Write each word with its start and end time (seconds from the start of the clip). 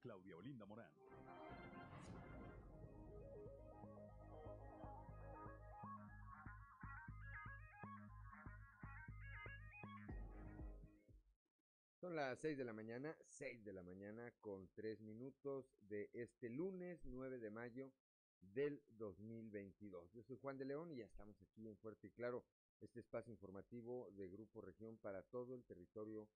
Claudia 0.00 0.36
Olinda 0.36 0.64
Morán. 0.66 0.90
Son 12.00 12.16
las 12.16 12.38
6 12.40 12.56
de 12.56 12.64
la 12.64 12.72
mañana, 12.72 13.14
6 13.26 13.62
de 13.62 13.74
la 13.74 13.82
mañana 13.82 14.32
con 14.40 14.68
3 14.74 15.02
minutos 15.02 15.66
de 15.80 16.08
este 16.14 16.48
lunes 16.48 17.04
9 17.04 17.38
de 17.38 17.50
mayo 17.50 17.92
del 18.40 18.82
2022. 18.96 20.10
Yo 20.12 20.22
soy 20.22 20.38
Juan 20.38 20.56
de 20.56 20.64
León 20.64 20.90
y 20.90 20.96
ya 20.96 21.04
estamos 21.04 21.40
aquí 21.42 21.68
en 21.68 21.76
Fuerte 21.76 22.06
y 22.06 22.10
Claro, 22.10 22.46
este 22.80 23.00
espacio 23.00 23.30
informativo 23.30 24.10
de 24.12 24.28
Grupo 24.28 24.62
Región 24.62 24.96
para 24.96 25.22
todo 25.22 25.54
el 25.54 25.62
territorio 25.64 26.30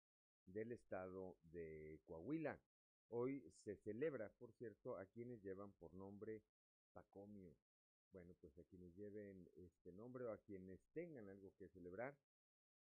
del 0.45 0.73
estado 0.73 1.39
de 1.45 1.99
Coahuila. 2.05 2.61
Hoy 3.09 3.43
se 3.64 3.77
celebra, 3.77 4.29
por 4.30 4.52
cierto, 4.52 4.96
a 4.96 5.07
quienes 5.07 5.43
llevan 5.43 5.72
por 5.72 5.94
nombre 5.94 6.43
Pacomio. 6.93 7.57
Bueno, 8.13 8.35
pues 8.40 8.57
a 8.58 8.64
quienes 8.64 8.94
lleven 8.94 9.49
este 9.54 9.93
nombre 9.93 10.25
o 10.25 10.32
a 10.32 10.39
quienes 10.39 10.80
tengan 10.93 11.29
algo 11.29 11.53
que 11.57 11.68
celebrar, 11.68 12.17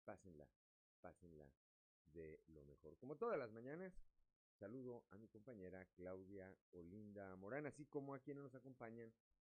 pásenla, 0.04 0.48
pásenla 1.00 1.50
de 2.12 2.40
lo 2.48 2.64
mejor. 2.64 2.96
Como 2.98 3.16
todas 3.16 3.38
las 3.38 3.50
mañanas, 3.50 3.92
saludo 4.58 5.04
a 5.10 5.18
mi 5.18 5.28
compañera 5.28 5.84
Claudia 5.96 6.56
Olinda 6.70 7.34
Morán, 7.36 7.66
así 7.66 7.84
como 7.86 8.14
a 8.14 8.20
quienes 8.20 8.44
nos 8.44 8.54
acompañan 8.54 9.12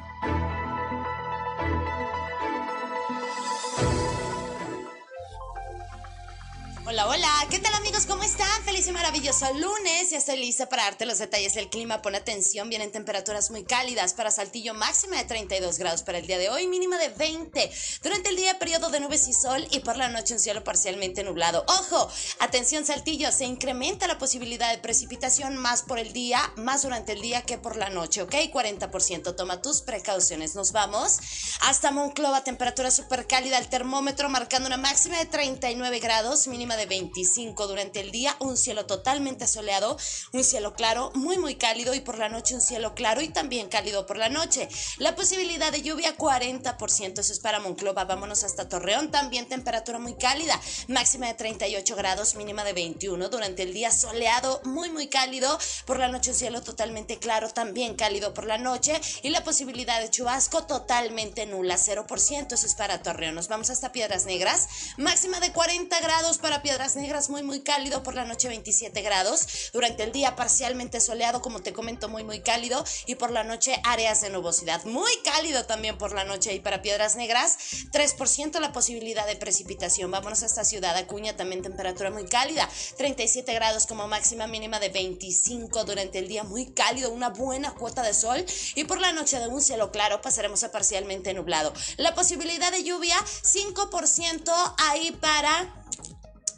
Hola, 6.86 7.08
hola, 7.08 7.37
¿qué 7.50 7.58
tal 7.60 7.74
amigos? 7.74 8.04
¿Cómo 8.04 8.22
están? 8.24 8.62
Feliz 8.64 8.86
y 8.88 8.92
maravilloso 8.92 9.46
lunes. 9.54 10.10
Ya 10.10 10.18
estoy 10.18 10.36
lista 10.36 10.68
para 10.68 10.84
darte 10.84 11.06
los 11.06 11.18
detalles 11.18 11.54
del 11.54 11.70
clima. 11.70 12.02
Pon 12.02 12.14
atención, 12.14 12.68
vienen 12.68 12.92
temperaturas 12.92 13.50
muy 13.50 13.64
cálidas 13.64 14.12
para 14.12 14.30
Saltillo, 14.30 14.74
máxima 14.74 15.16
de 15.16 15.24
32 15.24 15.78
grados 15.78 16.02
para 16.02 16.18
el 16.18 16.26
día 16.26 16.36
de 16.36 16.50
hoy, 16.50 16.66
mínima 16.66 16.98
de 16.98 17.08
20. 17.08 17.70
Durante 18.02 18.30
el 18.30 18.36
día, 18.36 18.58
periodo 18.58 18.90
de 18.90 19.00
nubes 19.00 19.28
y 19.28 19.32
sol 19.32 19.66
y 19.70 19.80
por 19.80 19.96
la 19.96 20.08
noche 20.08 20.34
un 20.34 20.40
cielo 20.40 20.62
parcialmente 20.62 21.22
nublado. 21.22 21.64
Ojo, 21.68 22.10
atención 22.40 22.84
Saltillo, 22.84 23.32
se 23.32 23.44
incrementa 23.44 24.06
la 24.06 24.18
posibilidad 24.18 24.70
de 24.70 24.78
precipitación 24.78 25.56
más 25.56 25.82
por 25.82 25.98
el 25.98 26.12
día, 26.12 26.52
más 26.56 26.82
durante 26.82 27.12
el 27.12 27.22
día 27.22 27.42
que 27.42 27.56
por 27.56 27.76
la 27.76 27.88
noche, 27.88 28.22
¿ok? 28.22 28.34
40%. 28.52 29.36
Toma 29.36 29.62
tus 29.62 29.80
precauciones. 29.80 30.54
Nos 30.54 30.72
vamos 30.72 31.18
hasta 31.62 31.92
Monclova, 31.92 32.44
temperatura 32.44 32.90
súper 32.90 33.26
cálida, 33.26 33.58
el 33.58 33.68
termómetro 33.68 34.28
marcando 34.28 34.66
una 34.66 34.76
máxima 34.76 35.18
de 35.18 35.26
39 35.26 35.98
grados, 36.00 36.46
mínima 36.46 36.76
de 36.76 36.86
25 36.86 37.37
durante 37.38 38.00
el 38.00 38.10
día, 38.10 38.34
un 38.40 38.56
cielo 38.56 38.86
totalmente 38.86 39.46
soleado, 39.46 39.96
un 40.32 40.42
cielo 40.42 40.74
claro, 40.74 41.12
muy 41.14 41.38
muy 41.38 41.54
cálido 41.54 41.94
y 41.94 42.00
por 42.00 42.18
la 42.18 42.28
noche 42.28 42.56
un 42.56 42.60
cielo 42.60 42.94
claro 42.94 43.20
y 43.20 43.28
también 43.28 43.68
cálido 43.68 44.06
por 44.06 44.16
la 44.16 44.28
noche. 44.28 44.68
La 44.98 45.14
posibilidad 45.14 45.70
de 45.70 45.82
lluvia 45.82 46.16
40%, 46.16 47.20
eso 47.20 47.32
es 47.32 47.38
para 47.38 47.60
Monclova, 47.60 48.04
vámonos 48.04 48.42
hasta 48.42 48.68
Torreón, 48.68 49.12
también 49.12 49.48
temperatura 49.48 50.00
muy 50.00 50.14
cálida, 50.14 50.60
máxima 50.88 51.28
de 51.28 51.34
38 51.34 51.94
grados, 51.94 52.34
mínima 52.34 52.64
de 52.64 52.72
21 52.72 53.28
durante 53.28 53.62
el 53.62 53.72
día 53.72 53.92
soleado, 53.92 54.60
muy 54.64 54.90
muy 54.90 55.06
cálido, 55.06 55.58
por 55.86 56.00
la 56.00 56.08
noche 56.08 56.30
un 56.30 56.36
cielo 56.36 56.62
totalmente 56.62 57.18
claro, 57.18 57.50
también 57.50 57.94
cálido 57.94 58.34
por 58.34 58.46
la 58.46 58.58
noche 58.58 59.00
y 59.22 59.30
la 59.30 59.44
posibilidad 59.44 60.00
de 60.00 60.10
chubasco 60.10 60.64
totalmente 60.64 61.46
nula, 61.46 61.76
0%, 61.76 62.52
eso 62.52 62.66
es 62.66 62.74
para 62.74 63.00
Torreón. 63.02 63.36
Nos 63.36 63.46
vamos 63.46 63.70
hasta 63.70 63.92
Piedras 63.92 64.26
Negras, 64.26 64.68
máxima 64.96 65.38
de 65.38 65.52
40 65.52 66.00
grados 66.00 66.38
para 66.38 66.62
Piedras 66.62 66.96
Negras, 66.96 67.27
muy, 67.28 67.42
muy 67.42 67.60
cálido. 67.60 68.02
Por 68.02 68.14
la 68.14 68.24
noche 68.24 68.48
27 68.48 69.02
grados. 69.02 69.70
Durante 69.72 70.02
el 70.04 70.12
día 70.12 70.36
parcialmente 70.36 71.00
soleado, 71.00 71.42
como 71.42 71.60
te 71.60 71.72
comento, 71.72 72.08
muy, 72.08 72.24
muy 72.24 72.40
cálido. 72.40 72.84
Y 73.06 73.16
por 73.16 73.30
la 73.30 73.44
noche 73.44 73.80
áreas 73.84 74.20
de 74.20 74.30
nubosidad. 74.30 74.84
Muy 74.84 75.12
cálido 75.24 75.66
también 75.66 75.98
por 75.98 76.12
la 76.12 76.24
noche. 76.24 76.54
Y 76.54 76.60
para 76.60 76.82
Piedras 76.82 77.16
Negras, 77.16 77.58
3% 77.92 78.60
la 78.60 78.72
posibilidad 78.72 79.26
de 79.26 79.36
precipitación. 79.36 80.10
Vámonos 80.10 80.42
hasta 80.42 80.64
Ciudad 80.64 80.96
Acuña, 80.96 81.36
también 81.36 81.62
temperatura 81.62 82.10
muy 82.10 82.26
cálida. 82.26 82.68
37 82.96 83.52
grados 83.54 83.86
como 83.86 84.08
máxima 84.08 84.46
mínima 84.46 84.80
de 84.80 84.88
25 84.88 85.84
durante 85.84 86.18
el 86.18 86.28
día. 86.28 86.44
Muy 86.44 86.72
cálido, 86.72 87.10
una 87.10 87.30
buena 87.30 87.74
cuota 87.74 88.02
de 88.02 88.14
sol. 88.14 88.44
Y 88.74 88.84
por 88.84 89.00
la 89.00 89.12
noche 89.12 89.38
de 89.38 89.48
un 89.48 89.60
cielo 89.60 89.90
claro 89.90 90.20
pasaremos 90.20 90.62
a 90.64 90.70
parcialmente 90.70 91.34
nublado. 91.34 91.72
La 91.96 92.14
posibilidad 92.14 92.70
de 92.72 92.84
lluvia, 92.84 93.16
5% 93.42 94.74
ahí 94.78 95.12
para 95.20 95.84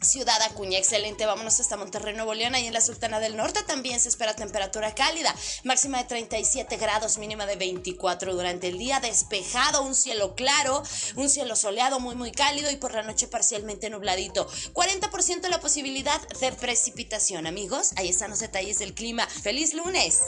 Ciudad 0.01 0.41
Acuña, 0.41 0.79
excelente. 0.79 1.27
Vámonos 1.27 1.59
hasta 1.59 1.77
Monterrey, 1.77 2.15
Nuevo 2.15 2.33
León. 2.33 2.55
Ahí 2.55 2.65
en 2.65 2.73
la 2.73 2.81
Sultana 2.81 3.19
del 3.19 3.37
Norte 3.37 3.61
también 3.67 3.99
se 3.99 4.09
espera 4.09 4.35
temperatura 4.35 4.95
cálida. 4.95 5.33
Máxima 5.63 5.99
de 5.99 6.05
37 6.05 6.77
grados, 6.77 7.19
mínima 7.19 7.45
de 7.45 7.55
24 7.55 8.33
durante 8.33 8.69
el 8.69 8.79
día. 8.79 8.99
Despejado, 8.99 9.83
un 9.83 9.93
cielo 9.93 10.33
claro, 10.33 10.81
un 11.15 11.29
cielo 11.29 11.55
soleado 11.55 11.99
muy, 11.99 12.15
muy 12.15 12.31
cálido 12.31 12.71
y 12.71 12.77
por 12.77 12.95
la 12.95 13.03
noche 13.03 13.27
parcialmente 13.27 13.91
nubladito. 13.91 14.47
40% 14.73 15.47
la 15.49 15.59
posibilidad 15.59 16.19
de 16.39 16.51
precipitación. 16.51 17.45
Amigos, 17.45 17.91
ahí 17.95 18.09
están 18.09 18.31
los 18.31 18.39
detalles 18.39 18.79
del 18.79 18.95
clima. 18.95 19.27
¡Feliz 19.27 19.75
lunes! 19.75 20.21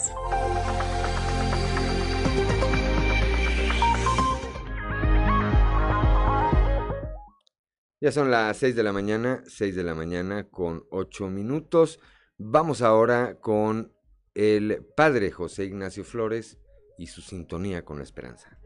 Ya 8.03 8.11
son 8.11 8.29
las 8.29 8.57
6 8.57 8.75
de 8.75 8.83
la 8.83 8.91
mañana, 8.91 9.45
6 9.47 9.77
de 9.77 9.83
la 9.85 9.95
mañana 9.95 10.49
con 10.49 10.83
8 10.89 11.29
minutos. 11.29 12.01
Vamos 12.37 12.81
ahora 12.81 13.35
con 13.39 13.93
el 14.35 14.83
padre 14.93 15.31
José 15.31 15.63
Ignacio 15.63 16.03
Flores, 16.03 16.57
y 16.97 17.07
su 17.07 17.21
sintonía 17.21 17.85
con 17.85 17.99
la 17.99 18.03
esperanza. 18.03 18.57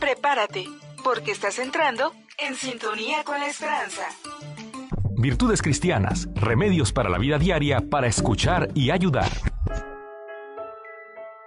Prepárate, 0.00 0.64
porque 1.04 1.32
estás 1.32 1.58
entrando 1.58 2.14
en 2.38 2.54
sintonía 2.54 3.22
con 3.22 3.38
la 3.38 3.46
esperanza. 3.46 4.08
Virtudes 5.18 5.60
cristianas, 5.60 6.26
remedios 6.34 6.94
para 6.94 7.10
la 7.10 7.18
vida 7.18 7.38
diaria 7.38 7.82
para 7.90 8.06
escuchar 8.06 8.70
y 8.74 8.88
ayudar. 8.90 9.30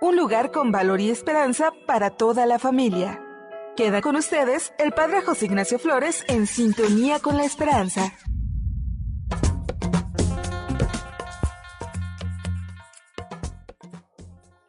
Un 0.01 0.17
lugar 0.17 0.51
con 0.51 0.71
valor 0.71 1.01
y 1.01 1.09
esperanza 1.09 1.73
para 1.87 2.11
toda 2.11 2.45
la 2.45 2.59
familia. 2.59 3.22
Queda 3.75 4.03
con 4.03 4.15
ustedes 4.15 4.71
el 4.77 4.91
Padre 4.91 5.23
José 5.23 5.45
Ignacio 5.45 5.79
Flores 5.79 6.23
en 6.27 6.45
sintonía 6.45 7.17
con 7.17 7.37
la 7.37 7.43
esperanza. 7.43 8.13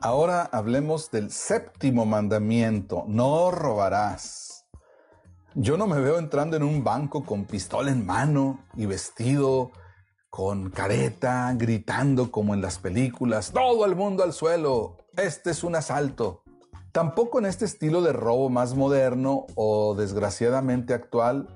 Ahora 0.00 0.48
hablemos 0.50 1.10
del 1.10 1.30
séptimo 1.30 2.06
mandamiento, 2.06 3.04
no 3.06 3.50
robarás. 3.50 4.64
Yo 5.54 5.76
no 5.76 5.86
me 5.86 6.00
veo 6.00 6.18
entrando 6.18 6.56
en 6.56 6.62
un 6.62 6.82
banco 6.82 7.26
con 7.26 7.44
pistola 7.44 7.90
en 7.90 8.06
mano 8.06 8.64
y 8.74 8.86
vestido 8.86 9.70
con 10.30 10.70
careta, 10.70 11.52
gritando 11.54 12.32
como 12.32 12.54
en 12.54 12.62
las 12.62 12.78
películas, 12.78 13.52
todo 13.52 13.84
el 13.84 13.96
mundo 13.96 14.22
al 14.22 14.32
suelo, 14.32 14.96
este 15.14 15.50
es 15.50 15.62
un 15.62 15.76
asalto. 15.76 16.43
Tampoco 16.94 17.40
en 17.40 17.46
este 17.46 17.64
estilo 17.64 18.02
de 18.02 18.12
robo 18.12 18.50
más 18.50 18.76
moderno 18.76 19.46
o 19.56 19.96
desgraciadamente 19.96 20.94
actual 20.94 21.48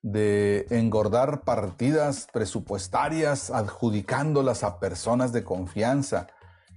de 0.00 0.64
engordar 0.70 1.42
partidas 1.42 2.26
presupuestarias 2.32 3.50
adjudicándolas 3.50 4.64
a 4.64 4.80
personas 4.80 5.30
de 5.34 5.44
confianza 5.44 6.28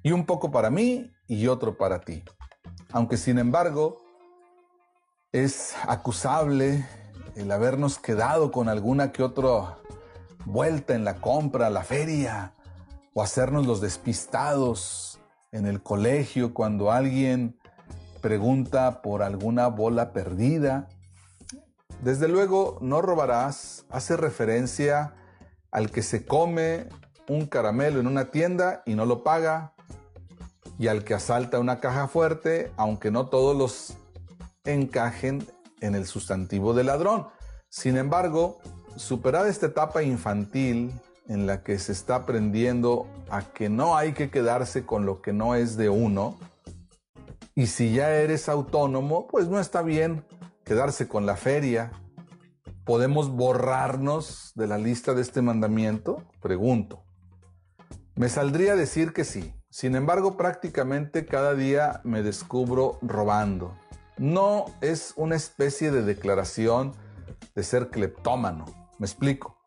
y 0.03 0.11
un 0.11 0.25
poco 0.25 0.51
para 0.51 0.69
mí 0.69 1.09
y 1.29 1.47
otro 1.47 1.77
para 1.77 2.01
ti. 2.01 2.21
Aunque 2.91 3.15
sin 3.15 3.39
embargo 3.39 3.99
es 5.31 5.73
acusable 5.87 6.85
el 7.37 7.49
habernos 7.49 7.97
quedado 7.97 8.51
con 8.51 8.67
alguna 8.67 9.13
que 9.13 9.23
otra 9.23 9.77
vuelta 10.43 10.95
en 10.95 11.05
la 11.05 11.21
compra, 11.21 11.69
la 11.69 11.85
feria, 11.85 12.55
o 13.13 13.23
hacernos 13.23 13.65
los 13.65 13.79
despistados 13.79 15.21
en 15.53 15.65
el 15.65 15.81
colegio 15.81 16.53
cuando 16.53 16.91
alguien 16.91 17.60
pregunta 18.21 19.01
por 19.01 19.23
alguna 19.23 19.67
bola 19.67 20.13
perdida. 20.13 20.87
Desde 22.01 22.27
luego, 22.27 22.77
no 22.81 23.01
robarás 23.01 23.85
hace 23.89 24.15
referencia 24.15 25.13
al 25.71 25.91
que 25.91 26.03
se 26.03 26.25
come 26.25 26.87
un 27.27 27.45
caramelo 27.45 27.99
en 27.99 28.07
una 28.07 28.31
tienda 28.31 28.83
y 28.85 28.95
no 28.95 29.05
lo 29.05 29.23
paga, 29.23 29.73
y 30.77 30.87
al 30.87 31.03
que 31.03 31.13
asalta 31.13 31.59
una 31.59 31.79
caja 31.79 32.07
fuerte, 32.07 32.71
aunque 32.75 33.11
no 33.11 33.27
todos 33.27 33.55
los 33.55 33.97
encajen 34.63 35.45
en 35.79 35.95
el 35.95 36.05
sustantivo 36.05 36.73
de 36.73 36.83
ladrón. 36.83 37.27
Sin 37.69 37.97
embargo, 37.97 38.59
superada 38.95 39.47
esta 39.47 39.67
etapa 39.67 40.03
infantil 40.03 40.91
en 41.27 41.45
la 41.45 41.63
que 41.63 41.79
se 41.79 41.91
está 41.91 42.15
aprendiendo 42.15 43.07
a 43.29 43.41
que 43.43 43.69
no 43.69 43.95
hay 43.95 44.13
que 44.13 44.29
quedarse 44.29 44.85
con 44.85 45.05
lo 45.05 45.21
que 45.21 45.33
no 45.33 45.55
es 45.55 45.77
de 45.77 45.89
uno, 45.89 46.37
y 47.55 47.67
si 47.67 47.93
ya 47.93 48.11
eres 48.11 48.47
autónomo, 48.49 49.27
pues 49.27 49.47
no 49.47 49.59
está 49.59 49.81
bien 49.81 50.25
quedarse 50.63 51.07
con 51.07 51.25
la 51.25 51.35
feria. 51.35 51.91
¿Podemos 52.85 53.29
borrarnos 53.29 54.51
de 54.55 54.67
la 54.67 54.77
lista 54.77 55.13
de 55.13 55.21
este 55.21 55.41
mandamiento? 55.41 56.23
Pregunto. 56.41 57.03
Me 58.15 58.29
saldría 58.29 58.75
decir 58.75 59.13
que 59.13 59.23
sí. 59.23 59.53
Sin 59.69 59.95
embargo, 59.95 60.37
prácticamente 60.37 61.25
cada 61.25 61.53
día 61.53 62.01
me 62.03 62.23
descubro 62.23 62.99
robando. 63.01 63.73
No 64.17 64.65
es 64.81 65.13
una 65.15 65.35
especie 65.35 65.91
de 65.91 66.03
declaración 66.03 66.93
de 67.55 67.63
ser 67.63 67.89
cleptómano. 67.89 68.65
Me 68.99 69.05
explico. 69.05 69.57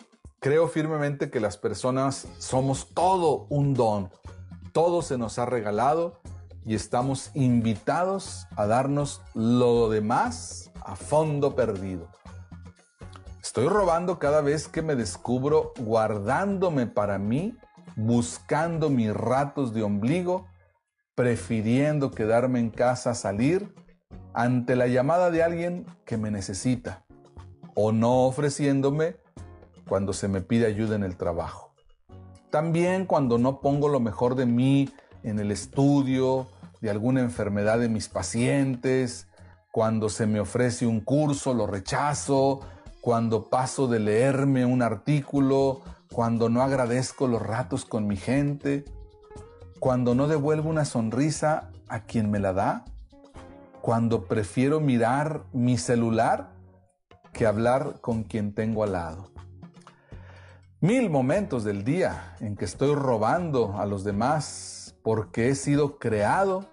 Creo 0.40 0.69
firmemente 0.69 1.30
que 1.30 1.40
las 1.40 1.56
personas 1.56 2.28
somos 2.38 2.92
todo 2.94 3.46
un 3.48 3.75
don. 3.75 4.10
Todo 4.72 5.02
se 5.02 5.16
nos 5.16 5.38
ha 5.38 5.46
regalado 5.46 6.20
y 6.66 6.75
estamos 6.75 7.31
invitados 7.34 8.46
a 8.56 8.66
darnos 8.66 9.22
lo 9.34 9.88
demás 9.90 10.70
a 10.84 10.96
fondo 10.96 11.55
perdido. 11.55 12.08
Estoy 13.43 13.69
robando 13.69 14.19
cada 14.19 14.40
vez 14.40 14.69
que 14.69 14.82
me 14.82 14.96
descubro 14.96 15.72
guardándome 15.78 16.87
para 16.87 17.19
mí 17.19 17.56
buscando 17.96 18.90
mis 18.90 19.14
ratos 19.14 19.72
de 19.72 19.82
ombligo, 19.82 20.49
prefiriendo 21.14 22.11
quedarme 22.11 22.58
en 22.58 22.70
casa 22.70 23.11
a 23.11 23.14
salir 23.14 23.72
ante 24.32 24.75
la 24.75 24.88
llamada 24.88 25.31
de 25.31 25.43
alguien 25.43 25.87
que 26.05 26.16
me 26.16 26.31
necesita 26.31 27.05
o 27.75 27.93
no 27.93 28.25
ofreciéndome 28.25 29.16
cuando 29.88 30.12
se 30.12 30.28
me 30.28 30.40
pide 30.40 30.66
ayuda 30.66 30.96
en 30.96 31.05
el 31.05 31.16
trabajo. 31.16 31.75
También 32.50 33.06
cuando 33.06 33.38
no 33.38 33.61
pongo 33.61 33.88
lo 33.88 34.00
mejor 34.00 34.34
de 34.34 34.46
mí 34.46 34.88
en 35.22 35.38
el 35.38 35.50
estudio 35.50 36.49
de 36.84 36.90
alguna 36.90 37.20
enfermedad 37.20 37.78
de 37.78 37.88
mis 37.88 38.10
pacientes, 38.10 39.26
cuando 39.72 40.10
se 40.10 40.26
me 40.26 40.38
ofrece 40.38 40.86
un 40.86 41.00
curso 41.00 41.54
lo 41.54 41.66
rechazo, 41.66 42.60
cuando 43.00 43.48
paso 43.48 43.86
de 43.88 44.00
leerme 44.00 44.66
un 44.66 44.82
artículo 44.82 45.81
cuando 46.12 46.50
no 46.50 46.60
agradezco 46.60 47.26
los 47.26 47.40
ratos 47.40 47.86
con 47.86 48.06
mi 48.06 48.16
gente, 48.16 48.84
cuando 49.81 50.14
no 50.14 50.28
devuelvo 50.28 50.69
una 50.69 50.84
sonrisa 50.84 51.70
a 51.88 52.00
quien 52.00 52.31
me 52.31 52.38
la 52.38 52.52
da, 52.52 52.84
cuando 53.80 54.26
prefiero 54.26 54.78
mirar 54.78 55.44
mi 55.54 55.78
celular 55.78 56.50
que 57.32 57.46
hablar 57.46 58.02
con 58.02 58.25
quien 58.25 58.54
tengo 58.54 58.84
al 58.84 58.92
lado. 58.92 59.30
Mil 60.82 61.08
momentos 61.08 61.64
del 61.64 61.82
día 61.82 62.37
en 62.40 62.56
que 62.56 62.66
estoy 62.66 62.94
robando 62.94 63.78
a 63.78 63.87
los 63.87 64.04
demás 64.04 64.74
porque 65.04 65.50
he 65.50 65.54
sido 65.54 65.98
creado 65.98 66.64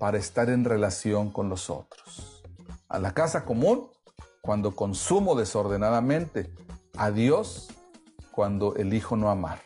para 0.00 0.18
estar 0.18 0.50
en 0.50 0.64
relación 0.64 1.30
con 1.30 1.48
los 1.48 1.70
otros. 1.70 2.42
A 2.88 2.98
la 2.98 3.14
casa 3.14 3.44
común, 3.44 3.88
cuando 4.46 4.76
consumo 4.76 5.34
desordenadamente. 5.34 6.50
A 6.96 7.10
Dios 7.10 7.68
cuando 8.30 8.74
elijo 8.76 9.16
no 9.16 9.28
amar. 9.28 9.60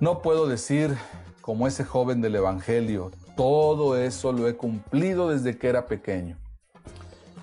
No 0.00 0.20
puedo 0.20 0.46
decir, 0.46 0.96
como 1.40 1.66
ese 1.66 1.84
joven 1.84 2.20
del 2.20 2.34
Evangelio, 2.34 3.12
todo 3.36 3.96
eso 3.96 4.32
lo 4.32 4.48
he 4.48 4.56
cumplido 4.56 5.28
desde 5.28 5.56
que 5.56 5.68
era 5.68 5.86
pequeño. 5.86 6.36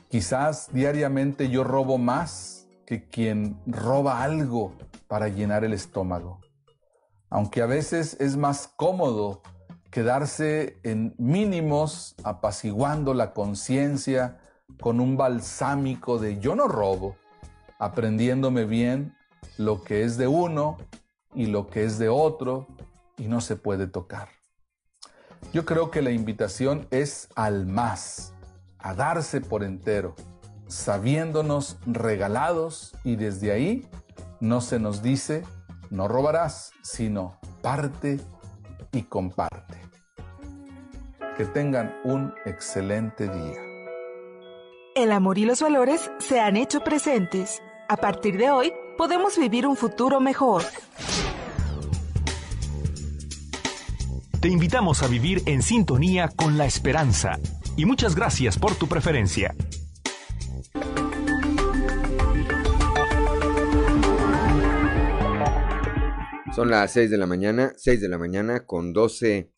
Quizás 0.09 0.67
diariamente 0.71 1.49
yo 1.49 1.63
robo 1.63 1.97
más 1.97 2.67
que 2.85 3.07
quien 3.07 3.57
roba 3.65 4.23
algo 4.23 4.73
para 5.07 5.29
llenar 5.29 5.63
el 5.63 5.73
estómago. 5.73 6.40
Aunque 7.31 7.61
a 7.61 7.65
veces 7.65 8.17
es 8.19 8.35
más 8.35 8.67
cómodo 8.75 9.41
quedarse 9.89 10.79
en 10.83 11.15
mínimos 11.17 12.13
apaciguando 12.25 13.13
la 13.13 13.33
conciencia 13.33 14.37
con 14.81 14.99
un 14.99 15.15
balsámico 15.15 16.19
de 16.19 16.39
yo 16.39 16.55
no 16.55 16.67
robo, 16.67 17.15
aprendiéndome 17.79 18.65
bien 18.65 19.15
lo 19.57 19.81
que 19.81 20.03
es 20.03 20.17
de 20.17 20.27
uno 20.27 20.77
y 21.33 21.45
lo 21.45 21.67
que 21.67 21.85
es 21.85 21.97
de 21.97 22.09
otro 22.09 22.67
y 23.17 23.29
no 23.29 23.39
se 23.39 23.55
puede 23.55 23.87
tocar. 23.87 24.27
Yo 25.53 25.63
creo 25.65 25.89
que 25.89 26.01
la 26.01 26.11
invitación 26.11 26.85
es 26.91 27.29
al 27.35 27.65
más, 27.65 28.33
a 28.77 28.93
darse 28.93 29.39
por 29.39 29.63
entero, 29.63 30.15
sabiéndonos 30.67 31.77
regalados 31.85 32.93
y 33.05 33.15
desde 33.15 33.53
ahí 33.53 33.87
no 34.41 34.59
se 34.59 34.79
nos 34.79 35.01
dice 35.01 35.43
no 35.91 36.07
robarás, 36.07 36.71
sino 36.81 37.37
parte 37.61 38.19
y 38.93 39.03
comparte. 39.03 39.77
Que 41.37 41.45
tengan 41.45 41.93
un 42.03 42.33
excelente 42.45 43.27
día. 43.27 43.61
El 44.95 45.11
amor 45.11 45.37
y 45.37 45.45
los 45.45 45.61
valores 45.61 46.09
se 46.19 46.39
han 46.39 46.57
hecho 46.57 46.81
presentes. 46.81 47.61
A 47.89 47.97
partir 47.97 48.37
de 48.37 48.49
hoy, 48.49 48.73
podemos 48.97 49.37
vivir 49.37 49.67
un 49.67 49.75
futuro 49.75 50.19
mejor. 50.19 50.63
Te 54.39 54.47
invitamos 54.47 55.03
a 55.03 55.07
vivir 55.07 55.43
en 55.45 55.61
sintonía 55.61 56.29
con 56.29 56.57
la 56.57 56.65
esperanza 56.65 57.37
y 57.75 57.85
muchas 57.85 58.15
gracias 58.15 58.57
por 58.57 58.75
tu 58.75 58.87
preferencia. 58.87 59.53
Son 66.61 66.69
las 66.69 66.93
6 66.93 67.09
de 67.09 67.17
la 67.17 67.25
mañana, 67.25 67.73
6 67.75 68.01
de 68.01 68.07
la 68.07 68.19
mañana 68.19 68.67
con 68.67 68.93
12 68.93 69.49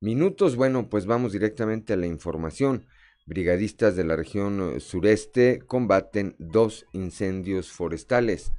minutos. 0.00 0.54
Bueno, 0.54 0.90
pues 0.90 1.06
vamos 1.06 1.32
directamente 1.32 1.94
a 1.94 1.96
la 1.96 2.06
información. 2.06 2.84
Brigadistas 3.24 3.96
de 3.96 4.04
la 4.04 4.16
región 4.16 4.78
sureste 4.78 5.62
combaten 5.66 6.36
dos 6.38 6.84
incendios 6.92 7.72
forestales. 7.72 8.52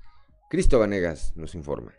Cristo 0.49 0.79
Vanegas 0.79 1.33
nos 1.35 1.53
informa. 1.53 1.93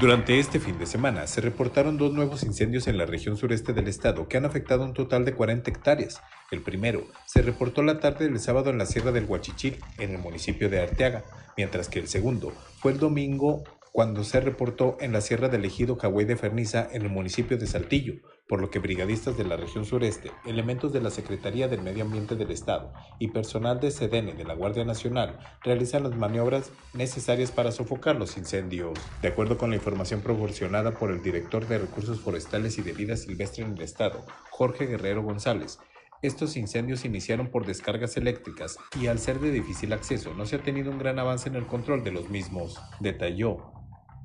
Durante 0.00 0.38
este 0.38 0.60
fin 0.60 0.78
de 0.78 0.86
semana 0.86 1.26
se 1.26 1.40
reportaron 1.40 1.98
dos 1.98 2.12
nuevos 2.12 2.44
incendios 2.44 2.86
en 2.86 2.98
la 2.98 3.04
región 3.04 3.36
sureste 3.36 3.72
del 3.72 3.88
estado 3.88 4.28
que 4.28 4.36
han 4.36 4.44
afectado 4.44 4.84
un 4.84 4.94
total 4.94 5.24
de 5.24 5.34
40 5.34 5.68
hectáreas. 5.68 6.22
El 6.52 6.62
primero 6.62 7.04
se 7.26 7.42
reportó 7.42 7.82
la 7.82 7.98
tarde 7.98 8.28
del 8.28 8.38
sábado 8.38 8.70
en 8.70 8.78
la 8.78 8.86
Sierra 8.86 9.10
del 9.10 9.24
Huachichil, 9.24 9.82
en 9.98 10.12
el 10.12 10.18
municipio 10.18 10.70
de 10.70 10.80
Arteaga, 10.80 11.24
mientras 11.56 11.88
que 11.88 11.98
el 11.98 12.06
segundo 12.06 12.52
fue 12.78 12.92
el 12.92 13.00
domingo 13.00 13.64
cuando 13.98 14.22
se 14.22 14.38
reportó 14.40 14.96
en 15.00 15.10
la 15.10 15.20
Sierra 15.20 15.48
del 15.48 15.64
Ejido 15.64 15.98
Cahuay 15.98 16.24
de 16.24 16.36
Ferniza, 16.36 16.86
en 16.92 17.02
el 17.02 17.08
municipio 17.08 17.58
de 17.58 17.66
Saltillo, 17.66 18.20
por 18.46 18.60
lo 18.60 18.70
que 18.70 18.78
brigadistas 18.78 19.36
de 19.36 19.42
la 19.42 19.56
región 19.56 19.84
sureste, 19.84 20.30
elementos 20.46 20.92
de 20.92 21.00
la 21.00 21.10
Secretaría 21.10 21.66
del 21.66 21.82
Medio 21.82 22.04
Ambiente 22.04 22.36
del 22.36 22.52
Estado 22.52 22.92
y 23.18 23.26
personal 23.32 23.80
de 23.80 23.90
SEDENE 23.90 24.34
de 24.34 24.44
la 24.44 24.54
Guardia 24.54 24.84
Nacional 24.84 25.40
realizan 25.64 26.04
las 26.04 26.14
maniobras 26.16 26.70
necesarias 26.94 27.50
para 27.50 27.72
sofocar 27.72 28.14
los 28.14 28.36
incendios. 28.36 28.96
De 29.20 29.26
acuerdo 29.26 29.58
con 29.58 29.70
la 29.70 29.76
información 29.76 30.20
proporcionada 30.20 30.92
por 30.92 31.10
el 31.10 31.20
director 31.20 31.66
de 31.66 31.78
Recursos 31.78 32.20
Forestales 32.20 32.78
y 32.78 32.82
de 32.82 32.92
Vida 32.92 33.16
Silvestre 33.16 33.64
en 33.64 33.72
el 33.72 33.82
Estado, 33.82 34.24
Jorge 34.50 34.86
Guerrero 34.86 35.24
González, 35.24 35.80
estos 36.22 36.56
incendios 36.56 37.04
iniciaron 37.04 37.48
por 37.48 37.66
descargas 37.66 38.16
eléctricas 38.16 38.78
y 39.00 39.08
al 39.08 39.18
ser 39.18 39.40
de 39.40 39.50
difícil 39.50 39.92
acceso 39.92 40.34
no 40.34 40.46
se 40.46 40.54
ha 40.54 40.62
tenido 40.62 40.92
un 40.92 40.98
gran 40.98 41.18
avance 41.18 41.48
en 41.48 41.56
el 41.56 41.66
control 41.66 42.04
de 42.04 42.12
los 42.12 42.28
mismos, 42.28 42.80
detalló 43.00 43.72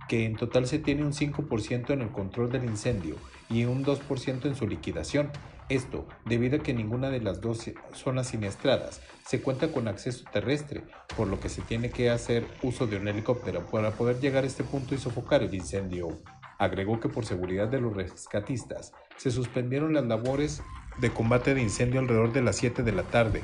que 0.08 0.26
en 0.26 0.36
total 0.36 0.68
se 0.68 0.80
tiene 0.80 1.04
un 1.04 1.14
5% 1.14 1.92
en 1.92 2.02
el 2.02 2.10
control 2.10 2.52
del 2.52 2.66
incendio 2.66 3.16
y 3.50 3.66
un 3.66 3.86
2% 3.86 4.46
en 4.46 4.56
su 4.56 4.68
liquidación. 4.68 5.32
Esto 5.70 6.06
debido 6.26 6.58
a 6.58 6.64
que 6.64 6.74
ninguna 6.74 7.10
de 7.10 7.22
las 7.22 7.40
dos 7.40 7.72
zonas 7.94 8.28
siniestradas 8.28 9.02
se 9.26 9.42
cuenta 9.42 9.72
con 9.72 9.88
acceso 9.88 10.26
terrestre, 10.32 10.84
por 11.16 11.28
lo 11.28 11.40
que 11.40 11.50
se 11.50 11.62
tiene 11.62 11.90
que 11.90 12.10
hacer 12.10 12.46
uso 12.62 12.86
de 12.86 12.98
un 12.98 13.08
helicóptero 13.08 13.66
para 13.68 13.92
poder 13.92 14.20
llegar 14.20 14.44
a 14.44 14.48
este 14.48 14.64
punto 14.64 14.94
y 14.94 14.98
sofocar 14.98 15.42
el 15.42 15.54
incendio. 15.54 16.20
Agregó 16.60 17.00
que 17.00 17.10
por 17.10 17.26
seguridad 17.26 17.68
de 17.70 17.80
los 17.80 17.96
rescatistas 17.96 18.94
se 19.18 19.32
suspendieron 19.32 19.94
las 19.94 20.06
labores 20.06 20.62
de 21.00 21.12
combate 21.12 21.56
de 21.56 21.62
incendio 21.62 22.00
alrededor 22.00 22.34
de 22.34 22.42
las 22.42 22.58
7 22.58 22.84
de 22.84 22.92
la 22.92 23.04
tarde, 23.04 23.42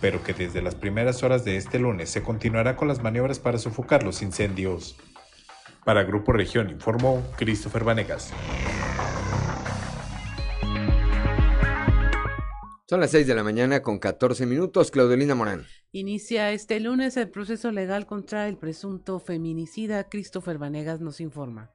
pero 0.00 0.22
que 0.22 0.34
desde 0.34 0.62
las 0.62 0.74
primeras 0.74 1.22
horas 1.22 1.44
de 1.44 1.56
este 1.56 1.78
lunes 1.78 2.10
se 2.10 2.22
continuará 2.22 2.76
con 2.76 2.88
las 2.88 3.02
maniobras 3.02 3.38
para 3.38 3.58
sofocar 3.58 4.02
los 4.02 4.22
incendios. 4.22 4.96
Para 5.84 6.04
Grupo 6.04 6.32
Región 6.32 6.70
informó 6.70 7.22
Christopher 7.36 7.84
Vanegas. 7.84 8.32
Son 12.90 13.00
las 13.00 13.12
6 13.12 13.26
de 13.28 13.34
la 13.36 13.44
mañana 13.44 13.82
con 13.82 14.00
14 14.00 14.46
minutos. 14.46 14.90
Claudelina 14.90 15.36
Morán. 15.36 15.64
Inicia 15.92 16.50
este 16.50 16.80
lunes 16.80 17.16
el 17.16 17.30
proceso 17.30 17.70
legal 17.70 18.06
contra 18.06 18.48
el 18.48 18.56
presunto 18.56 19.20
feminicida. 19.20 20.08
Christopher 20.08 20.58
Vanegas 20.58 21.00
nos 21.00 21.20
informa. 21.20 21.70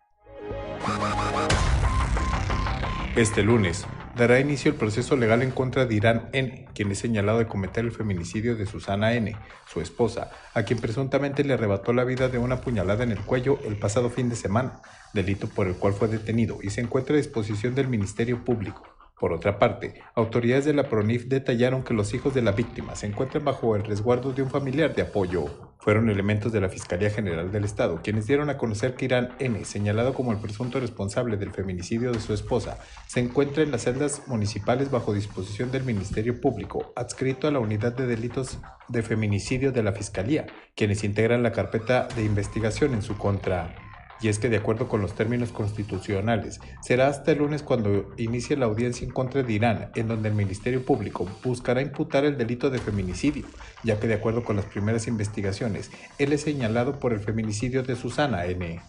Este 3.15 3.43
lunes 3.43 3.85
dará 4.17 4.41
inicio 4.41 4.69
el 4.69 4.77
proceso 4.77 5.15
legal 5.15 5.41
en 5.41 5.51
contra 5.51 5.85
de 5.85 5.95
Irán 5.95 6.27
N., 6.33 6.67
quien 6.75 6.91
es 6.91 6.99
señalado 6.99 7.39
de 7.39 7.47
cometer 7.47 7.85
el 7.85 7.93
feminicidio 7.93 8.57
de 8.57 8.65
Susana 8.65 9.13
N., 9.13 9.37
su 9.71 9.79
esposa, 9.79 10.31
a 10.53 10.63
quien 10.63 10.79
presuntamente 10.79 11.45
le 11.45 11.53
arrebató 11.53 11.93
la 11.93 12.03
vida 12.03 12.27
de 12.27 12.39
una 12.39 12.59
puñalada 12.59 13.05
en 13.05 13.13
el 13.13 13.21
cuello 13.21 13.57
el 13.63 13.77
pasado 13.77 14.09
fin 14.09 14.27
de 14.27 14.35
semana, 14.35 14.81
delito 15.13 15.47
por 15.47 15.67
el 15.67 15.75
cual 15.75 15.93
fue 15.93 16.09
detenido 16.09 16.57
y 16.61 16.71
se 16.71 16.81
encuentra 16.81 17.15
a 17.15 17.17
disposición 17.17 17.73
del 17.73 17.87
Ministerio 17.87 18.43
Público. 18.43 18.83
Por 19.17 19.31
otra 19.31 19.59
parte, 19.59 19.93
autoridades 20.13 20.65
de 20.65 20.73
la 20.73 20.89
PRONIF 20.89 21.27
detallaron 21.27 21.85
que 21.85 21.93
los 21.93 22.13
hijos 22.13 22.33
de 22.33 22.41
la 22.41 22.51
víctima 22.51 22.97
se 22.97 23.07
encuentran 23.07 23.45
bajo 23.45 23.77
el 23.77 23.85
resguardo 23.85 24.33
de 24.33 24.41
un 24.41 24.49
familiar 24.49 24.93
de 24.93 25.03
apoyo. 25.03 25.74
Fueron 25.85 26.09
elementos 26.09 26.51
de 26.51 26.59
la 26.59 26.67
Fiscalía 26.67 27.11
General 27.11 27.51
del 27.51 27.63
Estado 27.63 28.01
quienes 28.01 28.25
dieron 28.25 28.49
a 28.49 28.57
conocer 28.57 28.95
que 28.95 29.05
Irán 29.05 29.35
N., 29.37 29.63
señalado 29.65 30.15
como 30.15 30.31
el 30.31 30.39
presunto 30.39 30.79
responsable 30.79 31.37
del 31.37 31.51
feminicidio 31.51 32.11
de 32.11 32.19
su 32.19 32.33
esposa, 32.33 32.79
se 33.05 33.19
encuentra 33.19 33.61
en 33.61 33.69
las 33.69 33.83
celdas 33.83 34.23
municipales 34.25 34.89
bajo 34.89 35.13
disposición 35.13 35.69
del 35.69 35.83
Ministerio 35.83 36.41
Público, 36.41 36.91
adscrito 36.95 37.47
a 37.47 37.51
la 37.51 37.59
Unidad 37.59 37.93
de 37.93 38.07
Delitos 38.07 38.57
de 38.87 39.03
Feminicidio 39.03 39.71
de 39.71 39.83
la 39.83 39.91
Fiscalía, 39.91 40.47
quienes 40.75 41.03
integran 41.03 41.43
la 41.43 41.51
carpeta 41.51 42.07
de 42.15 42.25
investigación 42.25 42.95
en 42.95 43.03
su 43.03 43.15
contra 43.15 43.75
y 44.21 44.29
es 44.29 44.39
que 44.39 44.49
de 44.49 44.57
acuerdo 44.57 44.87
con 44.87 45.01
los 45.01 45.13
términos 45.13 45.51
constitucionales, 45.51 46.59
será 46.81 47.07
hasta 47.07 47.31
el 47.31 47.39
lunes 47.39 47.63
cuando 47.63 48.13
inicie 48.17 48.57
la 48.57 48.65
audiencia 48.65 49.05
en 49.05 49.13
contra 49.13 49.43
de 49.43 49.53
Irán, 49.53 49.91
en 49.95 50.07
donde 50.07 50.29
el 50.29 50.35
Ministerio 50.35 50.83
Público 50.85 51.27
buscará 51.43 51.81
imputar 51.81 52.25
el 52.25 52.37
delito 52.37 52.69
de 52.69 52.79
feminicidio, 52.79 53.45
ya 53.83 53.99
que 53.99 54.07
de 54.07 54.15
acuerdo 54.15 54.43
con 54.43 54.55
las 54.55 54.65
primeras 54.65 55.07
investigaciones, 55.07 55.91
él 56.17 56.33
es 56.33 56.41
señalado 56.41 56.99
por 56.99 57.13
el 57.13 57.19
feminicidio 57.19 57.83
de 57.83 57.95
Susana 57.95 58.45
N. 58.45 58.81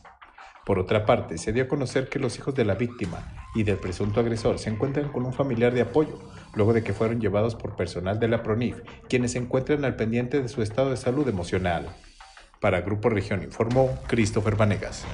Por 0.67 0.81
otra 0.81 1.07
parte, 1.07 1.39
se 1.39 1.53
dio 1.53 1.63
a 1.63 1.69
conocer 1.69 2.09
que 2.09 2.19
los 2.19 2.37
hijos 2.39 2.53
de 2.57 2.65
la 2.65 2.75
víctima 2.75 3.49
y 3.55 3.63
del 3.63 3.77
presunto 3.77 4.19
agresor 4.19 4.59
se 4.59 4.69
encuentran 4.69 5.13
con 5.13 5.25
un 5.25 5.33
familiar 5.33 5.73
de 5.73 5.83
apoyo, 5.83 6.19
luego 6.55 6.73
de 6.73 6.83
que 6.83 6.93
fueron 6.93 7.21
llevados 7.21 7.55
por 7.55 7.77
personal 7.77 8.19
de 8.19 8.27
la 8.27 8.43
PRONIF, 8.43 8.81
quienes 9.09 9.33
se 9.33 9.39
encuentran 9.39 9.85
al 9.85 9.95
pendiente 9.95 10.43
de 10.43 10.49
su 10.49 10.63
estado 10.63 10.91
de 10.91 10.97
salud 10.97 11.29
emocional. 11.29 11.89
Para 12.67 12.81
Grupo 12.81 13.09
Región 13.11 13.45
informó 13.45 13.97
Christopher 14.09 14.57
Vanegas. 14.57 15.05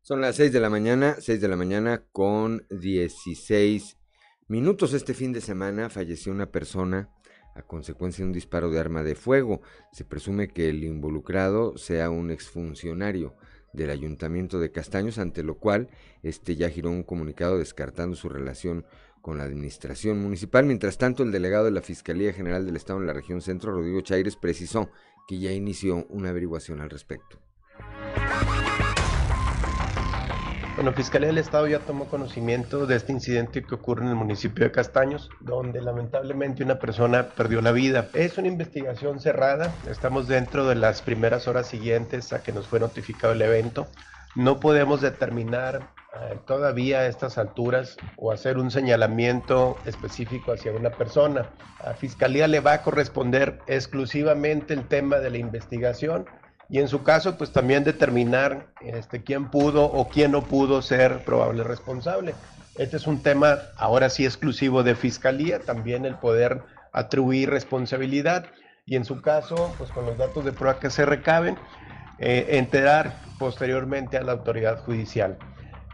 Son 0.00 0.20
las 0.20 0.36
6 0.36 0.52
de 0.52 0.60
la 0.60 0.70
mañana, 0.70 1.16
6 1.18 1.40
de 1.40 1.48
la 1.48 1.56
mañana 1.56 2.04
con 2.12 2.64
16 2.70 3.96
minutos. 4.46 4.92
Este 4.92 5.12
fin 5.12 5.32
de 5.32 5.40
semana 5.40 5.90
falleció 5.90 6.30
una 6.30 6.52
persona 6.52 7.10
a 7.56 7.62
consecuencia 7.62 8.22
de 8.22 8.28
un 8.28 8.32
disparo 8.32 8.70
de 8.70 8.78
arma 8.78 9.02
de 9.02 9.16
fuego. 9.16 9.60
Se 9.90 10.04
presume 10.04 10.46
que 10.46 10.68
el 10.68 10.84
involucrado 10.84 11.76
sea 11.78 12.10
un 12.10 12.30
exfuncionario 12.30 13.34
del 13.72 13.90
Ayuntamiento 13.90 14.60
de 14.60 14.70
Castaños, 14.70 15.18
ante 15.18 15.42
lo 15.42 15.58
cual 15.58 15.88
este 16.22 16.54
ya 16.54 16.70
giró 16.70 16.90
un 16.90 17.02
comunicado 17.02 17.58
descartando 17.58 18.14
su 18.14 18.28
relación 18.28 18.86
con 19.26 19.38
la 19.38 19.44
administración 19.44 20.22
municipal. 20.22 20.64
Mientras 20.66 20.98
tanto, 20.98 21.24
el 21.24 21.32
delegado 21.32 21.64
de 21.64 21.72
la 21.72 21.82
Fiscalía 21.82 22.32
General 22.32 22.64
del 22.64 22.76
Estado 22.76 23.00
en 23.00 23.08
la 23.08 23.12
región 23.12 23.42
centro, 23.42 23.72
Rodrigo 23.72 24.00
Chaires, 24.00 24.36
precisó 24.36 24.88
que 25.26 25.40
ya 25.40 25.50
inició 25.50 26.06
una 26.10 26.28
averiguación 26.28 26.80
al 26.80 26.90
respecto. 26.90 27.40
Bueno, 30.76 30.92
Fiscalía 30.92 31.26
del 31.26 31.38
Estado 31.38 31.66
ya 31.66 31.80
tomó 31.80 32.04
conocimiento 32.04 32.86
de 32.86 32.94
este 32.94 33.10
incidente 33.10 33.64
que 33.64 33.74
ocurre 33.74 34.04
en 34.04 34.10
el 34.10 34.14
municipio 34.14 34.64
de 34.64 34.70
Castaños, 34.70 35.28
donde 35.40 35.82
lamentablemente 35.82 36.62
una 36.62 36.78
persona 36.78 37.30
perdió 37.30 37.60
la 37.62 37.72
vida. 37.72 38.08
Es 38.14 38.38
una 38.38 38.46
investigación 38.46 39.18
cerrada, 39.18 39.74
estamos 39.90 40.28
dentro 40.28 40.68
de 40.68 40.76
las 40.76 41.02
primeras 41.02 41.48
horas 41.48 41.66
siguientes 41.66 42.32
a 42.32 42.44
que 42.44 42.52
nos 42.52 42.68
fue 42.68 42.78
notificado 42.78 43.32
el 43.32 43.42
evento. 43.42 43.88
No 44.36 44.60
podemos 44.60 45.00
determinar 45.00 45.95
eh, 46.14 46.38
todavía 46.46 47.00
a 47.00 47.06
estas 47.06 47.36
alturas 47.36 47.96
o 48.16 48.32
hacer 48.32 48.58
un 48.58 48.70
señalamiento 48.70 49.76
específico 49.84 50.52
hacia 50.52 50.72
una 50.72 50.90
persona. 50.90 51.50
A 51.80 51.94
Fiscalía 51.94 52.48
le 52.48 52.60
va 52.60 52.74
a 52.74 52.82
corresponder 52.82 53.58
exclusivamente 53.66 54.72
el 54.72 54.86
tema 54.86 55.18
de 55.18 55.30
la 55.30 55.38
investigación 55.38 56.26
y 56.68 56.78
en 56.78 56.88
su 56.88 57.02
caso 57.02 57.36
pues 57.36 57.52
también 57.52 57.84
determinar 57.84 58.68
este, 58.80 59.22
quién 59.22 59.50
pudo 59.50 59.84
o 59.84 60.08
quién 60.08 60.32
no 60.32 60.42
pudo 60.42 60.80
ser 60.80 61.24
probable 61.24 61.64
responsable. 61.64 62.34
Este 62.76 62.96
es 62.96 63.06
un 63.06 63.22
tema 63.22 63.58
ahora 63.76 64.08
sí 64.08 64.24
exclusivo 64.24 64.82
de 64.82 64.94
Fiscalía, 64.94 65.60
también 65.60 66.04
el 66.04 66.16
poder 66.16 66.62
atribuir 66.92 67.50
responsabilidad 67.50 68.46
y 68.86 68.96
en 68.96 69.04
su 69.04 69.20
caso 69.20 69.74
pues 69.76 69.90
con 69.90 70.06
los 70.06 70.16
datos 70.16 70.44
de 70.44 70.52
prueba 70.52 70.78
que 70.78 70.90
se 70.90 71.04
recaben, 71.04 71.56
eh, 72.18 72.46
enterar 72.52 73.18
posteriormente 73.38 74.16
a 74.16 74.22
la 74.22 74.32
autoridad 74.32 74.78
judicial. 74.84 75.36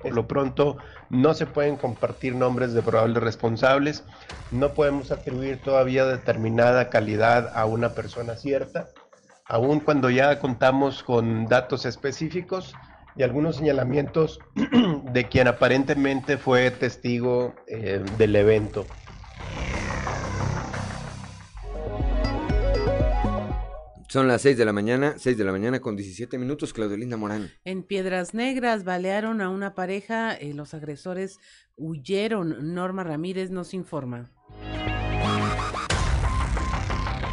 Por 0.02 0.14
lo 0.14 0.26
pronto, 0.26 0.78
no 1.10 1.32
se 1.34 1.46
pueden 1.46 1.76
compartir 1.76 2.34
nombres 2.34 2.74
de 2.74 2.82
probables 2.82 3.22
responsables, 3.22 4.04
no 4.50 4.74
podemos 4.74 5.12
atribuir 5.12 5.62
todavía 5.62 6.04
determinada 6.04 6.90
calidad 6.90 7.52
a 7.54 7.66
una 7.66 7.94
persona 7.94 8.36
cierta, 8.36 8.90
aun 9.46 9.80
cuando 9.80 10.10
ya 10.10 10.38
contamos 10.40 11.02
con 11.02 11.46
datos 11.46 11.86
específicos 11.86 12.74
y 13.16 13.22
algunos 13.22 13.56
señalamientos 13.56 14.40
de 15.12 15.28
quien 15.28 15.48
aparentemente 15.48 16.38
fue 16.38 16.70
testigo 16.70 17.54
eh, 17.66 18.02
del 18.18 18.36
evento. 18.36 18.86
Son 24.12 24.28
las 24.28 24.42
6 24.42 24.58
de 24.58 24.66
la 24.66 24.74
mañana, 24.74 25.14
6 25.16 25.38
de 25.38 25.44
la 25.44 25.52
mañana 25.52 25.80
con 25.80 25.96
17 25.96 26.36
minutos, 26.36 26.74
Claudelina 26.74 27.16
Morán. 27.16 27.48
En 27.64 27.82
Piedras 27.82 28.34
Negras 28.34 28.84
balearon 28.84 29.40
a 29.40 29.48
una 29.48 29.74
pareja, 29.74 30.34
eh, 30.34 30.52
los 30.52 30.74
agresores 30.74 31.40
huyeron. 31.78 32.74
Norma 32.74 33.04
Ramírez 33.04 33.50
nos 33.50 33.72
informa. 33.72 34.28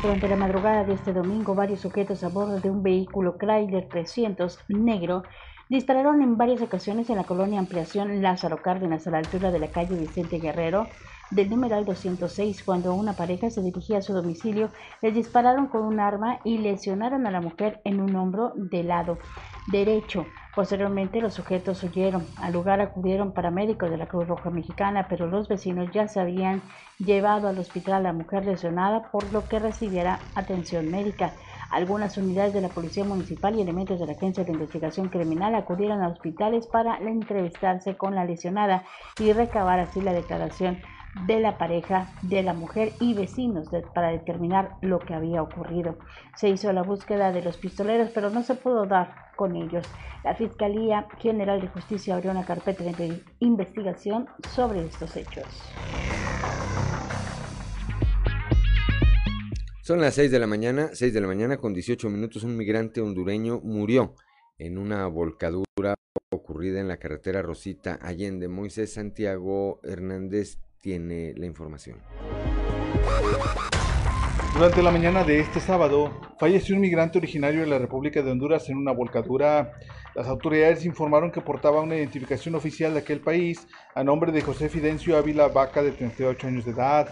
Durante 0.01 0.29
la 0.29 0.37
madrugada 0.37 0.85
de 0.85 0.93
este 0.93 1.11
domingo, 1.11 1.53
varios 1.53 1.81
sujetos 1.81 2.23
a 2.23 2.29
bordo 2.29 2.61
de 2.61 2.69
un 2.69 2.81
vehículo 2.81 3.37
Chrysler 3.37 3.89
300 3.89 4.59
negro 4.69 5.23
dispararon 5.67 6.21
en 6.21 6.37
varias 6.37 6.61
ocasiones 6.61 7.09
en 7.09 7.17
la 7.17 7.25
colonia 7.25 7.59
Ampliación 7.59 8.21
Lázaro 8.21 8.61
Cárdenas 8.61 9.05
a 9.05 9.11
la 9.11 9.17
altura 9.17 9.51
de 9.51 9.59
la 9.59 9.69
calle 9.69 9.97
Vicente 9.97 10.39
Guerrero 10.39 10.87
del 11.31 11.49
numeral 11.49 11.85
206 11.85 12.63
cuando 12.63 12.93
una 12.93 13.13
pareja 13.13 13.49
se 13.49 13.61
dirigía 13.61 13.99
a 13.99 14.01
su 14.01 14.13
domicilio, 14.13 14.69
les 15.01 15.13
dispararon 15.13 15.67
con 15.67 15.83
un 15.83 15.99
arma 15.99 16.39
y 16.43 16.57
lesionaron 16.57 17.27
a 17.27 17.31
la 17.31 17.41
mujer 17.41 17.81
en 17.83 18.01
un 18.01 18.15
hombro 18.15 18.53
del 18.55 18.87
lado 18.87 19.19
derecho. 19.67 20.25
Posteriormente 20.55 21.21
los 21.21 21.35
sujetos 21.35 21.83
huyeron. 21.83 22.25
Al 22.37 22.53
lugar 22.53 22.81
acudieron 22.81 23.33
paramédicos 23.33 23.89
de 23.89 23.97
la 23.97 24.07
Cruz 24.07 24.27
Roja 24.27 24.49
Mexicana, 24.49 25.05
pero 25.07 25.27
los 25.27 25.47
vecinos 25.47 25.89
ya 25.93 26.07
se 26.07 26.19
habían 26.19 26.61
llevado 26.97 27.47
al 27.47 27.59
hospital 27.59 27.93
a 27.93 27.99
la 27.99 28.13
mujer 28.13 28.45
lesionada 28.45 29.11
por 29.11 29.31
lo 29.31 29.47
que 29.47 29.59
recibiera 29.59 30.19
atención 30.35 30.89
médica. 30.89 31.33
Algunas 31.69 32.17
unidades 32.17 32.53
de 32.53 32.61
la 32.61 32.69
Policía 32.69 33.05
Municipal 33.05 33.55
y 33.55 33.61
elementos 33.61 33.99
de 33.99 34.07
la 34.07 34.13
Agencia 34.13 34.43
de 34.43 34.51
Investigación 34.51 35.09
Criminal 35.09 35.53
acudieron 35.53 36.01
a 36.01 36.09
hospitales 36.09 36.65
para 36.65 36.97
entrevistarse 36.97 37.95
con 37.95 38.15
la 38.15 38.25
lesionada 38.25 38.83
y 39.19 39.31
recabar 39.33 39.79
así 39.79 40.01
la 40.01 40.13
declaración 40.13 40.81
de 41.27 41.39
la 41.39 41.57
pareja 41.57 42.11
de 42.21 42.43
la 42.43 42.53
mujer 42.53 42.91
y 42.99 43.13
vecinos 43.13 43.69
para 43.93 44.09
determinar 44.09 44.77
lo 44.81 44.99
que 44.99 45.13
había 45.13 45.41
ocurrido. 45.41 45.97
Se 46.35 46.49
hizo 46.49 46.71
la 46.73 46.83
búsqueda 46.83 47.31
de 47.31 47.41
los 47.41 47.57
pistoleros, 47.57 48.09
pero 48.13 48.29
no 48.29 48.43
se 48.43 48.55
pudo 48.55 48.85
dar 48.85 49.13
con 49.35 49.55
ellos. 49.55 49.85
La 50.23 50.35
Fiscalía 50.35 51.07
General 51.19 51.61
de 51.61 51.67
Justicia 51.67 52.15
abrió 52.15 52.31
una 52.31 52.45
carpeta 52.45 52.83
de 52.83 53.23
investigación 53.39 54.27
sobre 54.49 54.85
estos 54.85 55.15
hechos. 55.15 55.45
Son 59.81 60.01
las 60.01 60.13
6 60.13 60.29
de 60.29 60.39
la 60.39 60.45
mañana, 60.45 60.89
6 60.93 61.13
de 61.13 61.21
la 61.21 61.27
mañana 61.27 61.57
con 61.57 61.73
18 61.73 62.09
minutos, 62.09 62.43
un 62.43 62.55
migrante 62.55 63.01
hondureño 63.01 63.59
murió 63.63 64.13
en 64.59 64.77
una 64.77 65.07
volcadura 65.07 65.95
ocurrida 66.31 66.79
en 66.79 66.87
la 66.87 66.97
carretera 66.97 67.41
Rosita 67.41 67.97
Allende. 68.01 68.47
Moisés 68.47 68.93
Santiago 68.93 69.79
Hernández 69.83 70.59
tiene 70.81 71.33
la 71.35 71.45
información. 71.45 71.97
Durante 74.53 74.81
la 74.81 74.91
mañana 74.91 75.23
de 75.23 75.39
este 75.39 75.59
sábado, 75.59 76.11
falleció 76.39 76.75
un 76.75 76.81
migrante 76.81 77.17
originario 77.17 77.61
de 77.61 77.67
la 77.67 77.77
República 77.77 78.21
de 78.21 78.31
Honduras 78.31 78.67
en 78.69 78.77
una 78.77 78.91
volcadura. 78.91 79.73
Las 80.15 80.27
autoridades 80.27 80.85
informaron 80.85 81.31
que 81.31 81.39
portaba 81.39 81.81
una 81.81 81.95
identificación 81.95 82.55
oficial 82.55 82.93
de 82.93 82.99
aquel 82.99 83.21
país 83.21 83.67
a 83.93 84.03
nombre 84.03 84.31
de 84.31 84.41
José 84.41 84.67
Fidencio 84.67 85.17
Ávila 85.17 85.47
Vaca, 85.49 85.83
de 85.83 85.91
38 85.91 86.47
años 86.47 86.65
de 86.65 86.71
edad. 86.71 87.07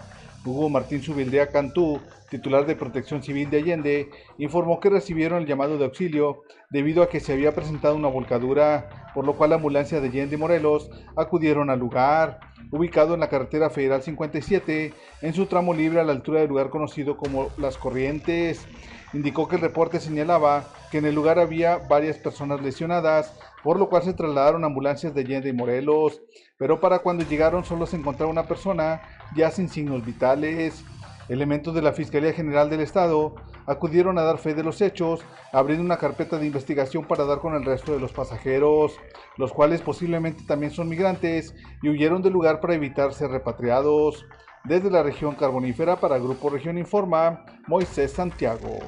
Hugo 0.47 0.69
Martín 0.69 1.01
Subildea 1.01 1.47
Cantú, 1.47 1.99
titular 2.29 2.65
de 2.65 2.75
Protección 2.75 3.21
Civil 3.21 3.49
de 3.49 3.57
Allende, 3.57 4.09
informó 4.37 4.79
que 4.79 4.89
recibieron 4.89 5.41
el 5.41 5.47
llamado 5.47 5.77
de 5.77 5.85
auxilio 5.85 6.43
debido 6.69 7.03
a 7.03 7.09
que 7.09 7.19
se 7.19 7.33
había 7.33 7.53
presentado 7.53 7.95
una 7.95 8.07
volcadura, 8.07 9.11
por 9.13 9.25
lo 9.25 9.33
cual 9.33 9.51
la 9.51 9.55
ambulancia 9.57 9.99
de 9.99 10.07
Allende 10.07 10.37
Morelos 10.37 10.89
acudieron 11.15 11.69
al 11.69 11.79
lugar, 11.79 12.39
ubicado 12.71 13.13
en 13.13 13.19
la 13.19 13.29
carretera 13.29 13.69
federal 13.69 14.01
57, 14.01 14.93
en 15.21 15.33
su 15.33 15.45
tramo 15.45 15.73
libre 15.73 15.99
a 15.99 16.03
la 16.03 16.13
altura 16.13 16.39
del 16.39 16.49
lugar 16.49 16.69
conocido 16.69 17.17
como 17.17 17.49
Las 17.57 17.77
Corrientes. 17.77 18.67
Indicó 19.13 19.47
que 19.47 19.55
el 19.55 19.61
reporte 19.61 19.99
señalaba 19.99 20.65
que 20.91 20.97
en 20.97 21.05
el 21.05 21.15
lugar 21.15 21.39
había 21.39 21.77
varias 21.77 22.17
personas 22.17 22.61
lesionadas, 22.61 23.33
por 23.63 23.79
lo 23.79 23.89
cual 23.89 24.03
se 24.03 24.13
trasladaron 24.13 24.65
ambulancias 24.65 25.13
de 25.13 25.21
Allende 25.21 25.49
y 25.49 25.53
Morelos, 25.53 26.21
pero 26.57 26.79
para 26.79 26.99
cuando 26.99 27.23
llegaron 27.23 27.63
solo 27.63 27.85
se 27.85 27.97
encontraba 27.97 28.31
una 28.31 28.47
persona 28.47 29.01
ya 29.35 29.51
sin 29.51 29.69
signos 29.69 30.05
vitales. 30.05 30.83
Elementos 31.29 31.75
de 31.75 31.81
la 31.81 31.91
Fiscalía 31.91 32.33
General 32.33 32.69
del 32.69 32.79
Estado 32.79 33.35
acudieron 33.65 34.17
a 34.17 34.23
dar 34.23 34.37
fe 34.37 34.53
de 34.53 34.63
los 34.63 34.81
hechos, 34.81 35.21
abriendo 35.51 35.83
una 35.83 35.97
carpeta 35.97 36.37
de 36.37 36.45
investigación 36.45 37.03
para 37.05 37.25
dar 37.25 37.39
con 37.39 37.53
el 37.53 37.65
resto 37.65 37.91
de 37.91 37.99
los 37.99 38.13
pasajeros, 38.13 38.95
los 39.35 39.51
cuales 39.51 39.81
posiblemente 39.81 40.45
también 40.47 40.71
son 40.71 40.87
migrantes 40.87 41.53
y 41.81 41.89
huyeron 41.89 42.21
del 42.21 42.33
lugar 42.33 42.61
para 42.61 42.75
evitar 42.75 43.13
ser 43.13 43.29
repatriados. 43.29 44.25
Desde 44.63 44.89
la 44.89 45.03
región 45.03 45.35
carbonífera 45.35 45.97
para 45.97 46.17
Grupo 46.17 46.49
Región 46.49 46.77
Informa, 46.77 47.45
Moisés 47.67 48.13
Santiago. 48.13 48.79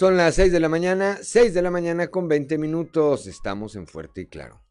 Son 0.00 0.16
las 0.16 0.36
6 0.36 0.50
de 0.50 0.60
la 0.60 0.70
mañana, 0.70 1.18
6 1.20 1.52
de 1.52 1.60
la 1.60 1.70
mañana 1.70 2.08
con 2.08 2.26
20 2.26 2.56
minutos. 2.56 3.26
Estamos 3.26 3.76
en 3.76 3.86
Fuerte 3.86 4.22
y 4.22 4.28
Claro. 4.28 4.62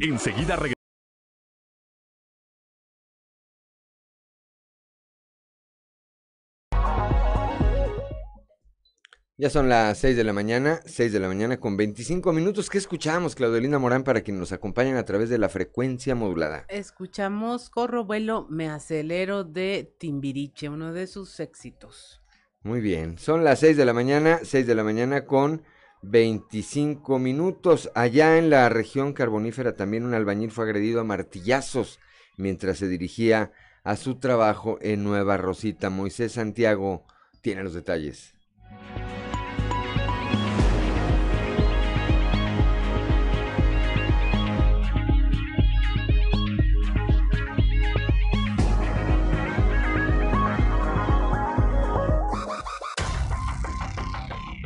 Enseguida 0.00 0.56
regresamos. 0.56 0.85
Ya 9.38 9.50
son 9.50 9.68
las 9.68 9.98
6 9.98 10.16
de 10.16 10.24
la 10.24 10.32
mañana, 10.32 10.80
6 10.86 11.12
de 11.12 11.20
la 11.20 11.28
mañana 11.28 11.60
con 11.60 11.76
25 11.76 12.32
minutos. 12.32 12.70
¿Qué 12.70 12.78
escuchamos, 12.78 13.34
Claudelina 13.34 13.78
Morán, 13.78 14.02
para 14.02 14.22
quienes 14.22 14.40
nos 14.40 14.52
acompañan 14.52 14.96
a 14.96 15.04
través 15.04 15.28
de 15.28 15.36
la 15.36 15.50
frecuencia 15.50 16.14
modulada? 16.14 16.64
Escuchamos 16.70 17.68
Corro 17.68 18.06
Vuelo 18.06 18.46
Me 18.48 18.70
Acelero 18.70 19.44
de 19.44 19.92
Timbiriche, 19.98 20.70
uno 20.70 20.94
de 20.94 21.06
sus 21.06 21.38
éxitos. 21.38 22.22
Muy 22.62 22.80
bien, 22.80 23.18
son 23.18 23.44
las 23.44 23.60
6 23.60 23.76
de 23.76 23.84
la 23.84 23.92
mañana, 23.92 24.40
6 24.42 24.66
de 24.66 24.74
la 24.74 24.84
mañana 24.84 25.26
con 25.26 25.62
25 26.00 27.18
minutos. 27.18 27.90
Allá 27.94 28.38
en 28.38 28.48
la 28.48 28.70
región 28.70 29.12
carbonífera 29.12 29.76
también 29.76 30.06
un 30.06 30.14
albañil 30.14 30.50
fue 30.50 30.64
agredido 30.64 31.02
a 31.02 31.04
martillazos 31.04 32.00
mientras 32.38 32.78
se 32.78 32.88
dirigía 32.88 33.52
a 33.84 33.96
su 33.96 34.18
trabajo 34.18 34.78
en 34.80 35.04
Nueva 35.04 35.36
Rosita. 35.36 35.90
Moisés 35.90 36.32
Santiago 36.32 37.04
tiene 37.42 37.64
los 37.64 37.74
detalles. 37.74 38.32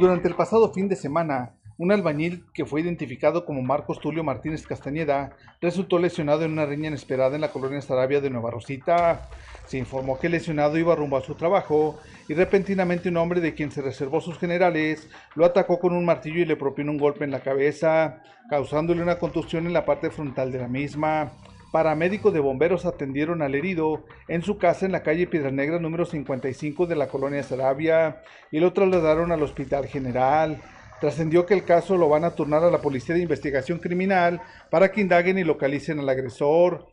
Durante 0.01 0.29
el 0.29 0.35
pasado 0.35 0.73
fin 0.73 0.89
de 0.89 0.97
semana, 0.97 1.53
un 1.77 1.93
albañil 1.93 2.47
que 2.55 2.65
fue 2.65 2.81
identificado 2.81 3.45
como 3.45 3.61
Marcos 3.61 4.01
Tulio 4.01 4.25
Martínez 4.25 4.67
Castañeda 4.67 5.37
resultó 5.61 5.99
lesionado 5.99 6.43
en 6.43 6.53
una 6.53 6.65
riña 6.65 6.89
inesperada 6.89 7.35
en 7.35 7.43
la 7.43 7.53
colonia 7.53 7.83
Sarabia 7.83 8.23
de 8.23 8.31
Nueva 8.31 8.51
Rosita. 8.51 9.29
Se 9.67 9.77
informó 9.77 10.19
que 10.19 10.29
el 10.29 10.33
lesionado 10.33 10.79
iba 10.79 10.97
rumbo 10.97 11.19
a 11.19 11.23
su 11.23 11.35
trabajo 11.35 12.01
y 12.31 12.33
repentinamente 12.33 13.11
un 13.11 13.19
hombre 13.19 13.43
de 13.43 13.53
quien 13.53 13.71
se 13.71 13.83
reservó 13.83 14.23
sus 14.23 14.39
generales 14.39 15.07
lo 15.35 15.45
atacó 15.45 15.79
con 15.79 15.93
un 15.93 16.07
martillo 16.07 16.41
y 16.41 16.47
le 16.47 16.57
propinó 16.57 16.93
un 16.93 16.99
golpe 16.99 17.25
en 17.25 17.31
la 17.31 17.41
cabeza, 17.41 18.23
causándole 18.49 19.03
una 19.03 19.19
contusión 19.19 19.67
en 19.67 19.75
la 19.75 19.85
parte 19.85 20.09
frontal 20.09 20.51
de 20.51 20.61
la 20.61 20.69
misma. 20.69 21.33
Paramédicos 21.73 22.33
de 22.33 22.41
bomberos 22.41 22.85
atendieron 22.85 23.43
al 23.43 23.55
herido 23.55 24.05
en 24.27 24.43
su 24.43 24.59
casa 24.59 24.87
en 24.87 24.93
la 24.93 25.05
calle 25.05 25.29
Piedra 25.29 25.53
Negra 25.53 25.79
número 25.79 26.05
55 26.05 26.87
de 26.87 26.97
la 26.97 27.07
colonia 27.07 27.45
Sarabia 27.45 28.23
y 28.51 28.59
lo 28.59 28.73
trasladaron 28.73 29.31
al 29.31 29.43
Hospital 29.43 29.87
General. 29.87 30.61
Trascendió 31.01 31.47
que 31.47 31.55
el 31.55 31.65
caso 31.65 31.97
lo 31.97 32.09
van 32.09 32.25
a 32.25 32.35
turnar 32.35 32.65
a 32.65 32.73
la 32.73 32.79
Policía 32.79 33.15
de 33.15 33.23
Investigación 33.23 33.79
Criminal 33.79 34.43
para 34.69 34.91
que 34.91 35.01
indaguen 35.01 35.39
y 35.39 35.45
localicen 35.45 36.01
al 36.01 36.09
agresor. 36.09 36.89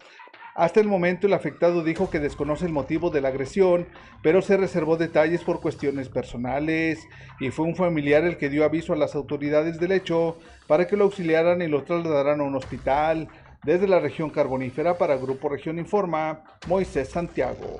Hasta 0.53 0.79
el 0.79 0.87
momento 0.87 1.27
el 1.27 1.33
afectado 1.33 1.83
dijo 1.83 2.09
que 2.09 2.19
desconoce 2.19 2.65
el 2.65 2.71
motivo 2.71 3.11
de 3.11 3.21
la 3.21 3.27
agresión, 3.27 3.87
pero 4.23 4.41
se 4.41 4.57
reservó 4.57 4.97
detalles 4.97 5.43
por 5.43 5.61
cuestiones 5.61 6.09
personales 6.09 6.99
y 7.39 7.51
fue 7.51 7.65
un 7.65 7.75
familiar 7.75 8.23
el 8.23 8.37
que 8.37 8.49
dio 8.49 8.65
aviso 8.65 8.93
a 8.93 8.95
las 8.95 9.13
autoridades 9.13 9.79
del 9.79 9.91
hecho 9.91 10.37
para 10.65 10.87
que 10.87 10.97
lo 10.97 11.03
auxiliaran 11.03 11.61
y 11.61 11.67
lo 11.67 11.83
trasladaran 11.83 12.41
a 12.41 12.43
un 12.43 12.55
hospital. 12.55 13.27
Desde 13.63 13.87
la 13.87 13.99
región 13.99 14.29
carbonífera 14.29 14.97
para 14.97 15.17
Grupo 15.17 15.49
Región 15.49 15.79
Informa, 15.79 16.43
Moisés 16.67 17.09
Santiago. 17.09 17.79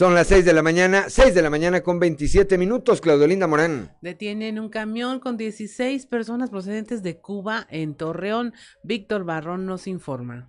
Son 0.00 0.14
las 0.14 0.28
6 0.28 0.46
de 0.46 0.54
la 0.54 0.62
mañana, 0.62 1.10
6 1.10 1.34
de 1.34 1.42
la 1.42 1.50
mañana 1.50 1.82
con 1.82 1.98
27 1.98 2.56
minutos, 2.56 3.02
Claudolinda 3.02 3.46
Morán. 3.46 3.92
Detienen 4.00 4.58
un 4.58 4.70
camión 4.70 5.20
con 5.20 5.36
16 5.36 6.06
personas 6.06 6.48
procedentes 6.48 7.02
de 7.02 7.18
Cuba 7.18 7.66
en 7.68 7.94
Torreón. 7.94 8.54
Víctor 8.82 9.24
Barrón 9.24 9.66
nos 9.66 9.86
informa. 9.86 10.48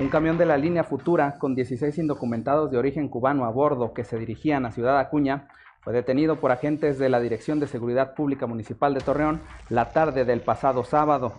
Un 0.00 0.10
camión 0.10 0.38
de 0.38 0.46
la 0.46 0.56
línea 0.56 0.84
Futura 0.84 1.38
con 1.40 1.56
16 1.56 1.98
indocumentados 1.98 2.70
de 2.70 2.78
origen 2.78 3.08
cubano 3.08 3.44
a 3.44 3.50
bordo 3.50 3.92
que 3.92 4.04
se 4.04 4.16
dirigían 4.16 4.64
a 4.64 4.70
Ciudad 4.70 4.96
Acuña 4.96 5.48
fue 5.80 5.92
detenido 5.92 6.36
por 6.36 6.52
agentes 6.52 7.00
de 7.00 7.08
la 7.08 7.18
Dirección 7.18 7.58
de 7.58 7.66
Seguridad 7.66 8.14
Pública 8.14 8.46
Municipal 8.46 8.94
de 8.94 9.00
Torreón 9.00 9.40
la 9.70 9.90
tarde 9.90 10.24
del 10.24 10.40
pasado 10.40 10.84
sábado. 10.84 11.32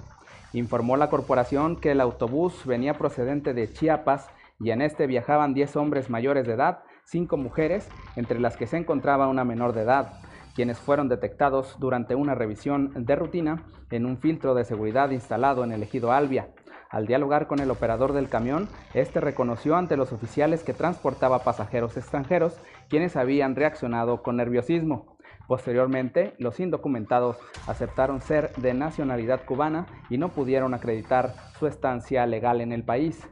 Informó 0.52 0.98
la 0.98 1.10
corporación 1.10 1.78
que 1.78 1.91
el 1.91 2.02
autobús 2.02 2.65
venía 2.65 2.95
procedente 2.95 3.54
de 3.54 3.72
Chiapas 3.72 4.28
y 4.60 4.72
en 4.72 4.82
este 4.82 5.08
viajaban 5.08 5.54
10 5.54 5.78
hombres 5.78 6.10
mayores 6.10 6.45
de 6.45 6.54
edad, 6.54 6.80
5 7.06 7.38
mujeres, 7.38 7.88
entre 8.17 8.41
las 8.41 8.58
que 8.58 8.67
se 8.67 8.76
encontraba 8.76 9.30
una 9.30 9.45
menor 9.45 9.72
de 9.72 9.84
edad. 9.84 10.19
quienes 10.56 10.78
fueron 10.78 11.08
detectados 11.08 11.78
durante 11.80 12.15
una 12.15 12.36
revisión 12.36 12.91
de 13.06 13.15
rutina 13.15 13.63
en 13.91 14.06
un 14.06 14.17
filtro 14.17 14.56
de 14.56 14.65
seguridad 14.65 15.10
instalado 15.12 15.63
en 15.63 15.72
el 15.72 15.84
ejido 15.84 16.12
Albia. 16.12 16.50
Al 16.89 17.06
dialogar 17.06 17.45
con 17.45 17.60
el 17.60 17.69
operador 17.69 18.13
del 18.13 18.30
camión, 18.30 18.67
este 18.95 19.21
reconoció 19.21 19.75
ante 19.75 19.95
los 19.95 20.12
oficiales 20.12 20.63
que 20.63 20.73
transportaba 20.73 21.43
pasajeros 21.43 21.95
extranjeros, 21.97 22.60
quienes 22.89 23.15
habían 23.15 23.56
reaccionado 23.56 24.23
con 24.23 24.38
nerviosismo. 24.38 25.17
Posteriormente, 25.47 26.34
los 26.39 26.60
indocumentados 26.60 27.38
aceptaron 27.67 28.21
ser 28.21 28.52
de 28.56 28.73
nacionalidad 28.73 29.45
cubana 29.45 29.86
y 30.10 30.17
no 30.17 30.30
pudieron 30.30 30.73
acreditar 30.73 31.36
su 31.60 31.67
estancia 31.67 32.25
legal 32.25 32.60
en 32.60 32.71
el 32.71 32.84
país. 32.84 33.28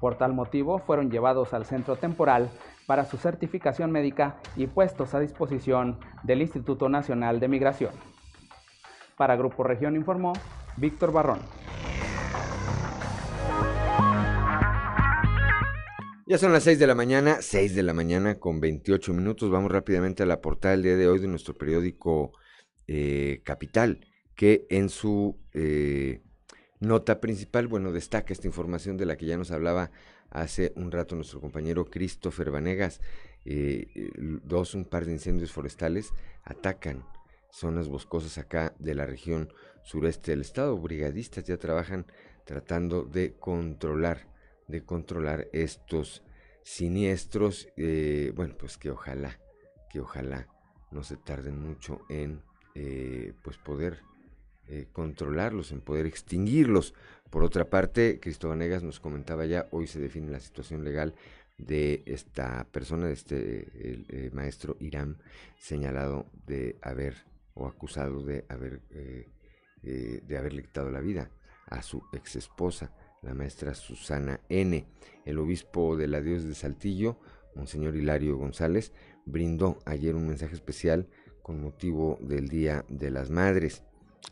Por 0.00 0.16
tal 0.16 0.32
motivo, 0.32 0.78
fueron 0.78 1.10
llevados 1.10 1.52
al 1.52 1.66
centro 1.66 1.96
temporal 1.96 2.50
para 2.86 3.04
su 3.04 3.18
certificación 3.18 3.90
médica 3.90 4.36
y 4.56 4.66
puestos 4.66 5.14
a 5.14 5.20
disposición 5.20 5.98
del 6.22 6.40
Instituto 6.40 6.88
Nacional 6.88 7.40
de 7.40 7.48
Migración. 7.48 7.92
Para 9.16 9.36
Grupo 9.36 9.64
Región 9.64 9.96
informó 9.96 10.32
Víctor 10.76 11.12
Barrón. 11.12 11.40
Ya 16.32 16.38
son 16.38 16.54
las 16.54 16.62
6 16.62 16.78
de 16.78 16.86
la 16.86 16.94
mañana, 16.94 17.42
6 17.42 17.74
de 17.74 17.82
la 17.82 17.92
mañana 17.92 18.38
con 18.38 18.58
28 18.58 19.12
minutos. 19.12 19.50
Vamos 19.50 19.70
rápidamente 19.70 20.22
a 20.22 20.26
la 20.26 20.40
portada 20.40 20.72
del 20.72 20.82
día 20.82 20.96
de 20.96 21.06
hoy 21.06 21.18
de 21.18 21.28
nuestro 21.28 21.52
periódico 21.52 22.32
eh, 22.86 23.42
Capital, 23.44 24.00
que 24.34 24.66
en 24.70 24.88
su 24.88 25.38
eh, 25.52 26.22
nota 26.80 27.20
principal, 27.20 27.68
bueno, 27.68 27.92
destaca 27.92 28.32
esta 28.32 28.46
información 28.46 28.96
de 28.96 29.04
la 29.04 29.18
que 29.18 29.26
ya 29.26 29.36
nos 29.36 29.50
hablaba 29.50 29.90
hace 30.30 30.72
un 30.74 30.90
rato 30.90 31.16
nuestro 31.16 31.38
compañero 31.42 31.84
Christopher 31.84 32.50
Vanegas. 32.50 33.02
Eh, 33.44 33.88
dos, 34.42 34.74
un 34.74 34.86
par 34.86 35.04
de 35.04 35.12
incendios 35.12 35.52
forestales 35.52 36.14
atacan 36.44 37.04
zonas 37.50 37.90
boscosas 37.90 38.38
acá 38.38 38.74
de 38.78 38.94
la 38.94 39.04
región 39.04 39.52
sureste 39.82 40.30
del 40.30 40.40
estado. 40.40 40.78
Brigadistas 40.78 41.44
ya 41.44 41.58
trabajan 41.58 42.06
tratando 42.46 43.04
de 43.04 43.34
controlar 43.34 44.31
de 44.72 44.82
controlar 44.82 45.48
estos 45.52 46.24
siniestros. 46.64 47.68
Eh, 47.76 48.32
bueno, 48.34 48.56
pues 48.58 48.76
que 48.78 48.90
ojalá, 48.90 49.38
que 49.90 50.00
ojalá 50.00 50.48
no 50.90 51.04
se 51.04 51.16
tarden 51.16 51.60
mucho 51.60 52.00
en 52.08 52.42
eh, 52.74 53.34
pues 53.42 53.58
poder 53.58 54.00
eh, 54.68 54.88
controlarlos, 54.92 55.70
en 55.70 55.80
poder 55.80 56.06
extinguirlos. 56.06 56.94
Por 57.30 57.44
otra 57.44 57.70
parte, 57.70 58.18
Cristóbal 58.18 58.58
Negas 58.58 58.82
nos 58.82 58.98
comentaba 58.98 59.46
ya, 59.46 59.68
hoy 59.70 59.86
se 59.86 60.00
define 60.00 60.32
la 60.32 60.40
situación 60.40 60.82
legal 60.84 61.14
de 61.58 62.02
esta 62.06 62.66
persona, 62.72 63.06
de 63.06 63.12
este 63.12 64.08
el, 64.16 64.32
maestro 64.32 64.76
Irán, 64.80 65.18
señalado 65.58 66.26
de 66.46 66.78
haber 66.82 67.14
o 67.54 67.66
acusado 67.66 68.24
de 68.24 68.46
haber 68.48 68.80
quitado 70.62 70.90
la 70.90 71.00
vida 71.00 71.30
a 71.66 71.82
su 71.82 72.02
ex 72.12 72.36
esposa 72.36 72.92
la 73.22 73.34
maestra 73.34 73.74
Susana 73.74 74.40
N. 74.48 74.84
El 75.24 75.38
obispo 75.38 75.96
de 75.96 76.08
la 76.08 76.20
Dios 76.20 76.44
de 76.44 76.54
Saltillo, 76.54 77.18
Monseñor 77.54 77.96
Hilario 77.96 78.36
González, 78.36 78.92
brindó 79.24 79.78
ayer 79.84 80.14
un 80.14 80.26
mensaje 80.26 80.54
especial 80.54 81.08
con 81.42 81.60
motivo 81.60 82.18
del 82.20 82.48
Día 82.48 82.84
de 82.88 83.10
las 83.10 83.30
Madres. 83.30 83.84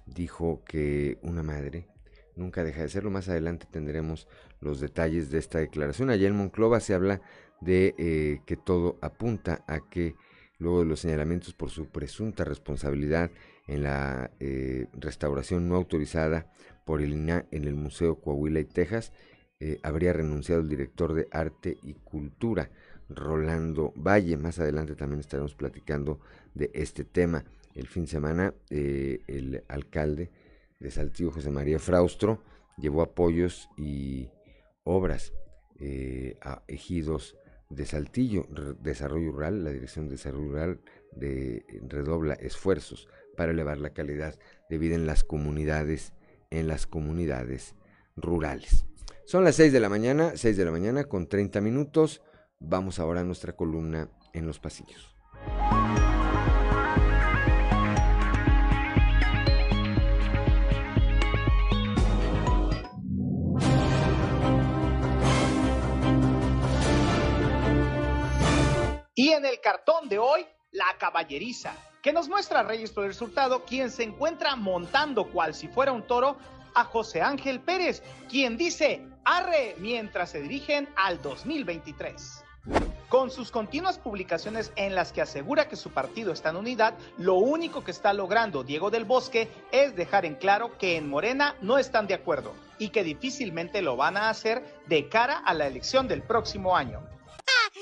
Dijo 0.07 0.63
que 0.65 1.19
una 1.23 1.43
madre 1.43 1.89
nunca 2.37 2.65
deja 2.65 2.83
de 2.83 2.89
serlo. 2.89 3.11
Más 3.11 3.29
adelante 3.29 3.67
tendremos 3.71 4.27
los 4.61 4.81
detalles 4.81 5.31
de 5.31 5.39
esta 5.39 5.59
declaración. 5.59 6.11
Allá 6.11 6.29
en 6.29 6.37
Monclova 6.37 6.81
se 6.81 6.95
habla 6.95 7.21
de 7.61 7.95
eh, 7.99 8.41
que 8.47 8.57
todo 8.57 8.99
apunta 9.03 9.65
a 9.69 9.81
que 9.89 10.15
luego 10.59 10.81
de 10.81 10.87
los 10.87 11.01
señalamientos 11.01 11.55
por 11.55 11.71
su 11.71 11.87
presunta 11.87 12.45
responsabilidad 12.45 13.31
en 13.67 13.83
la 13.85 14.31
eh, 14.41 14.87
restauración 14.93 15.69
no 15.69 15.77
autorizada 15.77 16.51
por 16.91 17.03
el 17.03 17.13
INAH 17.13 17.47
en 17.53 17.69
el 17.69 17.77
Museo 17.77 18.17
Coahuila 18.17 18.59
y 18.59 18.65
Texas, 18.65 19.13
eh, 19.61 19.79
habría 19.85 20.13
renunciado 20.13 20.61
el 20.61 20.69
director 20.69 21.15
de 21.15 21.29
Arte 21.31 21.79
y 21.85 21.95
Cultura, 21.95 22.69
Rolando 23.09 23.93
Valle. 23.95 24.37
Más 24.37 24.59
adelante 24.59 24.97
también 24.97 25.21
estaremos 25.21 25.55
platicando 25.55 26.19
de 26.53 26.69
este 26.75 27.05
tema. 27.05 27.45
El 27.77 27.87
fin 27.87 28.07
de 28.07 28.09
semana, 28.09 28.55
eh, 28.71 29.21
el 29.29 29.63
alcalde 29.69 30.33
de 30.81 30.91
Saltillo, 30.91 31.31
José 31.31 31.53
María 31.53 31.79
Fraustro, 31.79 32.43
llevó 32.77 33.03
apoyos 33.03 33.69
y 33.77 34.29
obras 34.83 35.33
eh, 35.79 36.39
a 36.43 36.65
ejidos 36.67 37.37
de 37.69 37.87
Saltillo, 37.87 38.49
Desarrollo 38.83 39.31
Rural, 39.31 39.63
la 39.63 39.71
Dirección 39.71 40.07
de 40.07 40.17
Desarrollo 40.17 40.49
Rural 40.49 40.81
redobla 41.89 42.35
esfuerzos 42.35 43.07
para 43.37 43.53
elevar 43.53 43.79
la 43.79 43.91
calidad 43.91 44.35
de 44.69 44.79
vida 44.79 44.97
en 44.97 45.07
las 45.07 45.23
comunidades 45.23 46.15
en 46.51 46.69
las 46.69 46.87
comunidades 46.87 47.75
rurales. 48.17 48.87
Son 49.25 49.45
las 49.45 49.57
6 49.57 49.73
de 49.73 49.81
la 49.81 49.89
mañana, 49.89 50.33
6 50.35 50.57
de 50.57 50.65
la 50.65 50.71
mañana 50.71 51.05
con 51.05 51.29
30 51.29 51.61
minutos. 51.61 52.23
Vamos 52.59 52.99
ahora 52.99 53.21
a 53.21 53.25
nuestra 53.25 53.55
columna 53.55 54.11
en 54.33 54.47
los 54.47 54.59
pasillos. 54.59 55.15
Y 69.15 69.31
en 69.31 69.45
el 69.45 69.61
cartón 69.61 70.09
de 70.09 70.19
hoy, 70.19 70.47
la 70.73 70.87
caballeriza 70.99 71.75
que 72.03 72.13
nos 72.13 72.29
muestra 72.29 72.63
Reyes 72.63 72.93
por 72.93 73.05
el 73.05 73.11
resultado, 73.11 73.65
quien 73.65 73.91
se 73.91 74.03
encuentra 74.03 74.57
montando 74.57 75.27
cual 75.31 75.55
si 75.55 75.69
fuera 75.69 75.93
un 75.93 76.03
toro 76.03 76.37
a 76.75 76.85
José 76.85 77.21
Ángel 77.23 77.61
Pérez, 77.61 78.03
quien 78.29 78.57
dice 78.57 79.07
arre 79.25 79.75
mientras 79.79 80.31
se 80.31 80.41
dirigen 80.41 80.89
al 80.97 81.21
2023. 81.21 82.45
Con 83.09 83.31
sus 83.31 83.51
continuas 83.51 83.99
publicaciones 83.99 84.73
en 84.77 84.95
las 84.95 85.13
que 85.13 85.21
asegura 85.21 85.69
que 85.69 85.77
su 85.77 85.91
partido 85.91 86.33
está 86.33 86.51
en 86.51 86.57
unidad, 86.57 86.95
lo 87.19 87.35
único 87.35 87.83
que 87.83 87.91
está 87.91 88.13
logrando 88.13 88.63
Diego 88.63 88.91
del 88.91 89.05
Bosque 89.05 89.49
es 89.73 89.97
dejar 89.97 90.25
en 90.25 90.37
claro 90.37 90.79
que 90.79 90.97
en 90.97 91.09
Morena 91.09 91.57
no 91.61 91.79
están 91.79 92.07
de 92.07 92.15
acuerdo 92.15 92.55
y 92.79 92.91
que 92.91 93.03
difícilmente 93.03 93.83
lo 93.83 93.97
van 93.97 94.17
a 94.17 94.31
hacer 94.31 94.65
de 94.87 95.09
cara 95.09 95.39
a 95.39 95.55
la 95.55 95.67
elección 95.67 96.07
del 96.07 96.23
próximo 96.23 96.77
año. 96.77 97.01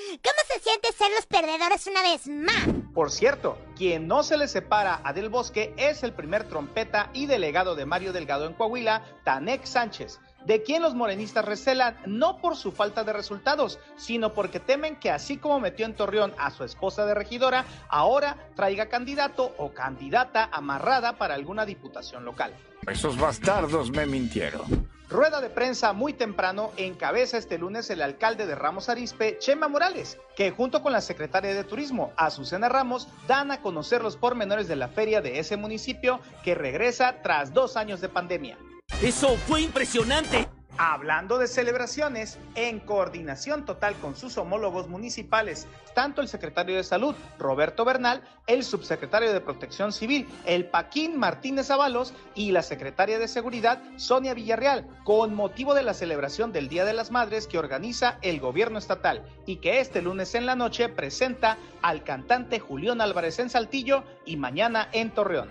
¿Cómo 0.09 0.39
se 0.51 0.61
siente 0.61 0.91
ser 0.93 1.11
los 1.11 1.27
perdedores 1.27 1.87
una 1.87 2.01
vez 2.01 2.27
más? 2.29 2.67
Por 2.95 3.11
cierto, 3.11 3.59
quien 3.77 4.09
no 4.09 4.23
se 4.23 4.39
le 4.39 4.49
separa 4.49 5.03
a 5.05 5.13
Del 5.13 5.29
Bosque 5.29 5.75
es 5.77 6.03
el 6.03 6.15
primer 6.15 6.45
trompeta 6.45 7.11
y 7.13 7.27
delegado 7.27 7.75
de 7.75 7.85
Mario 7.85 8.15
Delgado 8.15 8.47
en 8.47 8.55
Coahuila, 8.55 9.03
Tanek 9.25 9.67
Sánchez, 9.67 10.19
de 10.47 10.63
quien 10.63 10.81
los 10.81 10.95
morenistas 10.95 11.45
recelan 11.45 11.99
no 12.07 12.39
por 12.39 12.57
su 12.57 12.73
falta 12.73 13.05
de 13.05 13.13
resultados, 13.13 13.79
sino 13.99 14.33
porque 14.33 14.61
temen 14.61 14.97
que 14.97 15.11
así 15.11 15.37
como 15.37 15.61
metió 15.61 15.85
en 15.85 15.95
Torreón 15.95 16.33
a 16.39 16.51
su 16.53 16.65
esposa 16.65 17.05
de 17.05 17.13
regidora, 17.13 17.67
ahora 17.91 18.49
traiga 18.57 18.89
candidato 18.89 19.55
o 19.59 19.75
candidata 19.75 20.49
amarrada 20.51 21.19
para 21.19 21.35
alguna 21.35 21.67
diputación 21.67 22.25
local. 22.25 22.55
Esos 22.87 23.19
bastardos 23.19 23.91
me 23.91 24.07
mintieron. 24.07 24.89
Rueda 25.09 25.41
de 25.41 25.49
prensa 25.49 25.95
muy 25.95 26.13
temprano 26.13 26.71
encabeza 26.77 27.39
este 27.39 27.57
lunes 27.57 27.89
el 27.89 28.03
alcalde 28.03 28.45
de 28.45 28.55
Ramos 28.55 28.91
Arispe, 28.91 29.39
Chema 29.39 29.67
Morales, 29.67 30.19
que 30.37 30.51
junto 30.51 30.83
con 30.83 30.93
la 30.93 31.01
secretaria 31.01 31.55
de 31.55 31.65
Turismo, 31.65 32.13
Azucena 32.17 32.69
Ramos, 32.69 33.09
dan 33.27 33.51
a 33.51 33.63
conocer 33.63 34.03
los 34.03 34.19
pormenores 34.19 34.69
de 34.69 34.77
la 34.77 34.89
feria 34.89 35.23
de 35.23 35.39
ese 35.39 35.57
municipio 35.57 36.21
que 36.45 36.55
regresa 36.55 37.23
tras 37.23 37.55
dos 37.55 37.79
años 37.79 38.03
de 38.03 38.11
pandemia. 38.11 38.59
¡Eso 39.01 39.35
fue 39.47 39.63
impresionante! 39.63 40.47
Hablando 40.81 41.39
de 41.39 41.49
celebraciones, 41.49 42.39
en 42.55 42.79
coordinación 42.79 43.65
total 43.65 43.97
con 43.97 44.15
sus 44.15 44.39
homólogos 44.39 44.87
municipales, 44.87 45.67
tanto 45.93 46.21
el 46.21 46.29
secretario 46.29 46.77
de 46.77 46.85
Salud, 46.85 47.17
Roberto 47.37 47.85
Bernal, 47.85 48.23
el 48.47 48.63
subsecretario 48.63 49.33
de 49.33 49.41
Protección 49.41 49.93
Civil, 49.93 50.29
el 50.47 50.67
Paquín 50.67 51.19
Martínez 51.19 51.73
Avalos, 51.73 52.15
y 52.37 52.53
la 52.53 52.63
secretaria 52.63 53.19
de 53.19 53.27
Seguridad, 53.27 53.83
Sonia 53.97 54.35
Villarreal, 54.35 54.87
con 55.03 55.35
motivo 55.35 55.75
de 55.75 55.83
la 55.83 55.95
celebración 55.95 56.53
del 56.53 56.69
Día 56.69 56.85
de 56.85 56.93
las 56.93 57.11
Madres 57.11 57.49
que 57.49 57.59
organiza 57.59 58.19
el 58.23 58.39
gobierno 58.39 58.79
estatal 58.79 59.25
y 59.47 59.57
que 59.57 59.81
este 59.81 60.01
lunes 60.01 60.37
en 60.37 60.47
la 60.47 60.55
noche 60.55 60.89
presenta 60.89 61.59
al 61.83 62.05
cantante 62.05 62.61
Julián 62.61 63.01
Álvarez 63.01 63.41
en 63.41 63.51
Saltillo 63.51 64.05
y 64.25 64.37
mañana 64.37 64.89
en 64.93 65.11
Torreón. 65.11 65.51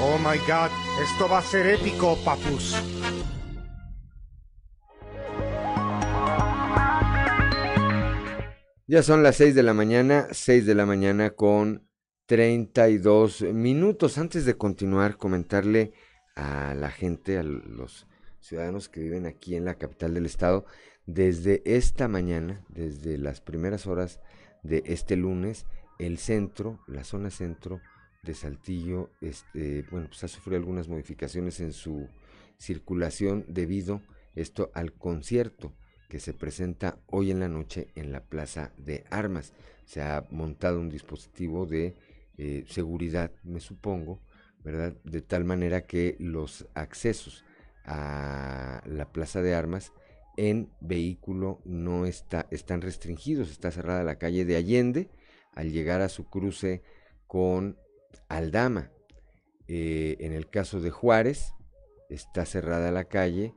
Oh 0.00 0.18
my 0.18 0.38
God, 0.46 0.70
esto 1.02 1.28
va 1.28 1.38
a 1.38 1.42
ser 1.42 1.66
épico, 1.66 2.16
papus. 2.24 2.76
Ya 8.92 9.02
son 9.02 9.22
las 9.22 9.36
6 9.36 9.54
de 9.54 9.62
la 9.62 9.72
mañana, 9.72 10.28
6 10.32 10.66
de 10.66 10.74
la 10.74 10.84
mañana 10.84 11.30
con 11.30 11.88
32 12.26 13.40
minutos. 13.40 14.18
Antes 14.18 14.44
de 14.44 14.58
continuar, 14.58 15.16
comentarle 15.16 15.94
a 16.36 16.74
la 16.74 16.90
gente, 16.90 17.38
a 17.38 17.42
los 17.42 18.06
ciudadanos 18.40 18.90
que 18.90 19.00
viven 19.00 19.24
aquí 19.24 19.56
en 19.56 19.64
la 19.64 19.76
capital 19.76 20.12
del 20.12 20.26
estado, 20.26 20.66
desde 21.06 21.62
esta 21.64 22.06
mañana, 22.06 22.66
desde 22.68 23.16
las 23.16 23.40
primeras 23.40 23.86
horas 23.86 24.20
de 24.62 24.82
este 24.84 25.16
lunes, 25.16 25.64
el 25.98 26.18
centro, 26.18 26.78
la 26.86 27.02
zona 27.02 27.30
centro, 27.30 27.80
de 28.22 28.34
Saltillo, 28.34 29.08
este, 29.22 29.86
bueno, 29.90 30.08
pues 30.08 30.22
ha 30.22 30.28
sufrido 30.28 30.58
algunas 30.58 30.88
modificaciones 30.88 31.60
en 31.60 31.72
su 31.72 32.10
circulación 32.58 33.46
debido 33.48 34.02
esto 34.34 34.70
al 34.74 34.92
concierto 34.92 35.72
que 36.12 36.20
se 36.20 36.34
presenta 36.34 36.98
hoy 37.06 37.30
en 37.30 37.40
la 37.40 37.48
noche 37.48 37.88
en 37.94 38.12
la 38.12 38.22
Plaza 38.22 38.70
de 38.76 39.02
Armas. 39.08 39.54
Se 39.86 40.02
ha 40.02 40.26
montado 40.30 40.78
un 40.78 40.90
dispositivo 40.90 41.64
de 41.64 41.96
eh, 42.36 42.66
seguridad, 42.68 43.32
me 43.44 43.60
supongo, 43.60 44.20
¿verdad? 44.62 44.92
De 45.04 45.22
tal 45.22 45.46
manera 45.46 45.86
que 45.86 46.16
los 46.18 46.68
accesos 46.74 47.46
a 47.86 48.82
la 48.84 49.10
Plaza 49.10 49.40
de 49.40 49.54
Armas 49.54 49.94
en 50.36 50.70
vehículo 50.82 51.62
no 51.64 52.04
está, 52.04 52.46
están 52.50 52.82
restringidos, 52.82 53.50
está 53.50 53.70
cerrada 53.70 54.04
la 54.04 54.18
calle 54.18 54.44
de 54.44 54.56
Allende 54.56 55.08
al 55.54 55.72
llegar 55.72 56.02
a 56.02 56.10
su 56.10 56.26
cruce 56.28 56.82
con 57.26 57.78
Aldama. 58.28 58.90
Eh, 59.66 60.18
en 60.20 60.34
el 60.34 60.50
caso 60.50 60.78
de 60.82 60.90
Juárez, 60.90 61.54
está 62.10 62.44
cerrada 62.44 62.90
la 62.90 63.04
calle 63.04 63.54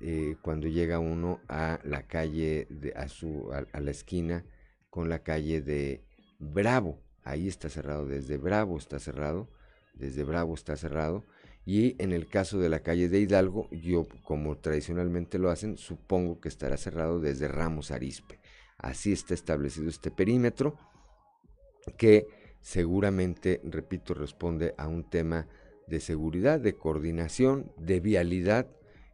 eh, 0.00 0.36
cuando 0.42 0.68
llega 0.68 0.98
uno 0.98 1.40
a 1.48 1.80
la 1.84 2.06
calle, 2.06 2.68
a, 2.94 3.08
su, 3.08 3.50
a, 3.52 3.80
la 3.80 3.90
esquina 3.90 4.44
con 4.90 5.08
la 5.08 5.20
calle 5.20 5.62
de 5.62 6.04
Bravo. 6.38 7.00
Ahí 7.24 7.48
está 7.48 7.68
cerrado, 7.68 8.06
desde 8.06 8.36
Bravo 8.36 8.76
está 8.76 8.98
cerrado, 8.98 9.48
desde 9.94 10.22
Bravo 10.24 10.54
está 10.54 10.76
cerrado. 10.76 11.24
Y 11.64 12.00
en 12.00 12.12
el 12.12 12.28
caso 12.28 12.58
de 12.58 12.68
la 12.68 12.80
calle 12.80 13.08
de 13.08 13.20
Hidalgo, 13.20 13.68
yo 13.72 14.06
como 14.22 14.56
tradicionalmente 14.58 15.38
lo 15.38 15.50
hacen, 15.50 15.76
supongo 15.76 16.40
que 16.40 16.48
estará 16.48 16.76
cerrado 16.76 17.18
desde 17.18 17.48
Ramos 17.48 17.90
Arispe. 17.90 18.38
Así 18.78 19.12
está 19.12 19.34
establecido 19.34 19.88
este 19.88 20.10
perímetro 20.10 20.78
que 21.96 22.28
seguramente, 22.60 23.60
repito, 23.64 24.14
responde 24.14 24.74
a 24.76 24.86
un 24.86 25.08
tema 25.08 25.48
de 25.86 26.00
seguridad, 26.00 26.60
de 26.60 26.76
coordinación, 26.76 27.72
de 27.78 28.00
vialidad 28.00 28.68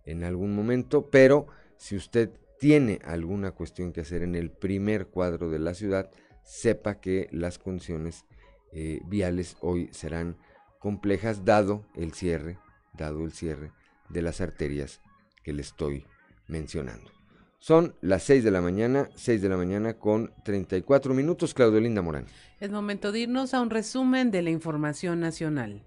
en 0.04 0.24
algún 0.24 0.54
momento, 0.54 1.08
pero 1.10 1.46
si 1.76 1.96
usted 1.96 2.30
tiene 2.58 3.00
alguna 3.04 3.52
cuestión 3.52 3.92
que 3.92 4.02
hacer 4.02 4.22
en 4.22 4.34
el 4.34 4.50
primer 4.50 5.08
cuadro 5.08 5.50
de 5.50 5.58
la 5.58 5.74
ciudad, 5.74 6.10
sepa 6.44 7.00
que 7.00 7.28
las 7.32 7.58
condiciones 7.58 8.24
eh, 8.72 9.00
viales 9.06 9.56
hoy 9.60 9.88
serán 9.92 10.36
complejas 10.78 11.44
dado 11.44 11.84
el 11.94 12.12
cierre, 12.12 12.58
dado 12.94 13.24
el 13.24 13.32
cierre 13.32 13.72
de 14.08 14.22
las 14.22 14.40
arterias 14.40 15.00
que 15.42 15.52
le 15.52 15.62
estoy 15.62 16.06
mencionando. 16.46 17.10
Son 17.58 17.94
las 18.00 18.24
6 18.24 18.42
de 18.42 18.50
la 18.50 18.60
mañana, 18.60 19.08
6 19.14 19.40
de 19.40 19.48
la 19.48 19.56
mañana 19.56 19.94
con 19.94 20.32
34 20.44 21.14
minutos, 21.14 21.54
Claudio 21.54 21.78
Linda 21.80 22.02
Morán. 22.02 22.26
Es 22.58 22.70
momento 22.70 23.12
de 23.12 23.20
irnos 23.20 23.54
a 23.54 23.60
un 23.60 23.70
resumen 23.70 24.32
de 24.32 24.42
la 24.42 24.50
información 24.50 25.20
nacional. 25.20 25.84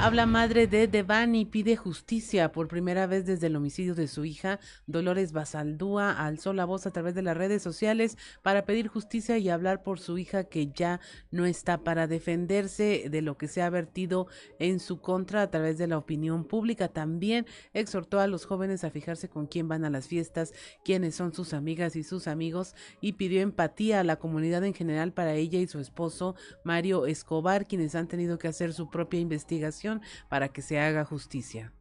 Habla 0.00 0.26
madre 0.26 0.66
de 0.66 0.86
Devani, 0.86 1.46
pide 1.46 1.76
justicia 1.76 2.52
por 2.52 2.68
primera 2.68 3.06
vez 3.06 3.24
desde 3.24 3.46
el 3.46 3.56
homicidio 3.56 3.94
de 3.94 4.06
su 4.06 4.26
hija. 4.26 4.60
Dolores 4.86 5.32
Basaldúa 5.32 6.10
alzó 6.10 6.52
la 6.52 6.66
voz 6.66 6.86
a 6.86 6.90
través 6.90 7.14
de 7.14 7.22
las 7.22 7.36
redes 7.36 7.62
sociales 7.62 8.18
para 8.42 8.66
pedir 8.66 8.88
justicia 8.88 9.38
y 9.38 9.48
hablar 9.48 9.82
por 9.82 9.98
su 9.98 10.18
hija 10.18 10.44
que 10.44 10.66
ya 10.66 11.00
no 11.30 11.46
está 11.46 11.78
para 11.84 12.06
defenderse 12.06 13.06
de 13.08 13.22
lo 13.22 13.38
que 13.38 13.48
se 13.48 13.62
ha 13.62 13.70
vertido 13.70 14.26
en 14.58 14.78
su 14.78 15.00
contra 15.00 15.40
a 15.40 15.50
través 15.50 15.78
de 15.78 15.86
la 15.86 15.96
opinión 15.96 16.44
pública. 16.44 16.88
También 16.88 17.46
exhortó 17.72 18.20
a 18.20 18.26
los 18.26 18.44
jóvenes 18.44 18.84
a 18.84 18.90
fijarse 18.90 19.30
con 19.30 19.46
quién 19.46 19.68
van 19.68 19.86
a 19.86 19.90
las 19.90 20.06
fiestas, 20.06 20.52
quiénes 20.84 21.14
son 21.14 21.32
sus 21.32 21.54
amigas 21.54 21.96
y 21.96 22.02
sus 22.02 22.26
amigos 22.26 22.74
y 23.00 23.14
pidió 23.14 23.40
empatía 23.40 24.00
a 24.00 24.04
la 24.04 24.16
comunidad 24.16 24.64
en 24.64 24.74
general 24.74 25.12
para 25.12 25.34
ella 25.34 25.60
y 25.60 25.66
su 25.66 25.78
esposo 25.78 26.34
Mario 26.62 27.06
Escobar, 27.06 27.66
quienes 27.66 27.94
han 27.94 28.08
tenido 28.08 28.38
que 28.38 28.48
hacer 28.48 28.74
su 28.74 28.90
propia 28.90 29.20
investigación 29.20 29.83
para 30.28 30.48
que 30.48 30.62
se 30.62 30.80
haga 30.80 31.04
justicia. 31.04 31.72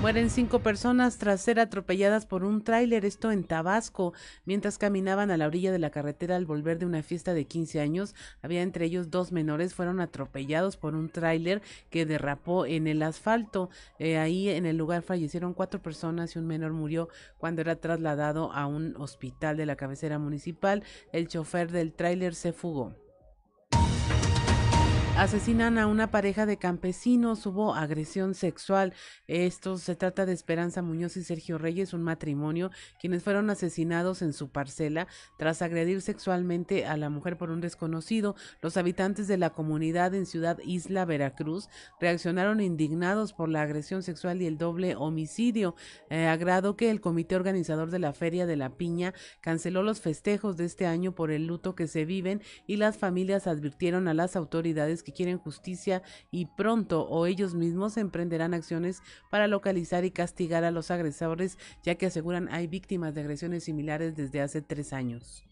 Mueren 0.00 0.30
cinco 0.30 0.60
personas 0.60 1.18
tras 1.18 1.42
ser 1.42 1.60
atropelladas 1.60 2.24
por 2.24 2.42
un 2.42 2.64
tráiler, 2.64 3.04
esto 3.04 3.32
en 3.32 3.44
Tabasco. 3.44 4.14
Mientras 4.46 4.78
caminaban 4.78 5.30
a 5.30 5.36
la 5.36 5.46
orilla 5.46 5.72
de 5.72 5.78
la 5.78 5.90
carretera 5.90 6.36
al 6.36 6.46
volver 6.46 6.78
de 6.78 6.86
una 6.86 7.02
fiesta 7.02 7.34
de 7.34 7.44
15 7.44 7.80
años, 7.80 8.14
había 8.40 8.62
entre 8.62 8.86
ellos 8.86 9.10
dos 9.10 9.30
menores, 9.30 9.74
fueron 9.74 10.00
atropellados 10.00 10.78
por 10.78 10.94
un 10.94 11.10
tráiler 11.10 11.60
que 11.90 12.06
derrapó 12.06 12.64
en 12.64 12.86
el 12.86 13.02
asfalto. 13.02 13.68
Eh, 13.98 14.16
ahí 14.16 14.48
en 14.48 14.64
el 14.64 14.78
lugar 14.78 15.02
fallecieron 15.02 15.52
cuatro 15.52 15.82
personas 15.82 16.34
y 16.34 16.38
un 16.38 16.46
menor 16.46 16.72
murió 16.72 17.10
cuando 17.36 17.60
era 17.60 17.76
trasladado 17.76 18.52
a 18.52 18.66
un 18.66 18.96
hospital 18.96 19.58
de 19.58 19.66
la 19.66 19.76
cabecera 19.76 20.18
municipal. 20.18 20.82
El 21.12 21.28
chofer 21.28 21.70
del 21.70 21.92
tráiler 21.92 22.34
se 22.34 22.54
fugó. 22.54 22.94
Asesinan 25.20 25.76
a 25.76 25.86
una 25.86 26.10
pareja 26.10 26.46
de 26.46 26.56
campesinos, 26.56 27.44
hubo 27.44 27.74
agresión 27.74 28.34
sexual. 28.34 28.94
Esto 29.26 29.76
se 29.76 29.94
trata 29.94 30.24
de 30.24 30.32
Esperanza 30.32 30.80
Muñoz 30.80 31.18
y 31.18 31.24
Sergio 31.24 31.58
Reyes, 31.58 31.92
un 31.92 32.02
matrimonio, 32.02 32.70
quienes 32.98 33.22
fueron 33.22 33.50
asesinados 33.50 34.22
en 34.22 34.32
su 34.32 34.48
parcela 34.48 35.08
tras 35.36 35.60
agredir 35.60 36.00
sexualmente 36.00 36.86
a 36.86 36.96
la 36.96 37.10
mujer 37.10 37.36
por 37.36 37.50
un 37.50 37.60
desconocido. 37.60 38.34
Los 38.62 38.78
habitantes 38.78 39.28
de 39.28 39.36
la 39.36 39.50
comunidad 39.50 40.14
en 40.14 40.24
Ciudad 40.24 40.58
Isla, 40.64 41.04
Veracruz, 41.04 41.68
reaccionaron 42.00 42.62
indignados 42.62 43.34
por 43.34 43.50
la 43.50 43.60
agresión 43.60 44.02
sexual 44.02 44.40
y 44.40 44.46
el 44.46 44.56
doble 44.56 44.96
homicidio, 44.96 45.74
eh, 46.08 46.28
agrado 46.28 46.76
que 46.76 46.88
el 46.90 47.02
comité 47.02 47.36
organizador 47.36 47.90
de 47.90 47.98
la 47.98 48.14
Feria 48.14 48.46
de 48.46 48.56
la 48.56 48.70
Piña 48.70 49.12
canceló 49.42 49.82
los 49.82 50.00
festejos 50.00 50.56
de 50.56 50.64
este 50.64 50.86
año 50.86 51.14
por 51.14 51.30
el 51.30 51.46
luto 51.46 51.74
que 51.74 51.88
se 51.88 52.06
viven 52.06 52.40
y 52.66 52.76
las 52.78 52.96
familias 52.96 53.46
advirtieron 53.46 54.08
a 54.08 54.14
las 54.14 54.34
autoridades 54.34 55.02
que 55.02 55.09
quieren 55.12 55.38
justicia 55.38 56.02
y 56.30 56.46
pronto 56.46 57.06
o 57.08 57.26
ellos 57.26 57.54
mismos 57.54 57.96
emprenderán 57.96 58.54
acciones 58.54 59.02
para 59.30 59.46
localizar 59.46 60.04
y 60.04 60.10
castigar 60.10 60.64
a 60.64 60.70
los 60.70 60.90
agresores, 60.90 61.58
ya 61.82 61.94
que 61.94 62.06
aseguran 62.06 62.48
hay 62.50 62.66
víctimas 62.66 63.14
de 63.14 63.22
agresiones 63.22 63.64
similares 63.64 64.16
desde 64.16 64.40
hace 64.40 64.62
tres 64.62 64.92
años. 64.92 65.44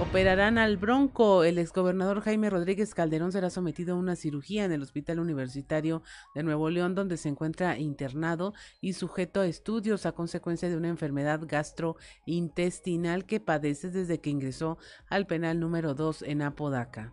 Operarán 0.00 0.58
al 0.58 0.76
Bronco. 0.76 1.42
El 1.42 1.58
exgobernador 1.58 2.20
Jaime 2.20 2.50
Rodríguez 2.50 2.94
Calderón 2.94 3.32
será 3.32 3.50
sometido 3.50 3.96
a 3.96 3.98
una 3.98 4.14
cirugía 4.14 4.64
en 4.64 4.70
el 4.70 4.82
Hospital 4.82 5.18
Universitario 5.18 6.04
de 6.36 6.44
Nuevo 6.44 6.70
León, 6.70 6.94
donde 6.94 7.16
se 7.16 7.28
encuentra 7.28 7.76
internado 7.78 8.54
y 8.80 8.92
sujeto 8.92 9.40
a 9.40 9.46
estudios 9.46 10.06
a 10.06 10.12
consecuencia 10.12 10.68
de 10.68 10.76
una 10.76 10.88
enfermedad 10.88 11.40
gastrointestinal 11.44 13.26
que 13.26 13.40
padece 13.40 13.90
desde 13.90 14.20
que 14.20 14.30
ingresó 14.30 14.78
al 15.08 15.26
penal 15.26 15.58
número 15.58 15.94
2 15.94 16.22
en 16.22 16.42
Apodaca. 16.42 17.12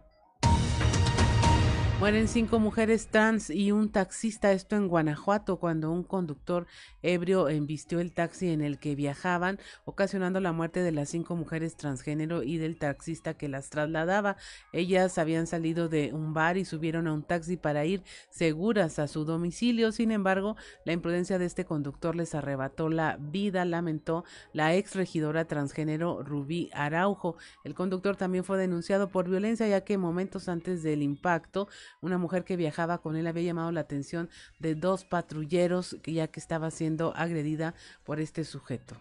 Mueren 2.06 2.28
cinco 2.28 2.60
mujeres 2.60 3.08
trans 3.08 3.50
y 3.50 3.72
un 3.72 3.90
taxista, 3.90 4.52
esto 4.52 4.76
en 4.76 4.88
Guanajuato, 4.88 5.58
cuando 5.58 5.90
un 5.92 6.04
conductor 6.04 6.68
ebrio 7.02 7.50
embistió 7.50 8.00
el 8.00 8.12
taxi 8.12 8.50
en 8.50 8.62
el 8.62 8.78
que 8.78 8.94
viajaban, 8.94 9.58
ocasionando 9.86 10.40
la 10.40 10.52
muerte 10.52 10.84
de 10.84 10.92
las 10.92 11.10
cinco 11.10 11.36
mujeres 11.36 11.76
transgénero 11.78 12.44
y 12.44 12.60
del 12.60 12.78
taxista 12.78 13.34
que 13.34 13.50
las 13.50 13.72
trasladaba. 13.72 14.38
Ellas 14.72 15.18
habían 15.18 15.48
salido 15.48 15.90
de 15.90 16.14
un 16.14 16.36
bar 16.36 16.58
y 16.58 16.66
subieron 16.66 17.08
a 17.08 17.14
un 17.14 17.24
taxi 17.24 17.58
para 17.58 17.86
ir 17.86 18.04
seguras 18.30 19.00
a 19.00 19.08
su 19.08 19.26
domicilio. 19.26 19.92
Sin 19.92 20.12
embargo, 20.12 20.58
la 20.86 20.94
imprudencia 20.94 21.40
de 21.40 21.46
este 21.46 21.66
conductor 21.66 22.16
les 22.16 22.36
arrebató 22.36 22.90
la 22.90 23.18
vida, 23.20 23.66
lamentó 23.66 24.26
la 24.54 24.76
ex 24.76 24.94
regidora 24.94 25.46
transgénero 25.46 26.22
Rubí 26.22 26.70
Araujo. 26.72 27.36
El 27.64 27.74
conductor 27.74 28.16
también 28.16 28.44
fue 28.44 28.60
denunciado 28.60 29.10
por 29.10 29.28
violencia, 29.28 29.68
ya 29.68 29.82
que 29.82 29.98
momentos 29.98 30.50
antes 30.50 30.84
del 30.84 31.02
impacto, 31.02 31.68
una 32.02 32.18
mujer 32.18 32.44
que 32.44 32.56
viajaba 32.56 33.00
con 33.00 33.16
él 33.16 33.28
había 33.28 33.44
llamado 33.44 33.72
la 33.72 33.82
atención 33.82 34.30
de 34.60 34.76
dos 34.76 35.06
patrulleros 35.06 35.98
ya 36.06 36.28
que 36.28 36.40
estaba 36.40 36.72
siendo 36.72 37.16
agredida 37.16 37.74
por 38.04 38.20
este 38.20 38.44
sujeto. 38.44 38.96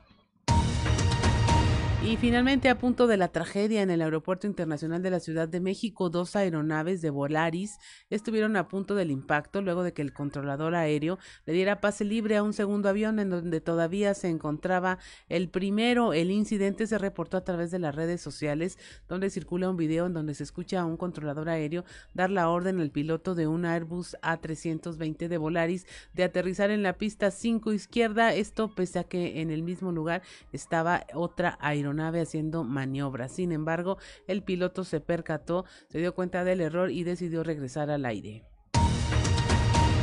Y 2.07 2.19
finalmente, 2.19 2.69
a 2.69 2.77
punto 2.77 3.07
de 3.07 3.17
la 3.17 3.29
tragedia 3.29 3.81
en 3.81 3.89
el 3.89 4.03
Aeropuerto 4.03 4.47
Internacional 4.47 5.03
de 5.03 5.09
la 5.09 5.21
Ciudad 5.21 5.49
de 5.49 5.59
México, 5.59 6.11
dos 6.11 6.37
aeronaves 6.37 7.01
de 7.01 7.09
Volaris 7.09 7.79
estuvieron 8.11 8.57
a 8.57 8.69
punto 8.69 8.95
del 8.95 9.11
impacto 9.11 9.63
luego 9.63 9.83
de 9.83 9.95
que 9.95 10.03
el 10.03 10.13
controlador 10.13 10.75
aéreo 10.75 11.19
le 11.47 11.55
diera 11.55 11.81
pase 11.81 12.05
libre 12.05 12.37
a 12.37 12.43
un 12.43 12.53
segundo 12.53 12.91
avión 12.91 13.19
en 13.21 13.31
donde 13.31 13.63
todavía 13.63 14.13
se 14.13 14.29
encontraba 14.29 14.99
el 15.31 15.49
primero. 15.49 16.13
El 16.13 16.31
incidente 16.31 16.87
se 16.87 16.99
reportó 16.99 17.39
a 17.39 17.45
través 17.45 17.71
de 17.71 17.79
las 17.79 17.95
redes 17.95 18.21
sociales, 18.21 18.79
donde 19.09 19.31
circula 19.31 19.71
un 19.71 19.79
video 19.79 20.05
en 20.05 20.13
donde 20.13 20.35
se 20.35 20.43
escucha 20.43 20.83
a 20.83 20.85
un 20.85 20.99
controlador 20.99 21.49
aéreo 21.49 21.87
dar 22.13 22.29
la 22.29 22.51
orden 22.51 22.81
al 22.81 22.91
piloto 22.91 23.35
de 23.35 23.47
un 23.47 23.65
Airbus 23.65 24.15
A320 24.21 25.27
de 25.27 25.39
Volaris 25.39 25.87
de 26.13 26.25
aterrizar 26.25 26.71
en 26.71 26.83
la 26.83 26.99
pista 26.99 27.31
5 27.31 27.73
izquierda. 27.73 28.35
Esto 28.35 28.75
pese 28.75 28.99
a 28.99 29.05
que 29.05 29.41
en 29.41 29.51
el 29.51 29.63
mismo 29.63 29.91
lugar 29.91 30.21
estaba 30.53 31.07
otra 31.15 31.57
aeronave 31.63 31.94
nave 31.95 32.21
haciendo 32.21 32.65
maniobras. 32.65 33.33
Sin 33.33 33.53
embargo, 33.53 33.99
el 34.27 34.43
piloto 34.43 34.85
se 34.85 35.01
percató, 35.01 35.65
se 35.89 35.99
dio 35.99 36.15
cuenta 36.15 36.45
del 36.45 36.61
error 36.61 36.91
y 36.91 37.05
decidió 37.05 37.43
regresar 37.43 37.91
al 37.91 38.05
aire. 38.05 38.45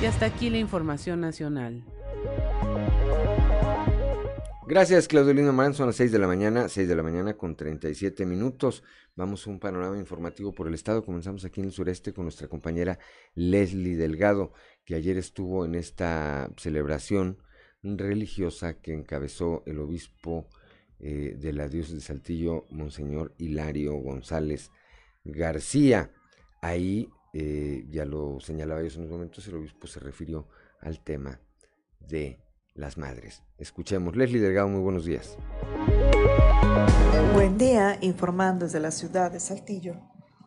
Y 0.01 0.05
hasta 0.05 0.25
aquí 0.25 0.49
la 0.49 0.57
información 0.57 1.21
nacional. 1.21 1.85
Gracias, 4.71 5.09
Claudelina 5.09 5.51
Marán. 5.51 5.73
Son 5.73 5.87
las 5.87 5.97
6 5.97 6.13
de 6.13 6.17
la 6.17 6.27
mañana, 6.27 6.69
6 6.69 6.87
de 6.87 6.95
la 6.95 7.03
mañana 7.03 7.35
con 7.35 7.57
37 7.57 8.25
minutos. 8.25 8.83
Vamos 9.15 9.45
a 9.45 9.49
un 9.49 9.59
panorama 9.59 9.97
informativo 9.97 10.53
por 10.53 10.67
el 10.67 10.73
estado. 10.73 11.03
Comenzamos 11.03 11.43
aquí 11.43 11.59
en 11.59 11.65
el 11.65 11.73
sureste 11.73 12.13
con 12.13 12.23
nuestra 12.23 12.47
compañera 12.47 12.97
Leslie 13.35 13.97
Delgado, 13.97 14.53
que 14.85 14.95
ayer 14.95 15.17
estuvo 15.17 15.65
en 15.65 15.75
esta 15.75 16.49
celebración 16.55 17.37
religiosa 17.83 18.79
que 18.79 18.93
encabezó 18.93 19.61
el 19.65 19.77
obispo 19.79 20.47
eh, 21.03 21.35
de 21.35 21.51
la 21.51 21.67
diócesis 21.67 21.95
de 21.95 22.01
Saltillo, 22.01 22.67
Monseñor 22.69 23.33
Hilario 23.39 23.95
González 23.95 24.71
García. 25.23 26.11
Ahí, 26.61 27.09
eh, 27.33 27.87
ya 27.89 28.05
lo 28.05 28.39
señalaba 28.39 28.81
yo 28.81 28.87
en 28.87 28.99
unos 28.99 29.11
momentos, 29.11 29.47
el 29.47 29.55
obispo 29.55 29.87
se 29.87 29.99
refirió 29.99 30.47
al 30.79 31.03
tema 31.03 31.39
de 31.99 32.39
las 32.75 32.99
madres. 32.99 33.41
Escuchemos. 33.57 34.15
Leslie 34.15 34.39
Delgado, 34.39 34.67
muy 34.67 34.81
buenos 34.81 35.05
días. 35.05 35.37
Buen 37.33 37.57
día, 37.57 37.97
informando 38.01 38.65
desde 38.65 38.79
la 38.79 38.91
ciudad 38.91 39.31
de 39.31 39.39
Saltillo. 39.39 39.95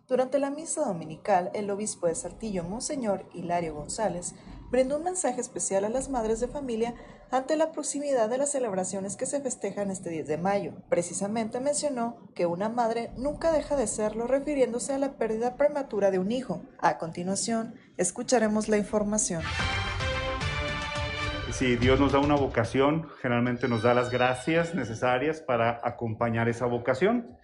Durante 0.06 0.38
la 0.38 0.50
misa 0.50 0.84
dominical, 0.84 1.50
el 1.54 1.70
obispo 1.70 2.06
de 2.06 2.14
Saltillo, 2.14 2.62
Monseñor 2.62 3.26
Hilario 3.34 3.74
González, 3.74 4.34
brindó 4.70 4.98
un 4.98 5.04
mensaje 5.04 5.40
especial 5.40 5.84
a 5.84 5.88
las 5.88 6.10
madres 6.10 6.40
de 6.40 6.48
familia 6.48 6.94
ante 7.34 7.56
la 7.56 7.72
proximidad 7.72 8.30
de 8.30 8.38
las 8.38 8.52
celebraciones 8.52 9.16
que 9.16 9.26
se 9.26 9.40
festejan 9.40 9.90
este 9.90 10.08
10 10.08 10.28
de 10.28 10.38
mayo. 10.38 10.72
Precisamente 10.88 11.58
mencionó 11.58 12.30
que 12.32 12.46
una 12.46 12.68
madre 12.68 13.10
nunca 13.16 13.50
deja 13.50 13.74
de 13.74 13.88
serlo 13.88 14.28
refiriéndose 14.28 14.92
a 14.92 14.98
la 14.98 15.14
pérdida 15.14 15.56
prematura 15.56 16.12
de 16.12 16.20
un 16.20 16.30
hijo. 16.30 16.62
A 16.78 16.96
continuación, 16.96 17.74
escucharemos 17.96 18.68
la 18.68 18.76
información. 18.76 19.42
Si 21.50 21.74
Dios 21.74 21.98
nos 21.98 22.12
da 22.12 22.20
una 22.20 22.36
vocación, 22.36 23.08
generalmente 23.20 23.66
nos 23.66 23.82
da 23.82 23.94
las 23.94 24.10
gracias 24.10 24.76
necesarias 24.76 25.40
para 25.40 25.80
acompañar 25.82 26.48
esa 26.48 26.66
vocación. 26.66 27.36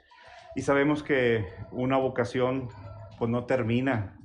Y 0.55 0.63
sabemos 0.63 1.03
que 1.03 1.47
una 1.73 1.97
vocación 1.97 2.69
pues 3.19 3.29
no 3.29 3.45
termina 3.45 4.21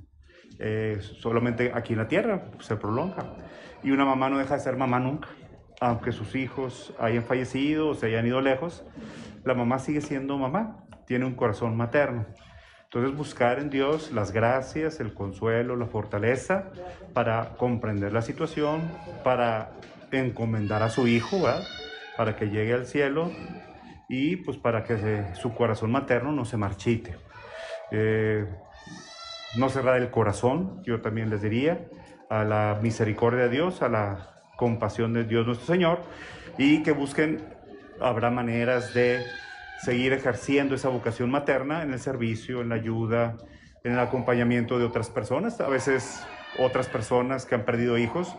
eh, 0.60 0.98
solamente 1.00 1.72
aquí 1.74 1.94
en 1.94 1.98
la 1.98 2.08
tierra, 2.08 2.52
se 2.60 2.76
prolonga. 2.76 3.34
Y 3.82 3.90
una 3.90 4.04
mamá 4.04 4.30
no 4.30 4.38
deja 4.38 4.54
de 4.54 4.60
ser 4.60 4.76
mamá 4.76 5.00
nunca. 5.00 5.28
Aunque 5.80 6.12
sus 6.12 6.34
hijos 6.34 6.94
hayan 6.98 7.24
fallecido 7.24 7.88
o 7.88 7.94
se 7.94 8.06
hayan 8.06 8.26
ido 8.26 8.40
lejos, 8.40 8.84
la 9.44 9.54
mamá 9.54 9.78
sigue 9.78 10.00
siendo 10.00 10.38
mamá, 10.38 10.84
tiene 11.06 11.24
un 11.26 11.34
corazón 11.34 11.76
materno. 11.76 12.26
Entonces 12.84 13.16
buscar 13.16 13.58
en 13.58 13.68
Dios 13.68 14.12
las 14.12 14.32
gracias, 14.32 15.00
el 15.00 15.12
consuelo, 15.12 15.76
la 15.76 15.86
fortaleza 15.86 16.70
para 17.12 17.50
comprender 17.56 18.12
la 18.12 18.22
situación, 18.22 18.90
para 19.22 19.72
encomendar 20.12 20.82
a 20.82 20.88
su 20.88 21.06
hijo, 21.08 21.42
para 22.16 22.36
que 22.36 22.46
llegue 22.46 22.72
al 22.72 22.86
cielo 22.86 23.30
y 24.08 24.36
pues 24.36 24.56
para 24.56 24.84
que 24.84 25.26
su 25.34 25.52
corazón 25.54 25.90
materno 25.90 26.32
no 26.32 26.44
se 26.44 26.56
marchite. 26.56 27.16
Eh, 27.90 28.46
no 29.56 29.68
cerrar 29.68 29.96
el 29.96 30.10
corazón, 30.10 30.82
yo 30.84 31.00
también 31.00 31.30
les 31.30 31.42
diría, 31.42 31.88
a 32.30 32.44
la 32.44 32.78
misericordia 32.82 33.44
de 33.44 33.48
Dios, 33.50 33.82
a 33.82 33.88
la 33.88 34.35
compasión 34.56 35.12
de 35.12 35.24
Dios 35.24 35.46
nuestro 35.46 35.66
Señor, 35.66 36.00
y 36.58 36.82
que 36.82 36.92
busquen, 36.92 37.44
habrá 38.00 38.30
maneras 38.30 38.94
de 38.94 39.22
seguir 39.82 40.12
ejerciendo 40.12 40.74
esa 40.74 40.88
vocación 40.88 41.30
materna 41.30 41.82
en 41.82 41.92
el 41.92 42.00
servicio, 42.00 42.62
en 42.62 42.70
la 42.70 42.76
ayuda, 42.76 43.36
en 43.84 43.92
el 43.92 43.98
acompañamiento 43.98 44.78
de 44.78 44.84
otras 44.84 45.10
personas, 45.10 45.60
a 45.60 45.68
veces 45.68 46.22
otras 46.58 46.88
personas 46.88 47.46
que 47.46 47.54
han 47.54 47.64
perdido 47.64 47.98
hijos, 47.98 48.34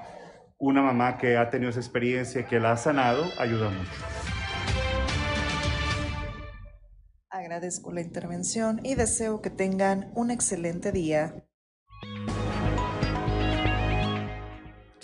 una 0.57 0.81
mamá 0.81 1.17
que 1.17 1.37
ha 1.37 1.49
tenido 1.49 1.69
esa 1.69 1.79
experiencia, 1.79 2.47
que 2.47 2.59
la 2.59 2.71
ha 2.71 2.77
sanado, 2.77 3.23
ayuda 3.39 3.69
mucho. 3.69 3.91
Agradezco 7.29 7.93
la 7.93 8.01
intervención 8.01 8.81
y 8.83 8.95
deseo 8.95 9.41
que 9.41 9.51
tengan 9.51 10.11
un 10.15 10.31
excelente 10.31 10.91
día. 10.91 11.46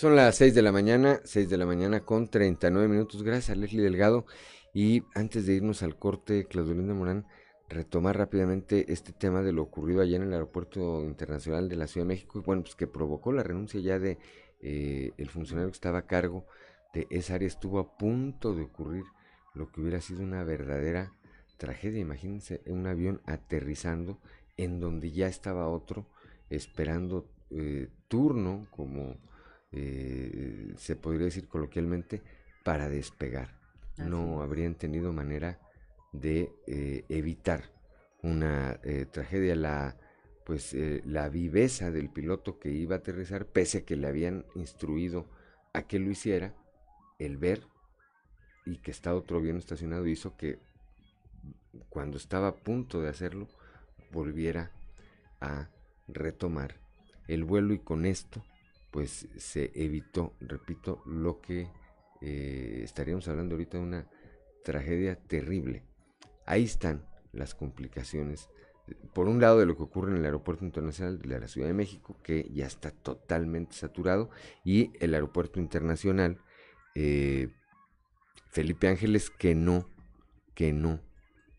Son 0.04 0.18
las 0.18 0.36
6 0.36 0.54
de 0.54 0.62
la 0.62 0.74
mañana, 0.74 1.22
6 1.24 1.50
de 1.50 1.58
la 1.58 1.66
mañana 1.66 2.02
con 2.02 2.28
39 2.28 2.90
minutos. 2.90 3.24
Gracias 3.24 3.52
a 3.52 3.56
Leslie 3.56 3.82
Delgado. 3.82 4.26
Y 4.74 5.04
antes 5.16 5.46
de 5.46 5.54
irnos 5.54 5.82
al 5.82 5.98
corte, 5.98 6.44
Claudelina 6.44 6.94
Morán, 6.94 7.26
retomar 7.70 8.18
rápidamente 8.18 8.92
este 8.92 9.14
tema 9.14 9.42
de 9.44 9.54
lo 9.54 9.62
ocurrido 9.62 10.02
allá 10.02 10.18
en 10.18 10.24
el 10.24 10.34
Aeropuerto 10.34 11.06
Internacional 11.06 11.70
de 11.70 11.78
la 11.78 11.88
Ciudad 11.88 12.06
de 12.06 12.16
México, 12.16 12.38
y 12.38 12.42
bueno, 12.42 12.64
pues 12.64 12.76
que 12.76 12.86
provocó 12.86 13.32
la 13.32 13.44
renuncia 13.44 13.80
ya 13.80 13.98
de 13.98 14.18
eh, 14.60 15.14
el 15.16 15.30
funcionario 15.30 15.70
que 15.70 15.76
estaba 15.76 16.00
a 16.00 16.06
cargo 16.06 16.48
de 16.94 17.08
esa 17.10 17.36
área. 17.36 17.48
Estuvo 17.48 17.80
a 17.80 17.98
punto 17.98 18.54
de 18.54 18.64
ocurrir 18.64 19.06
lo 19.54 19.72
que 19.72 19.80
hubiera 19.80 20.02
sido 20.02 20.22
una 20.22 20.44
verdadera 20.44 21.14
tragedia. 21.56 22.02
Imagínense 22.02 22.60
un 22.66 22.88
avión 22.88 23.22
aterrizando 23.26 24.20
en 24.58 24.82
donde 24.82 25.12
ya 25.12 25.28
estaba 25.28 25.70
otro 25.70 26.08
esperando 26.50 27.26
eh, 27.52 27.88
turno, 28.10 28.68
como 28.70 29.16
eh, 29.74 30.74
se 30.78 30.96
podría 30.96 31.26
decir 31.26 31.48
coloquialmente, 31.48 32.22
para 32.64 32.90
despegar. 32.90 33.60
no 33.98 34.42
habrían 34.42 34.76
tenido 34.76 35.12
manera 35.12 35.60
de 36.14 36.52
eh, 36.66 37.06
evitar 37.10 37.72
una 38.22 38.80
tragedia. 39.12 39.56
La, 39.56 39.98
pues, 40.46 40.76
la 41.06 41.28
viveza 41.30 41.92
del 41.92 42.10
piloto 42.10 42.58
que 42.58 42.72
iba 42.72 42.96
a 42.96 43.00
aterrizar, 43.00 43.46
pese 43.48 43.80
a 43.80 43.86
que 43.86 43.98
le 43.98 44.08
habían 44.08 44.46
instruido 44.56 45.26
a 45.74 45.84
que 45.84 46.00
lo 46.00 46.10
hiciera, 46.10 46.56
el 47.20 47.38
ver 47.38 47.68
y 48.66 48.78
que 48.78 48.92
está 48.92 49.14
otro 49.14 49.38
avión 49.38 49.58
estacionado 49.58 50.08
hizo 50.08 50.38
que 50.38 50.60
cuando 51.90 52.18
estaba 52.18 52.50
a 52.50 52.56
punto 52.56 53.02
de 53.02 53.10
hacerlo, 53.10 53.48
volviera 54.12 54.72
a 55.42 55.70
retomar 56.08 56.76
el 57.28 57.44
vuelo 57.44 57.74
y 57.74 57.80
con 57.80 58.06
esto 58.06 58.44
pues 58.94 59.28
se 59.38 59.72
evitó, 59.74 60.36
repito, 60.40 61.02
lo 61.08 61.42
que 61.42 61.68
eh, 62.22 62.82
estaríamos 62.84 63.28
hablando 63.28 63.56
ahorita 63.56 63.80
de 63.80 63.84
una 63.84 64.08
tragedia 64.64 65.16
terrible. 65.16 65.84
Ahí 66.46 66.66
están 66.66 67.04
las 67.32 67.56
complicaciones. 67.56 68.50
Por 69.16 69.28
un 69.28 69.42
lado 69.42 69.58
de 69.58 69.66
lo 69.66 69.76
que 69.76 69.82
ocurre 69.82 70.12
en 70.12 70.18
el 70.18 70.26
aeropuerto 70.26 70.64
internacional 70.64 71.20
de 71.20 71.40
la 71.40 71.48
Ciudad 71.48 71.70
de 71.70 71.74
México, 71.74 72.20
que 72.22 72.48
ya 72.54 72.68
está 72.68 72.92
totalmente 72.92 73.74
saturado, 73.74 74.30
y 74.64 74.92
el 75.00 75.16
aeropuerto 75.16 75.60
internacional 75.60 76.38
eh, 76.94 77.50
Felipe 78.52 78.88
Ángeles, 78.90 79.32
que 79.32 79.56
no, 79.56 79.90
que 80.54 80.72
no 80.72 81.02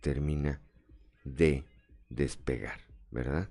termina 0.01 0.63
de 1.25 1.65
despegar, 2.11 2.79
¿verdad? 3.11 3.49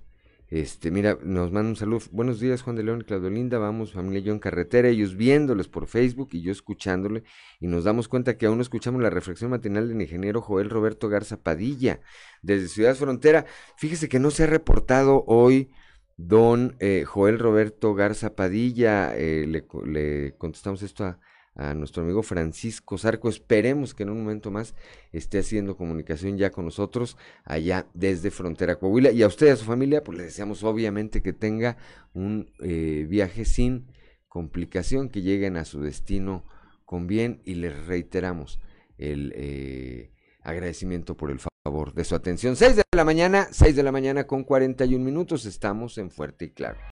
Este, 0.54 0.92
mira, 0.92 1.18
nos 1.20 1.50
manda 1.50 1.70
un 1.70 1.74
saludo. 1.74 2.06
Buenos 2.12 2.38
días, 2.38 2.62
Juan 2.62 2.76
de 2.76 2.84
León 2.84 3.00
y 3.00 3.04
Claudio 3.04 3.28
Linda. 3.28 3.58
Vamos, 3.58 3.92
familia 3.92 4.20
yo 4.20 4.32
en 4.32 4.38
carretera, 4.38 4.86
ellos 4.86 5.16
viéndoles 5.16 5.66
por 5.66 5.88
Facebook 5.88 6.28
y 6.30 6.42
yo 6.42 6.52
escuchándole. 6.52 7.24
Y 7.58 7.66
nos 7.66 7.82
damos 7.82 8.06
cuenta 8.06 8.38
que 8.38 8.46
aún 8.46 8.58
no 8.58 8.62
escuchamos 8.62 9.02
la 9.02 9.10
reflexión 9.10 9.50
matinal 9.50 9.88
del 9.88 10.00
ingeniero 10.00 10.40
Joel 10.40 10.70
Roberto 10.70 11.08
Garza 11.08 11.42
Padilla, 11.42 12.02
desde 12.40 12.68
Ciudad 12.68 12.94
Frontera. 12.94 13.46
Fíjese 13.76 14.08
que 14.08 14.20
no 14.20 14.30
se 14.30 14.44
ha 14.44 14.46
reportado 14.46 15.24
hoy 15.26 15.72
don 16.16 16.76
eh, 16.78 17.02
Joel 17.04 17.40
Roberto 17.40 17.92
Garza 17.96 18.36
Padilla. 18.36 19.12
Eh, 19.16 19.48
le, 19.48 19.66
le 19.84 20.36
contestamos 20.36 20.82
esto 20.82 21.02
a, 21.04 21.18
a 21.54 21.74
nuestro 21.74 22.02
amigo 22.02 22.22
Francisco 22.22 22.98
Zarco. 22.98 23.28
Esperemos 23.28 23.94
que 23.94 24.02
en 24.02 24.10
un 24.10 24.22
momento 24.22 24.50
más 24.50 24.74
esté 25.12 25.38
haciendo 25.38 25.76
comunicación 25.76 26.36
ya 26.36 26.50
con 26.50 26.64
nosotros 26.64 27.16
allá 27.44 27.86
desde 27.94 28.30
Frontera 28.30 28.76
Coahuila. 28.76 29.10
Y 29.12 29.22
a 29.22 29.26
usted 29.26 29.48
y 29.48 29.50
a 29.50 29.56
su 29.56 29.64
familia, 29.64 30.02
pues 30.02 30.18
le 30.18 30.24
deseamos 30.24 30.62
obviamente 30.64 31.22
que 31.22 31.32
tenga 31.32 31.76
un 32.12 32.50
eh, 32.60 33.06
viaje 33.08 33.44
sin 33.44 33.86
complicación, 34.28 35.08
que 35.08 35.22
lleguen 35.22 35.56
a 35.56 35.64
su 35.64 35.80
destino 35.80 36.44
con 36.84 37.06
bien 37.06 37.40
y 37.44 37.54
les 37.54 37.86
reiteramos 37.86 38.60
el 38.98 39.32
eh, 39.36 40.10
agradecimiento 40.42 41.16
por 41.16 41.30
el 41.30 41.38
favor 41.38 41.94
de 41.94 42.04
su 42.04 42.14
atención. 42.14 42.56
6 42.56 42.76
de 42.76 42.82
la 42.92 43.04
mañana, 43.04 43.48
6 43.50 43.76
de 43.76 43.82
la 43.82 43.92
mañana 43.92 44.26
con 44.26 44.44
41 44.44 45.04
minutos, 45.04 45.46
estamos 45.46 45.98
en 45.98 46.10
Fuerte 46.10 46.46
y 46.46 46.50
Claro. 46.50 46.93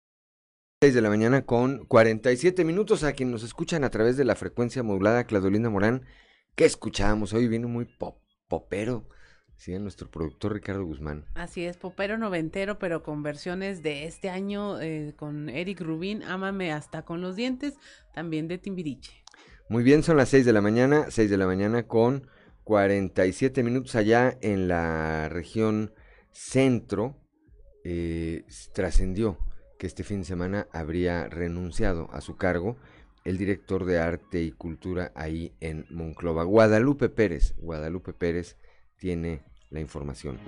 6 0.80 0.94
de 0.94 1.00
la 1.00 1.08
mañana 1.08 1.44
con 1.44 1.86
47 1.86 2.64
minutos 2.64 3.02
a 3.02 3.12
quien 3.12 3.32
nos 3.32 3.42
escuchan 3.42 3.82
a 3.82 3.90
través 3.90 4.16
de 4.16 4.24
la 4.24 4.36
frecuencia 4.36 4.84
modulada 4.84 5.24
Claudelina 5.24 5.68
Morán. 5.70 6.04
¿Qué 6.54 6.66
escuchábamos? 6.66 7.32
Hoy 7.32 7.48
viene 7.48 7.66
muy 7.66 7.84
pop, 7.84 8.20
popero, 8.46 9.08
sí, 9.56 9.76
nuestro 9.80 10.08
productor 10.08 10.52
Ricardo 10.52 10.84
Guzmán. 10.84 11.24
Así 11.34 11.64
es, 11.64 11.76
popero 11.76 12.16
noventero, 12.16 12.78
pero 12.78 13.02
con 13.02 13.24
versiones 13.24 13.82
de 13.82 14.04
este 14.04 14.30
año 14.30 14.80
eh, 14.80 15.14
con 15.16 15.48
Eric 15.48 15.80
Rubín, 15.80 16.22
Ámame 16.22 16.70
hasta 16.70 17.02
con 17.04 17.22
los 17.22 17.34
dientes, 17.34 17.74
también 18.14 18.46
de 18.46 18.58
Timbiriche. 18.58 19.24
Muy 19.68 19.82
bien, 19.82 20.04
son 20.04 20.16
las 20.16 20.28
6 20.28 20.46
de 20.46 20.52
la 20.52 20.60
mañana, 20.60 21.06
6 21.10 21.28
de 21.28 21.38
la 21.38 21.46
mañana 21.46 21.88
con 21.88 22.28
47 22.62 23.64
minutos 23.64 23.96
allá 23.96 24.38
en 24.42 24.68
la 24.68 25.28
región 25.28 25.92
centro. 26.30 27.16
Eh, 27.82 28.44
trascendió 28.74 29.38
que 29.78 29.86
este 29.86 30.04
fin 30.04 30.20
de 30.20 30.26
semana 30.26 30.66
habría 30.72 31.28
renunciado 31.28 32.08
a 32.12 32.20
su 32.20 32.36
cargo 32.36 32.76
el 33.24 33.38
director 33.38 33.84
de 33.84 34.00
arte 34.00 34.42
y 34.42 34.50
cultura 34.50 35.12
ahí 35.14 35.52
en 35.60 35.86
Monclova. 35.90 36.44
Guadalupe 36.44 37.08
Pérez, 37.08 37.54
Guadalupe 37.58 38.12
Pérez 38.12 38.56
tiene 38.96 39.42
la 39.70 39.80
información. 39.80 40.38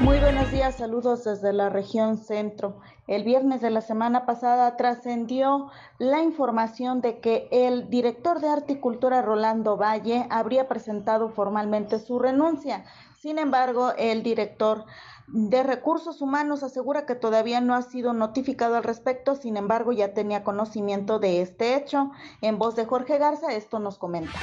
Muy 0.00 0.18
buenos 0.18 0.50
días, 0.50 0.76
saludos 0.76 1.24
desde 1.24 1.54
la 1.54 1.70
región 1.70 2.18
centro. 2.18 2.80
El 3.06 3.24
viernes 3.24 3.62
de 3.62 3.70
la 3.70 3.80
semana 3.80 4.26
pasada 4.26 4.76
trascendió 4.76 5.70
la 5.98 6.20
información 6.20 7.00
de 7.00 7.20
que 7.20 7.48
el 7.50 7.88
director 7.88 8.40
de 8.40 8.48
Arte 8.48 8.74
y 8.74 8.80
Cultura, 8.80 9.22
Rolando 9.22 9.78
Valle, 9.78 10.26
habría 10.28 10.68
presentado 10.68 11.30
formalmente 11.30 11.98
su 11.98 12.18
renuncia. 12.18 12.84
Sin 13.20 13.38
embargo, 13.38 13.92
el 13.96 14.22
director 14.22 14.84
de 15.26 15.62
Recursos 15.62 16.20
Humanos 16.20 16.62
asegura 16.62 17.06
que 17.06 17.14
todavía 17.14 17.60
no 17.60 17.74
ha 17.74 17.82
sido 17.82 18.12
notificado 18.12 18.76
al 18.76 18.84
respecto, 18.84 19.34
sin 19.34 19.56
embargo, 19.56 19.92
ya 19.92 20.14
tenía 20.14 20.44
conocimiento 20.44 21.18
de 21.18 21.42
este 21.42 21.76
hecho. 21.76 22.12
En 22.42 22.58
voz 22.58 22.76
de 22.76 22.86
Jorge 22.86 23.18
Garza, 23.18 23.52
esto 23.52 23.78
nos 23.78 23.98
comenta. 23.98 24.38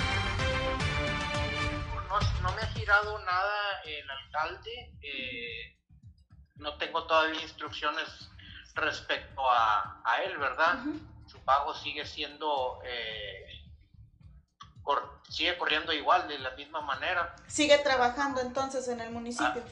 No, 2.42 2.52
me 2.52 2.62
ha 2.62 2.68
girado 2.68 3.18
nada 3.20 3.82
el 3.86 4.10
alcalde. 4.10 4.98
Eh, 5.02 5.80
no 6.58 6.78
tengo 6.78 7.06
todavía 7.08 7.42
instrucciones 7.42 8.30
respecto 8.76 9.42
a, 9.50 10.02
él, 10.26 10.38
¿verdad? 10.38 10.80
Su 11.28 11.40
pago 11.40 11.74
sigue 11.74 12.06
siendo, 12.06 12.80
eh, 12.86 13.63
sigue 15.30 15.58
corriendo 15.58 15.92
igual, 15.94 16.28
de 16.28 16.40
la 16.40 16.52
misma 16.52 16.82
manera. 16.82 17.36
¿Sigue 17.48 17.78
trabajando 17.80 18.42
entonces 18.42 18.88
en 18.88 19.00
el 19.00 19.12
municipio? 19.12 19.64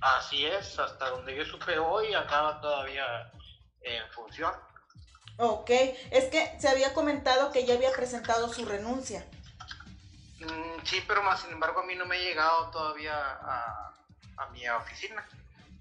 Ah, 0.00 0.18
así 0.18 0.46
es, 0.46 0.78
hasta 0.78 1.10
donde 1.10 1.36
yo 1.36 1.44
supe 1.44 1.78
hoy, 1.78 2.14
acaba 2.14 2.60
todavía 2.60 3.30
en 3.80 4.08
función. 4.12 4.52
Ok, 5.38 5.70
es 6.10 6.24
que 6.26 6.56
se 6.58 6.68
había 6.68 6.94
comentado 6.94 7.52
que 7.52 7.64
ya 7.64 7.74
había 7.74 7.92
presentado 7.92 8.52
su 8.52 8.64
renuncia. 8.64 9.24
Mm, 10.40 10.84
sí, 10.84 11.02
pero 11.06 11.22
más 11.22 11.40
sin 11.40 11.50
embargo 11.50 11.80
a 11.80 11.84
mí 11.84 11.94
no 11.94 12.06
me 12.06 12.16
ha 12.16 12.20
llegado 12.20 12.70
todavía 12.70 13.16
a, 13.16 13.94
a 14.36 14.46
mi 14.50 14.68
oficina. 14.68 15.26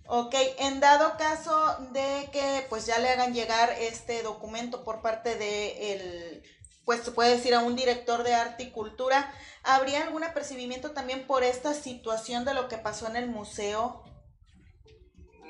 Ok, 0.10 0.36
en 0.60 0.80
dado 0.80 1.18
caso 1.18 1.76
de 1.92 2.30
que 2.32 2.66
pues 2.70 2.86
ya 2.86 2.98
le 2.98 3.10
hagan 3.10 3.34
llegar 3.34 3.72
este 3.72 4.24
documento 4.24 4.86
por 4.86 5.02
parte 5.02 5.36
de 5.36 5.94
el, 5.94 6.44
pues 6.88 7.04
se 7.04 7.12
puede 7.12 7.32
decir 7.32 7.54
a 7.54 7.60
un 7.60 7.76
director 7.76 8.24
de 8.24 8.34
arte 8.34 8.64
y 8.64 8.72
cultura, 8.72 9.30
¿habría 9.62 10.04
algún 10.04 10.24
apercibimiento 10.24 10.92
también 10.92 11.28
por 11.28 11.44
esta 11.44 11.74
situación 11.74 12.46
de 12.46 12.54
lo 12.54 12.70
que 12.70 12.78
pasó 12.78 13.08
en 13.08 13.18
el 13.18 13.28
museo? 13.28 14.06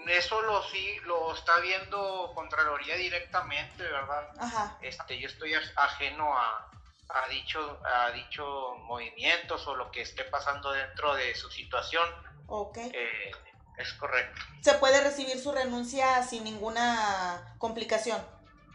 Eso 0.08 0.42
lo 0.42 0.64
sí, 0.64 0.98
lo 1.04 1.36
está 1.36 1.60
viendo 1.60 2.32
Contraloría 2.34 2.96
directamente, 2.96 3.84
¿verdad? 3.84 4.32
Ajá. 4.40 4.80
Este, 4.82 5.20
yo 5.20 5.28
estoy 5.28 5.54
ajeno 5.54 6.36
a, 6.36 6.72
a 7.10 7.28
dicho, 7.28 7.82
a 7.86 8.10
dicho 8.14 8.74
movimientos 8.86 9.68
o 9.68 9.76
lo 9.76 9.92
que 9.92 10.02
esté 10.02 10.24
pasando 10.24 10.72
dentro 10.72 11.14
de 11.14 11.36
su 11.36 11.52
situación. 11.52 12.10
Ok. 12.48 12.80
Eh, 12.80 13.32
es 13.78 13.94
correcto. 13.94 14.42
¿Se 14.62 14.74
puede 14.74 15.04
recibir 15.04 15.40
su 15.40 15.52
renuncia 15.52 16.24
sin 16.24 16.46
ninguna 16.46 17.54
complicación? 17.60 18.26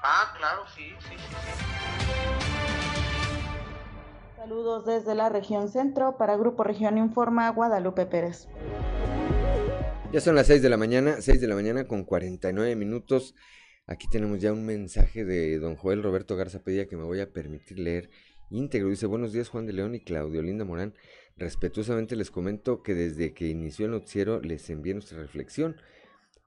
Ah, 0.01 0.33
claro, 0.37 0.65
sí, 0.77 0.95
sí, 1.09 1.17
sí. 1.19 2.22
Saludos 4.43 4.85
desde 4.85 5.15
la 5.15 5.29
región 5.29 5.69
centro 5.69 6.17
para 6.19 6.37
Grupo 6.37 6.65
Región 6.65 6.99
Informa 6.99 7.49
Guadalupe 7.51 8.07
Pérez. 8.07 8.49
Ya 10.13 10.21
son 10.21 10.35
las 10.35 10.49
6 10.49 10.61
de 10.63 10.69
la 10.69 10.77
mañana, 10.77 11.21
6 11.21 11.41
de 11.41 11.47
la 11.47 11.55
mañana 11.55 11.87
con 11.87 12.03
49 12.03 12.75
minutos. 12.75 13.37
Aquí 13.87 14.09
tenemos 14.11 14.41
ya 14.41 14.53
un 14.53 14.67
mensaje 14.67 15.25
de 15.25 15.61
don 15.61 15.77
Joel 15.77 16.03
Roberto 16.03 16.35
Garza 16.35 16.65
Pedía 16.65 16.89
que 16.89 16.97
me 16.97 17.05
voy 17.05 17.21
a 17.21 17.31
permitir 17.31 17.79
leer 17.79 18.11
íntegro. 18.51 18.89
Dice, 18.89 19.07
buenos 19.07 19.33
días 19.33 19.49
Juan 19.49 19.65
de 19.65 19.75
León 19.75 19.95
y 19.95 20.01
Claudio 20.01 20.43
Linda 20.43 20.65
Morán. 20.65 20.95
Respetuosamente 21.37 22.17
les 22.17 22.33
comento 22.33 22.83
que 22.83 22.95
desde 22.95 23.35
que 23.35 23.47
inició 23.47 23.85
el 23.85 23.93
noticiero 23.93 24.41
les 24.41 24.69
envié 24.71 24.93
nuestra 24.93 25.19
reflexión 25.19 25.77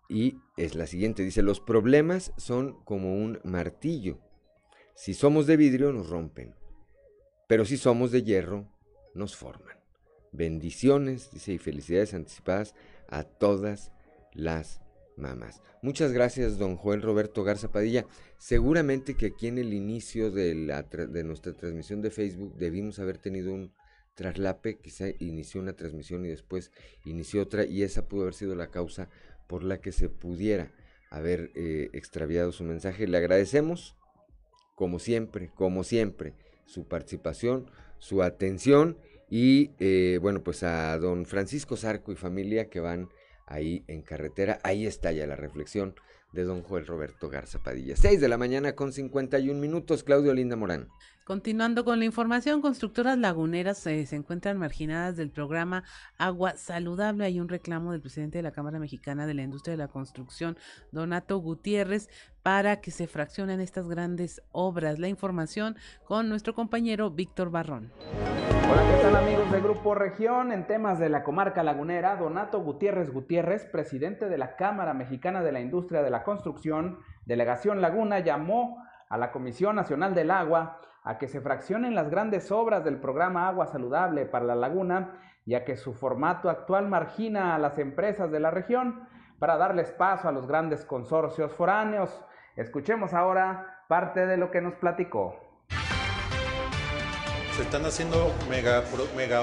y 0.09 0.39
es 0.57 0.75
la 0.75 0.85
siguiente. 0.85 1.23
Dice, 1.23 1.43
los 1.43 1.61
problemas 1.61 2.33
son 2.35 2.83
como 2.83 3.15
un 3.15 3.39
martillo. 3.45 4.19
Si 4.95 5.13
somos 5.13 5.47
de 5.47 5.55
vidrio 5.55 5.93
nos 5.93 6.09
rompen, 6.09 6.55
pero 7.47 7.65
si 7.65 7.77
somos 7.77 8.11
de 8.11 8.23
hierro 8.23 8.67
nos 9.13 9.35
forman. 9.35 9.77
Bendiciones, 10.31 11.31
dice, 11.31 11.53
y 11.53 11.57
felicidades 11.57 12.13
anticipadas 12.13 12.75
a 13.07 13.23
todas 13.23 13.91
las 14.33 14.81
mamás. 15.17 15.61
Muchas 15.81 16.11
gracias, 16.11 16.57
don 16.57 16.75
Joel 16.75 17.01
Roberto 17.01 17.43
Garza 17.43 17.71
Padilla. 17.71 18.05
Seguramente 18.37 19.15
que 19.15 19.27
aquí 19.27 19.47
en 19.47 19.57
el 19.57 19.73
inicio 19.73 20.31
de, 20.31 20.55
nuestra 21.23 21.53
transmisión 21.53 22.01
de 22.01 22.11
Facebook 22.11 22.55
debimos 22.57 22.99
haber 22.99 23.17
tenido 23.17 23.53
un 23.53 23.71
traslape, 24.15 24.79
quizá 24.79 25.05
inició 25.19 25.61
una 25.61 25.73
transmisión 25.73 26.25
y 26.25 26.29
después 26.29 26.71
inició 27.05 27.43
otra, 27.43 27.65
y 27.65 27.83
esa 27.83 28.07
pudo 28.07 28.23
haber 28.23 28.33
sido 28.33 28.55
la 28.55 28.71
causa 28.71 29.09
por 29.47 29.63
la 29.63 29.79
que 29.79 29.91
se 29.91 30.09
pudiera 30.09 30.71
haber 31.09 31.51
eh, 31.55 31.89
extraviado 31.93 32.51
su 32.51 32.63
mensaje. 32.63 33.07
Le 33.07 33.17
agradecemos, 33.17 33.95
como 34.75 34.99
siempre, 34.99 35.51
como 35.53 35.83
siempre, 35.83 36.33
su 36.65 36.87
participación, 36.87 37.69
su 37.99 38.23
atención 38.23 38.97
y 39.29 39.71
eh, 39.79 40.19
bueno, 40.21 40.43
pues 40.43 40.63
a 40.63 40.97
don 40.97 41.25
Francisco 41.25 41.77
Zarco 41.77 42.11
y 42.11 42.15
familia 42.15 42.69
que 42.69 42.79
van 42.79 43.09
ahí 43.47 43.83
en 43.87 44.01
carretera. 44.01 44.59
Ahí 44.63 44.85
está 44.85 45.11
ya 45.11 45.25
la 45.27 45.35
reflexión 45.35 45.95
de 46.33 46.43
don 46.43 46.61
Joel 46.61 46.85
Roberto 46.85 47.29
Garza 47.29 47.59
Padilla. 47.63 47.95
6 47.95 48.19
de 48.19 48.27
la 48.27 48.37
mañana 48.37 48.75
con 48.75 48.91
51 48.91 49.59
minutos, 49.59 50.03
Claudio 50.03 50.33
Linda 50.33 50.55
Morán. 50.55 50.89
Continuando 51.25 51.83
con 51.85 51.97
la 51.97 52.05
información, 52.05 52.61
constructoras 52.61 53.17
laguneras 53.17 53.87
eh, 53.87 54.05
se 54.05 54.15
encuentran 54.15 54.59
marginadas 54.59 55.17
del 55.17 55.31
programa 55.31 55.83
Agua 56.19 56.51
Saludable. 56.51 57.25
Hay 57.25 57.39
un 57.39 57.49
reclamo 57.49 57.91
del 57.93 58.01
presidente 58.01 58.37
de 58.37 58.43
la 58.43 58.51
Cámara 58.51 58.77
Mexicana 58.77 59.25
de 59.25 59.33
la 59.33 59.41
Industria 59.41 59.71
de 59.71 59.79
la 59.79 59.87
Construcción, 59.87 60.55
Donato 60.91 61.39
Gutiérrez, 61.39 62.09
para 62.43 62.79
que 62.79 62.91
se 62.91 63.07
fraccionen 63.07 63.59
estas 63.59 63.89
grandes 63.89 64.43
obras. 64.51 64.99
La 64.99 65.07
información 65.07 65.77
con 66.03 66.29
nuestro 66.29 66.53
compañero 66.53 67.09
Víctor 67.09 67.49
Barrón. 67.49 67.91
Hola, 68.71 68.83
¿qué 68.87 69.01
tal 69.01 69.15
amigos 69.15 69.51
de 69.51 69.61
Grupo 69.61 69.95
Región? 69.95 70.51
En 70.51 70.67
temas 70.67 70.99
de 70.99 71.09
la 71.09 71.23
comarca 71.23 71.63
lagunera, 71.63 72.17
Donato 72.17 72.59
Gutiérrez 72.59 73.11
Gutiérrez, 73.11 73.65
presidente 73.65 74.29
de 74.29 74.37
la 74.37 74.55
Cámara 74.55 74.93
Mexicana 74.93 75.41
de 75.41 75.51
la 75.51 75.59
Industria 75.59 76.03
de 76.03 76.11
la 76.11 76.23
Construcción, 76.23 76.99
Delegación 77.25 77.81
Laguna, 77.81 78.19
llamó 78.19 78.85
a 79.09 79.17
la 79.17 79.31
Comisión 79.31 79.75
Nacional 79.75 80.13
del 80.13 80.29
Agua 80.29 80.81
a 81.05 81.19
que 81.19 81.27
se 81.27 81.39
fraccionen 81.39 81.93
las 81.93 82.09
grandes 82.09 82.51
obras 82.51 82.83
del 82.83 82.99
programa 82.99 83.47
Agua 83.47 83.67
Saludable 83.67 84.25
para 84.25 84.45
la 84.45 84.55
Laguna, 84.55 85.19
ya 85.45 85.63
que 85.63 85.77
su 85.77 85.93
formato 85.93 86.49
actual 86.49 86.89
margina 86.89 87.53
a 87.53 87.59
las 87.59 87.77
empresas 87.77 88.31
de 88.31 88.39
la 88.39 88.49
región 88.49 89.07
para 89.37 89.55
darles 89.55 89.91
paso 89.91 90.27
a 90.27 90.31
los 90.31 90.47
grandes 90.47 90.83
consorcios 90.83 91.53
foráneos. 91.53 92.09
Escuchemos 92.55 93.13
ahora 93.13 93.83
parte 93.87 94.25
de 94.25 94.37
lo 94.37 94.49
que 94.49 94.61
nos 94.61 94.73
platicó. 94.75 95.35
Se 97.55 97.61
están 97.61 97.85
haciendo 97.85 98.33
mega, 98.49 98.83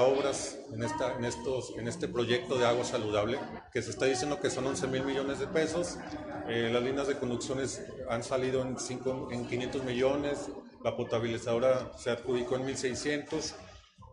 obras 0.03 0.59
en 0.71 1.87
este 1.87 2.07
proyecto 2.07 2.59
de 2.59 2.65
agua 2.67 2.83
saludable, 2.83 3.39
que 3.71 3.81
se 3.81 3.89
está 3.89 4.05
diciendo 4.05 4.39
que 4.39 4.51
son 4.51 4.67
11 4.67 4.87
mil 4.87 5.03
millones 5.03 5.39
de 5.39 5.47
pesos. 5.47 5.97
Eh, 6.47 6.69
las 6.71 6.83
líneas 6.83 7.07
de 7.07 7.17
conducciones 7.17 7.83
han 8.09 8.21
salido 8.21 8.61
en, 8.61 8.77
cinco, 8.77 9.29
en 9.31 9.47
500 9.47 9.83
millones, 9.83 10.51
la 10.83 10.95
potabilizadora 10.95 11.91
se 11.97 12.11
adjudicó 12.11 12.55
en 12.57 12.67
1.600 12.67 13.53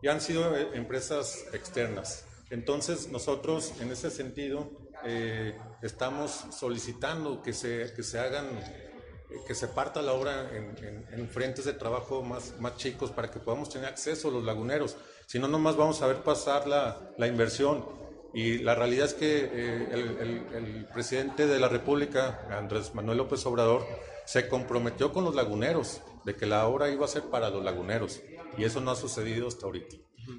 y 0.01 0.07
han 0.07 0.21
sido 0.21 0.55
eh, 0.55 0.69
empresas 0.73 1.45
externas. 1.53 2.25
Entonces 2.49 3.09
nosotros 3.09 3.73
en 3.79 3.91
ese 3.91 4.09
sentido 4.09 4.71
eh, 5.05 5.57
estamos 5.81 6.45
solicitando 6.51 7.41
que 7.41 7.53
se, 7.53 7.93
que 7.93 8.03
se 8.03 8.19
hagan, 8.19 8.45
eh, 8.57 9.37
que 9.47 9.55
se 9.55 9.67
parta 9.67 10.01
la 10.01 10.13
obra 10.13 10.49
en, 10.55 11.05
en, 11.11 11.29
frentes 11.29 11.65
de 11.65 11.73
trabajo 11.73 12.23
más, 12.23 12.59
más 12.59 12.77
chicos 12.77 13.11
para 13.11 13.29
que 13.31 13.39
podamos 13.39 13.69
tener 13.69 13.87
acceso 13.87 14.29
a 14.29 14.31
los 14.31 14.43
laguneros. 14.43 14.97
Si 15.27 15.39
no, 15.39 15.47
nomás 15.47 15.75
vamos 15.75 16.01
a 16.01 16.07
ver 16.07 16.23
pasar 16.23 16.67
la, 16.67 17.13
la 17.17 17.27
inversión. 17.27 18.01
Y 18.33 18.59
la 18.59 18.75
realidad 18.75 19.07
es 19.07 19.13
que 19.13 19.43
el, 19.91 20.17
el, 20.19 20.45
el 20.55 20.85
presidente 20.93 21.47
de 21.47 21.59
la 21.59 21.67
República, 21.67 22.47
Andrés 22.49 22.95
Manuel 22.95 23.17
López 23.17 23.45
Obrador, 23.45 23.85
se 24.25 24.47
comprometió 24.47 25.11
con 25.11 25.25
los 25.25 25.35
laguneros 25.35 26.01
de 26.25 26.35
que 26.35 26.45
la 26.45 26.67
obra 26.67 26.89
iba 26.89 27.05
a 27.05 27.07
ser 27.07 27.23
para 27.23 27.49
los 27.49 27.63
laguneros 27.63 28.21
y 28.57 28.63
eso 28.63 28.81
no 28.81 28.91
ha 28.91 28.95
sucedido 28.95 29.47
hasta 29.47 29.65
ahorita. 29.65 29.95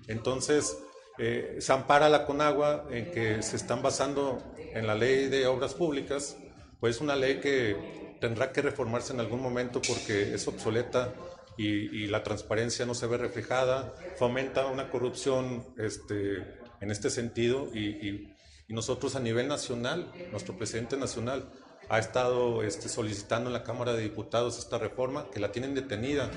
Entonces, 0.07 0.79
eh, 1.19 1.57
se 1.61 1.73
ampara 1.73 2.09
la 2.09 2.25
Conagua 2.25 2.87
en 2.91 3.11
que 3.11 3.43
se 3.43 3.57
están 3.57 3.83
basando 3.83 4.39
en 4.57 4.87
la 4.87 4.95
ley 4.95 5.29
de 5.29 5.47
obras 5.47 5.75
públicas, 5.75 6.37
pues 6.81 7.01
una 7.01 7.17
ley 7.17 7.41
que 7.41 8.17
tendrá 8.21 8.53
que 8.53 8.63
reformarse 8.63 9.13
en 9.13 9.21
algún 9.21 9.43
momento 9.43 9.81
porque 9.87 10.35
es 10.35 10.47
obsoleta 10.47 11.13
y, 11.59 12.07
la 12.07 12.23
transparencia 12.23 12.87
no 12.87 12.95
se 12.95 13.07
ve 13.07 13.19
reflejada, 13.19 13.95
fomenta 14.17 14.67
una 14.67 14.91
corrupción 14.91 15.67
este, 15.79 16.39
en 16.81 16.91
este 16.91 17.11
sentido 17.11 17.69
y 17.75 18.33
nosotros 18.73 19.15
a 19.17 19.21
nivel 19.21 19.49
nacional, 19.49 20.11
nuestro 20.31 20.57
presidente 20.57 20.97
nacional, 20.97 21.51
ha 21.89 21.99
estado 21.99 22.63
este, 22.63 22.89
solicitando 22.89 23.49
en 23.49 23.55
la 23.55 23.63
Cámara 23.63 23.93
de 23.93 24.03
Diputados 24.03 24.59
esta 24.59 24.79
reforma, 24.79 25.27
que 25.33 25.41
la 25.41 25.53
tienen 25.53 25.75
detenida. 25.75 26.31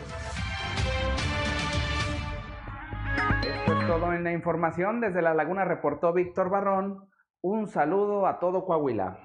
Esto 3.42 3.80
es 3.80 3.88
todo 3.88 4.14
en 4.14 4.24
la 4.24 4.34
información. 4.34 5.02
Desde 5.02 5.22
La 5.22 5.34
Laguna 5.34 5.66
reportó 5.66 6.14
Víctor 6.14 6.50
Barrón. 6.50 7.10
Un 7.42 7.68
saludo 7.68 8.28
a 8.28 8.40
todo 8.40 8.66
Coahuila. 8.66 9.20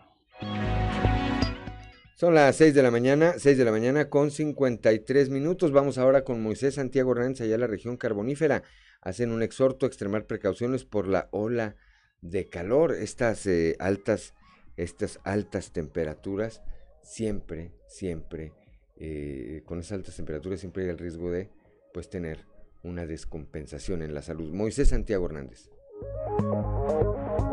Son 2.21 2.35
las 2.35 2.57
6 2.57 2.75
de 2.75 2.83
la 2.83 2.91
mañana, 2.91 3.33
6 3.39 3.57
de 3.57 3.65
la 3.65 3.71
mañana 3.71 4.11
con 4.11 4.31
53 4.31 5.31
minutos. 5.31 5.73
Vamos 5.73 5.97
ahora 5.97 6.23
con 6.23 6.43
Moisés 6.43 6.75
Santiago 6.75 7.13
Hernández, 7.13 7.41
allá 7.41 7.55
en 7.55 7.63
la 7.63 7.67
región 7.67 7.97
carbonífera. 7.97 8.63
Hacen 9.01 9.33
un 9.33 9.43
exhorto 9.43 9.87
a 9.87 9.89
extremar 9.89 10.27
precauciones 10.27 10.85
por 10.85 11.09
la 11.09 11.29
ola 11.31 11.77
de 12.21 12.51
calor. 12.51 12.93
Estas 12.93 13.47
eh, 13.47 13.75
altas, 13.79 14.35
estas 14.83 15.21
altas 15.25 15.73
temperaturas, 15.73 16.63
siempre, 17.03 17.73
siempre, 17.87 18.53
eh, 18.97 19.63
con 19.67 19.79
esas 19.79 19.99
altas 19.99 20.17
temperaturas 20.17 20.61
siempre 20.61 20.85
hay 20.85 20.91
el 20.91 20.99
riesgo 20.99 21.31
de 21.31 21.51
pues 21.93 22.09
tener 22.09 22.47
una 22.83 23.07
descompensación 23.07 24.03
en 24.03 24.15
la 24.15 24.23
salud. 24.23 24.53
Moisés 24.53 24.89
Santiago 24.89 25.27
Hernández. 25.27 25.71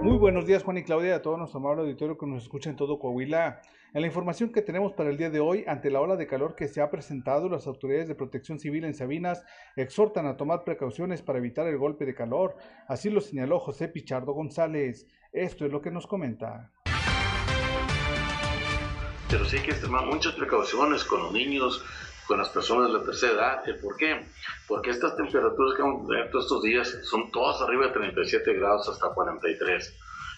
Muy 0.02 0.18
buenos 0.18 0.46
días 0.46 0.64
Juan 0.64 0.78
y 0.78 0.84
Claudia 0.84 1.16
a 1.16 1.22
todo 1.22 1.38
nuestro 1.38 1.60
amable 1.60 1.82
auditorio 1.82 2.18
que 2.18 2.26
nos 2.26 2.44
escucha 2.44 2.70
en 2.70 2.78
todo 2.78 2.98
Coahuila. 2.98 3.62
En 3.94 4.02
la 4.02 4.08
información 4.08 4.52
que 4.52 4.62
tenemos 4.62 4.94
para 4.94 5.10
el 5.10 5.18
día 5.18 5.30
de 5.30 5.40
hoy, 5.40 5.64
ante 5.66 5.90
la 5.90 6.02
ola 6.02 6.16
de 6.16 6.28
calor 6.28 6.56
que 6.56 6.68
se 6.68 6.82
ha 6.82 6.92
presentado, 6.92 7.50
las 7.50 7.68
autoridades 7.68 8.08
de 8.08 8.16
protección 8.16 8.60
civil 8.60 8.84
en 8.84 8.94
Sabinas 8.94 9.44
exhortan 9.76 10.28
a 10.28 10.38
tomar 10.38 10.64
precauciones 10.64 11.22
para 11.22 11.40
evitar 11.40 11.68
el 11.68 11.78
golpe 11.78 12.06
de 12.06 12.14
calor. 12.14 12.58
Así 12.88 13.10
lo 13.10 13.22
señaló 13.22 13.60
José 13.60 13.88
Pichardo 13.88 14.34
González. 14.34 15.08
Esto 15.32 15.66
es 15.66 15.72
lo 15.72 15.82
que 15.82 15.92
nos 15.92 16.06
comenta. 16.06 16.72
Pero 19.30 19.46
sí 19.46 19.58
hay 19.58 19.64
que 19.64 19.74
tomar 19.74 20.06
muchas 20.06 20.36
precauciones 20.36 21.04
con 21.04 21.24
los 21.24 21.32
niños, 21.32 21.84
con 22.26 22.38
las 22.38 22.50
personas 22.50 22.88
de 22.88 22.98
la 22.98 23.04
tercera 23.04 23.34
edad. 23.34 23.80
¿Por 23.82 23.98
qué? 23.98 24.26
Porque 24.68 24.92
estas 24.92 25.18
temperaturas 25.18 25.76
que 25.76 25.82
vamos 25.82 26.06
a 26.06 26.08
tener 26.08 26.32
todos 26.32 26.46
estos 26.46 26.64
días 26.64 26.98
son 27.04 27.32
todas 27.32 27.62
arriba 27.62 27.88
de 27.88 27.94
37 27.94 28.54
grados 28.54 28.88
hasta 28.88 29.10
43. 29.10 29.94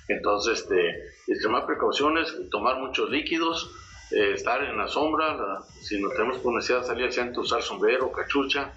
Entonces, 0.07 0.61
este, 0.61 1.13
extremar 1.27 1.67
precauciones, 1.67 2.33
tomar 2.49 2.77
muchos 2.77 3.09
líquidos, 3.11 3.71
eh, 4.11 4.33
estar 4.33 4.63
en 4.63 4.75
la 4.75 4.87
sombra, 4.87 5.37
si 5.81 6.01
no 6.01 6.09
tenemos 6.09 6.43
necesidad 6.43 6.81
de 6.81 6.87
salir 6.87 7.05
al 7.05 7.13
centro, 7.13 7.43
usar 7.43 7.61
sombrero, 7.61 8.11
cachucha, 8.11 8.73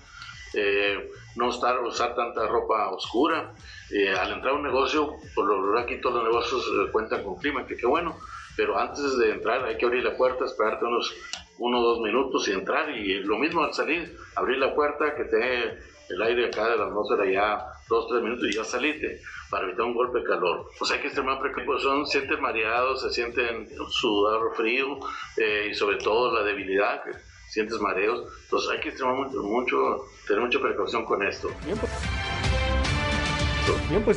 eh, 0.53 1.11
no 1.37 1.49
estar, 1.49 1.81
usar 1.81 2.15
tanta 2.15 2.47
ropa 2.47 2.91
oscura. 2.91 3.55
Eh, 3.91 4.11
al 4.11 4.33
entrar 4.33 4.53
a 4.53 4.57
un 4.57 4.63
negocio, 4.63 5.15
por 5.35 5.47
lo 5.47 5.57
general 5.63 5.85
aquí 5.85 6.01
todos 6.03 6.17
los 6.17 6.25
negocios 6.25 6.91
cuentan 6.93 7.23
con 7.23 7.37
clima, 7.37 7.67
que 7.67 7.77
qué 7.77 7.87
bueno, 7.87 8.19
pero 8.57 8.79
antes 8.79 9.19
de 9.19 9.31
entrar 9.31 9.65
hay 9.65 9.77
que 9.77 9.87
abrir 9.87 10.05
la 10.05 10.17
puerta, 10.17 10.45
esperarte 10.45 10.85
unos 10.85 11.15
uno 11.59 11.81
o 11.81 11.83
dos 11.83 12.01
minutos 12.01 12.49
y 12.49 12.53
entrar. 12.53 12.91
Y 12.91 13.23
lo 13.23 13.39
mismo 13.39 13.63
al 13.63 13.73
salir, 13.73 14.17
abrir 14.35 14.59
la 14.59 14.75
puerta, 14.75 15.15
que 15.15 15.25
te 15.25 15.93
el 16.09 16.23
aire 16.23 16.47
acá 16.47 16.69
de 16.69 16.77
la 16.77 16.85
atmósfera 16.85 17.31
ya 17.31 17.67
dos, 17.89 18.07
tres 18.09 18.23
minutos 18.23 18.47
y 18.49 18.53
ya 18.53 18.65
saliste 18.65 19.23
para 19.51 19.65
evitar 19.65 19.87
un 19.87 19.95
golpe 19.95 20.21
de 20.21 20.25
calor. 20.25 20.69
Pues 20.79 20.91
hay 20.91 21.01
que 21.01 21.07
extremar 21.07 21.41
precaución, 21.41 22.07
se 22.07 22.19
sienten 22.19 22.41
mareados, 22.41 23.03
se 23.03 23.11
sienten 23.11 23.69
sudor 23.89 24.55
frío 24.55 24.99
eh, 25.37 25.69
y 25.71 25.75
sobre 25.75 25.97
todo 25.97 26.35
la 26.35 26.43
debilidad, 26.43 27.03
que 27.05 27.13
sientes 27.49 27.79
mareos. 27.81 28.27
Entonces 28.45 28.71
hay 28.71 28.81
que 28.81 28.89
extremar 28.91 29.17
mucho, 29.17 29.43
mucho 29.43 30.05
tener 30.27 30.43
mucha 30.43 30.61
precaución 30.61 31.05
con 31.05 31.23
esto. 31.23 31.51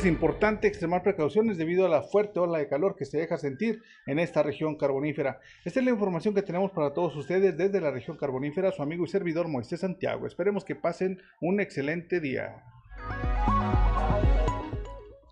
Importante 0.06 0.66
extremar 0.66 1.02
precauciones 1.02 1.58
debido 1.58 1.84
a 1.84 1.88
la 1.88 2.02
fuerte 2.02 2.40
ola 2.40 2.58
de 2.58 2.68
calor 2.68 2.96
que 2.96 3.04
se 3.04 3.18
deja 3.18 3.36
sentir 3.36 3.82
en 4.06 4.18
esta 4.18 4.42
región 4.42 4.76
carbonífera. 4.76 5.40
Esta 5.64 5.80
es 5.80 5.84
la 5.84 5.92
información 5.92 6.34
que 6.34 6.42
tenemos 6.42 6.70
para 6.70 6.92
todos 6.92 7.14
ustedes 7.16 7.56
desde 7.56 7.80
la 7.80 7.90
región 7.90 8.16
carbonífera, 8.16 8.72
su 8.72 8.82
amigo 8.82 9.04
y 9.04 9.08
servidor 9.08 9.48
Moisés 9.48 9.80
Santiago. 9.80 10.26
Esperemos 10.26 10.64
que 10.64 10.76
pasen 10.76 11.20
un 11.40 11.60
excelente 11.60 12.20
día. 12.20 12.64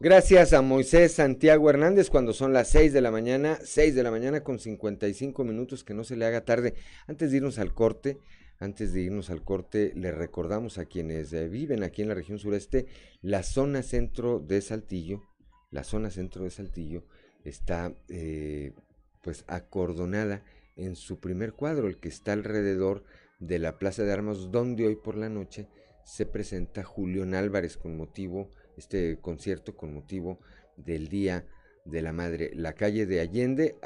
Gracias 0.01 0.53
a 0.53 0.61
Moisés 0.61 1.13
Santiago 1.13 1.71
Hernández 1.71 2.11
cuando 2.11 2.35
son 2.35 2.53
las 2.53 2.69
6 2.69 2.93
de 2.93 3.01
la 3.01 3.11
mañana, 3.11 3.59
6 3.63 3.95
de 3.95 4.03
la 4.03 4.11
mañana 4.11 4.43
con 4.43 4.59
55 4.59 5.45
minutos, 5.45 5.83
que 5.83 5.95
no 5.95 6.05
se 6.05 6.17
le 6.17 6.27
haga 6.27 6.45
tarde. 6.45 6.75
Antes 7.07 7.31
de 7.31 7.39
irnos 7.39 7.59
al 7.59 7.73
corte, 7.73 8.19
antes 8.59 8.93
de 8.93 9.03
irnos 9.03 9.31
al 9.31 9.43
corte, 9.43 9.93
le 9.95 10.13
recordamos 10.13 10.79
a 10.79 10.87
quienes 10.87 11.33
eh, 11.33 11.49
viven 11.49 11.83
aquí 11.83 12.03
en 12.03 12.09
la 12.09 12.15
región 12.15 12.39
sureste, 12.39 12.87
la 13.21 13.43
zona 13.43 13.83
centro 13.83 14.39
de 14.39 14.61
Saltillo, 14.61 15.23
la 15.71 15.85
zona 15.85 16.11
centro 16.11 16.45
de 16.45 16.51
Saltillo 16.51 17.05
está 17.45 17.95
eh, 18.09 18.73
pues 19.23 19.45
acordonada 19.49 20.45
en 20.77 20.97
su 20.97 21.21
primer 21.21 21.53
cuadro, 21.53 21.89
el 21.89 21.99
que 21.99 22.09
está 22.09 22.33
alrededor 22.33 23.05
de 23.39 23.59
la 23.59 23.79
Plaza 23.79 24.03
de 24.05 24.13
Armas, 24.13 24.51
donde 24.51 24.87
hoy 24.87 24.97
por 24.97 25.17
la 25.17 25.29
noche 25.29 25.69
se 26.05 26.27
presenta 26.27 26.85
Julián 26.85 27.35
Álvarez 27.35 27.77
con 27.77 27.97
motivo, 27.97 28.51
este 28.77 29.19
concierto 29.21 29.77
con 29.77 29.95
motivo 29.95 30.39
del 30.77 31.09
Día 31.09 31.47
de 31.85 32.03
la 32.03 32.13
Madre, 32.13 32.51
la 32.55 32.73
calle 32.73 33.07
de 33.07 33.21
Allende, 33.21 33.77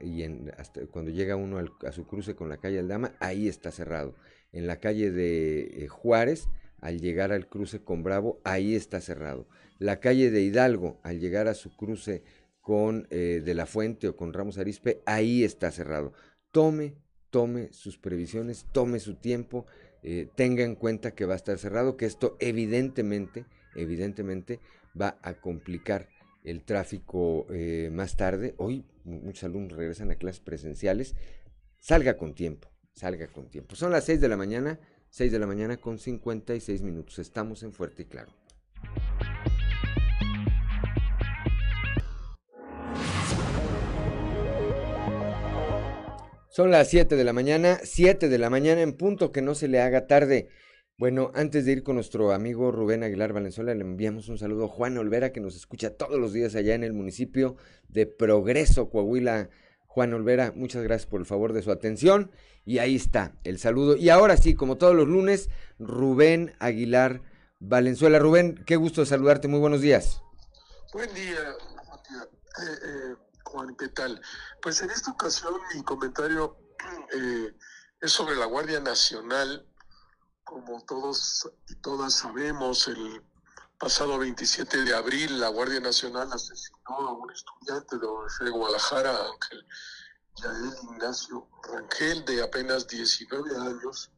y 0.00 0.22
hasta 0.56 0.86
cuando 0.86 1.10
llega 1.10 1.36
uno 1.36 1.58
a 1.58 1.92
su 1.92 2.06
cruce 2.06 2.34
con 2.34 2.48
la 2.48 2.58
calle 2.58 2.78
Aldama, 2.78 3.12
ahí 3.20 3.48
está 3.48 3.70
cerrado. 3.70 4.14
En 4.52 4.66
la 4.66 4.78
calle 4.78 5.10
de 5.10 5.84
eh, 5.84 5.88
Juárez, 5.88 6.48
al 6.80 7.00
llegar 7.00 7.32
al 7.32 7.48
cruce 7.48 7.82
con 7.82 8.02
Bravo, 8.02 8.40
ahí 8.44 8.76
está 8.76 9.00
cerrado. 9.00 9.48
La 9.78 9.98
calle 9.98 10.30
de 10.30 10.42
Hidalgo, 10.42 11.00
al 11.02 11.18
llegar 11.18 11.48
a 11.48 11.54
su 11.54 11.76
cruce 11.76 12.22
con 12.60 13.06
eh, 13.10 13.42
De 13.44 13.54
la 13.54 13.66
Fuente 13.66 14.08
o 14.08 14.16
con 14.16 14.32
Ramos 14.32 14.58
Arispe, 14.58 15.02
ahí 15.04 15.42
está 15.42 15.72
cerrado. 15.72 16.12
Tome, 16.52 16.94
tome 17.30 17.72
sus 17.72 17.98
previsiones, 17.98 18.66
tome 18.70 19.00
su 19.00 19.16
tiempo, 19.16 19.66
eh, 20.04 20.28
tenga 20.36 20.62
en 20.62 20.76
cuenta 20.76 21.14
que 21.14 21.26
va 21.26 21.32
a 21.32 21.36
estar 21.36 21.58
cerrado, 21.58 21.96
que 21.96 22.06
esto 22.06 22.36
evidentemente, 22.38 23.44
evidentemente 23.74 24.60
va 25.00 25.18
a 25.22 25.34
complicar 25.34 26.08
el 26.44 26.62
tráfico 26.62 27.46
eh, 27.50 27.90
más 27.92 28.16
tarde. 28.16 28.54
Hoy 28.58 28.84
muchos 29.04 29.44
alumnos 29.44 29.76
regresan 29.76 30.10
a 30.10 30.16
clases 30.16 30.40
presenciales. 30.40 31.16
Salga 31.80 32.16
con 32.16 32.34
tiempo, 32.34 32.70
salga 32.92 33.26
con 33.26 33.48
tiempo. 33.48 33.74
Son 33.74 33.90
las 33.90 34.04
6 34.04 34.20
de 34.20 34.28
la 34.28 34.36
mañana, 34.36 34.78
6 35.08 35.32
de 35.32 35.38
la 35.38 35.46
mañana 35.46 35.78
con 35.78 35.98
56 35.98 36.82
minutos. 36.82 37.18
Estamos 37.18 37.62
en 37.62 37.72
Fuerte 37.72 38.02
y 38.02 38.06
Claro. 38.06 38.32
Son 46.50 46.70
las 46.70 46.88
7 46.88 47.16
de 47.16 47.24
la 47.24 47.32
mañana, 47.32 47.80
7 47.82 48.28
de 48.28 48.38
la 48.38 48.48
mañana 48.48 48.80
en 48.82 48.92
punto, 48.92 49.32
que 49.32 49.42
no 49.42 49.56
se 49.56 49.66
le 49.66 49.80
haga 49.80 50.06
tarde. 50.06 50.48
Bueno, 50.96 51.32
antes 51.34 51.64
de 51.64 51.72
ir 51.72 51.82
con 51.82 51.96
nuestro 51.96 52.32
amigo 52.32 52.70
Rubén 52.70 53.02
Aguilar 53.02 53.32
Valenzuela, 53.32 53.74
le 53.74 53.80
enviamos 53.80 54.28
un 54.28 54.38
saludo 54.38 54.66
a 54.66 54.68
Juan 54.68 54.96
Olvera, 54.96 55.32
que 55.32 55.40
nos 55.40 55.56
escucha 55.56 55.90
todos 55.90 56.20
los 56.20 56.32
días 56.32 56.54
allá 56.54 56.72
en 56.76 56.84
el 56.84 56.92
municipio 56.92 57.56
de 57.88 58.06
Progreso, 58.06 58.90
Coahuila. 58.90 59.50
Juan 59.88 60.14
Olvera, 60.14 60.52
muchas 60.54 60.84
gracias 60.84 61.10
por 61.10 61.20
el 61.20 61.26
favor 61.26 61.52
de 61.52 61.62
su 61.62 61.72
atención. 61.72 62.30
Y 62.64 62.78
ahí 62.78 62.94
está 62.94 63.32
el 63.42 63.58
saludo. 63.58 63.96
Y 63.96 64.08
ahora 64.08 64.36
sí, 64.36 64.54
como 64.54 64.76
todos 64.76 64.94
los 64.94 65.08
lunes, 65.08 65.50
Rubén 65.80 66.54
Aguilar 66.60 67.22
Valenzuela. 67.58 68.20
Rubén, 68.20 68.62
qué 68.64 68.76
gusto 68.76 69.04
saludarte. 69.04 69.48
Muy 69.48 69.58
buenos 69.58 69.80
días. 69.80 70.20
Buen 70.92 71.12
día, 71.12 71.40
eh, 71.40 72.78
eh, 72.84 73.14
Juan, 73.42 73.74
¿qué 73.76 73.88
tal? 73.88 74.20
Pues 74.62 74.80
en 74.80 74.90
esta 74.90 75.10
ocasión 75.10 75.54
mi 75.74 75.82
comentario 75.82 76.56
eh, 77.12 77.52
es 78.00 78.12
sobre 78.12 78.36
la 78.36 78.46
Guardia 78.46 78.78
Nacional 78.78 79.66
como 80.44 80.82
todos 80.84 81.50
y 81.68 81.74
todas 81.76 82.14
sabemos, 82.14 82.88
el 82.88 83.22
pasado 83.78 84.18
27 84.18 84.84
de 84.84 84.94
abril 84.94 85.40
la 85.40 85.48
Guardia 85.48 85.80
Nacional 85.80 86.32
asesinó 86.32 86.96
a 87.08 87.12
un 87.12 87.30
estudiante 87.30 87.96
de 87.98 88.06
de 88.44 88.50
Guadalajara, 88.50 89.10
Ángel 89.10 89.66
Yael 90.36 90.74
Ignacio 90.82 91.48
Rangel, 91.62 92.24
de 92.24 92.42
apenas 92.42 92.86
19 92.86 93.56
años, 93.56 94.10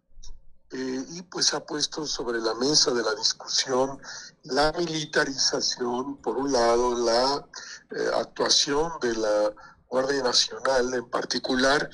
eh, 0.70 1.05
y 1.11 1.22
pues 1.22 1.55
ha 1.55 1.64
puesto 1.64 2.07
sobre 2.07 2.41
la 2.41 2.55
mesa 2.55 2.93
de 2.93 3.03
la 3.03 3.14
discusión 3.14 4.01
la 4.43 4.72
militarización, 4.72 6.16
por 6.18 6.37
un 6.37 6.53
lado, 6.53 6.95
la 7.05 7.49
eh, 7.91 8.11
actuación 8.14 8.93
de 9.01 9.14
la 9.14 9.55
Guardia 9.97 10.22
Nacional 10.22 10.92
en 10.92 11.09
particular, 11.09 11.88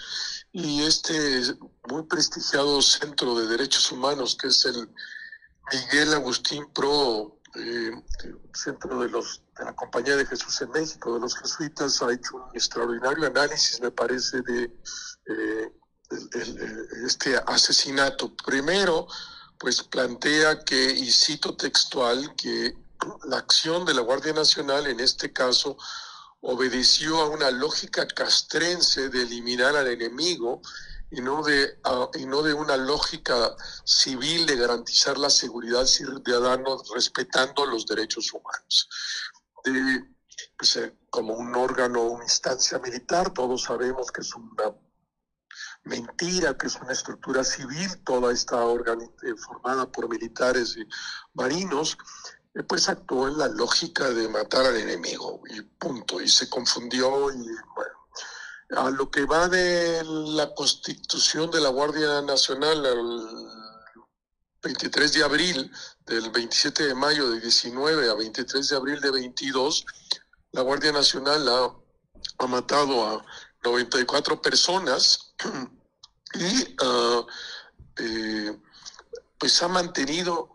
y 0.50 0.82
este 0.82 1.14
muy 1.88 2.02
prestigiado 2.02 2.82
Centro 2.82 3.38
de 3.38 3.46
Derechos 3.46 3.92
Humanos, 3.92 4.36
que 4.36 4.48
es 4.48 4.64
el 4.64 4.88
Miguel 5.72 6.12
Agustín 6.12 6.66
Pro, 6.72 7.38
eh, 7.54 7.92
Centro 8.52 8.98
de, 8.98 9.08
los, 9.08 9.42
de 9.56 9.64
la 9.66 9.76
Compañía 9.76 10.16
de 10.16 10.26
Jesús 10.26 10.60
en 10.62 10.70
México, 10.70 11.14
de 11.14 11.20
los 11.20 11.36
jesuitas, 11.36 12.02
ha 12.02 12.12
hecho 12.12 12.38
un 12.38 12.56
extraordinario 12.56 13.24
análisis, 13.24 13.80
me 13.80 13.92
parece, 13.92 14.42
de 14.42 14.64
eh, 15.26 15.72
este 17.06 17.36
asesinato. 17.46 18.34
Primero, 18.44 19.06
pues 19.60 19.80
plantea 19.80 20.64
que, 20.64 20.90
y 20.90 21.08
cito 21.12 21.54
textual, 21.54 22.34
que 22.34 22.76
la 23.28 23.36
acción 23.36 23.84
de 23.84 23.94
la 23.94 24.02
Guardia 24.02 24.32
Nacional, 24.32 24.88
en 24.88 24.98
este 24.98 25.32
caso, 25.32 25.76
obedeció 26.42 27.20
a 27.20 27.28
una 27.28 27.50
lógica 27.50 28.06
castrense 28.06 29.08
de 29.08 29.22
eliminar 29.22 29.76
al 29.76 29.86
enemigo 29.88 30.60
y 31.10 31.20
no 31.20 31.42
de, 31.42 31.78
y 32.14 32.26
no 32.26 32.42
de 32.42 32.54
una 32.54 32.76
lógica 32.76 33.54
civil 33.84 34.46
de 34.46 34.56
garantizar 34.56 35.18
la 35.18 35.30
seguridad 35.30 35.84
ciudadana 35.84 36.70
respetando 36.94 37.66
los 37.66 37.86
derechos 37.86 38.32
humanos. 38.32 38.88
Pues, 40.56 40.76
eh, 40.76 40.96
como 41.10 41.34
un 41.34 41.54
órgano, 41.54 42.02
una 42.02 42.24
instancia 42.24 42.78
militar, 42.78 43.32
todos 43.32 43.64
sabemos 43.64 44.10
que 44.10 44.22
es 44.22 44.34
una 44.34 44.74
mentira, 45.84 46.56
que 46.56 46.66
es 46.66 46.76
una 46.76 46.92
estructura 46.92 47.44
civil, 47.44 47.98
toda 48.04 48.32
esta 48.32 48.62
eh, 48.64 49.34
formada 49.36 49.90
por 49.90 50.08
militares 50.08 50.76
y 50.76 50.86
marinos, 51.34 51.98
pues 52.66 52.88
actuó 52.88 53.28
en 53.28 53.38
la 53.38 53.48
lógica 53.48 54.10
de 54.10 54.28
matar 54.28 54.66
al 54.66 54.76
enemigo 54.76 55.40
y 55.48 55.62
punto, 55.62 56.20
y 56.20 56.28
se 56.28 56.48
confundió 56.48 57.30
y 57.32 57.38
bueno. 57.74 58.02
A 58.74 58.88
lo 58.88 59.10
que 59.10 59.26
va 59.26 59.48
de 59.48 60.02
la 60.02 60.54
constitución 60.54 61.50
de 61.50 61.60
la 61.60 61.68
Guardia 61.68 62.22
Nacional 62.22 62.86
el 62.86 63.28
23 64.62 65.12
de 65.12 65.24
abril, 65.24 65.72
del 66.06 66.30
27 66.30 66.86
de 66.86 66.94
mayo 66.94 67.30
de 67.30 67.40
19 67.40 68.08
a 68.08 68.14
23 68.14 68.68
de 68.68 68.76
abril 68.76 69.00
de 69.00 69.10
22, 69.10 69.84
la 70.52 70.62
Guardia 70.62 70.92
Nacional 70.92 71.46
ha, 71.48 72.46
matado 72.46 73.06
a 73.06 73.24
94 73.62 74.40
personas 74.40 75.34
y 76.34 76.84
uh, 76.84 77.26
eh, 77.98 78.58
pues 79.38 79.62
ha 79.62 79.68
mantenido 79.68 80.51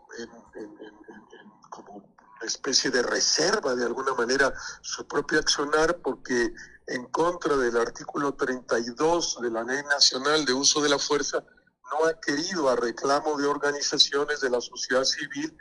especie 2.46 2.90
de 2.90 3.02
reserva 3.02 3.74
de 3.74 3.84
alguna 3.84 4.14
manera 4.14 4.52
su 4.80 5.06
propio 5.06 5.38
accionar 5.38 5.98
porque 5.98 6.52
en 6.86 7.04
contra 7.06 7.56
del 7.56 7.76
artículo 7.76 8.34
32 8.34 9.40
de 9.40 9.50
la 9.50 9.62
Ley 9.62 9.82
Nacional 9.84 10.44
de 10.44 10.52
Uso 10.52 10.80
de 10.80 10.88
la 10.88 10.98
Fuerza 10.98 11.44
no 11.90 12.06
ha 12.06 12.20
querido 12.20 12.68
a 12.68 12.76
reclamo 12.76 13.36
de 13.38 13.46
organizaciones 13.46 14.40
de 14.40 14.50
la 14.50 14.60
sociedad 14.60 15.04
civil 15.04 15.56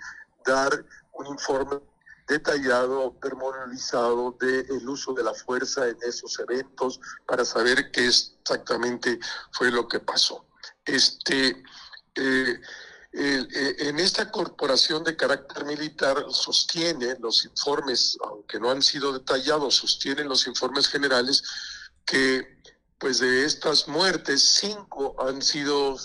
dar 0.46 0.86
un 1.14 1.28
informe 1.28 1.82
detallado, 2.28 3.18
pormenorizado 3.20 4.36
del 4.40 4.88
uso 4.88 5.14
de 5.14 5.24
la 5.24 5.34
fuerza 5.34 5.88
en 5.88 5.98
esos 6.02 6.38
eventos 6.40 7.00
para 7.26 7.46
saber 7.46 7.90
qué 7.92 8.08
exactamente 8.08 9.20
fue 9.52 9.72
lo 9.72 9.88
que 9.88 10.00
pasó. 10.02 10.46
Este, 10.84 11.64
eh, 12.16 12.62
eh, 13.14 13.76
en 13.80 14.00
esta 14.00 14.30
corporación 14.32 15.04
de 15.04 15.16
carácter 15.16 15.66
militar 15.66 16.26
sostiene 16.30 17.18
los 17.20 17.46
informes, 17.46 18.18
aunque 18.24 18.60
no 18.60 18.70
han 18.70 18.82
sido 18.82 19.14
detallados, 19.14 19.76
sostienen 19.76 20.28
los 20.28 20.46
informes 20.48 20.88
generales 20.88 21.44
que 22.06 22.58
pues 23.00 23.20
de 23.20 23.46
estas 23.46 23.88
muertes, 23.88 24.42
cinco 24.42 25.16
han 25.20 25.42
sido 25.42 25.98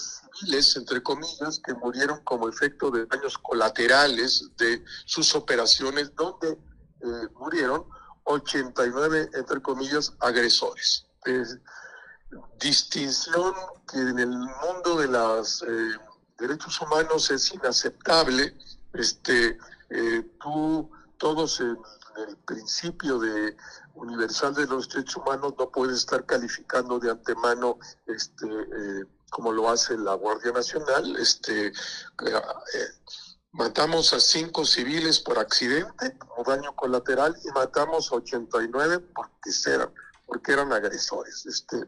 entre 0.77 1.03
comillas, 1.03 1.61
que 1.65 1.75
murieron 1.75 2.21
como 2.25 2.49
efecto 2.49 2.91
de 2.91 3.07
daños 3.07 3.39
colaterales 3.39 4.51
de 4.57 4.85
sus 5.05 5.35
operaciones, 5.35 6.15
donde 6.17 6.51
eh, 6.51 7.29
murieron 7.35 7.85
89, 8.25 9.31
entre 9.35 9.61
comillas, 9.63 10.13
agresores. 10.21 11.07
distinción 12.59 13.55
que 13.91 13.99
en 13.99 14.19
el 14.19 14.31
mundo 14.31 14.97
de 14.97 15.09
los 15.09 15.63
eh, 15.63 15.97
derechos 16.47 16.81
humanos 16.81 17.31
es 17.31 17.53
inaceptable. 17.53 18.55
Este, 18.93 19.59
eh, 19.91 20.23
tú, 20.41 20.91
todos 21.17 21.61
en 21.61 21.79
el 22.29 22.37
principio 22.39 23.19
de 23.19 23.57
universal 23.95 24.55
de 24.55 24.67
los 24.67 24.89
derechos 24.89 25.17
humanos 25.17 25.55
no 25.59 25.71
puedes 25.71 25.99
estar 25.99 26.25
calificando 26.27 26.99
de 26.99 27.11
antemano 27.11 27.79
este, 28.07 28.47
como 29.33 29.51
lo 29.51 29.71
hace 29.71 29.97
la 29.97 30.15
Guardia 30.15 30.53
Nacional. 30.53 31.17
Este, 31.17 31.69
eh, 31.69 31.73
matamos 33.53 34.13
a 34.13 34.21
cinco 34.21 34.65
civiles 34.65 35.21
por 35.21 35.39
accidente 35.39 36.17
o 36.37 36.45
daño 36.45 36.75
colateral 36.77 37.35
y 37.45 37.51
matamos 37.53 38.13
a 38.13 38.17
89 38.17 38.99
porque 39.15 39.51
eran, 39.67 39.91
porque 40.27 40.53
eran 40.53 40.73
agresores. 40.73 41.47
Este, 41.47 41.79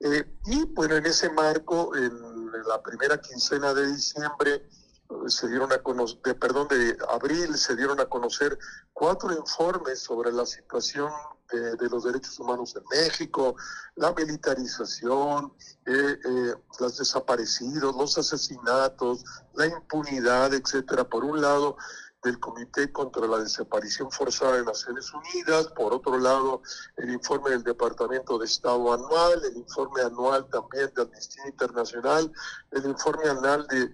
eh, 0.00 0.38
y 0.46 0.64
bueno, 0.66 0.94
en 0.96 1.06
ese 1.06 1.30
marco, 1.30 1.94
en 1.96 2.37
la 2.66 2.82
primera 2.82 3.20
quincena 3.20 3.74
de 3.74 3.86
diciembre, 3.92 4.54
eh, 4.54 5.14
se 5.28 5.48
dieron 5.48 5.72
a 5.72 5.78
conocer, 5.78 6.20
de, 6.22 6.34
perdón, 6.34 6.68
de 6.68 6.96
abril, 7.08 7.56
se 7.56 7.76
dieron 7.76 8.00
a 8.00 8.06
conocer 8.06 8.58
cuatro 8.92 9.32
informes 9.32 10.00
sobre 10.00 10.32
la 10.32 10.44
situación 10.44 11.10
de, 11.50 11.88
los 11.88 12.04
derechos 12.04 12.38
humanos 12.38 12.76
en 12.76 12.82
México, 12.90 13.56
la 13.96 14.12
militarización, 14.12 15.52
eh, 15.86 16.18
eh, 16.22 16.54
los 16.78 16.98
desaparecidos, 16.98 17.96
los 17.96 18.18
asesinatos, 18.18 19.24
la 19.54 19.66
impunidad, 19.66 20.52
etcétera. 20.52 21.04
Por 21.04 21.24
un 21.24 21.40
lado, 21.40 21.78
del 22.22 22.40
Comité 22.40 22.90
contra 22.92 23.26
la 23.26 23.38
Desaparición 23.38 24.10
Forzada 24.10 24.56
de 24.56 24.64
Naciones 24.64 25.12
Unidas, 25.12 25.68
por 25.68 25.94
otro 25.94 26.18
lado, 26.18 26.62
el 26.96 27.10
informe 27.10 27.50
del 27.50 27.62
Departamento 27.62 28.38
de 28.38 28.46
Estado 28.46 28.92
anual, 28.92 29.40
el 29.44 29.56
informe 29.56 30.02
anual 30.02 30.48
también 30.48 30.90
de 30.94 31.02
Amnistía 31.02 31.46
Internacional, 31.46 32.32
el 32.72 32.86
informe 32.86 33.28
anual 33.28 33.66
de, 33.68 33.90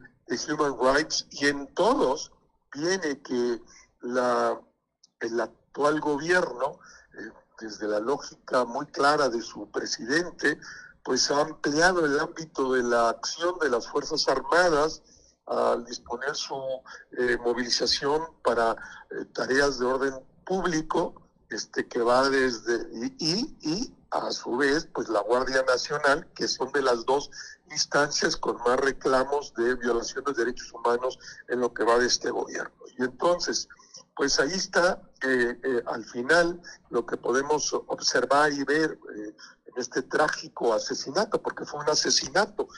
Human 0.48 0.76
Rights, 0.80 1.26
y 1.30 1.46
en 1.46 1.66
todos 1.74 2.32
viene 2.72 3.20
que 3.20 3.60
el 5.20 5.40
actual 5.40 6.00
gobierno 6.00 6.80
eh, 7.16 7.30
desde 7.60 7.86
la 7.86 8.00
lógica 8.00 8.64
muy 8.64 8.86
clara 8.86 9.28
de 9.28 9.42
su 9.42 9.70
presidente, 9.70 10.58
pues 11.02 11.30
ha 11.30 11.42
ampliado 11.42 12.06
el 12.06 12.18
ámbito 12.18 12.72
de 12.72 12.82
la 12.82 13.10
acción 13.10 13.58
de 13.58 13.68
las 13.68 13.86
Fuerzas 13.86 14.26
Armadas 14.28 15.02
al 15.46 15.84
disponer 15.84 16.34
su 16.34 16.56
eh, 17.18 17.36
movilización 17.42 18.22
para 18.42 18.72
eh, 18.72 19.24
tareas 19.32 19.78
de 19.78 19.86
orden 19.86 20.14
público, 20.44 21.14
este, 21.50 21.86
que 21.86 22.00
va 22.00 22.28
desde, 22.30 22.88
y, 23.18 23.56
y, 23.60 23.94
a 24.10 24.30
su 24.30 24.56
vez, 24.56 24.88
pues 24.94 25.08
la 25.08 25.20
Guardia 25.20 25.62
Nacional, 25.62 26.28
que 26.34 26.46
son 26.46 26.70
de 26.72 26.82
las 26.82 27.04
dos 27.04 27.30
instancias 27.70 28.36
con 28.36 28.56
más 28.58 28.78
reclamos 28.78 29.52
de 29.54 29.74
violación 29.74 30.24
de 30.24 30.32
derechos 30.32 30.72
humanos 30.72 31.18
en 31.48 31.60
lo 31.60 31.74
que 31.74 31.82
va 31.82 31.98
de 31.98 32.06
este 32.06 32.30
gobierno. 32.30 32.72
Y 32.96 33.02
entonces, 33.02 33.68
pues 34.14 34.38
ahí 34.38 34.52
está 34.52 35.02
eh, 35.22 35.58
eh, 35.62 35.82
al 35.86 36.04
final 36.04 36.60
lo 36.90 37.04
que 37.04 37.16
podemos 37.16 37.72
observar 37.72 38.52
y 38.52 38.62
ver 38.64 38.98
eh, 39.16 39.34
en 39.66 39.74
este 39.76 40.02
trágico 40.02 40.72
asesinato, 40.72 41.42
porque 41.42 41.64
fue 41.64 41.80
un 41.80 41.90
asesinato, 41.90 42.68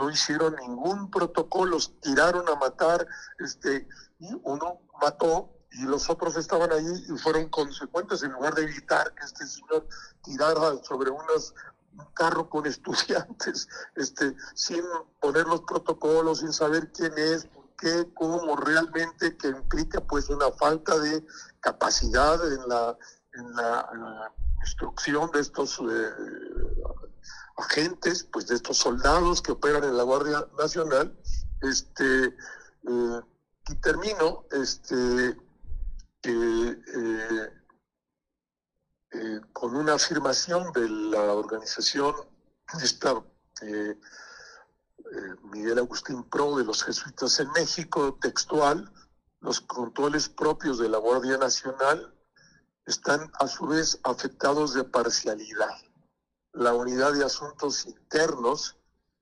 no 0.00 0.10
hicieron 0.10 0.56
ningún 0.56 1.10
protocolo, 1.10 1.76
tiraron 2.00 2.48
a 2.48 2.54
matar, 2.56 3.06
este, 3.38 3.86
y 4.18 4.32
uno 4.42 4.80
mató 5.00 5.50
y 5.72 5.82
los 5.82 6.08
otros 6.08 6.36
estaban 6.36 6.72
ahí 6.72 7.04
y 7.08 7.18
fueron 7.18 7.48
consecuentes 7.50 8.22
en 8.22 8.32
lugar 8.32 8.54
de 8.54 8.62
evitar 8.62 9.14
que 9.14 9.24
este 9.24 9.46
señor 9.46 9.86
tirara 10.24 10.82
sobre 10.82 11.10
unas 11.10 11.54
un 11.92 12.06
carro 12.14 12.48
con 12.48 12.66
estudiantes, 12.74 13.68
este, 13.96 14.34
sin 14.54 14.82
poner 15.20 15.46
los 15.46 15.62
protocolos, 15.62 16.38
sin 16.38 16.52
saber 16.52 16.90
quién 16.92 17.12
es, 17.16 17.46
qué, 17.78 18.08
cómo 18.14 18.56
realmente, 18.56 19.36
que 19.36 19.48
implica 19.48 20.00
pues 20.00 20.30
una 20.30 20.50
falta 20.52 20.98
de 20.98 21.26
capacidad 21.60 22.40
en 22.52 22.68
la, 22.68 22.96
en 23.34 23.54
la, 23.54 24.32
instrucción 24.62 25.30
de 25.30 25.40
estos 25.40 25.80
eh, 25.80 26.10
agentes, 27.60 28.24
pues 28.24 28.46
de 28.46 28.56
estos 28.56 28.78
soldados 28.78 29.42
que 29.42 29.52
operan 29.52 29.84
en 29.84 29.96
la 29.96 30.02
Guardia 30.02 30.46
Nacional. 30.58 31.16
Este, 31.62 32.26
eh, 32.26 33.20
y 33.68 33.74
termino 33.76 34.46
este, 34.50 35.36
eh, 36.22 37.50
con 39.52 39.76
una 39.76 39.94
afirmación 39.94 40.72
de 40.72 40.88
la 40.88 41.34
organización 41.34 42.14
esta, 42.82 43.22
eh, 43.62 43.96
Miguel 45.52 45.78
Agustín 45.78 46.22
Pro 46.24 46.56
de 46.56 46.64
los 46.64 46.84
jesuitas 46.84 47.40
en 47.40 47.50
México, 47.52 48.18
textual, 48.20 48.92
los 49.40 49.60
controles 49.60 50.28
propios 50.28 50.78
de 50.78 50.88
la 50.88 50.98
Guardia 50.98 51.36
Nacional 51.36 52.14
están 52.86 53.30
a 53.40 53.48
su 53.48 53.66
vez 53.66 53.98
afectados 54.04 54.74
de 54.74 54.84
parcialidad. 54.84 55.74
La 56.52 56.74
unidad 56.74 57.12
de 57.12 57.24
asuntos 57.24 57.86
internos 57.86 58.76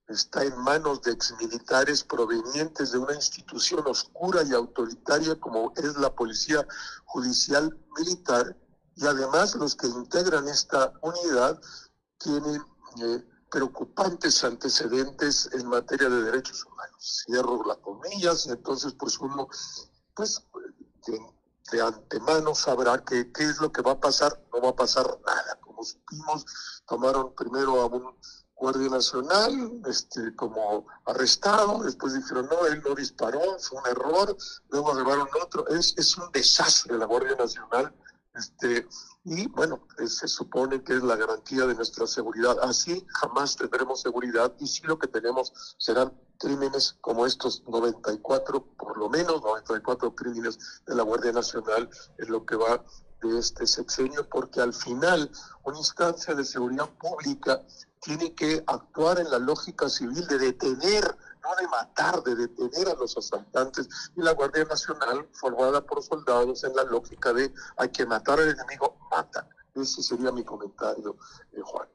está 0.09 0.43
en 0.45 0.57
manos 0.59 1.03
de 1.03 1.13
exmilitares 1.13 2.03
provenientes 2.03 2.93
de 2.93 2.99
una 2.99 3.15
institución 3.15 3.87
oscura 3.87 4.43
y 4.43 4.55
autoritaria 4.55 5.39
como 5.39 5.73
es 5.77 5.97
la 5.99 6.15
Policía 6.15 6.67
Judicial 7.05 7.77
Militar 7.99 8.57
y 8.97 9.07
además 9.07 9.55
los 9.55 9.77
que 9.77 9.87
integran 9.87 10.49
esta 10.49 10.93
unidad 11.03 11.61
tienen 12.19 12.63
eh, 13.03 13.25
preocupantes 13.51 14.43
antecedentes 14.43 15.51
en 15.53 15.69
materia 15.69 16.09
de 16.09 16.23
derechos 16.23 16.65
humanos. 16.65 17.25
Cierro 17.27 17.63
las 17.67 17.77
comillas 17.79 18.47
entonces 18.47 18.95
pues 18.99 19.19
uno, 19.19 19.49
pues 20.15 20.43
de 21.71 21.83
antemano 21.83 22.55
sabrá 22.55 23.05
que 23.05 23.31
qué 23.31 23.45
es 23.45 23.61
lo 23.61 23.71
que 23.71 23.83
va 23.83 23.93
a 23.93 24.01
pasar, 24.01 24.43
no 24.53 24.63
va 24.63 24.71
a 24.71 24.77
pasar 24.77 25.05
nada. 25.27 25.59
Como 25.79 25.87
supimos, 25.87 26.45
tomaron 26.89 27.35
primero 27.37 27.81
a 27.81 27.87
un 27.87 28.17
Guardia 28.57 28.89
Nacional 28.89 29.81
este, 29.87 30.35
como 30.35 30.89
arrestado, 31.07 31.85
después 31.85 32.15
dijeron, 32.15 32.49
no, 32.51 32.67
él 32.67 32.83
no 32.85 32.97
disparó, 32.97 33.41
fue 33.61 33.81
un 33.81 33.87
error, 33.87 34.37
luego 34.71 34.95
llevaron 34.95 35.29
otro, 35.41 35.69
es, 35.69 35.97
es 35.97 36.19
un 36.19 36.33
desastre 36.33 36.99
la 36.99 37.05
Guardia 37.07 37.37
Nacional, 37.37 37.95
este, 38.35 38.89
y 39.31 39.47
bueno, 39.49 39.81
se 40.07 40.27
supone 40.27 40.83
que 40.83 40.95
es 40.95 41.03
la 41.03 41.17
garantía 41.17 41.67
de 41.67 41.75
nuestra 41.75 42.07
seguridad. 42.07 42.57
Así 42.63 43.05
jamás 43.09 43.57
tendremos 43.57 44.01
seguridad 44.01 44.55
y 44.59 44.67
sí 44.67 44.83
lo 44.85 44.99
que 44.99 45.07
tenemos 45.07 45.53
serán 45.77 46.13
crímenes 46.39 46.97
como 47.03 47.27
estos 47.27 47.63
94, 47.69 48.65
por 48.79 48.97
lo 48.97 49.11
menos 49.11 49.43
94 49.43 50.15
crímenes 50.15 50.83
de 50.87 50.95
la 50.95 51.03
Guardia 51.03 51.33
Nacional 51.33 51.91
en 52.17 52.31
lo 52.31 52.47
que 52.47 52.57
va 52.57 52.83
de 53.21 53.39
este 53.39 53.67
sexenio, 53.67 54.27
porque 54.31 54.61
al 54.61 54.73
final 54.73 55.31
una 55.65 55.79
instancia 55.79 56.35
de 56.35 56.45
seguridad 56.45 56.89
pública 56.99 57.61
tiene 58.01 58.33
que 58.35 58.63
actuar 58.67 59.19
en 59.19 59.31
la 59.31 59.39
lógica 59.39 59.89
civil 59.89 60.27
de 60.27 60.39
detener, 60.39 61.05
no 61.43 61.57
de 61.57 61.69
matar, 61.69 62.23
de 62.23 62.35
detener 62.35 62.89
a 62.89 62.95
los 62.95 63.17
asaltantes. 63.17 63.89
Y 64.17 64.23
la 64.23 64.33
Guardia 64.33 64.65
Nacional, 64.65 65.29
formada 65.33 65.85
por 65.85 66.03
soldados 66.03 66.65
en 66.65 66.75
la 66.77 66.85
lógica 66.85 67.33
de 67.33 67.53
hay 67.77 67.89
que 67.91 68.07
matar 68.07 68.41
al 68.41 68.51
enemigo, 68.51 68.98
Ese 69.75 70.03
sería 70.03 70.33
mi 70.33 70.45
comentario, 70.45 71.17
eh, 71.53 71.61
Juan. 71.63 71.89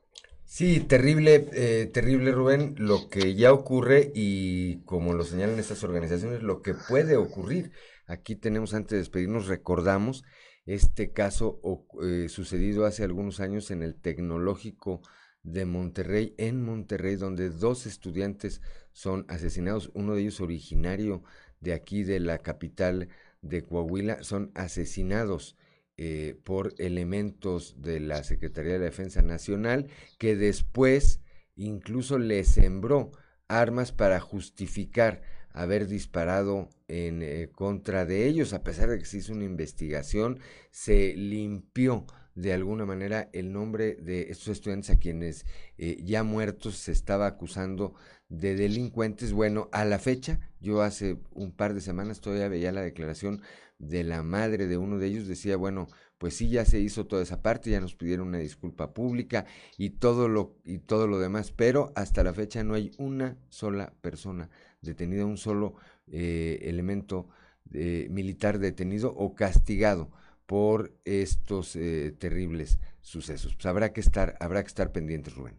Sí, 0.46 0.82
terrible, 0.82 1.50
eh, 1.54 1.90
terrible 1.92 2.32
Rubén, 2.32 2.76
lo 2.78 3.10
que 3.10 3.34
ya 3.36 3.52
ocurre 3.52 4.12
y 4.14 4.82
como 4.84 5.14
lo 5.14 5.24
señalan 5.24 5.60
estas 5.60 5.84
organizaciones, 5.84 6.44
lo 6.44 6.62
que 6.62 6.76
puede 6.76 7.18
ocurrir. 7.18 7.72
Aquí 8.06 8.36
tenemos, 8.36 8.74
antes 8.74 8.92
de 8.92 8.98
despedirnos, 8.98 9.48
recordamos 9.48 10.24
este 10.66 11.12
caso 11.12 11.60
eh, 12.04 12.28
sucedido 12.30 12.86
hace 12.86 13.04
algunos 13.04 13.40
años 13.40 13.72
en 13.72 13.84
el 13.84 13.96
tecnológico 13.96 15.02
de 15.42 15.66
Monterrey, 15.66 16.36
en 16.38 16.64
Monterrey, 16.64 17.16
donde 17.16 17.50
dos 17.50 17.86
estudiantes 17.86 18.62
son 18.92 19.26
asesinados, 19.28 19.92
uno 19.94 20.14
de 20.14 20.22
ellos 20.22 20.40
originario 20.40 21.24
de 21.60 21.74
aquí, 21.74 22.04
de 22.04 22.20
la 22.20 22.38
capital 22.38 23.10
de 23.42 23.64
Coahuila, 23.64 24.24
son 24.24 24.52
asesinados 24.56 25.58
eh, 25.98 26.36
por 26.44 26.74
elementos 26.78 27.82
de 27.82 28.00
la 28.00 28.24
Secretaría 28.24 28.74
de 28.74 28.80
la 28.80 28.86
Defensa 28.86 29.22
Nacional, 29.22 29.88
que 30.18 30.36
después 30.36 31.22
incluso 31.56 32.18
le 32.18 32.44
sembró 32.44 33.12
armas 33.48 33.92
para 33.92 34.20
justificar 34.20 35.22
haber 35.54 35.88
disparado 35.88 36.70
en 36.88 37.22
eh, 37.22 37.50
contra 37.54 38.06
de 38.06 38.28
ellos, 38.28 38.54
a 38.54 38.64
pesar 38.64 38.90
de 38.90 38.98
que 38.98 39.06
se 39.06 39.18
hizo 39.18 39.34
una 39.34 39.46
investigación, 39.46 40.40
se 40.72 41.16
limpió 41.16 42.06
de 42.36 42.54
alguna 42.54 42.86
manera 42.86 43.30
el 43.34 43.54
nombre 43.54 43.96
de 43.96 44.32
estos 44.32 44.50
estudiantes 44.50 44.90
a 44.90 44.98
quienes 44.98 45.46
eh, 45.78 46.00
ya 46.04 46.24
muertos 46.24 46.78
se 46.78 46.92
estaba 46.92 47.28
acusando 47.28 47.94
de 48.30 48.56
delincuentes. 48.56 49.34
Bueno, 49.34 49.70
a 49.72 49.86
la 49.86 50.00
fecha, 50.00 50.40
yo 50.60 50.82
hace 50.82 51.18
un 51.32 51.52
par 51.52 51.76
de 51.76 51.82
semanas 51.82 52.22
todavía 52.22 52.48
veía 52.48 52.72
la 52.72 52.82
declaración 52.82 53.42
de 53.84 54.04
la 54.04 54.24
madre 54.24 54.68
de 54.68 54.78
uno 54.78 54.98
de 54.98 55.08
ellos, 55.08 55.28
decía, 55.28 55.58
bueno, 55.58 55.88
pues 56.18 56.36
sí, 56.38 56.50
ya 56.50 56.64
se 56.66 56.80
hizo 56.80 57.06
toda 57.06 57.22
esa 57.22 57.42
parte, 57.42 57.70
ya 57.70 57.82
nos 57.82 57.96
pidieron 57.96 58.30
una 58.30 58.38
disculpa 58.38 58.94
pública 58.94 59.46
y 59.78 59.92
todo 59.92 60.28
lo, 60.30 60.56
y 60.64 60.80
todo 60.80 61.08
lo 61.08 61.20
demás, 61.20 61.52
pero 61.52 61.92
hasta 61.96 62.24
la 62.24 62.34
fecha 62.34 62.64
no 62.64 62.76
hay 62.76 62.92
una 62.98 63.38
sola 63.50 63.94
persona 64.02 64.50
detenida, 64.82 65.26
un 65.26 65.38
solo 65.38 65.76
eh, 66.08 66.60
elemento 66.64 67.28
eh, 67.74 68.08
militar 68.10 68.60
detenido 68.60 69.14
o 69.16 69.36
castigado 69.36 70.12
por 70.46 70.94
estos 71.06 71.76
eh, 71.76 72.16
terribles 72.18 72.80
sucesos. 73.02 73.56
Pues 73.56 73.66
habrá 73.66 73.94
que 73.94 74.02
estar, 74.02 74.38
habrá 74.40 74.62
que 74.64 74.68
estar 74.68 74.92
pendientes, 74.92 75.36
Rubén. 75.36 75.58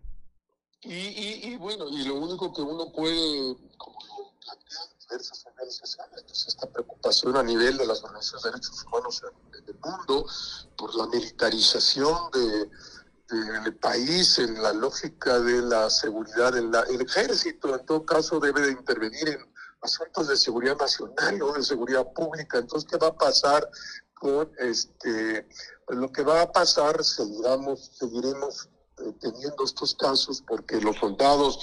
Y, 0.82 1.48
y, 1.48 1.56
bueno, 1.56 1.88
y 1.88 2.04
lo 2.04 2.16
único 2.16 2.52
que 2.52 2.60
uno 2.60 2.92
puede, 2.92 3.56
diversas 5.14 5.46
organizaciones, 5.46 6.22
pues 6.26 6.46
esta 6.48 6.68
preocupación 6.68 7.36
a 7.36 7.42
nivel 7.42 7.76
de 7.78 7.86
las 7.86 8.02
organizaciones 8.02 8.42
de 8.42 8.50
derechos 8.50 8.84
humanos 8.84 9.22
en, 9.22 9.64
el 9.68 9.78
mundo 9.80 10.26
por 10.76 10.94
la 10.94 11.06
militarización 11.06 12.30
de, 12.32 12.70
del 13.62 13.76
país, 13.76 14.38
en 14.38 14.62
la 14.62 14.72
lógica 14.72 15.40
de 15.40 15.62
la 15.62 15.88
seguridad, 15.88 16.56
en 16.56 16.70
la, 16.70 16.80
el 16.82 17.00
ejército 17.00 17.74
en 17.74 17.86
todo 17.86 18.04
caso 18.04 18.38
debe 18.40 18.60
de 18.60 18.72
intervenir 18.72 19.28
en 19.28 19.54
asuntos 19.80 20.28
de 20.28 20.36
seguridad 20.36 20.76
nacional 20.76 21.42
o 21.42 21.52
de 21.52 21.62
seguridad 21.62 22.06
pública. 22.12 22.58
Entonces, 22.58 22.88
¿qué 22.90 22.96
va 22.96 23.08
a 23.08 23.16
pasar 23.16 23.68
este, 24.58 25.46
pues 25.86 25.98
lo 25.98 26.10
que 26.10 26.22
va 26.22 26.42
a 26.42 26.52
pasar, 26.52 27.02
seguiremos, 27.04 27.90
seguiremos 27.98 28.68
eh, 28.98 29.12
teniendo 29.20 29.64
estos 29.64 29.94
casos 29.94 30.42
porque 30.46 30.80
los 30.80 30.96
soldados, 30.96 31.58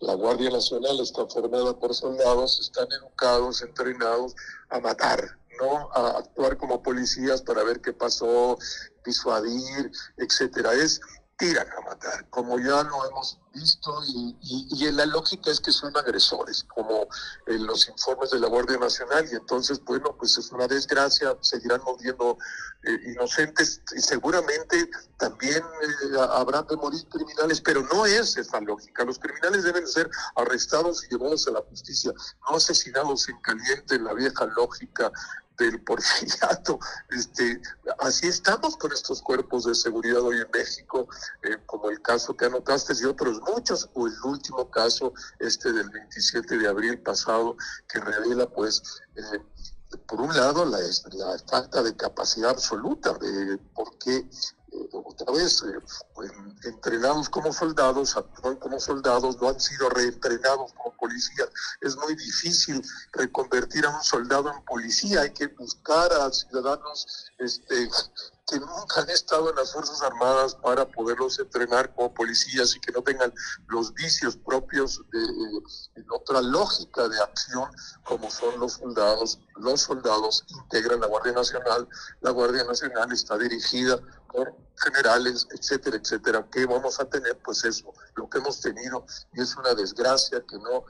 la 0.00 0.14
Guardia 0.14 0.50
Nacional 0.50 1.00
está 1.00 1.26
formada 1.26 1.78
por 1.78 1.94
soldados, 1.94 2.60
están 2.60 2.88
educados, 2.92 3.62
entrenados 3.62 4.34
a 4.68 4.80
matar, 4.80 5.38
no 5.60 5.90
a 5.92 6.18
actuar 6.18 6.56
como 6.56 6.82
policías 6.82 7.42
para 7.42 7.62
ver 7.62 7.80
qué 7.80 7.92
pasó, 7.92 8.58
disuadir, 9.04 9.90
etcétera. 10.16 10.74
Es 10.74 11.00
tiran 11.36 11.66
a 11.76 11.80
matar, 11.82 12.28
como 12.30 12.58
ya 12.58 12.82
lo 12.84 13.08
hemos 13.08 13.38
visto, 13.52 14.02
y, 14.06 14.36
y, 14.40 14.90
la 14.92 15.06
lógica 15.06 15.50
es 15.50 15.60
que 15.60 15.72
son 15.72 15.96
agresores, 15.96 16.64
como 16.74 17.06
en 17.46 17.66
los 17.66 17.88
informes 17.88 18.30
de 18.30 18.40
la 18.40 18.48
Guardia 18.48 18.78
Nacional, 18.78 19.26
y 19.30 19.36
entonces, 19.36 19.82
bueno, 19.84 20.14
pues 20.18 20.36
es 20.38 20.50
una 20.52 20.66
desgracia, 20.66 21.36
seguirán 21.40 21.80
muriendo 21.84 22.36
eh, 22.82 22.98
inocentes, 23.12 23.80
y 23.96 24.00
seguramente 24.00 24.90
también 25.18 25.58
eh, 25.58 26.18
habrán 26.30 26.66
de 26.66 26.76
morir 26.76 27.04
criminales, 27.08 27.60
pero 27.60 27.82
no 27.92 28.06
es 28.06 28.36
esa 28.36 28.60
lógica, 28.60 29.04
los 29.04 29.18
criminales 29.18 29.64
deben 29.64 29.86
ser 29.86 30.10
arrestados 30.36 31.04
y 31.04 31.08
llevados 31.10 31.46
a 31.48 31.52
la 31.52 31.62
justicia, 31.62 32.12
no 32.48 32.56
asesinados 32.56 33.28
en 33.28 33.40
caliente, 33.40 33.96
en 33.96 34.04
la 34.04 34.14
vieja 34.14 34.46
lógica 34.46 35.12
del 35.58 35.80
porfiriato. 35.82 36.78
Este, 37.10 37.60
así 37.98 38.28
estamos 38.28 38.76
con 38.76 38.92
estos 38.92 39.22
cuerpos 39.22 39.64
de 39.64 39.74
seguridad 39.74 40.20
hoy 40.20 40.38
en 40.38 40.50
México, 40.52 41.08
eh, 41.42 41.58
como 41.66 41.90
el 41.90 42.00
caso 42.02 42.36
que 42.36 42.46
anotaste 42.46 42.94
y 43.00 43.04
otros 43.04 43.40
muchos, 43.42 43.88
o 43.94 44.06
el 44.06 44.14
último 44.24 44.70
caso, 44.70 45.12
este 45.38 45.72
del 45.72 45.90
27 45.90 46.58
de 46.58 46.68
abril 46.68 46.98
pasado, 47.00 47.56
que 47.88 48.00
revela 48.00 48.46
pues... 48.46 48.82
Eh, 49.16 49.40
por 50.08 50.20
un 50.20 50.36
lado, 50.36 50.64
la, 50.64 50.78
la, 50.80 51.38
falta 51.48 51.80
de 51.80 51.94
capacidad 51.94 52.50
absoluta 52.50 53.12
de 53.14 53.58
por 53.74 53.96
qué 53.98 54.28
otra 54.92 55.32
vez, 55.32 55.62
eh, 55.62 55.78
pues, 56.14 56.30
entrenados 56.64 57.28
como 57.28 57.52
soldados, 57.52 58.16
actúan 58.16 58.56
como 58.56 58.80
soldados, 58.80 59.40
no 59.40 59.48
han 59.48 59.60
sido 59.60 59.88
reentrenados 59.90 60.72
como 60.72 60.96
policías. 60.96 61.48
Es 61.80 61.96
muy 61.96 62.14
difícil 62.14 62.82
reconvertir 63.12 63.86
a 63.86 63.90
un 63.90 64.02
soldado 64.02 64.52
en 64.52 64.64
policía, 64.64 65.22
hay 65.22 65.32
que 65.32 65.48
buscar 65.48 66.12
a 66.12 66.30
ciudadanos 66.30 67.30
este, 67.38 67.88
que 68.46 68.60
nunca 68.60 69.00
han 69.00 69.08
estado 69.08 69.50
en 69.50 69.56
las 69.56 69.72
Fuerzas 69.72 70.02
Armadas 70.02 70.54
para 70.56 70.86
poderlos 70.86 71.38
entrenar 71.38 71.94
como 71.94 72.12
policías 72.12 72.76
y 72.76 72.80
que 72.80 72.92
no 72.92 73.02
tengan 73.02 73.32
los 73.68 73.94
vicios 73.94 74.36
propios 74.36 75.00
de, 75.10 75.20
de, 75.20 76.04
otra 76.10 76.42
lógica 76.42 77.08
de 77.08 77.18
acción 77.20 77.70
como 78.04 78.30
son 78.30 78.58
los 78.60 78.74
soldados. 78.74 79.40
Los 79.56 79.82
soldados 79.82 80.44
integran 80.48 81.00
la 81.00 81.06
Guardia 81.06 81.32
Nacional, 81.32 81.88
la 82.20 82.30
Guardia 82.30 82.64
Nacional 82.64 83.10
está 83.12 83.38
dirigida 83.38 83.98
por 84.34 84.54
generales, 84.76 85.46
etcétera, 85.52 85.96
etcétera. 85.96 86.46
¿Qué 86.50 86.66
vamos 86.66 86.98
a 86.98 87.04
tener? 87.04 87.38
Pues 87.38 87.64
eso, 87.64 87.92
lo 88.16 88.28
que 88.28 88.38
hemos 88.38 88.60
tenido, 88.60 89.06
y 89.32 89.40
es 89.40 89.56
una 89.56 89.74
desgracia 89.74 90.44
que 90.46 90.56
no, 90.56 90.84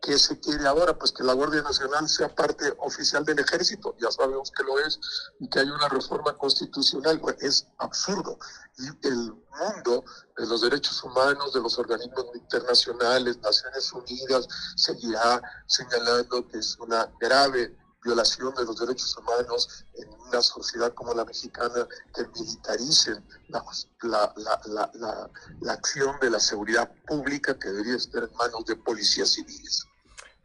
¿qué 0.00 0.18
se 0.18 0.40
quiere 0.40 0.66
ahora? 0.66 0.98
Pues 0.98 1.12
que 1.12 1.22
la 1.22 1.34
Guardia 1.34 1.62
Nacional 1.62 2.08
sea 2.08 2.34
parte 2.34 2.72
oficial 2.78 3.24
del 3.24 3.38
ejército, 3.38 3.94
ya 4.00 4.10
sabemos 4.10 4.50
que 4.50 4.62
lo 4.64 4.78
es, 4.78 4.98
y 5.38 5.48
que 5.48 5.60
hay 5.60 5.68
una 5.68 5.88
reforma 5.88 6.36
constitucional, 6.36 6.79
pues 7.20 7.36
es 7.40 7.66
absurdo. 7.78 8.38
Y 8.78 8.86
el 9.06 9.32
mundo 9.58 10.04
de 10.36 10.46
los 10.46 10.62
derechos 10.62 11.02
humanos, 11.04 11.52
de 11.52 11.60
los 11.60 11.78
organismos 11.78 12.26
internacionales, 12.34 13.38
Naciones 13.38 13.92
Unidas, 13.92 14.48
seguirá 14.76 15.42
señalando 15.66 16.46
que 16.48 16.58
es 16.58 16.78
una 16.78 17.10
grave 17.20 17.76
violación 18.02 18.54
de 18.54 18.64
los 18.64 18.78
derechos 18.78 19.16
humanos 19.16 19.84
en 19.94 20.08
una 20.28 20.40
sociedad 20.40 20.92
como 20.94 21.12
la 21.14 21.24
mexicana 21.24 21.86
que 22.14 22.26
militarice 22.28 23.22
la, 23.48 23.64
la, 24.02 24.32
la, 24.66 25.30
la, 25.60 25.72
acción 25.72 26.18
de 26.20 26.30
la 26.30 26.40
seguridad 26.40 26.90
pública 27.06 27.58
que 27.58 27.68
debería 27.68 27.96
estar 27.96 28.22
en 28.24 28.34
manos 28.36 28.64
de 28.64 28.76
policías 28.76 29.30
civiles. 29.30 29.86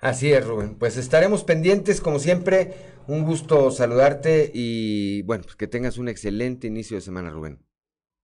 Así 0.05 0.31
es, 0.31 0.45
Rubén. 0.45 0.75
Pues 0.77 0.97
estaremos 0.97 1.43
pendientes, 1.43 1.99
como 1.99 2.19
siempre. 2.19 2.75
Un 3.07 3.23
gusto 3.25 3.71
saludarte 3.71 4.51
y 4.53 5.23
bueno, 5.23 5.45
pues 5.45 5.55
que 5.55 5.65
tengas 5.65 5.97
un 5.97 6.09
excelente 6.09 6.67
inicio 6.67 6.97
de 6.97 7.01
semana, 7.01 7.31
Rubén. 7.31 7.65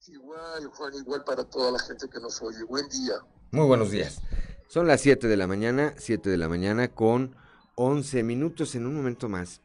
Igual, 0.05 0.67
Juan, 0.67 0.93
igual 0.93 1.23
para 1.23 1.43
toda 1.43 1.71
la 1.71 1.79
gente 1.79 2.07
que 2.07 2.19
nos 2.19 2.39
oye. 2.43 2.63
Buen 2.69 2.87
día. 2.87 3.15
Muy 3.49 3.65
buenos 3.65 3.89
días. 3.89 4.21
Son 4.67 4.85
las 4.85 5.01
7 5.01 5.27
de 5.27 5.35
la 5.35 5.47
mañana, 5.47 5.95
7 5.97 6.29
de 6.29 6.37
la 6.37 6.47
mañana 6.47 6.89
con 6.93 7.35
11 7.77 8.21
minutos 8.21 8.75
en 8.75 8.85
un 8.85 8.95
momento 8.95 9.27
más. 9.27 9.61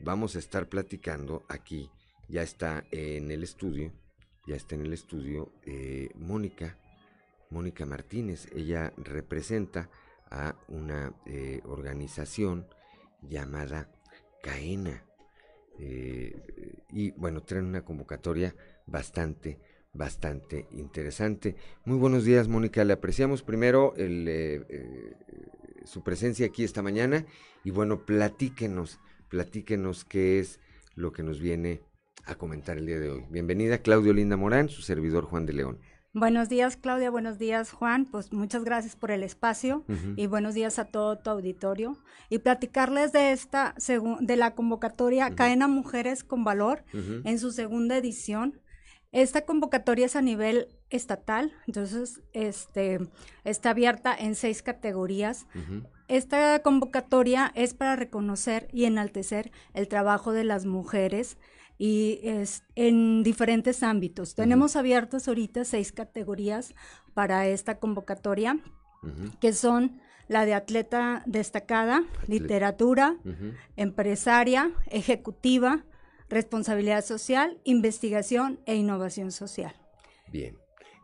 vamos 0.00 0.36
a 0.36 0.40
estar 0.40 0.68
platicando 0.68 1.46
aquí, 1.48 1.90
ya 2.28 2.42
está 2.42 2.84
en 2.90 3.30
el 3.30 3.42
estudio, 3.42 3.90
ya 4.46 4.54
está 4.54 4.74
en 4.74 4.82
el 4.82 4.92
estudio 4.92 5.50
eh, 5.64 6.10
Mónica, 6.14 6.76
Mónica 7.48 7.86
Martínez, 7.86 8.48
ella 8.54 8.92
representa 8.98 9.88
a 10.34 10.56
una 10.66 11.14
eh, 11.26 11.60
organización 11.64 12.66
llamada 13.22 13.88
CAENA. 14.42 15.04
Eh, 15.78 16.82
y 16.90 17.12
bueno, 17.12 17.42
traen 17.42 17.66
una 17.66 17.84
convocatoria 17.84 18.54
bastante, 18.86 19.60
bastante 19.92 20.66
interesante. 20.72 21.56
Muy 21.84 21.98
buenos 21.98 22.24
días, 22.24 22.48
Mónica. 22.48 22.84
Le 22.84 22.92
apreciamos 22.92 23.42
primero 23.42 23.94
eh, 23.96 25.14
su 25.84 26.02
presencia 26.02 26.46
aquí 26.46 26.64
esta 26.64 26.82
mañana 26.82 27.24
y 27.62 27.70
bueno, 27.70 28.04
platíquenos, 28.04 28.98
platíquenos 29.28 30.04
qué 30.04 30.40
es 30.40 30.58
lo 30.96 31.12
que 31.12 31.22
nos 31.22 31.40
viene 31.40 31.80
a 32.26 32.34
comentar 32.34 32.76
el 32.76 32.86
día 32.86 32.98
de 32.98 33.10
hoy. 33.10 33.24
Bienvenida, 33.30 33.78
Claudio 33.78 34.12
Linda 34.12 34.36
Morán, 34.36 34.68
su 34.68 34.82
servidor 34.82 35.24
Juan 35.26 35.46
de 35.46 35.52
León. 35.52 35.78
Buenos 36.16 36.48
días, 36.48 36.76
Claudia. 36.76 37.10
Buenos 37.10 37.38
días, 37.40 37.72
Juan. 37.72 38.06
Pues 38.06 38.32
muchas 38.32 38.62
gracias 38.62 38.94
por 38.94 39.10
el 39.10 39.24
espacio 39.24 39.84
y 40.14 40.28
buenos 40.28 40.54
días 40.54 40.78
a 40.78 40.84
todo 40.84 41.18
tu 41.18 41.28
auditorio. 41.28 41.98
Y 42.30 42.38
platicarles 42.38 43.10
de 43.10 43.32
esta, 43.32 43.74
de 44.20 44.36
la 44.36 44.54
convocatoria 44.54 45.34
Cadena 45.34 45.66
Mujeres 45.66 46.22
con 46.22 46.44
Valor 46.44 46.84
en 46.92 47.40
su 47.40 47.50
segunda 47.50 47.96
edición. 47.96 48.60
Esta 49.10 49.44
convocatoria 49.44 50.06
es 50.06 50.14
a 50.14 50.22
nivel 50.22 50.68
estatal, 50.88 51.52
entonces 51.66 52.22
este, 52.32 53.00
está 53.42 53.70
abierta 53.70 54.14
en 54.16 54.36
seis 54.36 54.62
categorías. 54.62 55.48
Esta 56.06 56.60
convocatoria 56.60 57.50
es 57.56 57.74
para 57.74 57.96
reconocer 57.96 58.68
y 58.72 58.84
enaltecer 58.84 59.50
el 59.72 59.88
trabajo 59.88 60.30
de 60.30 60.44
las 60.44 60.64
mujeres 60.64 61.38
y 61.78 62.20
es 62.22 62.62
en 62.74 63.22
diferentes 63.22 63.82
ámbitos. 63.82 64.34
Tenemos 64.34 64.76
abiertas 64.76 65.28
ahorita 65.28 65.64
seis 65.64 65.92
categorías 65.92 66.74
para 67.14 67.46
esta 67.48 67.78
convocatoria, 67.78 68.58
que 69.40 69.52
son 69.52 70.00
la 70.28 70.46
de 70.46 70.54
atleta 70.54 71.22
destacada, 71.26 72.04
literatura, 72.26 73.16
empresaria, 73.76 74.72
ejecutiva, 74.90 75.84
responsabilidad 76.28 77.04
social, 77.04 77.58
investigación 77.64 78.60
e 78.66 78.74
innovación 78.76 79.30
social. 79.30 79.74
Bien. 80.32 80.56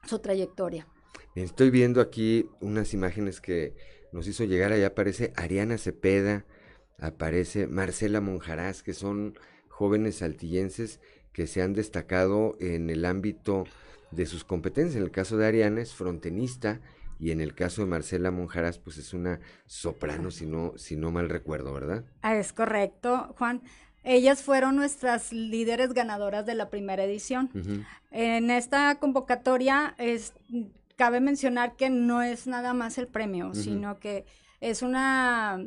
su 0.06 0.18
trayectoria. 0.18 0.86
Estoy 1.34 1.70
viendo 1.70 2.00
aquí 2.00 2.48
unas 2.60 2.94
imágenes 2.94 3.40
que 3.40 3.74
nos 4.12 4.28
hizo 4.28 4.44
llegar, 4.44 4.72
allá 4.72 4.88
aparece 4.88 5.32
Ariana 5.36 5.78
Cepeda, 5.78 6.44
aparece 6.98 7.66
Marcela 7.66 8.20
Monjarás, 8.20 8.82
que 8.82 8.94
son 8.94 9.36
jóvenes 9.68 10.16
saltillenses 10.16 11.00
que 11.32 11.48
se 11.48 11.62
han 11.62 11.72
destacado 11.72 12.56
en 12.60 12.90
el 12.90 13.04
ámbito 13.04 13.64
de 14.12 14.26
sus 14.26 14.44
competencias. 14.44 14.96
En 14.96 15.02
el 15.02 15.10
caso 15.10 15.36
de 15.36 15.46
Ariana 15.46 15.80
es 15.80 15.92
frontenista 15.92 16.80
y 17.18 17.32
en 17.32 17.40
el 17.40 17.54
caso 17.54 17.82
de 17.82 17.88
Marcela 17.88 18.30
Monjarás, 18.30 18.78
pues 18.78 18.98
es 18.98 19.12
una 19.12 19.40
soprano, 19.66 20.30
si 20.30 20.46
no, 20.46 20.74
si 20.76 20.94
no 20.94 21.10
mal 21.10 21.28
recuerdo, 21.28 21.72
¿verdad? 21.72 22.04
Ah, 22.22 22.36
es 22.36 22.52
correcto, 22.52 23.34
Juan. 23.36 23.62
Ellas 24.04 24.42
fueron 24.42 24.76
nuestras 24.76 25.32
líderes 25.32 25.94
ganadoras 25.94 26.44
de 26.44 26.54
la 26.54 26.68
primera 26.68 27.04
edición. 27.04 27.50
En 28.10 28.50
esta 28.50 28.94
convocatoria 28.96 29.94
es, 29.98 30.34
cabe 30.96 31.20
mencionar 31.20 31.74
que 31.76 31.90
no 31.90 32.22
es 32.22 32.46
nada 32.46 32.74
más 32.74 32.98
el 32.98 33.08
premio, 33.08 33.54
sino 33.54 33.98
que 33.98 34.26
es 34.60 34.82
una, 34.82 35.58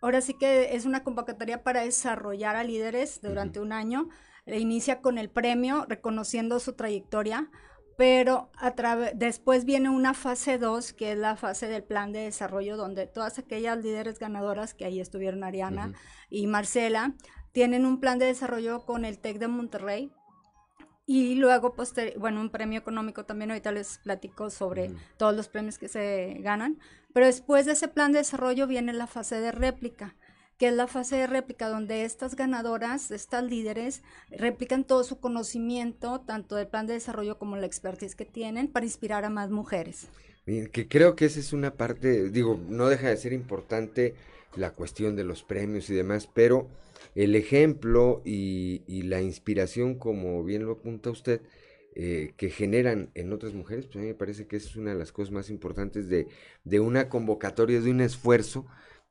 ahora 0.00 0.20
sí 0.22 0.34
que 0.34 0.74
es 0.74 0.86
una 0.86 1.04
convocatoria 1.04 1.62
para 1.62 1.84
desarrollar 1.84 2.56
a 2.56 2.64
líderes 2.64 3.20
durante 3.22 3.60
un 3.60 3.72
año. 3.72 4.08
E 4.44 4.58
inicia 4.58 5.00
con 5.00 5.18
el 5.18 5.30
premio, 5.30 5.86
reconociendo 5.88 6.58
su 6.58 6.72
trayectoria, 6.72 7.48
pero 7.96 8.50
a 8.56 8.72
después 9.14 9.64
viene 9.64 9.88
una 9.88 10.14
fase 10.14 10.58
2, 10.58 10.92
que 10.94 11.12
es 11.12 11.18
la 11.18 11.36
fase 11.36 11.68
del 11.68 11.84
plan 11.84 12.10
de 12.10 12.20
desarrollo, 12.20 12.76
donde 12.76 13.06
todas 13.06 13.38
aquellas 13.38 13.78
líderes 13.78 14.18
ganadoras, 14.18 14.74
que 14.74 14.84
ahí 14.84 14.98
estuvieron 14.98 15.44
Ariana 15.44 15.92
y 16.28 16.48
Marcela, 16.48 17.14
tienen 17.52 17.86
un 17.86 18.00
plan 18.00 18.18
de 18.18 18.26
desarrollo 18.26 18.84
con 18.84 19.04
el 19.04 19.18
TEC 19.18 19.38
de 19.38 19.48
Monterrey 19.48 20.12
y 21.06 21.34
luego, 21.34 21.74
bueno, 22.18 22.40
un 22.40 22.50
premio 22.50 22.78
económico 22.78 23.24
también, 23.24 23.50
ahorita 23.50 23.72
les 23.72 23.98
platico 23.98 24.50
sobre 24.50 24.92
todos 25.16 25.34
los 25.34 25.48
premios 25.48 25.78
que 25.78 25.88
se 25.88 26.38
ganan, 26.40 26.78
pero 27.12 27.26
después 27.26 27.66
de 27.66 27.72
ese 27.72 27.88
plan 27.88 28.12
de 28.12 28.18
desarrollo 28.18 28.66
viene 28.66 28.92
la 28.92 29.06
fase 29.06 29.40
de 29.40 29.50
réplica, 29.50 30.14
que 30.58 30.68
es 30.68 30.74
la 30.74 30.86
fase 30.86 31.16
de 31.16 31.26
réplica 31.26 31.68
donde 31.68 32.04
estas 32.04 32.36
ganadoras, 32.36 33.10
estas 33.10 33.42
líderes, 33.42 34.02
replican 34.30 34.84
todo 34.84 35.02
su 35.02 35.18
conocimiento, 35.18 36.20
tanto 36.20 36.54
del 36.54 36.68
plan 36.68 36.86
de 36.86 36.94
desarrollo 36.94 37.36
como 37.36 37.56
la 37.56 37.66
expertise 37.66 38.14
que 38.14 38.24
tienen, 38.24 38.68
para 38.68 38.86
inspirar 38.86 39.24
a 39.24 39.30
más 39.30 39.50
mujeres. 39.50 40.08
que 40.46 40.88
creo 40.88 41.16
que 41.16 41.24
esa 41.24 41.40
es 41.40 41.52
una 41.52 41.74
parte, 41.74 42.30
digo, 42.30 42.60
no 42.68 42.88
deja 42.88 43.08
de 43.08 43.16
ser 43.16 43.32
importante 43.32 44.14
la 44.54 44.70
cuestión 44.70 45.16
de 45.16 45.24
los 45.24 45.42
premios 45.42 45.90
y 45.90 45.94
demás, 45.94 46.28
pero 46.32 46.68
el 47.14 47.34
ejemplo 47.34 48.22
y, 48.24 49.02
la 49.02 49.20
inspiración, 49.20 49.96
como 49.96 50.42
bien 50.44 50.64
lo 50.64 50.72
apunta 50.72 51.10
usted, 51.10 51.42
eh, 51.94 52.32
que 52.36 52.48
generan 52.48 53.10
en 53.14 53.32
otras 53.32 53.52
mujeres, 53.52 53.86
pues 53.86 53.96
a 53.96 54.00
mí 54.00 54.06
me 54.06 54.14
parece 54.14 54.46
que 54.46 54.56
es 54.56 54.76
una 54.76 54.92
de 54.92 54.98
las 54.98 55.12
cosas 55.12 55.32
más 55.32 55.50
importantes 55.50 56.08
de, 56.08 56.80
una 56.80 57.08
convocatoria, 57.08 57.80
de 57.80 57.90
un 57.90 58.00
esfuerzo 58.00 58.66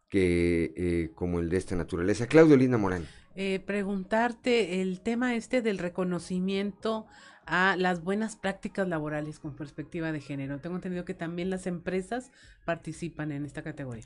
que 0.09 0.73
eh, 0.75 1.11
como 1.15 1.39
el 1.39 1.49
de 1.49 1.57
esta 1.57 1.75
naturaleza. 1.75 2.27
Claudio 2.27 2.57
Linda 2.57 2.77
Morán. 2.77 3.05
Eh, 3.35 3.61
preguntarte 3.65 4.81
el 4.81 4.99
tema 4.99 5.35
este 5.35 5.61
del 5.61 5.77
reconocimiento 5.77 7.05
a 7.45 7.75
las 7.77 8.03
buenas 8.03 8.35
prácticas 8.35 8.87
laborales 8.87 9.39
con 9.39 9.55
perspectiva 9.55 10.11
de 10.11 10.19
género. 10.19 10.59
Tengo 10.59 10.75
entendido 10.75 11.05
que 11.05 11.13
también 11.13 11.49
las 11.49 11.65
empresas 11.67 12.31
participan 12.65 13.31
en 13.31 13.45
esta 13.45 13.61
categoría. 13.61 14.05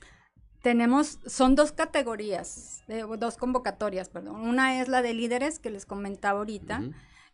Tenemos, 0.66 1.20
son 1.28 1.53
dos 1.53 1.74
categorías, 1.74 2.82
dos 3.20 3.38
convocatorias, 3.38 4.09
perdón. 4.09 4.38
Una 4.38 4.82
es 4.82 4.88
la 4.88 5.03
de 5.03 5.13
líderes 5.13 5.59
que 5.59 5.70
les 5.70 5.86
comentaba 5.86 6.39
ahorita 6.39 6.82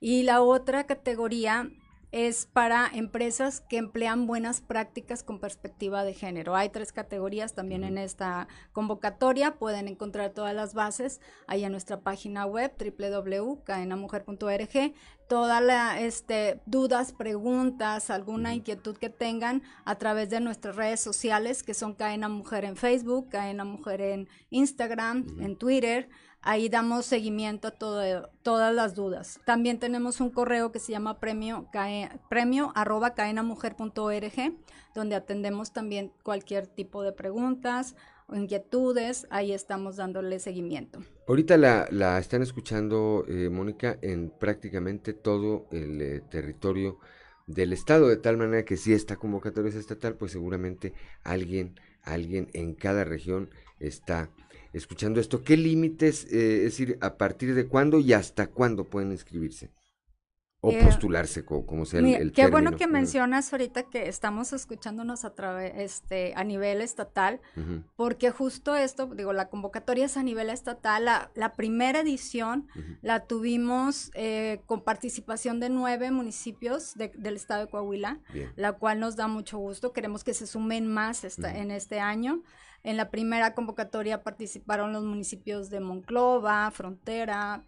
y 0.01 0.23
la 0.23 0.41
otra 0.41 0.83
categoría 0.85 1.71
es 2.11 2.45
para 2.45 2.89
empresas 2.93 3.61
que 3.61 3.77
emplean 3.77 4.27
buenas 4.27 4.59
prácticas 4.59 5.23
con 5.23 5.39
perspectiva 5.39 6.03
de 6.03 6.13
género. 6.13 6.55
Hay 6.55 6.67
tres 6.69 6.91
categorías 6.91 7.53
también 7.53 7.85
en 7.85 7.97
esta 7.97 8.49
convocatoria. 8.73 9.55
Pueden 9.55 9.87
encontrar 9.87 10.31
todas 10.31 10.53
las 10.53 10.73
bases 10.73 11.21
ahí 11.47 11.63
en 11.63 11.71
nuestra 11.71 12.01
página 12.01 12.45
web 12.45 12.73
www.cadenamujer.org. 12.77 14.93
Todas 15.29 15.63
las 15.63 16.01
este, 16.01 16.59
dudas, 16.65 17.13
preguntas, 17.13 18.09
alguna 18.09 18.53
inquietud 18.53 18.97
que 18.97 19.09
tengan 19.09 19.63
a 19.85 19.95
través 19.95 20.29
de 20.29 20.41
nuestras 20.41 20.75
redes 20.75 20.99
sociales 20.99 21.63
que 21.63 21.73
son 21.73 21.93
Cadena 21.93 22.27
Mujer 22.27 22.65
en 22.65 22.75
Facebook, 22.75 23.29
Cadena 23.29 23.63
Mujer 23.63 24.01
en 24.01 24.27
Instagram, 24.49 25.25
en 25.39 25.55
Twitter. 25.55 26.09
Ahí 26.43 26.69
damos 26.69 27.05
seguimiento 27.05 27.67
a 27.67 27.71
todas 27.71 28.75
las 28.75 28.95
dudas. 28.95 29.39
También 29.45 29.77
tenemos 29.77 30.19
un 30.21 30.31
correo 30.31 30.71
que 30.71 30.79
se 30.79 30.91
llama 30.91 31.19
premio, 31.19 31.69
premio 32.29 32.71
arroba 32.73 33.13
caenamujer.org, 33.13 34.53
donde 34.95 35.15
atendemos 35.15 35.71
también 35.71 36.11
cualquier 36.23 36.65
tipo 36.65 37.03
de 37.03 37.11
preguntas 37.11 37.95
o 38.27 38.35
inquietudes. 38.35 39.27
Ahí 39.29 39.51
estamos 39.51 39.97
dándole 39.97 40.39
seguimiento. 40.39 41.03
Ahorita 41.27 41.57
la, 41.57 42.17
están 42.17 42.41
escuchando, 42.41 43.23
eh, 43.27 43.49
Mónica, 43.49 43.99
en 44.01 44.31
prácticamente 44.31 45.13
todo 45.13 45.67
el 45.71 46.01
eh, 46.01 46.21
territorio 46.31 46.97
del 47.45 47.71
estado, 47.71 48.07
de 48.07 48.17
tal 48.17 48.37
manera 48.37 48.65
que 48.65 48.77
si 48.77 48.93
esta 48.93 49.15
convocatoria 49.15 49.69
es 49.69 49.75
estatal, 49.75 50.15
pues 50.15 50.31
seguramente 50.31 50.93
alguien, 51.23 51.79
alguien 52.01 52.49
en 52.53 52.73
cada 52.73 53.03
región 53.03 53.51
está 53.79 54.31
escuchando 54.73 55.19
esto, 55.19 55.43
¿qué 55.43 55.57
límites, 55.57 56.25
eh, 56.31 56.57
es 56.59 56.63
decir, 56.77 56.97
a 57.01 57.17
partir 57.17 57.53
de 57.55 57.67
cuándo 57.67 57.99
y 57.99 58.13
hasta 58.13 58.47
cuándo 58.47 58.85
pueden 58.89 59.11
inscribirse? 59.11 59.71
o 60.63 60.69
Eh, 60.71 60.79
postularse, 60.85 61.43
co- 61.43 61.65
como 61.65 61.85
sea 61.87 62.01
el, 62.01 62.05
Mira, 62.05 62.19
el 62.19 62.33
qué 62.33 62.45
bueno 62.45 62.75
que 62.77 62.85
mencionas 62.85 63.51
ahorita 63.51 63.89
que 63.89 64.07
estamos 64.07 64.53
escuchándonos 64.53 65.25
a 65.25 65.33
través, 65.33 65.73
este, 65.75 66.33
a 66.35 66.43
nivel 66.43 66.81
estatal, 66.81 67.41
porque 67.95 68.29
justo 68.29 68.75
esto, 68.75 69.07
digo, 69.07 69.33
la 69.33 69.49
convocatoria 69.49 70.05
es 70.05 70.17
a 70.17 70.21
nivel 70.23 70.51
estatal. 70.51 71.03
La, 71.05 71.31
la 71.33 71.53
primera 71.53 72.01
edición 72.01 72.67
la 73.01 73.25
tuvimos 73.25 74.11
eh, 74.13 74.61
con 74.67 74.83
participación 74.83 75.59
de 75.59 75.69
nueve 75.71 76.11
municipios 76.11 76.93
de- 76.93 77.11
del 77.17 77.37
estado 77.37 77.65
de 77.65 77.71
Coahuila, 77.71 78.19
Bien. 78.31 78.51
la 78.55 78.73
cual 78.73 78.99
nos 78.99 79.15
da 79.15 79.27
mucho 79.27 79.57
gusto. 79.57 79.93
Queremos 79.93 80.23
que 80.23 80.35
se 80.35 80.45
sumen 80.45 80.85
más 80.85 81.23
esta- 81.23 81.57
en 81.57 81.71
este 81.71 81.99
año. 81.99 82.43
En 82.83 82.97
la 82.97 83.09
primera 83.09 83.53
convocatoria 83.53 84.23
participaron 84.23 84.93
los 84.93 85.03
municipios 85.03 85.69
de 85.69 85.79
Monclova, 85.79 86.71
Frontera, 86.71 87.63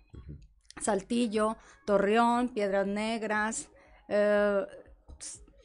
Saltillo, 0.82 1.58
Torreón, 1.86 2.50
Piedras 2.50 2.88
Negras, 2.88 3.70
eh, 4.10 4.66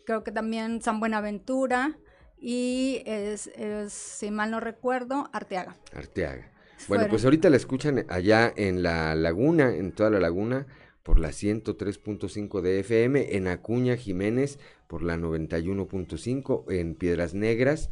creo 0.05 0.25
que 0.25 0.33
también 0.33 0.81
San 0.83 1.01
Buenaventura 1.01 1.99
y, 2.41 3.03
es, 3.05 3.49
es, 3.49 3.93
si 3.93 4.31
mal 4.31 4.51
no 4.51 4.61
recuerdo, 4.61 5.29
Arteaga. 5.33 5.77
Arteaga. 5.95 6.51
Bueno, 6.87 7.03
Fueron. 7.03 7.09
pues 7.09 7.25
ahorita 7.25 7.51
la 7.51 7.57
escuchan 7.57 8.07
allá 8.09 8.53
en 8.57 8.83
la 8.83 9.15
laguna, 9.15 9.75
en 9.75 9.93
toda 9.93 10.11
la 10.11 10.21
laguna, 10.21 10.67
por 11.03 11.19
la 11.19 11.31
103.5 11.31 12.61
de 12.61 12.81
FM, 12.81 13.37
en 13.37 13.49
Acuña, 13.49 13.97
Jiménez, 13.97 14.59
por 14.87 15.03
la 15.03 15.17
91.5, 15.17 16.71
en 16.73 16.95
Piedras 16.95 17.35
Negras, 17.35 17.91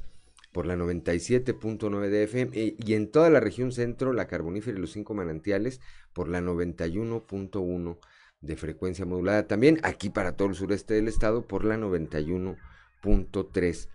por 0.56 0.66
la 0.66 0.74
97.9 0.74 2.08
de 2.08 2.22
FM, 2.22 2.50
e- 2.58 2.76
y 2.78 2.94
en 2.94 3.10
toda 3.10 3.28
la 3.28 3.40
región 3.40 3.72
centro, 3.72 4.14
la 4.14 4.26
carbonífera 4.26 4.78
y 4.78 4.80
los 4.80 4.92
cinco 4.92 5.12
manantiales, 5.12 5.82
por 6.14 6.28
la 6.28 6.40
91.1 6.40 7.98
de 8.40 8.56
frecuencia 8.56 9.04
modulada. 9.04 9.46
También 9.46 9.78
aquí 9.82 10.08
para 10.08 10.34
todo 10.34 10.48
el 10.48 10.54
sureste 10.54 10.94
del 10.94 11.08
estado, 11.08 11.46
por 11.46 11.66
la 11.66 11.76
91.3 11.76 13.88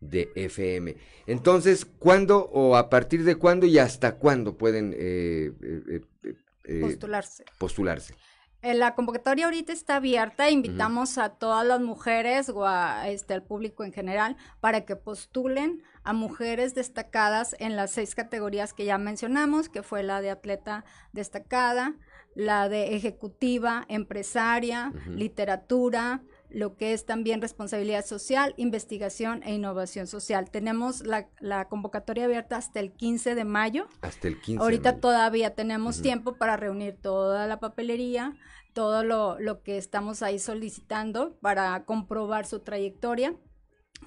de 0.00 0.32
FM. 0.34 0.96
Entonces, 1.28 1.84
¿cuándo 1.84 2.46
o 2.46 2.74
a 2.76 2.90
partir 2.90 3.22
de 3.22 3.36
cuándo 3.36 3.66
y 3.66 3.78
hasta 3.78 4.16
cuándo 4.16 4.58
pueden 4.58 4.94
eh, 4.98 5.52
eh, 5.62 6.00
eh, 6.24 6.34
eh, 6.64 6.80
Postularse. 6.80 7.44
postularse? 7.58 8.16
La 8.60 8.96
convocatoria 8.96 9.44
ahorita 9.44 9.72
está 9.72 9.96
abierta, 9.96 10.50
invitamos 10.50 11.16
a 11.16 11.28
todas 11.28 11.64
las 11.64 11.80
mujeres 11.80 12.48
o 12.48 12.66
a, 12.66 13.08
este, 13.08 13.32
al 13.32 13.44
público 13.44 13.84
en 13.84 13.92
general 13.92 14.36
para 14.58 14.84
que 14.84 14.96
postulen 14.96 15.84
a 16.02 16.12
mujeres 16.12 16.74
destacadas 16.74 17.54
en 17.60 17.76
las 17.76 17.92
seis 17.92 18.16
categorías 18.16 18.74
que 18.74 18.84
ya 18.84 18.98
mencionamos, 18.98 19.68
que 19.68 19.84
fue 19.84 20.02
la 20.02 20.20
de 20.20 20.30
atleta 20.30 20.84
destacada, 21.12 21.94
la 22.34 22.68
de 22.68 22.96
ejecutiva, 22.96 23.84
empresaria, 23.88 24.92
literatura, 25.06 26.22
lo 26.50 26.76
que 26.76 26.92
es 26.92 27.04
también 27.04 27.42
responsabilidad 27.42 28.04
social, 28.04 28.54
investigación 28.56 29.42
e 29.44 29.54
innovación 29.54 30.06
social. 30.06 30.50
Tenemos 30.50 31.04
la, 31.04 31.28
la 31.40 31.68
convocatoria 31.68 32.24
abierta 32.24 32.56
hasta 32.56 32.80
el 32.80 32.92
15 32.92 33.34
de 33.34 33.44
mayo. 33.44 33.88
Hasta 34.00 34.28
el 34.28 34.40
15 34.40 34.52
de 34.52 34.62
Ahorita 34.62 34.90
mayo. 34.92 35.00
todavía 35.00 35.54
tenemos 35.54 36.00
tiempo 36.00 36.36
para 36.36 36.56
reunir 36.56 36.96
toda 37.00 37.46
la 37.46 37.60
papelería, 37.60 38.36
todo 38.72 39.04
lo, 39.04 39.38
lo 39.38 39.62
que 39.62 39.76
estamos 39.76 40.22
ahí 40.22 40.38
solicitando 40.38 41.38
para 41.40 41.84
comprobar 41.84 42.46
su 42.46 42.60
trayectoria. 42.60 43.34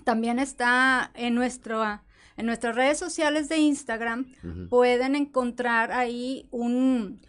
También 0.03 0.39
está 0.39 1.11
en, 1.15 1.35
nuestro, 1.35 1.83
en 2.37 2.45
nuestras 2.45 2.75
redes 2.75 2.97
sociales 2.97 3.49
de 3.49 3.57
Instagram, 3.57 4.31
pueden 4.69 5.15
encontrar 5.15 5.91
ahí 5.91 6.47
un 6.51 7.21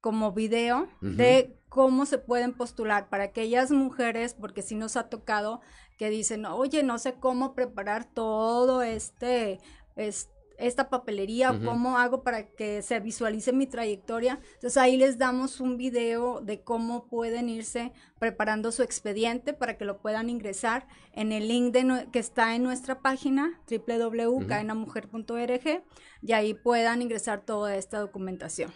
como 0.00 0.32
video 0.32 0.88
de 1.00 1.59
cómo 1.70 2.04
se 2.04 2.18
pueden 2.18 2.52
postular 2.52 3.08
para 3.08 3.24
aquellas 3.24 3.70
mujeres, 3.70 4.34
porque 4.34 4.60
sí 4.60 4.74
nos 4.74 4.96
ha 4.96 5.08
tocado 5.08 5.62
que 5.96 6.10
dicen, 6.10 6.44
oye, 6.44 6.82
no 6.82 6.98
sé 6.98 7.14
cómo 7.14 7.54
preparar 7.54 8.04
todo 8.04 8.82
este, 8.82 9.60
es- 9.96 10.28
esta 10.58 10.90
papelería, 10.90 11.58
cómo 11.64 11.96
hago 11.96 12.22
para 12.22 12.46
que 12.48 12.82
se 12.82 13.00
visualice 13.00 13.54
mi 13.54 13.66
trayectoria. 13.66 14.38
Entonces 14.56 14.76
ahí 14.76 14.98
les 14.98 15.16
damos 15.16 15.58
un 15.58 15.78
video 15.78 16.42
de 16.42 16.60
cómo 16.62 17.06
pueden 17.06 17.48
irse 17.48 17.94
preparando 18.18 18.70
su 18.70 18.82
expediente 18.82 19.54
para 19.54 19.78
que 19.78 19.86
lo 19.86 20.02
puedan 20.02 20.28
ingresar 20.28 20.86
en 21.12 21.32
el 21.32 21.48
link 21.48 21.72
de 21.72 21.84
nue- 21.84 22.10
que 22.10 22.18
está 22.18 22.54
en 22.54 22.62
nuestra 22.64 23.00
página 23.00 23.58
www.cadenamujer.org 23.70 25.82
y 26.22 26.32
ahí 26.32 26.52
puedan 26.54 27.00
ingresar 27.00 27.40
toda 27.46 27.74
esta 27.76 27.98
documentación. 28.00 28.70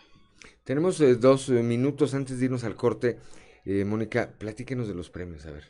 Tenemos 0.65 1.01
eh, 1.01 1.15
dos 1.15 1.49
eh, 1.49 1.63
minutos 1.63 2.15
antes 2.15 2.39
de 2.39 2.47
irnos 2.47 2.65
al 2.65 2.77
corte. 2.77 3.19
Eh, 3.65 3.85
Mónica, 3.85 4.35
platíquenos 4.39 4.89
de 4.89 4.95
los 4.95 5.11
premios, 5.11 5.47
a 5.47 5.51
ver. 5.51 5.65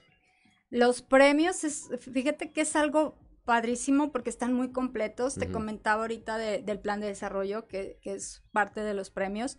Los 0.71 1.03
premios, 1.03 1.63
es, 1.65 1.89
fíjate 2.13 2.51
que 2.53 2.63
es 2.63 2.75
algo 2.75 3.17
padrísimo 3.45 4.11
porque 4.11 4.31
están 4.31 4.53
muy 4.55 4.73
completos. 4.73 5.35
Te 5.37 5.51
comentaba 5.53 6.03
ahorita 6.03 6.39
de- 6.39 6.63
del 6.63 6.81
plan 6.81 7.01
de 7.01 7.07
desarrollo, 7.09 7.67
que, 7.69 7.99
que 8.03 8.15
es 8.15 8.43
parte 8.53 8.81
de 8.83 8.95
los 8.95 9.11
premios. 9.11 9.57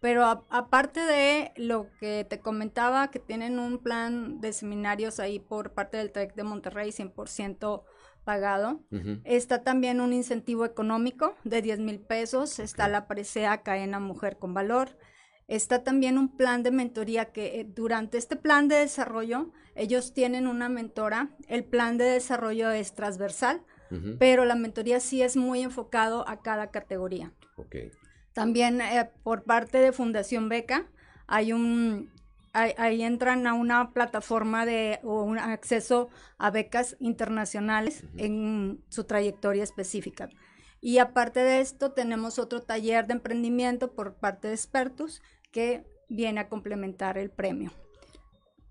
Pero 0.00 0.24
a- 0.24 0.46
aparte 0.50 1.00
de 1.00 1.52
lo 1.56 1.88
que 1.98 2.26
te 2.28 2.40
comentaba, 2.40 3.10
que 3.10 3.18
tienen 3.20 3.58
un 3.58 3.78
plan 3.82 4.40
de 4.40 4.52
seminarios 4.52 5.18
ahí 5.20 5.38
por 5.38 5.72
parte 5.72 5.96
del 5.96 6.12
TEC 6.12 6.34
de 6.34 6.44
Monterrey, 6.44 6.92
100% 6.92 7.84
pagado. 8.28 8.82
Está 9.24 9.62
también 9.62 10.02
un 10.02 10.12
incentivo 10.12 10.66
económico 10.66 11.34
de 11.44 11.62
10 11.62 11.78
mil 11.78 11.98
pesos. 11.98 12.58
Está 12.58 12.86
la 12.86 13.08
presea 13.08 13.62
Cadena 13.62 14.00
Mujer 14.00 14.36
con 14.36 14.52
Valor. 14.52 14.98
Está 15.46 15.82
también 15.82 16.18
un 16.18 16.36
plan 16.36 16.62
de 16.62 16.70
mentoría 16.70 17.32
que 17.32 17.58
eh, 17.58 17.64
durante 17.66 18.18
este 18.18 18.36
plan 18.36 18.68
de 18.68 18.74
desarrollo 18.76 19.50
ellos 19.74 20.12
tienen 20.12 20.46
una 20.46 20.68
mentora. 20.68 21.30
El 21.48 21.64
plan 21.64 21.96
de 21.96 22.04
desarrollo 22.04 22.70
es 22.70 22.92
transversal, 22.92 23.62
pero 24.18 24.44
la 24.44 24.56
mentoría 24.56 25.00
sí 25.00 25.22
es 25.22 25.38
muy 25.38 25.62
enfocado 25.62 26.28
a 26.28 26.42
cada 26.42 26.70
categoría. 26.70 27.32
También 28.34 28.82
eh, 28.82 29.10
por 29.22 29.44
parte 29.44 29.78
de 29.78 29.92
Fundación 29.92 30.50
Beca 30.50 30.86
hay 31.26 31.54
un 31.54 32.12
ahí, 32.60 32.74
ahí 32.78 33.02
entran 33.02 33.46
a 33.46 33.54
una 33.54 33.92
plataforma 33.92 34.66
de 34.66 35.00
o 35.02 35.22
un 35.22 35.38
acceso 35.38 36.08
a 36.38 36.50
becas 36.50 36.96
internacionales 37.00 38.04
en 38.16 38.82
su 38.88 39.04
trayectoria 39.04 39.64
específica. 39.64 40.28
Y 40.80 40.98
aparte 40.98 41.40
de 41.40 41.60
esto 41.60 41.92
tenemos 41.92 42.38
otro 42.38 42.62
taller 42.62 43.06
de 43.06 43.14
emprendimiento 43.14 43.92
por 43.92 44.14
parte 44.14 44.48
de 44.48 44.54
expertos 44.54 45.22
que 45.50 45.84
viene 46.08 46.40
a 46.40 46.48
complementar 46.48 47.18
el 47.18 47.30
premio. 47.30 47.72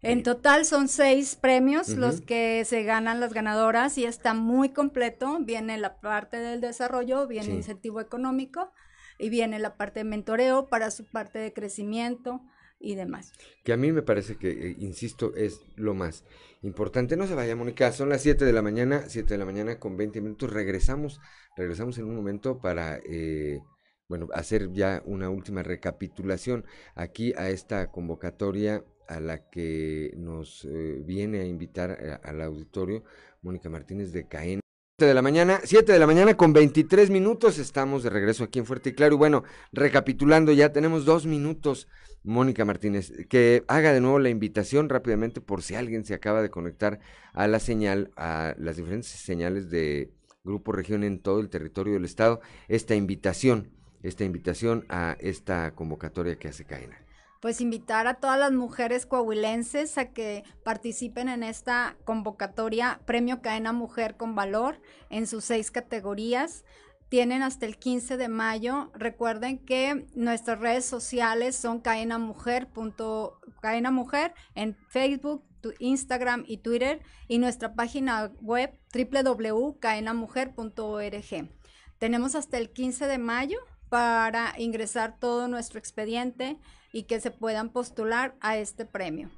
En 0.03 0.21
total 0.23 0.63
son 0.65 0.87
seis 0.87 1.35
premios 1.35 1.89
los 1.89 2.21
que 2.21 2.63
se 2.65 2.83
ganan 2.83 3.19
las 3.19 3.33
ganadoras 3.33 3.97
y 3.97 4.05
está 4.05 4.33
muy 4.35 4.69
completo. 4.69 5.37
Viene 5.41 5.77
la 5.77 5.99
parte 5.99 6.37
del 6.37 6.61
desarrollo, 6.61 7.27
viene 7.27 7.47
Sí. 7.47 7.51
incentivo 7.53 7.99
económico 7.99 8.71
y 9.17 9.29
viene 9.29 9.57
la 9.57 9.75
parte 9.75 10.01
de 10.01 10.03
mentoreo 10.03 10.67
para 10.69 10.91
su 10.91 11.03
parte 11.03 11.39
de 11.39 11.51
crecimiento 11.51 12.41
y 12.79 12.95
demás. 12.95 13.33
Que 13.63 13.73
a 13.73 13.77
mí 13.77 13.91
me 13.91 14.01
parece 14.01 14.37
que, 14.37 14.49
eh, 14.49 14.75
insisto, 14.79 15.33
es 15.35 15.61
lo 15.75 15.93
más 15.93 16.23
importante. 16.61 17.17
No 17.17 17.27
se 17.27 17.35
vaya, 17.35 17.55
Mónica. 17.55 17.91
Son 17.91 18.09
las 18.09 18.21
7 18.21 18.45
de 18.45 18.53
la 18.53 18.61
mañana, 18.61 19.03
7 19.07 19.33
de 19.33 19.37
la 19.37 19.45
mañana 19.45 19.79
con 19.79 19.97
20 19.97 20.21
minutos. 20.21 20.51
Regresamos, 20.51 21.19
regresamos 21.55 21.97
en 21.97 22.05
un 22.05 22.15
momento 22.15 22.59
para, 22.59 22.97
eh, 22.97 23.61
bueno, 24.07 24.27
hacer 24.33 24.71
ya 24.71 25.01
una 25.05 25.29
última 25.29 25.63
recapitulación 25.63 26.65
aquí 26.95 27.33
a 27.37 27.49
esta 27.49 27.91
convocatoria 27.91 28.83
a 29.07 29.19
la 29.19 29.49
que 29.49 30.11
nos 30.17 30.65
eh, 30.65 31.01
viene 31.03 31.39
a 31.39 31.45
invitar 31.45 31.97
eh, 31.99 32.17
al 32.23 32.41
auditorio 32.41 33.03
Mónica 33.41 33.69
Martínez 33.69 34.11
de 34.11 34.27
Caen. 34.27 34.59
7 34.99 35.09
de 35.09 35.13
la 35.13 35.21
mañana, 35.21 35.61
7 35.63 35.91
de 35.91 35.99
la 35.99 36.07
mañana 36.07 36.35
con 36.35 36.53
23 36.53 37.11
minutos, 37.11 37.59
estamos 37.59 38.01
de 38.01 38.09
regreso 38.09 38.43
aquí 38.43 38.57
en 38.57 38.65
Fuerte 38.65 38.89
y 38.89 38.93
Claro. 38.93 39.13
Y 39.13 39.17
bueno, 39.19 39.43
recapitulando, 39.71 40.51
ya 40.53 40.73
tenemos 40.73 41.05
dos 41.05 41.27
minutos, 41.27 41.87
Mónica 42.23 42.65
Martínez, 42.65 43.13
que 43.29 43.63
haga 43.67 43.93
de 43.93 44.01
nuevo 44.01 44.17
la 44.17 44.29
invitación 44.29 44.89
rápidamente 44.89 45.39
por 45.39 45.61
si 45.61 45.75
alguien 45.75 46.03
se 46.03 46.15
acaba 46.15 46.41
de 46.41 46.49
conectar 46.49 46.99
a 47.33 47.47
la 47.47 47.59
señal, 47.59 48.09
a 48.17 48.55
las 48.57 48.77
diferentes 48.77 49.11
señales 49.11 49.69
de 49.69 50.09
Grupo 50.43 50.71
Región 50.71 51.03
en 51.03 51.19
todo 51.19 51.41
el 51.41 51.49
territorio 51.49 51.93
del 51.93 52.05
estado, 52.05 52.41
esta 52.67 52.95
invitación, 52.95 53.69
esta 54.01 54.23
invitación 54.23 54.83
a 54.89 55.15
esta 55.19 55.75
convocatoria 55.75 56.39
que 56.39 56.47
hace 56.47 56.65
Caena. 56.65 57.06
Pues 57.41 57.61
invitar 57.61 58.07
a 58.07 58.15
todas 58.15 58.39
las 58.39 58.51
mujeres 58.51 59.05
coahuilenses 59.05 59.97
a 59.97 60.11
que 60.11 60.43
participen 60.63 61.29
en 61.29 61.43
esta 61.43 61.95
convocatoria 62.03 62.99
Premio 63.05 63.41
Cadena 63.41 63.71
Mujer 63.73 64.17
con 64.17 64.35
Valor 64.35 64.81
en 65.09 65.27
sus 65.27 65.45
seis 65.45 65.71
categorías. 65.71 66.65
Tienen 67.09 67.41
hasta 67.43 67.65
el 67.65 67.77
15 67.77 68.17
de 68.17 68.27
mayo. 68.27 68.91
Recuerden 68.93 69.59
que 69.59 70.07
nuestras 70.15 70.59
redes 70.59 70.83
sociales 70.85 71.55
son 71.55 71.79
Cadena 71.79 72.17
Mujer, 72.17 72.67
punto- 72.67 73.39
Cadena 73.61 73.91
Mujer 73.91 74.33
en 74.55 74.75
Facebook, 74.89 75.43
Instagram 75.79 76.43
y 76.47 76.57
Twitter 76.57 77.01
y 77.27 77.37
nuestra 77.39 77.73
página 77.75 78.31
web 78.41 78.71
www.caenamujer.org. 78.93 81.49
Tenemos 81.97 82.35
hasta 82.35 82.57
el 82.57 82.69
15 82.71 83.07
de 83.07 83.17
mayo 83.17 83.57
para 83.89 84.53
ingresar 84.57 85.17
todo 85.19 85.47
nuestro 85.47 85.79
expediente 85.79 86.57
y 86.91 87.03
que 87.03 87.19
se 87.19 87.31
puedan 87.31 87.71
postular 87.71 88.35
a 88.39 88.57
este 88.57 88.85
premio. 88.85 89.29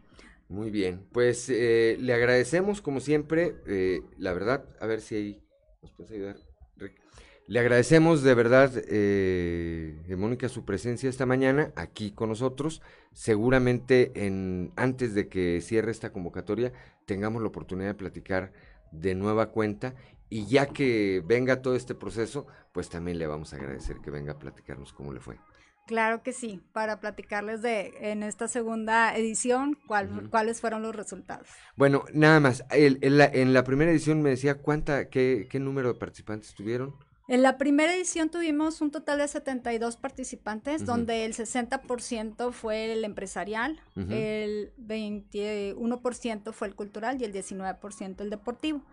Muy 0.48 0.72
bien, 0.72 1.06
pues 1.12 1.48
eh, 1.50 1.98
le 2.00 2.14
agradecemos 2.14 2.82
como 2.82 3.00
siempre, 3.00 3.56
eh, 3.68 4.02
la 4.18 4.34
verdad, 4.34 4.66
a 4.80 4.88
ver 4.88 5.02
si 5.02 5.16
ahí 5.16 5.44
nos 5.82 5.92
puedes 5.92 6.12
ayudar. 6.12 6.38
Le 7.50 7.60
agradecemos 7.60 8.22
de 8.22 8.36
verdad, 8.36 8.72
eh, 8.90 10.16
Mónica, 10.16 10.50
su 10.50 10.66
presencia 10.66 11.10
esta 11.10 11.26
mañana 11.26 11.74
aquí 11.76 12.12
con 12.12 12.30
nosotros. 12.30 12.84
Seguramente 13.12 14.12
en, 14.14 14.72
antes 14.76 15.16
de 15.16 15.30
que 15.30 15.60
cierre 15.62 15.90
esta 15.90 16.14
convocatoria 16.14 16.74
tengamos 17.06 17.42
la 17.42 17.48
oportunidad 17.48 17.88
de 17.88 17.96
platicar 17.96 18.54
de 18.92 19.16
nueva 19.16 19.50
cuenta 19.50 19.96
y 20.30 20.46
ya 20.46 20.68
que 20.68 21.24
venga 21.26 21.64
todo 21.64 21.76
este 21.76 21.96
proceso, 21.96 22.46
pues 22.72 22.88
también 22.88 23.18
le 23.18 23.26
vamos 23.26 23.52
a 23.52 23.56
agradecer 23.56 23.98
que 23.98 24.12
venga 24.12 24.34
a 24.34 24.40
platicarnos 24.40 24.94
cómo 24.94 25.12
le 25.12 25.20
fue. 25.20 25.40
Claro 25.90 26.22
que 26.22 26.34
sí, 26.34 26.62
para 26.72 27.00
platicarles 27.00 27.64
de 27.64 27.96
en 28.00 28.22
esta 28.22 28.48
segunda 28.48 29.18
edición 29.18 29.76
cuáles 29.88 30.62
fueron 30.62 30.84
los 30.84 30.96
resultados. 30.96 31.48
Bueno, 31.76 32.06
nada 32.14 32.40
más, 32.40 32.64
en, 32.70 33.54
la, 33.54 33.64
primera 33.64 33.90
edición 33.90 34.22
me 34.22 34.30
decía 34.30 34.54
cuánta, 34.54 35.10
qué, 35.10 35.48
qué 35.50 35.60
número 35.60 35.92
de 35.92 36.00
participantes 36.00 36.54
tuvieron. 36.54 36.94
En 37.28 37.42
la 37.42 37.58
primera 37.58 37.96
edición 37.96 38.30
tuvimos 38.30 38.82
un 38.82 38.92
total 38.92 39.18
de 39.18 39.28
72 39.28 39.98
participantes, 39.98 40.86
donde 40.86 41.26
el 41.26 41.34
60% 41.34 42.52
fue 42.52 42.94
el 42.94 43.04
empresarial, 43.04 43.82
el 43.96 44.72
21% 44.78 46.54
fue 46.54 46.68
el 46.68 46.76
cultural 46.76 47.20
y 47.20 47.26
el 47.26 47.34
19% 47.34 48.22
el 48.22 48.30
deportivo. 48.30 48.84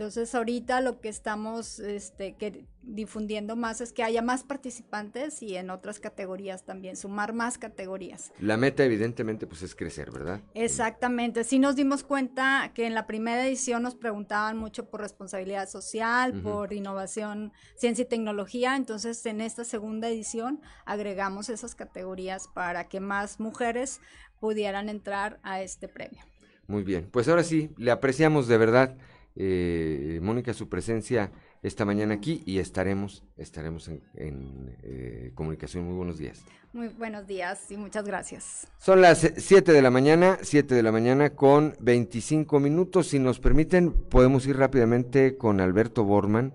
Entonces 0.00 0.34
ahorita 0.34 0.80
lo 0.80 0.98
que 0.98 1.10
estamos 1.10 1.78
este, 1.78 2.34
que, 2.34 2.64
difundiendo 2.80 3.54
más 3.54 3.82
es 3.82 3.92
que 3.92 4.02
haya 4.02 4.22
más 4.22 4.44
participantes 4.44 5.42
y 5.42 5.56
en 5.56 5.68
otras 5.68 6.00
categorías 6.00 6.64
también, 6.64 6.96
sumar 6.96 7.34
más 7.34 7.58
categorías. 7.58 8.32
La 8.40 8.56
meta 8.56 8.82
evidentemente 8.82 9.46
pues 9.46 9.60
es 9.60 9.74
crecer, 9.74 10.10
¿verdad? 10.10 10.40
Exactamente, 10.54 11.44
sí 11.44 11.58
nos 11.58 11.76
dimos 11.76 12.02
cuenta 12.02 12.72
que 12.74 12.86
en 12.86 12.94
la 12.94 13.06
primera 13.06 13.46
edición 13.46 13.82
nos 13.82 13.94
preguntaban 13.94 14.56
mucho 14.56 14.88
por 14.88 15.02
responsabilidad 15.02 15.68
social, 15.68 16.32
por 16.40 16.72
innovación, 16.72 17.52
ciencia 17.76 18.04
y 18.04 18.08
tecnología, 18.08 18.76
entonces 18.76 19.26
en 19.26 19.42
esta 19.42 19.64
segunda 19.64 20.08
edición 20.08 20.62
agregamos 20.86 21.50
esas 21.50 21.74
categorías 21.74 22.48
para 22.48 22.88
que 22.88 23.00
más 23.00 23.38
mujeres 23.38 24.00
pudieran 24.40 24.88
entrar 24.88 25.40
a 25.42 25.60
este 25.60 25.88
premio. 25.88 26.24
Muy 26.68 26.84
bien, 26.84 27.06
pues 27.12 27.28
ahora 27.28 27.44
sí, 27.44 27.68
le 27.76 27.90
apreciamos 27.90 28.48
de 28.48 28.56
verdad 28.56 28.96
eh, 29.36 30.18
Mónica, 30.22 30.52
su 30.52 30.68
presencia 30.68 31.32
esta 31.62 31.84
mañana 31.84 32.14
aquí 32.14 32.42
y 32.46 32.58
estaremos, 32.58 33.22
estaremos 33.36 33.88
en, 33.88 34.76
eh, 34.82 35.32
comunicación. 35.34 35.84
Muy 35.84 35.94
buenos 35.94 36.18
días. 36.18 36.42
Muy 36.72 36.88
buenos 36.88 37.26
días 37.26 37.70
y 37.70 37.76
muchas 37.76 38.04
gracias. 38.04 38.68
Son 38.78 39.00
las 39.00 39.18
7 39.36 39.72
de 39.72 39.82
la 39.82 39.90
mañana, 39.90 40.38
7 40.40 40.74
de 40.74 40.82
la 40.82 40.92
mañana 40.92 41.30
con 41.30 41.74
25 41.80 42.60
minutos. 42.60 43.08
Si 43.08 43.18
nos 43.18 43.40
permiten, 43.40 43.92
podemos 43.92 44.46
ir 44.46 44.56
rápidamente 44.56 45.36
con 45.36 45.60
Alberto 45.60 46.04
Borman 46.04 46.54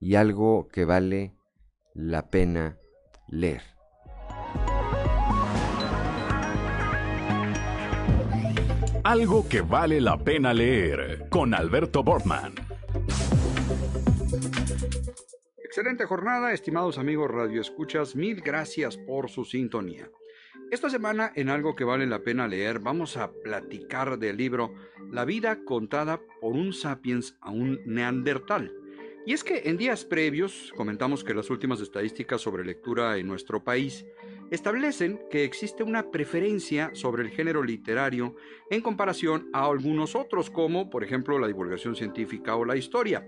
y 0.00 0.16
algo 0.16 0.68
que 0.68 0.84
vale 0.84 1.34
la 1.94 2.28
pena 2.28 2.78
leer. 3.28 3.71
Algo 9.04 9.48
que 9.48 9.62
vale 9.62 10.00
la 10.00 10.16
pena 10.16 10.54
leer 10.54 11.26
con 11.28 11.54
Alberto 11.54 12.04
Bortman. 12.04 12.54
Excelente 15.64 16.04
jornada, 16.04 16.52
estimados 16.52 16.98
amigos 16.98 17.28
radioescuchas, 17.28 18.14
mil 18.14 18.40
gracias 18.42 18.96
por 18.96 19.28
su 19.28 19.44
sintonía. 19.44 20.08
Esta 20.70 20.88
semana 20.88 21.32
en 21.34 21.48
algo 21.48 21.74
que 21.74 21.82
vale 21.82 22.06
la 22.06 22.20
pena 22.20 22.46
leer 22.46 22.78
vamos 22.78 23.16
a 23.16 23.32
platicar 23.32 24.20
del 24.20 24.36
libro 24.36 24.72
La 25.10 25.24
vida 25.24 25.64
contada 25.64 26.20
por 26.40 26.52
un 26.52 26.72
sapiens 26.72 27.36
a 27.40 27.50
un 27.50 27.80
neandertal. 27.84 28.72
Y 29.26 29.32
es 29.32 29.42
que 29.42 29.62
en 29.64 29.78
días 29.78 30.04
previos 30.04 30.72
comentamos 30.76 31.24
que 31.24 31.34
las 31.34 31.50
últimas 31.50 31.80
estadísticas 31.80 32.40
sobre 32.40 32.64
lectura 32.64 33.18
en 33.18 33.26
nuestro 33.26 33.64
país 33.64 34.06
establecen 34.52 35.18
que 35.30 35.44
existe 35.44 35.82
una 35.82 36.10
preferencia 36.10 36.90
sobre 36.92 37.22
el 37.22 37.30
género 37.30 37.62
literario 37.62 38.36
en 38.70 38.82
comparación 38.82 39.48
a 39.54 39.64
algunos 39.64 40.14
otros, 40.14 40.50
como 40.50 40.90
por 40.90 41.02
ejemplo 41.02 41.38
la 41.38 41.46
divulgación 41.46 41.96
científica 41.96 42.54
o 42.54 42.66
la 42.66 42.76
historia. 42.76 43.26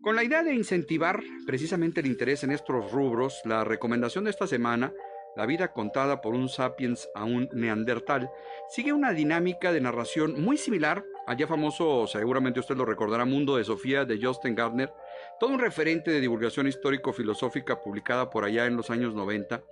Con 0.00 0.14
la 0.14 0.22
idea 0.22 0.44
de 0.44 0.54
incentivar 0.54 1.20
precisamente 1.46 1.98
el 1.98 2.06
interés 2.06 2.44
en 2.44 2.52
estos 2.52 2.92
rubros, 2.92 3.40
la 3.44 3.64
recomendación 3.64 4.22
de 4.22 4.30
esta 4.30 4.46
semana, 4.46 4.92
La 5.36 5.44
vida 5.44 5.74
contada 5.74 6.22
por 6.22 6.34
un 6.34 6.48
sapiens 6.48 7.10
a 7.14 7.24
un 7.24 7.50
neandertal, 7.52 8.30
sigue 8.70 8.94
una 8.94 9.12
dinámica 9.12 9.70
de 9.70 9.82
narración 9.82 10.42
muy 10.42 10.56
similar 10.56 11.04
al 11.26 11.36
ya 11.36 11.46
famoso, 11.46 12.06
seguramente 12.06 12.60
usted 12.60 12.76
lo 12.76 12.86
recordará, 12.86 13.24
Mundo 13.24 13.56
de 13.56 13.64
Sofía 13.64 14.04
de 14.04 14.18
Justin 14.18 14.54
Gardner, 14.54 14.94
todo 15.38 15.50
un 15.50 15.58
referente 15.58 16.10
de 16.10 16.20
divulgación 16.20 16.68
histórico-filosófica 16.68 17.82
publicada 17.82 18.30
por 18.30 18.44
allá 18.44 18.64
en 18.64 18.76
los 18.76 18.90
años 18.90 19.14
90, 19.14 19.62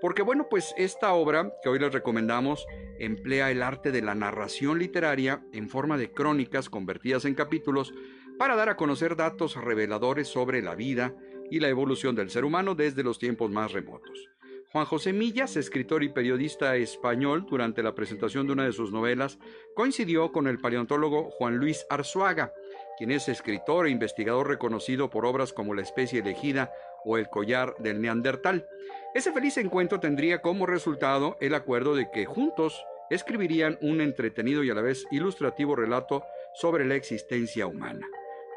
porque 0.00 0.22
bueno, 0.22 0.48
pues 0.50 0.74
esta 0.76 1.12
obra 1.12 1.52
que 1.62 1.68
hoy 1.68 1.78
les 1.78 1.92
recomendamos 1.92 2.66
emplea 2.98 3.50
el 3.50 3.62
arte 3.62 3.92
de 3.92 4.02
la 4.02 4.14
narración 4.14 4.78
literaria 4.78 5.42
en 5.52 5.68
forma 5.68 5.96
de 5.96 6.12
crónicas 6.12 6.68
convertidas 6.68 7.24
en 7.24 7.34
capítulos 7.34 7.92
para 8.38 8.56
dar 8.56 8.68
a 8.68 8.76
conocer 8.76 9.16
datos 9.16 9.56
reveladores 9.56 10.28
sobre 10.28 10.62
la 10.62 10.74
vida 10.74 11.14
y 11.50 11.60
la 11.60 11.68
evolución 11.68 12.14
del 12.14 12.30
ser 12.30 12.44
humano 12.44 12.74
desde 12.74 13.02
los 13.02 13.18
tiempos 13.18 13.50
más 13.50 13.72
remotos. 13.72 14.28
Juan 14.72 14.84
José 14.84 15.12
Millas, 15.12 15.56
escritor 15.56 16.02
y 16.02 16.10
periodista 16.10 16.76
español, 16.76 17.46
durante 17.48 17.82
la 17.82 17.94
presentación 17.94 18.46
de 18.46 18.52
una 18.52 18.64
de 18.64 18.72
sus 18.72 18.92
novelas, 18.92 19.38
coincidió 19.74 20.32
con 20.32 20.48
el 20.48 20.58
paleontólogo 20.58 21.30
Juan 21.30 21.56
Luis 21.56 21.86
Arzuaga, 21.88 22.52
quien 22.98 23.10
es 23.10 23.28
escritor 23.28 23.86
e 23.86 23.90
investigador 23.90 24.48
reconocido 24.48 25.08
por 25.08 25.24
obras 25.24 25.52
como 25.52 25.72
La 25.72 25.82
especie 25.82 26.20
elegida 26.20 26.72
o 27.06 27.16
El 27.16 27.28
collar 27.28 27.74
del 27.78 28.02
Neandertal. 28.02 28.68
Ese 29.14 29.32
feliz 29.32 29.56
encuentro 29.56 30.00
tendría 30.00 30.42
como 30.42 30.66
resultado 30.66 31.38
el 31.40 31.54
acuerdo 31.54 31.94
de 31.94 32.10
que 32.10 32.26
juntos 32.26 32.84
escribirían 33.08 33.78
un 33.80 34.00
entretenido 34.00 34.64
y 34.64 34.70
a 34.70 34.74
la 34.74 34.82
vez 34.82 35.06
ilustrativo 35.10 35.76
relato 35.76 36.24
sobre 36.54 36.84
la 36.84 36.96
existencia 36.96 37.66
humana, 37.66 38.06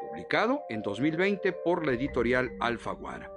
publicado 0.00 0.64
en 0.68 0.82
2020 0.82 1.52
por 1.52 1.86
la 1.86 1.92
editorial 1.92 2.50
Alfaguara. 2.60 3.30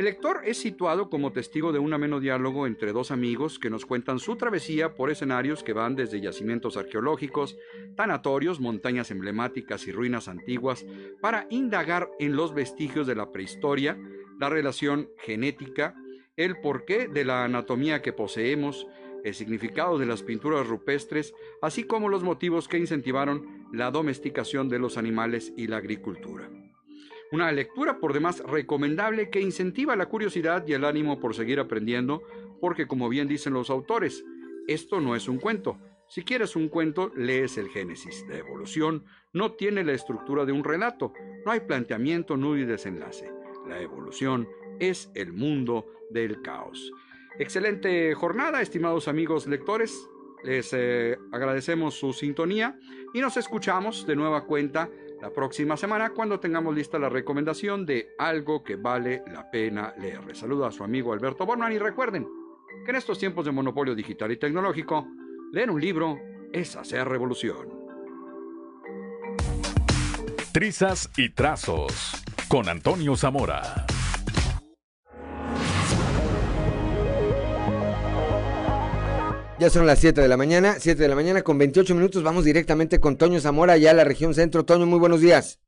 El 0.00 0.06
lector 0.06 0.40
es 0.46 0.56
situado 0.56 1.10
como 1.10 1.30
testigo 1.30 1.72
de 1.72 1.78
un 1.78 1.92
ameno 1.92 2.20
diálogo 2.20 2.66
entre 2.66 2.92
dos 2.92 3.10
amigos 3.10 3.58
que 3.58 3.68
nos 3.68 3.84
cuentan 3.84 4.18
su 4.18 4.34
travesía 4.36 4.94
por 4.94 5.10
escenarios 5.10 5.62
que 5.62 5.74
van 5.74 5.94
desde 5.94 6.22
yacimientos 6.22 6.78
arqueológicos, 6.78 7.58
tanatorios, 7.96 8.60
montañas 8.60 9.10
emblemáticas 9.10 9.86
y 9.86 9.92
ruinas 9.92 10.26
antiguas, 10.26 10.86
para 11.20 11.46
indagar 11.50 12.10
en 12.18 12.34
los 12.34 12.54
vestigios 12.54 13.06
de 13.06 13.14
la 13.14 13.30
prehistoria, 13.30 13.98
la 14.40 14.48
relación 14.48 15.10
genética, 15.18 15.94
el 16.34 16.60
porqué 16.62 17.08
de 17.08 17.26
la 17.26 17.44
anatomía 17.44 18.00
que 18.00 18.14
poseemos, 18.14 18.86
el 19.22 19.34
significado 19.34 19.98
de 19.98 20.06
las 20.06 20.22
pinturas 20.22 20.66
rupestres, 20.66 21.34
así 21.60 21.84
como 21.84 22.08
los 22.08 22.22
motivos 22.22 22.66
que 22.66 22.78
incentivaron 22.78 23.68
la 23.70 23.90
domesticación 23.90 24.70
de 24.70 24.78
los 24.78 24.96
animales 24.96 25.52
y 25.58 25.66
la 25.66 25.76
agricultura. 25.76 26.48
Una 27.30 27.52
lectura 27.52 28.00
por 28.00 28.14
demás 28.14 28.40
recomendable 28.40 29.28
que 29.28 29.42
incentiva 29.42 29.94
la 29.94 30.06
curiosidad 30.06 30.66
y 30.66 30.72
el 30.72 30.86
ánimo 30.86 31.20
por 31.20 31.34
seguir 31.34 31.60
aprendiendo, 31.60 32.22
porque 32.62 32.86
como 32.86 33.10
bien 33.10 33.28
dicen 33.28 33.52
los 33.52 33.68
autores, 33.68 34.24
esto 34.66 35.00
no 35.00 35.14
es 35.14 35.28
un 35.28 35.36
cuento. 35.36 35.78
Si 36.08 36.22
quieres 36.22 36.56
un 36.56 36.68
cuento, 36.68 37.12
lees 37.14 37.58
el 37.58 37.68
Génesis. 37.68 38.24
La 38.26 38.38
evolución 38.38 39.04
no 39.34 39.52
tiene 39.52 39.84
la 39.84 39.92
estructura 39.92 40.46
de 40.46 40.52
un 40.52 40.64
relato, 40.64 41.12
no 41.44 41.52
hay 41.52 41.60
planteamiento, 41.60 42.38
nudo 42.38 42.56
y 42.56 42.64
desenlace. 42.64 43.39
La 43.70 43.80
evolución 43.80 44.48
es 44.80 45.12
el 45.14 45.32
mundo 45.32 45.86
del 46.10 46.42
caos. 46.42 46.92
Excelente 47.38 48.12
jornada, 48.16 48.60
estimados 48.60 49.06
amigos 49.06 49.46
lectores. 49.46 50.08
Les 50.42 50.72
eh, 50.72 51.16
agradecemos 51.30 51.94
su 51.94 52.12
sintonía 52.12 52.76
y 53.14 53.20
nos 53.20 53.36
escuchamos 53.36 54.08
de 54.08 54.16
nueva 54.16 54.44
cuenta 54.44 54.90
la 55.22 55.30
próxima 55.30 55.76
semana 55.76 56.10
cuando 56.10 56.40
tengamos 56.40 56.74
lista 56.74 56.98
la 56.98 57.08
recomendación 57.08 57.86
de 57.86 58.08
algo 58.18 58.64
que 58.64 58.74
vale 58.74 59.22
la 59.32 59.48
pena 59.52 59.94
leer. 60.00 60.34
Saludo 60.34 60.66
a 60.66 60.72
su 60.72 60.82
amigo 60.82 61.12
Alberto 61.12 61.46
Borman 61.46 61.72
y 61.72 61.78
recuerden 61.78 62.26
que 62.84 62.90
en 62.90 62.96
estos 62.96 63.20
tiempos 63.20 63.44
de 63.44 63.52
monopolio 63.52 63.94
digital 63.94 64.32
y 64.32 64.36
tecnológico, 64.36 65.06
leer 65.52 65.70
un 65.70 65.80
libro 65.80 66.18
es 66.52 66.74
hacer 66.74 67.06
revolución. 67.06 67.68
Trizas 70.52 71.08
y 71.16 71.28
trazos 71.28 72.24
con 72.50 72.68
Antonio 72.68 73.16
Zamora. 73.16 73.86
Ya 79.60 79.70
son 79.70 79.86
las 79.86 80.00
7 80.00 80.20
de 80.20 80.26
la 80.26 80.36
mañana, 80.36 80.74
7 80.80 81.00
de 81.00 81.08
la 81.08 81.14
mañana 81.14 81.42
con 81.42 81.58
28 81.58 81.94
minutos. 81.94 82.24
Vamos 82.24 82.44
directamente 82.44 82.98
con 82.98 83.16
Toño 83.16 83.38
Zamora, 83.40 83.76
ya 83.76 83.92
a 83.92 83.94
la 83.94 84.02
región 84.02 84.34
centro. 84.34 84.64
Toño, 84.64 84.84
muy 84.84 84.98
buenos 84.98 85.20
días. 85.20 85.60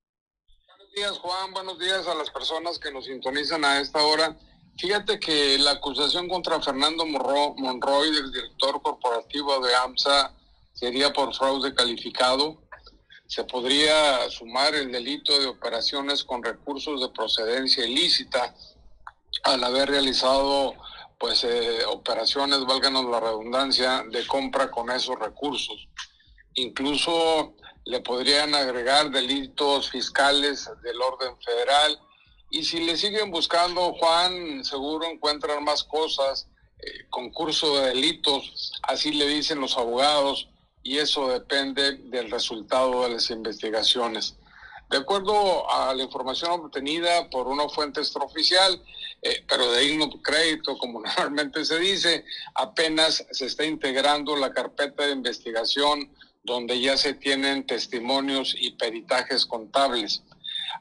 Buenos 0.67 0.93
días, 0.97 1.19
Juan. 1.19 1.53
Buenos 1.53 1.79
días 1.79 2.05
a 2.09 2.17
las 2.17 2.31
personas 2.31 2.81
que 2.81 2.91
nos 2.91 3.05
sintonizan 3.05 3.65
a 3.65 3.81
esta 3.81 4.03
hora. 4.03 4.37
Fíjate 4.77 5.21
que 5.21 5.59
la 5.59 5.73
acusación 5.73 6.29
contra 6.29 6.61
Fernando 6.61 7.07
Monroy, 7.07 8.11
del 8.11 8.33
director 8.33 8.83
corporativo 8.83 9.65
de 9.65 9.73
AMSA, 9.85 10.35
sería 10.73 11.13
por 11.13 11.33
fraude 11.33 11.73
calificado. 11.75 12.61
Se 13.33 13.45
podría 13.45 14.29
sumar 14.29 14.75
el 14.75 14.93
delito 14.93 15.41
de 15.41 15.47
operaciones 15.47 16.23
con 16.23 16.43
recursos 16.43 17.01
de 17.01 17.09
procedencia 17.09 17.87
ilícita 17.87 18.55
al 19.45 19.65
haber 19.65 19.89
realizado 19.89 20.75
pues 21.19 21.43
eh, 21.45 21.83
operaciones, 21.87 22.67
válganos 22.67 23.07
la 23.07 23.21
redundancia, 23.21 24.05
de 24.11 24.27
compra 24.27 24.71
con 24.71 24.91
esos 24.91 25.19
recursos. 25.19 25.89
Incluso 26.57 27.55
le 27.87 28.01
podrían 28.01 28.55
agregar 28.55 29.11
delitos 29.11 29.91
fiscales 29.91 30.71
del 30.83 31.01
orden 31.01 31.35
federal 31.41 31.99
y 32.51 32.65
si 32.65 32.85
le 32.85 32.99
siguen 32.99 33.31
buscando, 33.31 33.95
Juan, 33.95 34.63
seguro 34.63 35.07
encuentran 35.07 35.65
más 35.65 35.85
cosas, 35.85 36.51
eh, 36.81 37.07
concurso 37.09 37.79
de 37.79 37.95
delitos, 37.95 38.73
así 38.83 39.11
le 39.13 39.27
dicen 39.27 39.59
los 39.59 39.79
abogados, 39.79 40.52
y 40.83 40.99
eso 40.99 41.29
depende 41.29 41.93
del 42.05 42.31
resultado 42.31 43.05
de 43.05 43.11
las 43.11 43.31
investigaciones. 43.31 44.37
De 44.91 44.99
acuerdo 44.99 45.71
a 45.73 45.95
la 45.95 46.03
información 46.03 46.51
obtenida 46.51 47.31
por 47.31 47.49
una 47.49 47.69
fuente 47.69 48.01
extraoficial, 48.01 48.83
eh, 49.23 49.45
pero 49.49 49.71
de 49.73 49.81
digno 49.81 50.11
crédito, 50.21 50.77
como 50.77 51.01
normalmente 51.19 51.65
se 51.65 51.79
dice, 51.79 52.25
apenas 52.55 53.25
se 53.31 53.47
está 53.47 53.65
integrando 53.65 54.37
la 54.37 54.53
carpeta 54.53 55.07
de 55.07 55.13
investigación 55.13 56.13
donde 56.45 56.81
ya 56.81 56.97
se 56.97 57.15
tienen 57.15 57.67
testimonios 57.67 58.55
y 58.59 58.73
peritajes 58.73 59.47
contables. 59.47 60.25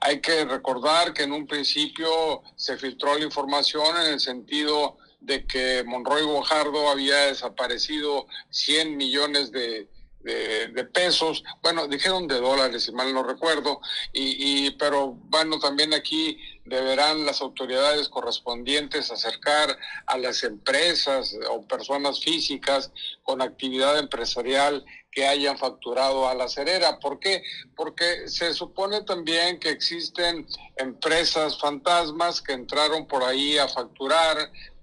Hay 0.01 0.19
que 0.19 0.43
recordar 0.45 1.13
que 1.13 1.23
en 1.23 1.31
un 1.31 1.45
principio 1.45 2.41
se 2.55 2.77
filtró 2.77 3.17
la 3.17 3.25
información 3.25 3.95
en 3.97 4.13
el 4.13 4.19
sentido 4.19 4.97
de 5.21 5.45
que 5.45 5.83
Monroy 5.85 6.23
Guajardo 6.23 6.89
había 6.89 7.27
desaparecido 7.27 8.27
100 8.49 8.97
millones 8.97 9.51
de, 9.51 9.87
de, 10.23 10.83
pesos, 10.85 11.43
bueno, 11.61 11.87
dijeron 11.87 12.27
de 12.27 12.39
dólares, 12.39 12.83
si 12.83 12.91
mal 12.91 13.13
no 13.13 13.23
recuerdo, 13.23 13.79
y, 14.13 14.65
y, 14.67 14.71
pero 14.71 15.13
bueno, 15.13 15.59
también 15.59 15.93
aquí 15.93 16.37
deberán 16.65 17.25
las 17.25 17.41
autoridades 17.41 18.07
correspondientes 18.07 19.11
acercar 19.11 19.77
a 20.05 20.17
las 20.17 20.43
empresas 20.43 21.35
o 21.49 21.65
personas 21.67 22.21
físicas 22.21 22.91
con 23.23 23.41
actividad 23.41 23.97
empresarial 23.97 24.85
que 25.11 25.27
hayan 25.27 25.57
facturado 25.57 26.29
a 26.29 26.35
la 26.35 26.47
cerera. 26.47 26.99
¿Por 26.99 27.19
qué? 27.19 27.43
Porque 27.75 28.27
se 28.29 28.53
supone 28.53 29.01
también 29.01 29.59
que 29.59 29.69
existen 29.69 30.47
empresas 30.77 31.59
fantasmas 31.59 32.41
que 32.41 32.53
entraron 32.53 33.07
por 33.07 33.23
ahí 33.23 33.57
a 33.57 33.67
facturar, 33.67 34.37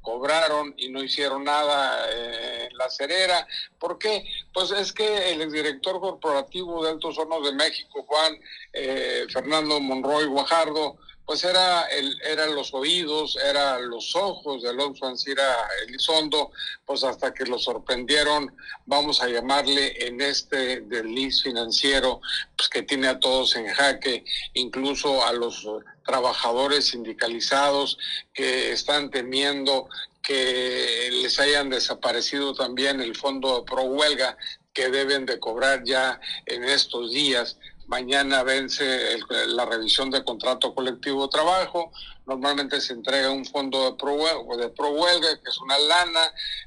cobraron 0.09 0.75
y 0.79 0.89
no 0.89 1.03
hicieron 1.03 1.45
nada 1.45 2.09
eh, 2.11 2.69
en 2.71 2.79
la 2.79 2.89
cerera. 2.89 3.47
¿Por 3.79 3.99
qué? 3.99 4.25
Pues 4.55 4.71
es 4.71 4.93
que 4.95 5.33
el 5.33 5.43
exdirector 5.43 6.01
corporativo 6.01 6.83
de 6.83 6.93
Altos 6.93 7.19
Hornos 7.19 7.45
de 7.45 7.53
México, 7.53 8.05
Juan 8.09 8.33
eh, 8.73 9.27
Fernando 9.31 9.79
Monroy 9.81 10.25
Guajardo, 10.25 10.97
pues 11.27 11.45
era 11.45 11.83
el, 11.89 12.19
eran 12.23 12.55
los 12.55 12.73
oídos, 12.73 13.37
eran 13.37 13.91
los 13.91 14.17
ojos 14.17 14.63
de 14.63 14.71
Alonso 14.71 15.05
Ancira 15.05 15.45
Elizondo, 15.87 16.53
pues 16.87 17.05
hasta 17.05 17.35
que 17.35 17.45
lo 17.45 17.59
sorprendieron, 17.59 18.57
vamos 18.87 19.21
a 19.21 19.29
llamarle 19.29 20.07
en 20.07 20.23
este 20.23 20.81
desliz 20.81 21.43
financiero, 21.43 22.23
pues 22.57 22.71
que 22.71 22.81
tiene 22.81 23.09
a 23.09 23.21
todos 23.21 23.57
en 23.57 23.67
jaque, 23.67 24.25
incluso 24.55 25.23
a 25.23 25.35
los 25.35 25.67
trabajadores 26.09 26.87
sindicalizados 26.87 27.99
que 28.33 28.73
están 28.73 29.11
temiendo 29.11 29.89
que 30.23 31.11
les 31.13 31.39
hayan 31.39 31.69
desaparecido 31.69 32.55
también 32.55 33.03
el 33.03 33.15
fondo 33.15 33.59
de 33.59 33.63
pro 33.65 33.83
huelga 33.83 34.39
que 34.73 34.89
deben 34.89 35.27
de 35.27 35.39
cobrar 35.39 35.85
ya 35.85 36.19
en 36.47 36.65
estos 36.65 37.13
días 37.13 37.59
Mañana 37.89 38.43
vence 38.43 39.19
la 39.47 39.65
revisión 39.65 40.11
del 40.11 40.23
contrato 40.23 40.75
colectivo 40.75 41.23
de 41.23 41.31
trabajo. 41.31 41.91
Normalmente 42.27 42.83
se 42.83 42.93
entrega 42.93 43.31
un 43.31 43.47
fondo 43.47 43.83
de 43.83 43.97
pro, 43.97 44.15
de 44.59 44.69
pro 44.69 44.91
huelga, 44.91 45.41
que 45.43 45.49
es 45.49 45.59
una 45.59 45.79
lana, 45.79 46.21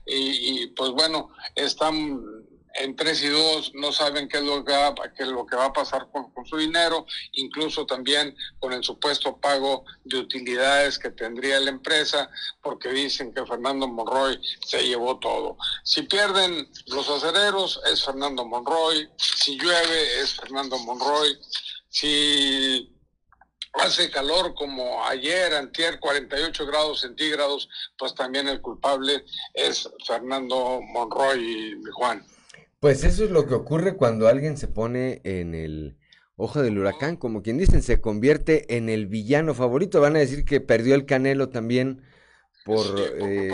y 0.07 0.65
pues 0.75 0.89
bueno, 0.89 1.29
están 1.53 2.40
en 2.75 2.95
tres 2.95 3.21
y 3.23 3.27
dos 3.27 3.71
no 3.73 3.91
saben 3.91 4.27
qué 4.27 4.37
es 4.37 4.43
lo 4.43 4.63
que 4.63 4.71
va, 4.71 5.65
a 5.65 5.73
pasar 5.73 6.07
con, 6.11 6.31
su 6.45 6.57
dinero, 6.57 7.05
incluso 7.33 7.85
también 7.85 8.35
con 8.59 8.73
el 8.73 8.83
supuesto 8.83 9.37
pago 9.37 9.85
de 10.03 10.17
utilidades 10.17 10.97
que 10.97 11.11
tendría 11.11 11.59
la 11.59 11.69
empresa, 11.69 12.29
porque 12.61 12.89
dicen 12.89 13.33
que 13.33 13.45
Fernando 13.45 13.87
Monroy 13.87 14.39
se 14.65 14.85
llevó 14.87 15.19
todo. 15.19 15.57
Si 15.83 16.03
pierden 16.03 16.67
los 16.87 17.09
acereros, 17.09 17.79
es 17.91 18.03
Fernando 18.03 18.45
Monroy, 18.45 19.09
si 19.17 19.57
llueve, 19.57 20.19
es 20.21 20.35
Fernando 20.35 20.77
Monroy, 20.79 21.37
si 21.89 22.91
hace 23.73 24.09
calor 24.09 24.53
como 24.55 25.05
ayer, 25.05 25.53
antier, 25.53 25.99
48 25.99 26.65
grados 26.65 27.01
centígrados, 27.01 27.69
pues 27.97 28.13
también 28.13 28.47
el 28.47 28.61
culpable 28.61 29.23
es 29.53 29.89
Fernando 30.05 30.81
Monroy 30.81 31.39
y 31.39 31.91
Juan. 31.93 32.25
Pues 32.81 33.03
eso 33.03 33.23
es 33.23 33.29
lo 33.29 33.45
que 33.45 33.53
ocurre 33.53 33.95
cuando 33.95 34.27
alguien 34.27 34.57
se 34.57 34.67
pone 34.67 35.21
en 35.23 35.53
el 35.53 35.99
ojo 36.35 36.63
del 36.63 36.79
huracán, 36.79 37.15
como 37.15 37.43
quien 37.43 37.59
dicen, 37.59 37.83
se 37.83 38.01
convierte 38.01 38.75
en 38.75 38.89
el 38.89 39.05
villano 39.05 39.53
favorito. 39.53 40.01
Van 40.01 40.15
a 40.15 40.19
decir 40.19 40.45
que 40.45 40.61
perdió 40.61 40.95
el 40.95 41.05
Canelo 41.05 41.49
también 41.49 42.01
por, 42.65 42.87
eh, 43.19 43.53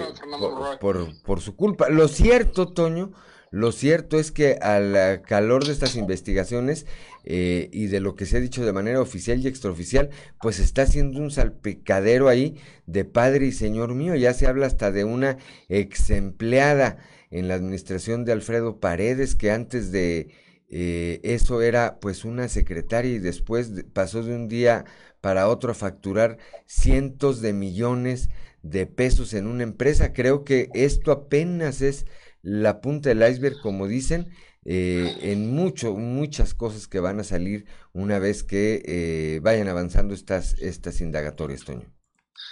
por, 0.79 1.09
por, 1.23 1.41
su 1.41 1.57
culpa. 1.57 1.89
Lo 1.89 2.07
cierto, 2.07 2.69
Toño, 2.71 3.11
lo 3.51 3.73
cierto 3.73 4.17
es 4.17 4.31
que 4.31 4.59
al 4.61 5.21
calor 5.23 5.65
de 5.65 5.73
estas 5.73 5.97
investigaciones 5.97 6.85
eh, 7.25 7.69
y 7.73 7.87
de 7.87 7.99
lo 7.99 8.15
que 8.15 8.25
se 8.25 8.37
ha 8.37 8.39
dicho 8.39 8.65
de 8.65 8.71
manera 8.71 9.01
oficial 9.01 9.41
y 9.41 9.47
extraoficial, 9.49 10.09
pues 10.39 10.59
está 10.59 10.83
haciendo 10.83 11.19
un 11.19 11.31
salpicadero 11.31 12.29
ahí 12.29 12.61
de 12.85 13.03
padre 13.03 13.47
y 13.47 13.51
señor 13.51 13.93
mío. 13.93 14.15
Ya 14.15 14.33
se 14.33 14.47
habla 14.47 14.67
hasta 14.67 14.89
de 14.89 15.03
una 15.03 15.37
ex 15.67 16.11
empleada 16.11 16.97
en 17.31 17.47
la 17.47 17.55
administración 17.55 18.25
de 18.25 18.33
Alfredo 18.33 18.79
Paredes, 18.79 19.35
que 19.35 19.51
antes 19.51 19.91
de 19.91 20.29
eh, 20.69 21.19
eso 21.23 21.61
era 21.61 21.99
pues 21.99 22.25
una 22.25 22.47
secretaria 22.47 23.11
y 23.11 23.19
después 23.19 23.71
pasó 23.93 24.23
de 24.23 24.35
un 24.35 24.47
día 24.47 24.85
para 25.21 25.47
otro 25.47 25.71
a 25.71 25.75
facturar 25.75 26.37
cientos 26.65 27.41
de 27.41 27.53
millones 27.53 28.29
de 28.63 28.85
pesos 28.85 29.33
en 29.33 29.47
una 29.47 29.63
empresa. 29.63 30.13
Creo 30.13 30.43
que 30.43 30.69
esto 30.73 31.11
apenas 31.11 31.81
es 31.81 32.05
la 32.41 32.81
punta 32.81 33.09
del 33.09 33.29
iceberg, 33.29 33.59
como 33.61 33.87
dicen, 33.87 34.29
eh, 34.65 35.15
en 35.21 35.51
mucho, 35.53 35.93
muchas 35.95 36.53
cosas 36.53 36.87
que 36.87 36.99
van 36.99 37.19
a 37.19 37.23
salir 37.23 37.65
una 37.93 38.19
vez 38.19 38.43
que 38.43 38.83
eh, 38.85 39.39
vayan 39.41 39.69
avanzando 39.69 40.13
estas, 40.13 40.55
estas 40.59 41.01
indagatorias, 41.01 41.63
Toño. 41.63 41.96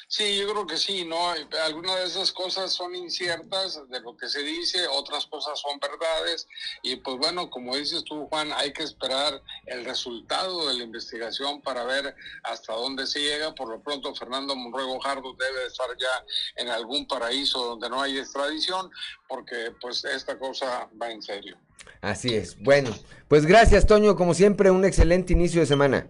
Sí, 0.08 0.38
yo 0.38 0.52
creo 0.52 0.68
que 0.68 0.78
sí, 0.78 1.06
¿no? 1.06 1.32
Algunas 1.64 1.96
de 2.00 2.06
esas 2.06 2.32
cosas 2.32 2.72
son 2.72 2.96
inciertas 2.96 3.82
de 3.90 4.00
lo 4.02 4.16
que 4.16 4.28
se 4.28 4.42
dice, 4.42 4.88
otras 4.88 5.26
cosas 5.26 5.60
son 5.60 5.80
verdades 5.80 6.48
y 6.84 6.96
pues 6.98 7.18
bueno, 7.18 7.50
como 7.50 7.76
dices 7.76 8.04
tú, 8.04 8.28
Juan, 8.28 8.52
hay 8.54 8.74
que 8.74 8.84
esperar 8.84 9.42
el 9.66 9.86
resultado 9.86 10.68
de 10.68 10.76
la 10.76 10.84
investigación 10.84 11.62
para 11.62 11.84
ver 11.84 12.16
hasta 12.44 12.74
dónde 12.74 13.08
se 13.08 13.20
llega. 13.20 13.54
Por 13.56 13.70
lo 13.70 13.82
pronto, 13.82 14.14
Fernando 14.16 14.56
Monruego 14.56 14.94
Guajardo 14.94 15.34
debe 15.34 15.66
estar 15.66 15.90
ya 15.98 16.26
en 16.56 16.70
algún 16.70 17.08
paraíso 17.08 17.64
donde 17.66 17.90
no 17.90 18.02
hay 18.02 18.18
extradición 18.18 18.90
porque 19.28 19.74
pues 19.82 20.04
esta 20.06 20.38
cosa 20.38 20.90
va 21.02 21.12
en 21.12 21.22
serio. 21.22 21.58
Así 22.02 22.34
es. 22.36 22.62
Bueno, 22.62 22.96
pues 23.28 23.46
gracias, 23.46 23.86
Toño, 23.86 24.16
como 24.16 24.34
siempre, 24.34 24.72
un 24.72 24.86
excelente 24.86 25.34
inicio 25.34 25.62
de 25.62 25.68
semana. 25.68 26.08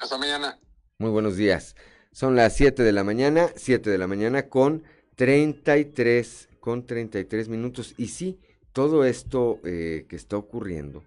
Hasta 0.00 0.18
mañana. 0.18 0.58
Muy 0.98 1.10
buenos 1.10 1.36
días. 1.36 1.74
Son 2.12 2.36
las 2.36 2.54
7 2.56 2.82
de 2.82 2.92
la 2.92 3.04
mañana, 3.04 3.48
7 3.56 3.88
de 3.88 3.96
la 3.96 4.06
mañana 4.06 4.50
con 4.50 4.82
33, 5.16 6.50
con 6.60 6.86
33 6.86 7.48
minutos. 7.48 7.94
Y 7.96 8.08
sí, 8.08 8.38
todo 8.74 9.06
esto 9.06 9.60
eh, 9.64 10.04
que 10.08 10.16
está 10.16 10.36
ocurriendo 10.36 11.04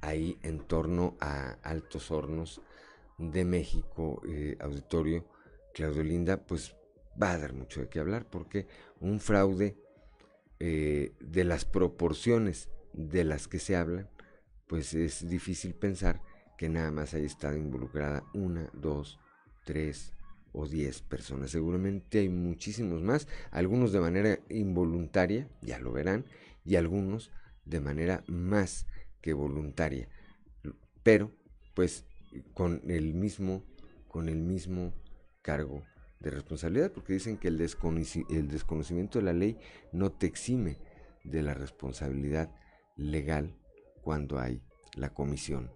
ahí 0.00 0.38
en 0.44 0.60
torno 0.60 1.16
a 1.18 1.56
Altos 1.64 2.12
Hornos 2.12 2.60
de 3.18 3.44
México, 3.44 4.22
eh, 4.28 4.56
auditorio 4.60 5.24
Claudio 5.74 6.04
Linda, 6.04 6.36
pues 6.36 6.76
va 7.20 7.32
a 7.32 7.38
dar 7.38 7.52
mucho 7.52 7.80
de 7.80 7.88
qué 7.88 7.98
hablar 7.98 8.24
porque 8.30 8.68
un 9.00 9.18
fraude 9.18 9.76
eh, 10.60 11.12
de 11.18 11.42
las 11.42 11.64
proporciones 11.64 12.68
de 12.92 13.24
las 13.24 13.48
que 13.48 13.58
se 13.58 13.74
hablan, 13.74 14.08
pues 14.68 14.94
es 14.94 15.28
difícil 15.28 15.74
pensar 15.74 16.22
que 16.56 16.68
nada 16.68 16.92
más 16.92 17.14
haya 17.14 17.26
estado 17.26 17.56
involucrada 17.56 18.22
una, 18.32 18.70
dos, 18.72 19.18
tres, 19.64 20.12
o 20.52 20.66
10 20.66 21.02
personas. 21.02 21.50
Seguramente 21.50 22.20
hay 22.20 22.28
muchísimos 22.28 23.02
más, 23.02 23.28
algunos 23.50 23.92
de 23.92 24.00
manera 24.00 24.38
involuntaria, 24.48 25.48
ya 25.62 25.78
lo 25.78 25.92
verán, 25.92 26.24
y 26.64 26.76
algunos 26.76 27.30
de 27.64 27.80
manera 27.80 28.24
más 28.26 28.86
que 29.20 29.32
voluntaria. 29.32 30.08
Pero, 31.02 31.32
pues, 31.74 32.04
con 32.54 32.82
el 32.88 33.14
mismo, 33.14 33.62
con 34.08 34.28
el 34.28 34.38
mismo 34.38 34.92
cargo 35.42 35.82
de 36.20 36.30
responsabilidad, 36.30 36.92
porque 36.92 37.12
dicen 37.12 37.36
que 37.36 37.48
el, 37.48 37.58
desconocimiento 37.58 39.18
de 39.18 39.24
la 39.24 39.32
ley 39.32 39.58
no 39.92 40.10
te 40.10 40.26
exime 40.26 40.78
de 41.24 41.42
la 41.42 41.54
responsabilidad 41.54 42.50
legal 42.96 43.54
cuando 44.02 44.38
hay 44.38 44.62
la 44.96 45.12
comisión 45.12 45.70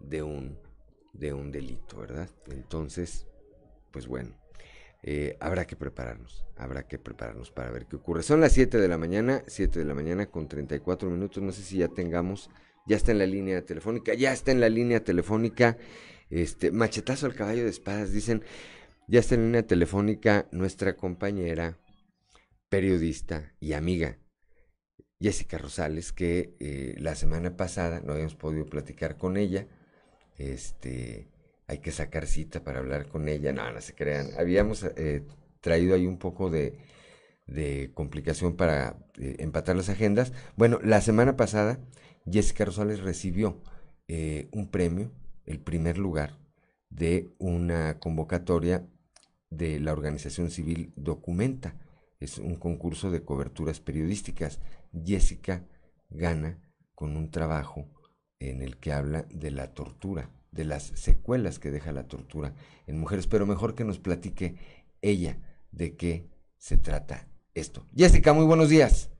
de 0.00 0.22
un, 0.22 0.58
de 1.12 1.34
un 1.34 1.52
delito, 1.52 1.98
¿verdad? 1.98 2.30
Entonces, 2.46 3.26
pues 3.94 4.08
bueno, 4.08 4.36
eh, 5.04 5.36
habrá 5.38 5.68
que 5.68 5.76
prepararnos, 5.76 6.44
habrá 6.56 6.88
que 6.88 6.98
prepararnos 6.98 7.52
para 7.52 7.70
ver 7.70 7.86
qué 7.86 7.94
ocurre. 7.94 8.24
Son 8.24 8.40
las 8.40 8.52
7 8.52 8.78
de 8.78 8.88
la 8.88 8.98
mañana, 8.98 9.44
7 9.46 9.78
de 9.78 9.84
la 9.84 9.94
mañana 9.94 10.26
con 10.26 10.48
34 10.48 11.08
minutos, 11.08 11.40
no 11.40 11.52
sé 11.52 11.62
si 11.62 11.78
ya 11.78 11.86
tengamos, 11.86 12.50
ya 12.88 12.96
está 12.96 13.12
en 13.12 13.18
la 13.18 13.26
línea 13.26 13.64
telefónica, 13.64 14.12
ya 14.14 14.32
está 14.32 14.50
en 14.50 14.58
la 14.58 14.68
línea 14.68 15.04
telefónica, 15.04 15.78
este, 16.28 16.72
machetazo 16.72 17.26
al 17.26 17.36
caballo 17.36 17.62
de 17.62 17.70
espadas, 17.70 18.12
dicen, 18.12 18.42
ya 19.06 19.20
está 19.20 19.36
en 19.36 19.42
la 19.42 19.46
línea 19.46 19.66
telefónica 19.68 20.48
nuestra 20.50 20.96
compañera, 20.96 21.78
periodista 22.68 23.54
y 23.60 23.74
amiga, 23.74 24.18
Jessica 25.20 25.56
Rosales, 25.56 26.12
que 26.12 26.56
eh, 26.58 26.96
la 26.98 27.14
semana 27.14 27.56
pasada 27.56 28.00
no 28.00 28.12
habíamos 28.14 28.34
podido 28.34 28.66
platicar 28.66 29.18
con 29.18 29.36
ella, 29.36 29.68
este, 30.36 31.28
hay 31.74 31.80
que 31.80 31.90
sacar 31.90 32.26
cita 32.26 32.62
para 32.62 32.78
hablar 32.78 33.08
con 33.08 33.28
ella. 33.28 33.52
No, 33.52 33.70
no 33.70 33.80
se 33.80 33.94
crean. 33.94 34.28
Habíamos 34.38 34.84
eh, 34.84 35.26
traído 35.60 35.94
ahí 35.94 36.06
un 36.06 36.18
poco 36.18 36.50
de, 36.50 36.78
complicación 37.94 38.56
para 38.56 38.96
eh, 39.18 39.36
empatar 39.40 39.76
las 39.76 39.88
agendas. 39.88 40.32
Bueno, 40.56 40.78
la 40.82 41.00
semana 41.00 41.36
pasada 41.36 41.80
Jessica 42.30 42.64
Rosales 42.64 43.00
recibió 43.00 43.60
eh, 44.08 44.48
un 44.52 44.70
premio, 44.70 45.10
el 45.46 45.60
primer 45.60 45.98
lugar 45.98 46.38
de 46.90 47.34
una 47.38 47.98
convocatoria 47.98 48.86
de 49.50 49.80
la 49.80 49.92
organización 49.92 50.50
civil 50.50 50.92
Documenta. 50.96 51.76
Es 52.20 52.38
un 52.38 52.54
concurso 52.54 53.10
de 53.10 53.24
coberturas 53.24 53.80
periodísticas. 53.80 54.60
Jessica 55.04 55.66
gana 56.08 56.62
con 56.94 57.16
un 57.16 57.32
trabajo 57.32 57.90
en 58.38 58.62
el 58.62 58.78
que 58.78 58.92
habla 58.92 59.26
de 59.28 59.50
la 59.50 59.74
tortura 59.74 60.30
de 60.54 60.64
las 60.64 60.92
secuelas 60.94 61.58
que 61.58 61.70
deja 61.70 61.92
la 61.92 62.06
tortura 62.06 62.54
en 62.86 62.98
mujeres, 62.98 63.26
pero 63.26 63.44
mejor 63.44 63.74
que 63.74 63.84
nos 63.84 63.98
platique 63.98 64.56
ella 65.02 65.36
de 65.72 65.96
qué 65.96 66.30
se 66.56 66.76
trata 66.76 67.28
esto. 67.54 67.84
Jessica, 67.94 68.32
muy 68.32 68.44
buenos 68.44 68.68
días. 68.68 69.10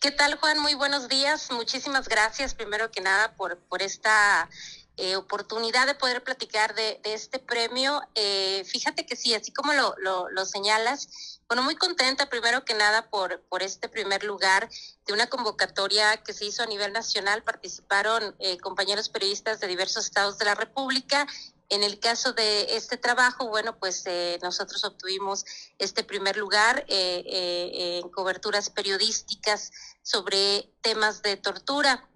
¿Qué 0.00 0.10
tal, 0.10 0.36
Juan? 0.36 0.58
Muy 0.58 0.74
buenos 0.74 1.08
días. 1.08 1.50
Muchísimas 1.50 2.08
gracias, 2.08 2.54
primero 2.54 2.90
que 2.90 3.00
nada, 3.00 3.34
por, 3.36 3.58
por 3.58 3.82
esta 3.82 4.48
eh, 4.96 5.16
oportunidad 5.16 5.86
de 5.86 5.94
poder 5.94 6.22
platicar 6.22 6.74
de, 6.74 7.00
este 7.04 7.38
premio. 7.38 8.00
Eh, 8.14 8.64
fíjate 8.64 9.04
que 9.04 9.14
sí, 9.14 9.34
así 9.34 9.52
como 9.52 9.72
lo, 9.74 9.94
lo, 9.98 10.46
señalas, 10.46 11.35
bueno, 11.48 11.62
muy 11.62 11.76
contenta 11.76 12.28
primero 12.28 12.64
que 12.64 12.74
nada 12.74 13.08
por, 13.08 13.40
por 13.48 13.62
este 13.62 13.88
primer 13.88 14.24
lugar 14.24 14.68
de 15.06 15.12
una 15.12 15.28
convocatoria 15.28 16.16
que 16.18 16.32
se 16.32 16.44
hizo 16.44 16.62
a 16.62 16.66
nivel 16.66 16.92
nacional. 16.92 17.42
Participaron 17.42 18.34
eh, 18.38 18.58
compañeros 18.58 19.08
periodistas 19.08 19.60
de 19.60 19.66
diversos 19.66 20.06
estados 20.06 20.38
de 20.38 20.44
la 20.44 20.54
República. 20.54 21.26
En 21.68 21.82
el 21.82 21.98
caso 21.98 22.32
de 22.32 22.76
este 22.76 22.96
trabajo, 22.96 23.48
bueno, 23.48 23.76
pues 23.78 24.04
nosotros 24.40 24.84
obtuvimos 24.84 25.44
este 25.78 26.04
primer 26.04 26.36
lugar 26.36 26.84
en 26.86 28.08
coberturas 28.10 28.70
periodísticas 28.70 29.72
sobre 30.00 30.70
temas 30.80 31.22
de 31.22 31.36
tortura. 31.36 32.08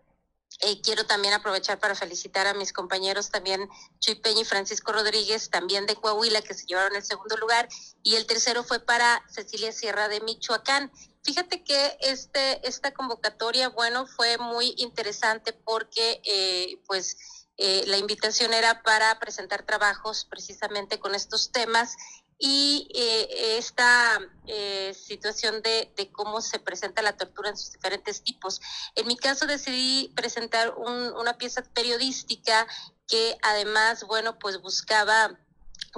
Eh, 0.62 0.80
quiero 0.82 1.06
también 1.06 1.32
aprovechar 1.32 1.78
para 1.78 1.94
felicitar 1.94 2.46
a 2.46 2.52
mis 2.52 2.72
compañeros 2.74 3.30
también 3.30 3.66
Chuy 3.98 4.16
Peña 4.16 4.42
y 4.42 4.44
Francisco 4.44 4.92
Rodríguez, 4.92 5.48
también 5.48 5.86
de 5.86 5.96
Coahuila, 5.96 6.42
que 6.42 6.52
se 6.52 6.66
llevaron 6.66 6.94
el 6.96 7.04
segundo 7.04 7.36
lugar, 7.38 7.66
y 8.02 8.16
el 8.16 8.26
tercero 8.26 8.62
fue 8.62 8.78
para 8.78 9.24
Cecilia 9.30 9.72
Sierra 9.72 10.08
de 10.08 10.20
Michoacán. 10.20 10.92
Fíjate 11.22 11.64
que 11.64 11.96
este, 12.00 12.66
esta 12.68 12.92
convocatoria, 12.92 13.70
bueno, 13.70 14.06
fue 14.06 14.36
muy 14.36 14.74
interesante 14.76 15.52
porque, 15.52 16.20
eh, 16.24 16.78
pues, 16.86 17.16
eh, 17.56 17.84
la 17.86 17.96
invitación 17.96 18.52
era 18.52 18.82
para 18.82 19.18
presentar 19.18 19.64
trabajos 19.64 20.26
precisamente 20.28 20.98
con 20.98 21.14
estos 21.14 21.52
temas 21.52 21.96
y 22.42 22.88
eh, 22.94 23.58
esta 23.58 24.18
eh, 24.46 24.94
situación 24.94 25.60
de, 25.60 25.92
cómo 26.10 26.40
se 26.40 26.58
presenta 26.58 27.02
la 27.02 27.14
tortura 27.16 27.50
en 27.50 27.56
sus 27.58 27.72
diferentes 27.72 28.22
tipos. 28.22 28.62
En 28.96 29.06
mi 29.06 29.16
caso 29.16 29.46
decidí 29.46 30.10
presentar 30.16 30.74
una 30.74 31.36
pieza 31.36 31.62
periodística 31.62 32.66
que 33.06 33.36
además, 33.42 34.04
bueno, 34.04 34.38
pues 34.38 34.60
buscaba 34.62 35.38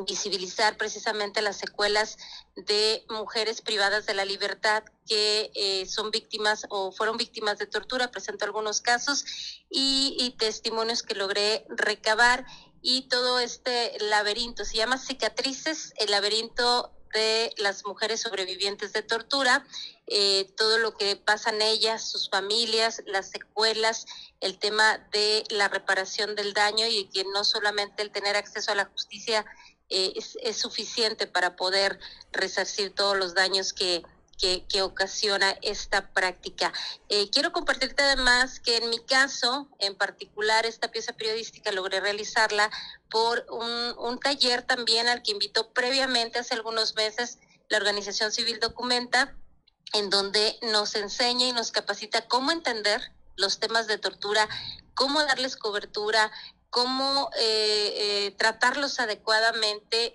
visibilizar 0.07 0.77
precisamente 0.77 1.43
las 1.43 1.59
secuelas 1.59 2.17
de 2.57 3.05
mujeres 3.09 3.61
privadas 3.61 4.07
de 4.07 4.15
la 4.15 4.25
libertad 4.25 4.83
que 5.07 5.53
eh, 5.55 5.87
son 5.87 6.11
víctimas 6.11 6.67
o 6.71 6.91
fueron 6.91 7.19
víctimas 7.19 7.59
de 7.59 7.67
tortura. 7.67 8.11
Presento 8.11 8.45
algunos 8.45 8.81
casos 8.81 9.25
y, 9.71 10.17
y 10.19 10.31
testimonios 10.39 11.05
que 11.05 11.15
logré 11.15 11.67
recabar 11.69 12.47
y 12.83 13.03
todo 13.09 13.39
este 13.39 13.97
laberinto. 14.01 14.65
Se 14.65 14.77
llama 14.77 14.99
Cicatrices, 14.99 15.95
el 15.99 16.11
laberinto 16.11 16.93
de 17.15 17.55
las 17.59 17.85
mujeres 17.87 18.21
sobrevivientes 18.21 18.93
de 18.93 19.03
tortura, 19.03 19.65
eh, 20.07 20.53
todo 20.57 20.79
lo 20.79 20.97
que 20.97 21.17
pasan 21.17 21.63
ellas, 21.63 22.11
sus 22.11 22.29
familias, 22.29 23.03
las 23.07 23.31
secuelas, 23.31 24.07
el 24.41 24.59
tema 24.59 24.99
de 25.13 25.45
la 25.51 25.69
reparación 25.69 26.35
del 26.35 26.53
daño 26.53 26.87
y 26.87 27.05
que 27.11 27.25
no 27.25 27.45
solamente 27.45 28.03
el 28.03 28.11
tener 28.11 28.37
acceso 28.37 28.73
a 28.73 28.75
la 28.75 28.87
justicia 28.87 29.45
eh, 29.89 30.15
es, 30.17 30.39
es, 30.43 30.57
suficiente 30.57 31.27
para 31.27 31.55
poder 31.55 32.01
resarcir 32.33 32.95
todos 32.95 33.17
los 33.17 33.35
daños 33.35 33.75
que, 33.75 34.03
que, 34.39 34.83
ocasiona 34.83 35.57
esta 35.63 36.13
práctica. 36.13 36.73
Eh, 37.09 37.31
quiero 37.31 37.53
compartirte 37.53 38.03
además 38.03 38.59
que 38.59 38.79
en 38.79 38.91
mi 38.91 38.99
caso, 38.99 39.69
en 39.79 39.95
particular, 39.95 40.67
esta 40.67 40.91
pieza 40.91 41.13
periodística 41.13 41.71
logré 41.73 42.01
realizarla 42.01 42.71
por 43.11 43.47
un, 43.51 43.95
un 43.99 44.19
taller 44.19 44.63
también 44.63 45.09
al 45.09 45.23
que 45.23 45.31
invitó 45.31 45.73
previamente 45.73 46.39
hace 46.39 46.55
algunos 46.55 46.97
meses 46.97 47.39
la 47.69 47.79
organización 47.79 48.33
civil 48.33 48.59
Documenta, 48.61 49.37
en 49.93 50.11
donde 50.11 50.59
nos 50.63 50.95
enseña 50.97 51.47
y 51.47 51.53
nos 51.53 51.71
capacita 51.71 52.27
cómo 52.27 52.51
entender 52.51 53.13
los 53.37 53.61
temas 53.61 53.87
de 53.87 53.99
tortura, 53.99 54.49
cómo 54.95 55.21
darles 55.21 55.57
cobertura, 55.57 56.33
cómo 56.71 57.31
eh, 57.37 57.95
eh, 57.97 58.35
tratarlos 58.39 58.99
adecuadamente 58.99 60.15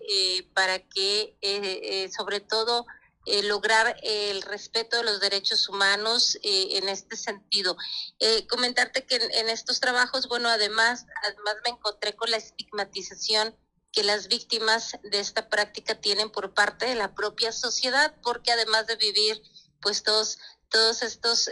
para 0.54 0.80
que, 0.80 2.10
sobre 2.16 2.40
todo, 2.40 2.86
eh, 3.30 3.44
lograr 3.44 3.98
el 4.04 4.42
respeto 4.42 4.96
de 4.96 5.04
los 5.04 5.20
derechos 5.20 5.68
humanos 5.68 6.38
eh, 6.44 6.78
en 6.78 6.88
este 6.88 7.18
sentido. 7.18 7.76
Eh, 8.20 8.48
comentarte 8.48 9.06
que 9.06 9.18
en, 9.18 9.50
estos 9.50 9.82
trabajos, 9.82 10.30
bueno, 10.30 10.48
además, 10.48 11.06
además 11.26 11.56
me 11.66 11.72
encontré 11.72 12.16
con 12.16 12.32
la 12.32 12.38
estigmatización 12.38 13.54
que 13.92 14.04
las 14.04 14.30
víctimas 14.30 14.98
de 15.04 15.20
esta 15.20 15.50
práctica 15.50 16.00
tienen 16.00 16.32
por 16.32 16.54
parte 16.54 16.86
de 16.86 16.96
la 16.96 17.16
propia 17.16 17.52
sociedad, 17.52 18.16
porque 18.24 18.54
además 18.54 18.88
de 18.88 18.96
vivir, 18.96 19.42
pues 19.82 20.04
todos 20.04 20.38
todas 20.70 21.02
estas 21.02 21.50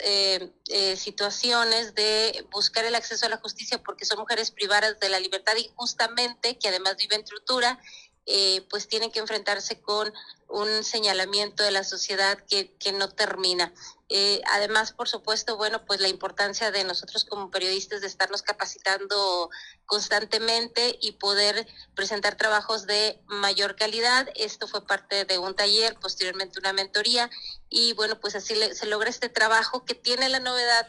situaciones 0.97 1.95
de 1.95 2.45
buscar 2.51 2.83
el 2.83 2.95
acceso 2.95 3.25
a 3.25 3.29
la 3.29 3.37
justicia 3.37 3.81
porque 3.81 4.03
son 4.03 4.19
mujeres 4.19 4.51
privadas 4.51 4.99
de 4.99 5.07
la 5.07 5.21
libertad 5.21 5.55
injustamente, 5.55 6.57
que 6.57 6.67
además 6.67 6.97
viven 6.97 7.23
tortura, 7.23 7.79
eh, 8.25 8.65
pues 8.69 8.87
tienen 8.87 9.11
que 9.11 9.19
enfrentarse 9.19 9.79
con 9.79 10.11
un 10.47 10.83
señalamiento 10.83 11.63
de 11.63 11.71
la 11.71 11.83
sociedad 11.83 12.37
que, 12.47 12.71
que 12.77 12.91
no 12.91 13.09
termina. 13.09 13.73
Eh, 14.07 14.41
además, 14.51 14.91
por 14.91 15.09
supuesto, 15.09 15.57
bueno, 15.57 15.83
pues 15.85 15.99
la 15.99 16.07
importancia 16.07 16.69
de 16.71 16.83
nosotros 16.83 17.25
como 17.25 17.49
periodistas 17.49 18.01
de 18.01 18.07
estarnos 18.07 18.43
capacitando 18.43 19.49
constantemente 19.87 20.97
y 21.01 21.13
poder 21.13 21.67
presentar 21.95 22.35
trabajos 22.35 22.85
de 22.85 23.19
mayor 23.25 23.75
calidad. 23.75 24.29
Esto 24.35 24.67
fue 24.67 24.85
parte 24.85 25.25
de 25.25 25.39
un 25.39 25.55
taller, 25.55 25.97
posteriormente 25.99 26.59
una 26.59 26.73
mentoría 26.73 27.29
y 27.69 27.93
bueno, 27.93 28.19
pues 28.19 28.35
así 28.35 28.55
se 28.73 28.85
logra 28.85 29.09
este 29.09 29.29
trabajo 29.29 29.85
que 29.85 29.95
tiene 29.95 30.29
la 30.29 30.39
novedad 30.39 30.87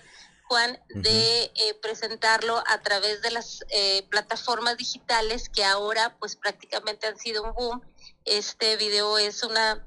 Juan, 0.48 0.80
de 0.90 1.50
eh, 1.54 1.74
presentarlo 1.82 2.62
a 2.68 2.80
través 2.80 3.20
de 3.20 3.32
las 3.32 3.64
eh, 3.68 4.06
plataformas 4.10 4.76
digitales 4.76 5.48
que 5.48 5.64
ahora 5.64 6.16
pues 6.20 6.36
prácticamente 6.36 7.08
han 7.08 7.18
sido 7.18 7.42
un 7.42 7.52
boom. 7.52 7.82
Este 8.24 8.76
video 8.76 9.18
es 9.18 9.42
una 9.42 9.84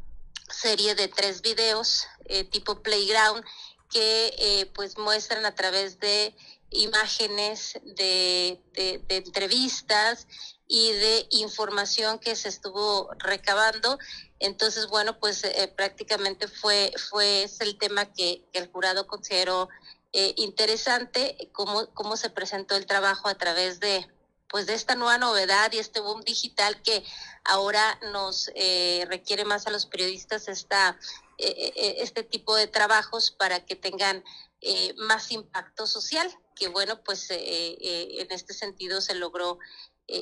serie 0.50 0.96
de 0.96 1.08
tres 1.08 1.42
videos 1.42 2.08
eh, 2.26 2.44
tipo 2.44 2.82
playground 2.82 3.44
que 3.90 4.70
pues 4.76 4.98
muestran 4.98 5.46
a 5.46 5.56
través 5.56 6.00
de 6.00 6.36
imágenes 6.70 7.80
de, 7.84 8.62
de, 8.74 9.02
entrevistas 9.08 10.28
y 10.68 10.92
de 10.92 11.26
información 11.32 12.20
que 12.20 12.36
se 12.36 12.50
estuvo 12.50 13.10
recabando. 13.18 13.98
Entonces, 14.40 14.88
bueno, 14.88 15.18
pues 15.20 15.42
prácticamente 15.76 16.48
fue, 16.48 16.94
fue 17.10 17.50
el 17.62 17.80
tema 17.80 18.14
que, 18.14 18.44
que 18.54 18.60
el 18.60 18.68
jurado 18.68 19.08
consideró 19.08 19.70
eh, 20.14 20.34
interesante 20.38 21.50
cómo, 21.52 21.88
cómo 21.94 22.18
se 22.18 22.30
presentó 22.30 22.76
el 22.76 22.86
trabajo 22.86 23.28
a 23.28 23.36
través 23.36 23.80
de 23.80 24.08
pues 24.50 24.66
de 24.66 24.74
esta 24.74 24.96
nueva 24.96 25.18
novedad 25.18 25.72
y 25.72 25.78
este 25.78 26.00
boom 26.00 26.22
digital 26.22 26.82
que 26.82 27.04
ahora 27.44 28.00
nos 28.12 28.52
eh, 28.56 29.06
requiere 29.08 29.46
más 29.46 29.68
a 29.68 29.70
los 29.70 29.86
periodistas 29.86 30.48
esta, 30.48 31.00
eh, 31.38 31.98
este 32.00 32.24
tipo 32.24 32.56
de 32.56 32.68
trabajos 32.68 33.32
para 33.32 33.64
que 33.64 33.76
tengan 33.76 34.24
eh, 34.62 34.94
más 34.98 35.32
impacto 35.32 35.88
social, 35.88 36.30
que 36.56 36.68
bueno, 36.68 37.02
pues 37.04 37.28
en 37.30 38.32
este 38.32 38.54
sentido 38.54 39.00
se 39.00 39.16
logró 39.16 39.60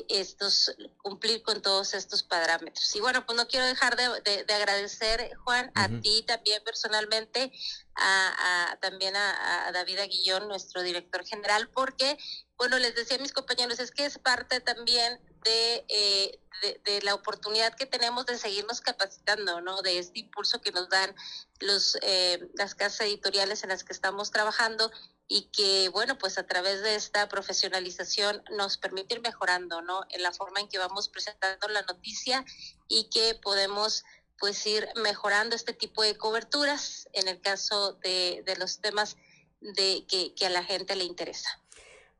estos 0.09 0.75
cumplir 1.01 1.41
con 1.43 1.61
todos 1.61 1.93
estos 1.93 2.23
parámetros. 2.23 2.93
Y 2.95 2.99
bueno, 2.99 3.25
pues 3.25 3.37
no 3.37 3.47
quiero 3.47 3.65
dejar 3.65 3.95
de, 3.95 4.53
agradecer, 4.53 5.33
Juan, 5.43 5.71
a 5.75 5.87
ti 5.87 6.23
también 6.27 6.61
personalmente, 6.63 7.51
a, 7.95 8.77
también 8.81 9.15
a, 9.15 9.71
David 9.73 9.99
Aguillón, 9.99 10.47
nuestro 10.47 10.81
director 10.81 11.25
general, 11.25 11.69
porque, 11.69 12.17
bueno, 12.57 12.77
les 12.79 12.95
decía 12.95 13.17
a 13.17 13.21
mis 13.21 13.31
compañeros, 13.31 13.79
es 13.79 13.91
que 13.91 14.05
es 14.05 14.17
parte 14.19 14.59
también 14.59 15.19
eh, 15.45 16.39
de, 16.61 16.81
de, 16.83 17.01
la 17.03 17.13
oportunidad 17.13 17.73
que 17.75 17.85
tenemos 17.85 18.25
de 18.25 18.37
seguirnos 18.37 18.81
capacitando, 18.81 19.61
¿no? 19.61 19.81
De 19.81 19.99
este 19.99 20.19
impulso 20.19 20.59
que 20.59 20.71
nos 20.71 20.89
dan 20.89 21.15
los, 21.59 21.97
eh, 22.01 22.49
las 22.55 22.75
casas 22.75 23.01
editoriales 23.01 23.63
en 23.63 23.69
las 23.69 23.83
que 23.83 23.93
estamos 23.93 24.31
trabajando 24.31 24.91
y 25.27 25.49
que, 25.51 25.89
bueno, 25.89 26.17
pues 26.17 26.37
a 26.37 26.47
través 26.47 26.81
de 26.83 26.95
esta 26.95 27.27
profesionalización 27.27 28.41
nos 28.55 28.77
permite 28.77 29.15
ir 29.15 29.21
mejorando, 29.21 29.81
¿no? 29.81 30.01
En 30.09 30.23
la 30.23 30.31
forma 30.31 30.61
en 30.61 30.69
que 30.69 30.77
vamos 30.77 31.09
presentando 31.09 31.67
la 31.67 31.81
noticia 31.81 32.45
y 32.87 33.09
que 33.09 33.37
podemos 33.41 34.05
pues 34.39 34.65
ir 34.65 34.87
mejorando 35.03 35.55
este 35.55 35.73
tipo 35.73 36.03
de 36.03 36.15
coberturas 36.15 37.09
en 37.13 37.27
el 37.27 37.41
caso 37.41 37.93
de, 38.03 38.43
de 38.45 38.55
los 38.55 38.79
temas 38.79 39.17
de 39.61 40.05
que, 40.07 40.33
que, 40.35 40.45
a 40.45 40.49
la 40.49 40.63
gente 40.63 40.95
le 40.95 41.03
interesa. 41.03 41.49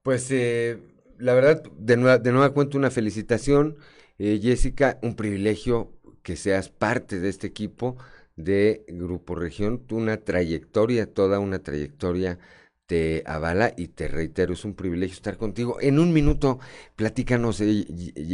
Pues 0.02 0.28
eh, 0.32 0.80
la 1.18 1.34
verdad, 1.34 1.62
de 1.78 1.96
nueva, 1.96 2.18
de 2.18 2.32
nueva 2.32 2.54
cuenta 2.54 2.78
una 2.78 2.92
felicitación, 2.92 3.78
eh, 4.18 4.40
Jessica, 4.42 4.98
un 5.02 5.16
privilegio 5.16 5.94
que 6.24 6.36
seas 6.36 6.70
parte 6.70 7.20
de 7.20 7.30
este 7.30 7.48
equipo 7.48 7.98
de 8.36 8.84
Grupo 8.88 9.36
Región, 9.36 9.86
una 9.92 10.18
trayectoria, 10.18 11.12
toda 11.12 11.40
una 11.40 11.60
trayectoria 11.60 12.40
te 12.88 13.24
avala 13.28 13.74
y 13.76 13.90
te 13.90 14.08
reitero, 14.08 14.54
es 14.54 14.64
un 14.64 14.74
privilegio 14.74 15.14
estar 15.14 15.38
contigo. 15.38 15.78
En 15.82 16.00
un 16.00 16.14
minuto, 16.14 16.60
platícanos, 16.96 17.60
eh, 17.60 17.86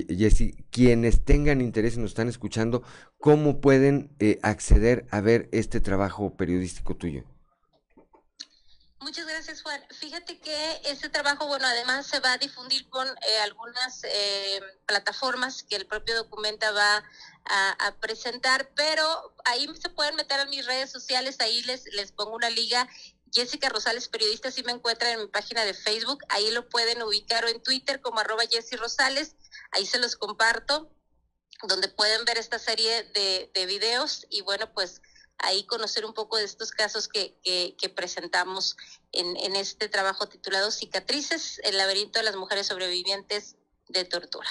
Jessy, 0.08 0.54
quienes 0.70 1.26
tengan 1.26 1.60
interés 1.60 1.96
y 1.96 2.00
nos 2.00 2.12
están 2.12 2.30
escuchando, 2.30 2.84
¿cómo 3.18 3.60
pueden 3.60 4.16
eh, 4.20 4.40
acceder 4.44 5.08
a 5.10 5.22
ver 5.22 5.50
este 5.52 5.82
trabajo 5.82 6.38
periodístico 6.38 6.96
tuyo? 6.96 7.24
Muchas 9.00 9.26
gracias, 9.26 9.64
Juan. 9.64 9.82
Fíjate 10.00 10.40
que 10.40 10.56
este 10.86 11.10
trabajo, 11.10 11.48
bueno, 11.48 11.66
además 11.68 12.06
se 12.06 12.20
va 12.22 12.34
a 12.34 12.38
difundir 12.38 12.88
con 12.88 13.06
eh, 13.06 13.40
algunas 13.44 14.04
plataformas 14.86 15.64
que 15.64 15.76
el 15.76 15.88
propio 15.88 16.16
documenta 16.16 16.72
va 16.72 17.04
a, 17.46 17.96
presentar, 18.00 18.70
pero 18.76 19.36
ahí 19.44 19.68
se 19.82 19.90
pueden 19.90 20.16
meter 20.16 20.40
a 20.40 20.46
mis 20.46 20.66
redes 20.66 20.90
sociales, 20.90 21.38
ahí 21.42 21.62
les, 21.64 21.86
les 21.94 22.14
pongo 22.14 22.36
una 22.36 22.50
liga 22.50 22.88
Jessica 23.34 23.70
Rosales, 23.70 24.08
periodista, 24.08 24.52
si 24.52 24.64
me 24.64 24.72
encuentran 24.72 25.14
en 25.14 25.22
mi 25.22 25.28
página 25.28 25.66
de 25.66 25.74
Facebook, 25.74 26.24
ahí 26.30 26.52
lo 26.52 26.70
pueden 26.70 27.02
ubicar 27.02 27.46
o 27.46 27.48
en 27.48 27.62
Twitter 27.62 28.00
como 28.02 28.20
arroba 28.20 28.44
Jessy 28.50 28.76
Rosales, 28.76 29.36
ahí 29.72 29.86
se 29.86 30.00
los 30.00 30.16
comparto, 30.16 30.92
donde 31.64 31.88
pueden 31.88 32.26
ver 32.26 32.38
esta 32.38 32.60
serie 32.60 33.04
de, 33.16 33.50
de 33.54 33.66
videos 33.66 34.26
y 34.30 34.42
bueno, 34.42 34.72
pues 34.74 35.02
ahí 35.40 35.66
conocer 35.66 36.06
un 36.06 36.14
poco 36.14 36.38
de 36.38 36.44
estos 36.44 36.72
casos 36.72 37.08
que, 37.08 37.38
que, 37.44 37.90
presentamos 37.90 38.78
en, 39.12 39.36
en 39.38 39.56
este 39.56 39.90
trabajo 39.90 40.28
titulado 40.28 40.72
Cicatrices, 40.72 41.60
el 41.64 41.78
laberinto 41.78 42.20
de 42.20 42.26
las 42.26 42.36
mujeres 42.36 42.68
sobrevivientes 42.68 43.56
de 43.90 44.06
tortura. 44.06 44.50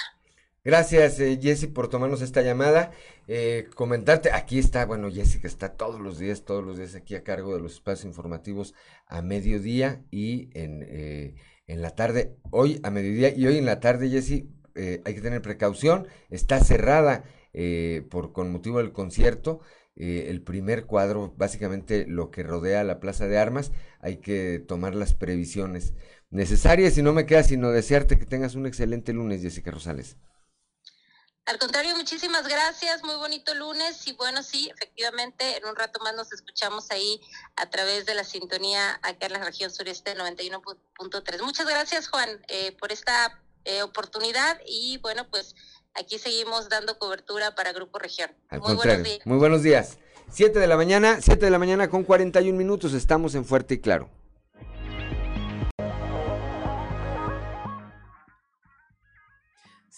Gracias, 0.65 1.19
eh, 1.19 1.39
Jessy, 1.41 1.67
por 1.67 1.89
tomarnos 1.89 2.21
esta 2.21 2.41
llamada. 2.41 2.91
Eh, 3.27 3.67
comentarte, 3.75 4.31
aquí 4.31 4.59
está, 4.59 4.85
bueno, 4.85 5.11
Jessy 5.11 5.39
que 5.39 5.47
está 5.47 5.73
todos 5.75 5.99
los 5.99 6.19
días, 6.19 6.45
todos 6.45 6.63
los 6.63 6.77
días 6.77 6.95
aquí 6.95 7.15
a 7.15 7.23
cargo 7.23 7.53
de 7.53 7.61
los 7.61 7.73
espacios 7.73 8.05
informativos 8.05 8.73
a 9.07 9.21
mediodía 9.21 10.01
y 10.09 10.49
en, 10.57 10.85
eh, 10.87 11.35
en 11.67 11.81
la 11.81 11.91
tarde, 11.95 12.37
hoy 12.51 12.79
a 12.83 12.91
mediodía 12.91 13.33
y 13.35 13.45
hoy 13.45 13.57
en 13.57 13.65
la 13.65 13.81
tarde, 13.81 14.09
Jessy, 14.09 14.49
eh, 14.75 15.01
hay 15.05 15.13
que 15.15 15.21
tener 15.21 15.41
precaución, 15.41 16.07
está 16.29 16.59
cerrada 16.61 17.25
eh, 17.53 18.03
por 18.09 18.31
con 18.31 18.51
motivo 18.51 18.77
del 18.79 18.93
concierto. 18.93 19.59
Eh, 19.95 20.27
el 20.29 20.41
primer 20.41 20.85
cuadro, 20.85 21.33
básicamente 21.37 22.05
lo 22.07 22.31
que 22.31 22.41
rodea 22.43 22.83
la 22.83 22.99
Plaza 22.99 23.27
de 23.27 23.37
Armas, 23.37 23.71
hay 23.99 24.17
que 24.17 24.59
tomar 24.65 24.95
las 24.95 25.13
previsiones 25.13 25.93
necesarias 26.31 26.97
y 26.97 27.03
no 27.03 27.13
me 27.13 27.25
queda 27.25 27.43
sino 27.43 27.69
desearte 27.71 28.17
que 28.17 28.25
tengas 28.25 28.55
un 28.55 28.65
excelente 28.65 29.13
lunes, 29.13 29.41
Jessica 29.41 29.69
Rosales. 29.71 30.17
Al 31.45 31.57
contrario, 31.59 31.93
muchísimas 31.97 32.47
gracias, 32.47 33.03
muy 33.03 33.15
bonito 33.15 33.53
lunes 33.53 34.07
y 34.07 34.13
bueno, 34.13 34.41
sí, 34.43 34.71
efectivamente, 34.73 35.57
en 35.57 35.65
un 35.65 35.75
rato 35.75 35.99
más 36.01 36.15
nos 36.15 36.31
escuchamos 36.31 36.89
ahí 36.89 37.19
a 37.57 37.69
través 37.69 38.05
de 38.05 38.15
la 38.15 38.23
sintonía 38.23 38.97
acá 39.01 39.25
en 39.25 39.33
la 39.33 39.43
región 39.43 39.69
sureste 39.69 40.15
91.3. 40.15 41.41
Muchas 41.41 41.67
gracias, 41.67 42.07
Juan, 42.07 42.29
eh, 42.47 42.71
por 42.79 42.93
esta 42.93 43.41
eh, 43.65 43.81
oportunidad 43.81 44.57
y 44.65 44.99
bueno, 44.99 45.27
pues 45.29 45.53
aquí 45.95 46.17
seguimos 46.17 46.69
dando 46.69 46.97
cobertura 46.97 47.55
para 47.55 47.73
Grupo 47.73 47.99
Región. 47.99 48.31
Al 48.47 48.61
muy 48.61 48.75
buenos 48.75 49.03
días. 49.03 49.19
Muy 49.25 49.37
buenos 49.37 49.63
días. 49.63 49.97
Siete 50.31 50.59
de 50.59 50.67
la 50.67 50.77
mañana, 50.77 51.19
siete 51.21 51.45
de 51.45 51.51
la 51.51 51.59
mañana 51.59 51.89
con 51.89 52.05
41 52.05 52.57
minutos, 52.57 52.93
estamos 52.93 53.35
en 53.35 53.43
Fuerte 53.43 53.73
y 53.73 53.81
Claro. 53.81 54.09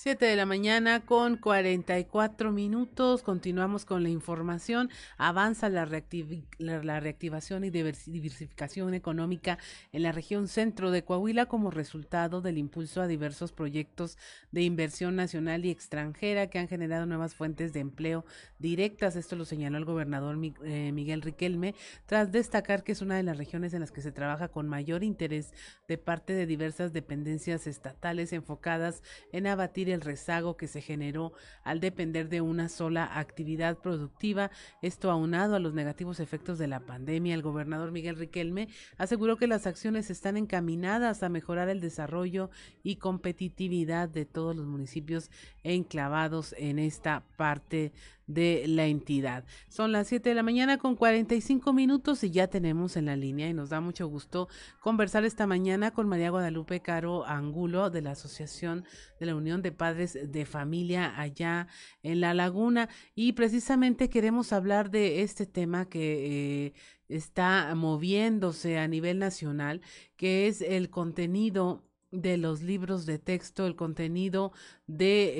7 0.05 0.23
de 0.23 0.35
la 0.35 0.45
mañana 0.45 0.99
con 1.03 1.35
44 1.35 2.51
minutos. 2.51 3.23
Continuamos 3.23 3.85
con 3.85 4.03
la 4.03 4.09
información. 4.09 4.91
Avanza 5.17 5.67
la, 5.67 5.83
reactivación 5.85 7.63
y 7.63 7.71
diversificación 7.71 8.93
económica 8.93 9.57
en 9.93 10.03
la 10.03 10.11
región 10.11 10.47
centro 10.47 10.91
de 10.91 11.03
Coahuila 11.03 11.47
como 11.47 11.71
resultado 11.71 12.41
del 12.41 12.59
impulso 12.59 13.01
a 13.01 13.07
diversos 13.07 13.51
proyectos 13.51 14.19
de 14.51 14.61
inversión 14.61 15.15
nacional 15.15 15.65
y 15.65 15.71
extranjera 15.71 16.51
que 16.51 16.59
han 16.59 16.67
generado 16.67 17.07
nuevas 17.07 17.33
fuentes 17.33 17.73
de 17.73 17.79
empleo 17.79 18.25
directas. 18.59 19.15
Esto 19.15 19.35
lo 19.35 19.43
señaló 19.43 19.79
el 19.79 19.85
gobernador 19.85 20.37
eh, 20.65 20.91
Miguel 20.91 21.23
Riquelme 21.23 21.73
tras 22.05 22.31
destacar 22.31 22.83
que 22.83 22.91
es 22.91 23.01
una 23.01 23.17
de 23.17 23.23
las 23.23 23.39
regiones 23.39 23.73
en 23.73 23.79
las 23.79 23.91
que 23.91 24.01
se 24.01 24.11
trabaja 24.11 24.49
con 24.49 24.69
mayor 24.69 25.03
interés 25.03 25.51
de 25.87 25.97
parte 25.97 26.33
de 26.33 26.45
diversas 26.45 26.93
dependencias 26.93 27.65
estatales 27.65 28.33
enfocadas 28.33 29.01
en 29.31 29.47
abatir 29.47 29.89
el 29.94 29.94
rezago 30.01 30.57
que 30.57 30.67
se 30.67 30.81
generó 30.81 31.33
al 31.63 31.79
depender 31.79 32.29
de 32.29 32.41
una 32.41 32.69
sola 32.69 33.19
actividad 33.19 33.77
productiva. 33.77 34.51
Esto 34.81 35.11
aunado 35.11 35.55
a 35.55 35.59
los 35.59 35.73
negativos 35.73 36.19
efectos 36.19 36.57
de 36.57 36.67
la 36.67 36.81
pandemia, 36.81 37.35
el 37.35 37.41
gobernador 37.41 37.91
Miguel 37.91 38.17
Riquelme 38.17 38.67
aseguró 38.97 39.37
que 39.37 39.47
las 39.47 39.67
acciones 39.67 40.09
están 40.09 40.37
encaminadas 40.37 41.23
a 41.23 41.29
mejorar 41.29 41.69
el 41.69 41.81
desarrollo 41.81 42.49
y 42.83 42.97
competitividad 42.97 44.09
de 44.09 44.25
todos 44.25 44.55
los 44.55 44.65
municipios 44.65 45.31
enclavados 45.63 46.53
en 46.57 46.79
esta 46.79 47.23
parte 47.37 47.91
de 48.27 48.65
la 48.67 48.85
entidad. 48.85 49.45
Son 49.67 49.91
las 49.91 50.07
7 50.07 50.29
de 50.29 50.35
la 50.35 50.43
mañana 50.43 50.77
con 50.77 50.95
45 50.95 51.73
minutos 51.73 52.23
y 52.23 52.31
ya 52.31 52.47
tenemos 52.47 52.97
en 52.97 53.05
la 53.05 53.15
línea 53.15 53.49
y 53.49 53.53
nos 53.53 53.69
da 53.69 53.81
mucho 53.81 54.07
gusto 54.07 54.47
conversar 54.81 55.25
esta 55.25 55.47
mañana 55.47 55.91
con 55.91 56.07
María 56.07 56.31
Guadalupe 56.31 56.81
Caro 56.81 57.25
Angulo 57.25 57.89
de 57.89 58.01
la 58.01 58.11
Asociación 58.11 58.85
de 59.19 59.25
la 59.27 59.35
Unión 59.35 59.61
de 59.61 59.71
Padres 59.71 60.17
de 60.23 60.45
Familia 60.45 61.19
allá 61.19 61.67
en 62.03 62.21
La 62.21 62.33
Laguna 62.33 62.89
y 63.13 63.33
precisamente 63.33 64.09
queremos 64.09 64.53
hablar 64.53 64.89
de 64.89 65.21
este 65.21 65.45
tema 65.45 65.87
que... 65.87 66.65
Eh, 66.67 66.73
está 67.07 67.73
moviéndose 67.75 68.79
a 68.79 68.87
nivel 68.87 69.19
nacional, 69.19 69.81
que 70.17 70.47
es 70.47 70.61
el 70.61 70.89
contenido 70.89 71.83
de 72.11 72.37
los 72.37 72.61
libros 72.61 73.05
de 73.05 73.19
texto, 73.19 73.67
el 73.67 73.75
contenido 73.75 74.53
de 74.87 75.33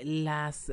eh, 0.00 0.02
las 0.04 0.72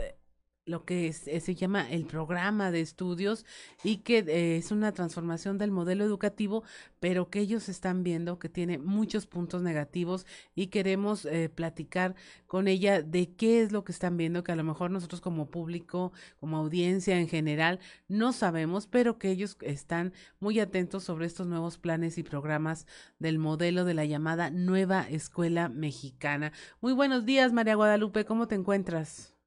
lo 0.69 0.85
que 0.85 1.07
eh, 1.07 1.39
se 1.39 1.55
llama 1.55 1.89
el 1.89 2.05
programa 2.05 2.71
de 2.71 2.81
estudios 2.81 3.45
y 3.83 3.97
que 3.97 4.19
eh, 4.19 4.57
es 4.57 4.71
una 4.71 4.91
transformación 4.91 5.57
del 5.57 5.71
modelo 5.71 6.03
educativo, 6.05 6.63
pero 6.99 7.29
que 7.29 7.39
ellos 7.39 7.69
están 7.69 8.03
viendo 8.03 8.37
que 8.37 8.49
tiene 8.49 8.77
muchos 8.77 9.25
puntos 9.25 9.63
negativos 9.63 10.27
y 10.55 10.67
queremos 10.67 11.25
eh, 11.25 11.49
platicar 11.49 12.15
con 12.45 12.67
ella 12.67 13.01
de 13.01 13.31
qué 13.31 13.61
es 13.61 13.71
lo 13.71 13.83
que 13.83 13.91
están 13.91 14.15
viendo, 14.15 14.43
que 14.43 14.51
a 14.51 14.55
lo 14.55 14.63
mejor 14.63 14.91
nosotros 14.91 15.21
como 15.21 15.49
público, 15.49 16.13
como 16.39 16.57
audiencia 16.57 17.19
en 17.19 17.27
general, 17.27 17.79
no 18.07 18.31
sabemos, 18.31 18.85
pero 18.85 19.17
que 19.17 19.31
ellos 19.31 19.57
están 19.61 20.13
muy 20.39 20.59
atentos 20.59 21.03
sobre 21.03 21.25
estos 21.25 21.47
nuevos 21.47 21.79
planes 21.79 22.17
y 22.19 22.23
programas 22.23 22.85
del 23.17 23.39
modelo 23.39 23.85
de 23.85 23.95
la 23.95 24.05
llamada 24.05 24.51
nueva 24.51 25.01
escuela 25.09 25.67
mexicana. 25.67 26.51
Muy 26.79 26.93
buenos 26.93 27.25
días, 27.25 27.53
María 27.53 27.75
Guadalupe, 27.75 28.25
¿cómo 28.25 28.47
te 28.47 28.55
encuentras? 28.55 29.38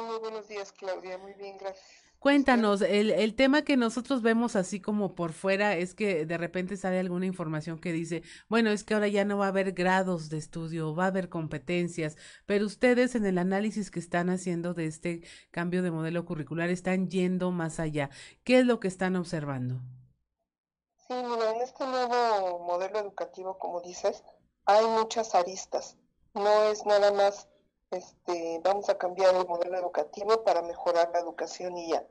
Muy 0.00 0.18
buenos 0.18 0.48
días, 0.48 0.72
Claudia. 0.72 1.18
Muy 1.18 1.34
bien, 1.34 1.58
gracias. 1.58 1.84
Cuéntanos, 2.18 2.80
el, 2.80 3.10
el 3.10 3.36
tema 3.36 3.62
que 3.62 3.76
nosotros 3.76 4.22
vemos 4.22 4.56
así 4.56 4.80
como 4.80 5.14
por 5.14 5.32
fuera 5.32 5.76
es 5.76 5.94
que 5.94 6.24
de 6.24 6.38
repente 6.38 6.76
sale 6.76 6.98
alguna 6.98 7.26
información 7.26 7.78
que 7.78 7.92
dice, 7.92 8.22
bueno, 8.48 8.70
es 8.70 8.84
que 8.84 8.94
ahora 8.94 9.08
ya 9.08 9.24
no 9.24 9.36
va 9.36 9.44
a 9.46 9.48
haber 9.48 9.72
grados 9.72 10.30
de 10.30 10.38
estudio, 10.38 10.94
va 10.94 11.04
a 11.04 11.08
haber 11.08 11.28
competencias, 11.28 12.16
pero 12.46 12.64
ustedes 12.64 13.14
en 13.14 13.26
el 13.26 13.38
análisis 13.38 13.90
que 13.90 14.00
están 14.00 14.30
haciendo 14.30 14.72
de 14.72 14.86
este 14.86 15.22
cambio 15.50 15.82
de 15.82 15.90
modelo 15.90 16.24
curricular 16.24 16.70
están 16.70 17.08
yendo 17.10 17.50
más 17.50 17.78
allá. 17.78 18.10
¿Qué 18.44 18.60
es 18.60 18.66
lo 18.66 18.80
que 18.80 18.88
están 18.88 19.14
observando? 19.14 19.82
Sí, 21.06 21.14
mira, 21.14 21.54
en 21.54 21.60
este 21.60 21.86
nuevo 21.86 22.64
modelo 22.64 22.98
educativo, 22.98 23.58
como 23.58 23.82
dices, 23.82 24.24
hay 24.64 24.84
muchas 24.86 25.34
aristas. 25.34 25.96
No 26.34 26.64
es 26.64 26.84
nada 26.84 27.12
más, 27.12 27.48
este, 27.90 28.60
vamos 28.64 28.88
a 28.88 28.98
cambiar 28.98 29.34
el 29.34 29.46
modelo 29.46 29.78
educativo 29.78 30.42
para 30.44 30.62
mejorar 30.62 31.10
la 31.12 31.20
educación 31.20 31.76
y 31.76 31.90
ya. 31.90 32.06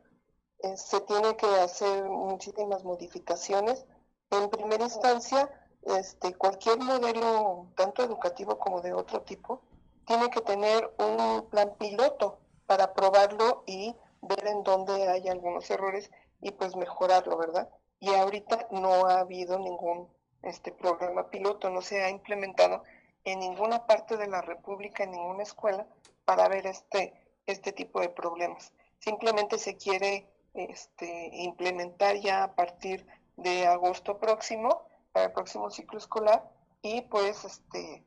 Eh, 0.60 0.78
se 0.78 1.02
tiene 1.02 1.36
que 1.36 1.48
hacer 1.48 2.06
muchísimas 2.06 2.84
modificaciones. 2.84 3.86
En 4.32 4.50
primera 4.50 4.84
instancia, 4.84 5.50
este, 5.84 6.34
cualquier 6.36 6.80
modelo, 6.80 7.68
tanto 7.76 8.04
educativo 8.04 8.58
como 8.58 8.82
de 8.82 8.94
otro 8.94 9.22
tipo, 9.22 9.62
tiene 10.06 10.30
que 10.30 10.42
tener 10.42 10.94
un 11.00 11.48
plan 11.50 11.76
piloto 11.78 12.40
para 12.66 12.94
probarlo 12.94 13.64
y 13.68 13.96
ver 14.22 14.48
en 14.48 14.64
dónde 14.64 15.08
hay 15.08 15.28
algunos 15.28 15.70
errores 15.70 16.10
y 16.42 16.52
pues 16.52 16.76
mejorarlo, 16.76 17.38
¿verdad? 17.38 17.70
Y 18.00 18.14
ahorita 18.14 18.68
no 18.72 19.06
ha 19.06 19.20
habido 19.20 19.60
ningún 19.60 20.10
este 20.42 20.72
programa 20.72 21.30
piloto, 21.30 21.70
no 21.70 21.82
se 21.82 22.04
ha 22.04 22.10
implementado 22.10 22.84
en 23.26 23.40
ninguna 23.40 23.86
parte 23.86 24.18
de 24.18 24.28
la 24.28 24.42
República, 24.42 25.04
en 25.04 25.12
ninguna 25.12 25.44
escuela, 25.44 25.86
para 26.24 26.48
ver 26.48 26.66
este, 26.68 27.14
este 27.46 27.72
tipo 27.72 28.00
de 28.00 28.10
problemas. 28.10 28.72
Simplemente 29.00 29.58
se 29.58 29.76
quiere 29.76 30.28
este, 30.54 31.30
implementar 31.34 32.16
ya 32.18 32.44
a 32.44 32.56
partir 32.56 33.06
de 33.36 33.68
agosto 33.68 34.20
próximo, 34.20 34.88
para 35.12 35.28
el 35.28 35.32
próximo 35.34 35.70
ciclo 35.70 35.98
escolar, 35.98 36.50
y 36.82 37.02
pues, 37.02 37.44
este, 37.44 38.06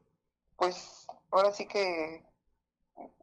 pues 0.56 1.06
ahora 1.30 1.52
sí 1.52 1.66
que 1.66 2.24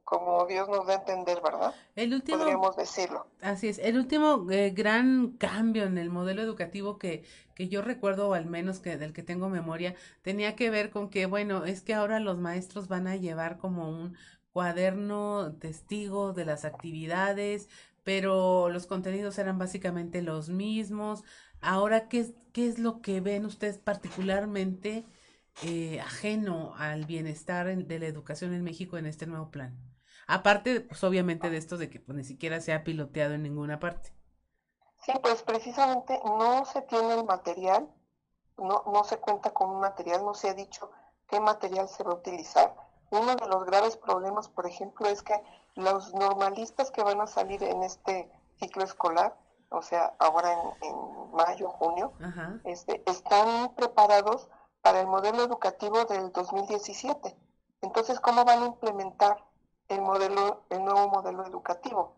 como 0.06 0.46
Dios 0.46 0.70
nos 0.70 0.86
da 0.86 0.94
a 0.94 0.98
entender, 0.98 1.42
¿verdad? 1.44 1.74
El 1.96 2.14
último, 2.14 2.38
Podríamos 2.38 2.76
decirlo. 2.78 3.28
Así 3.42 3.68
es, 3.68 3.80
el 3.80 3.98
último 3.98 4.50
eh, 4.52 4.70
gran 4.70 5.32
cambio 5.32 5.84
en 5.84 5.98
el 5.98 6.12
modelo 6.12 6.44
educativo 6.44 7.00
que, 7.00 7.26
que 7.56 7.68
yo 7.68 7.82
recuerdo, 7.82 8.30
o 8.30 8.34
al 8.36 8.46
menos 8.46 8.80
que 8.80 8.98
del 8.98 9.14
que 9.14 9.24
tengo 9.24 9.50
memoria, 9.50 9.96
tenía 10.22 10.56
que 10.56 10.70
ver 10.70 10.92
con 10.92 11.10
que, 11.10 11.26
bueno, 11.26 11.66
es 11.66 11.82
que 11.82 11.96
ahora 11.96 12.20
los 12.20 12.38
maestros 12.38 12.88
van 12.88 13.08
a 13.08 13.16
llevar 13.16 13.58
como 13.58 13.90
un 13.90 14.16
cuaderno 14.52 15.56
testigo 15.60 16.34
de 16.34 16.46
las 16.46 16.66
actividades, 16.66 17.68
pero 18.04 18.70
los 18.70 18.86
contenidos 18.86 19.38
eran 19.40 19.58
básicamente 19.58 20.22
los 20.22 20.50
mismos. 20.50 21.24
Ahora, 21.62 22.08
¿qué, 22.08 22.36
qué 22.54 22.68
es 22.68 22.78
lo 22.80 23.02
que 23.02 23.22
ven 23.22 23.46
ustedes 23.46 23.80
particularmente 23.80 25.06
eh, 25.64 26.00
ajeno 26.00 26.76
al 26.78 27.06
bienestar 27.06 27.76
de 27.76 28.00
la 28.00 28.06
educación 28.06 28.54
en 28.54 28.64
México 28.64 28.98
en 28.98 29.08
este 29.08 29.26
nuevo 29.26 29.50
plan? 29.50 29.95
Aparte, 30.28 30.82
pues 30.82 31.04
obviamente 31.04 31.50
de 31.50 31.58
esto 31.58 31.78
de 31.78 31.90
que 31.90 32.00
pues, 32.00 32.18
ni 32.18 32.24
siquiera 32.24 32.60
se 32.62 32.74
ha 32.74 32.84
piloteado 32.84 33.34
en 33.34 33.44
ninguna 33.44 33.80
parte. 33.80 34.14
Sí, 35.06 35.14
pues 35.22 35.44
precisamente 35.44 36.20
no 36.26 36.66
se 36.66 36.82
tiene 36.82 37.14
el 37.14 37.26
material, 37.26 37.88
no, 38.58 38.84
no 38.92 39.04
se 39.04 39.18
cuenta 39.18 39.52
con 39.52 39.70
un 39.70 39.80
material, 39.80 40.26
no 40.26 40.34
se 40.34 40.50
ha 40.50 40.54
dicho 40.54 40.90
qué 41.28 41.40
material 41.40 41.88
se 41.88 42.04
va 42.04 42.14
a 42.14 42.16
utilizar. 42.16 42.76
Uno 43.12 43.36
de 43.36 43.48
los 43.48 43.66
graves 43.66 43.98
problemas, 43.98 44.50
por 44.50 44.66
ejemplo, 44.66 45.08
es 45.08 45.22
que 45.22 45.40
los 45.76 46.14
normalistas 46.14 46.90
que 46.90 47.04
van 47.04 47.22
a 47.22 47.28
salir 47.28 47.62
en 47.64 47.84
este 47.84 48.32
ciclo 48.60 48.84
escolar, 48.84 49.38
o 49.70 49.82
sea, 49.82 50.16
ahora 50.20 50.54
en, 50.82 51.32
mayo, 51.34 51.70
junio, 51.70 52.14
este, 52.64 53.04
están 53.10 53.76
preparados 53.76 54.50
para 54.82 55.02
el 55.02 55.08
modelo 55.08 55.44
educativo 55.44 56.06
del 56.06 56.32
2017. 56.32 57.36
Entonces, 57.82 58.20
¿cómo 58.20 58.46
van 58.46 58.64
a 58.64 58.68
implementar 58.68 59.44
el 59.88 60.02
modelo, 60.02 60.64
el 60.70 60.84
nuevo 60.84 61.10
modelo 61.10 61.46
educativo, 61.46 62.16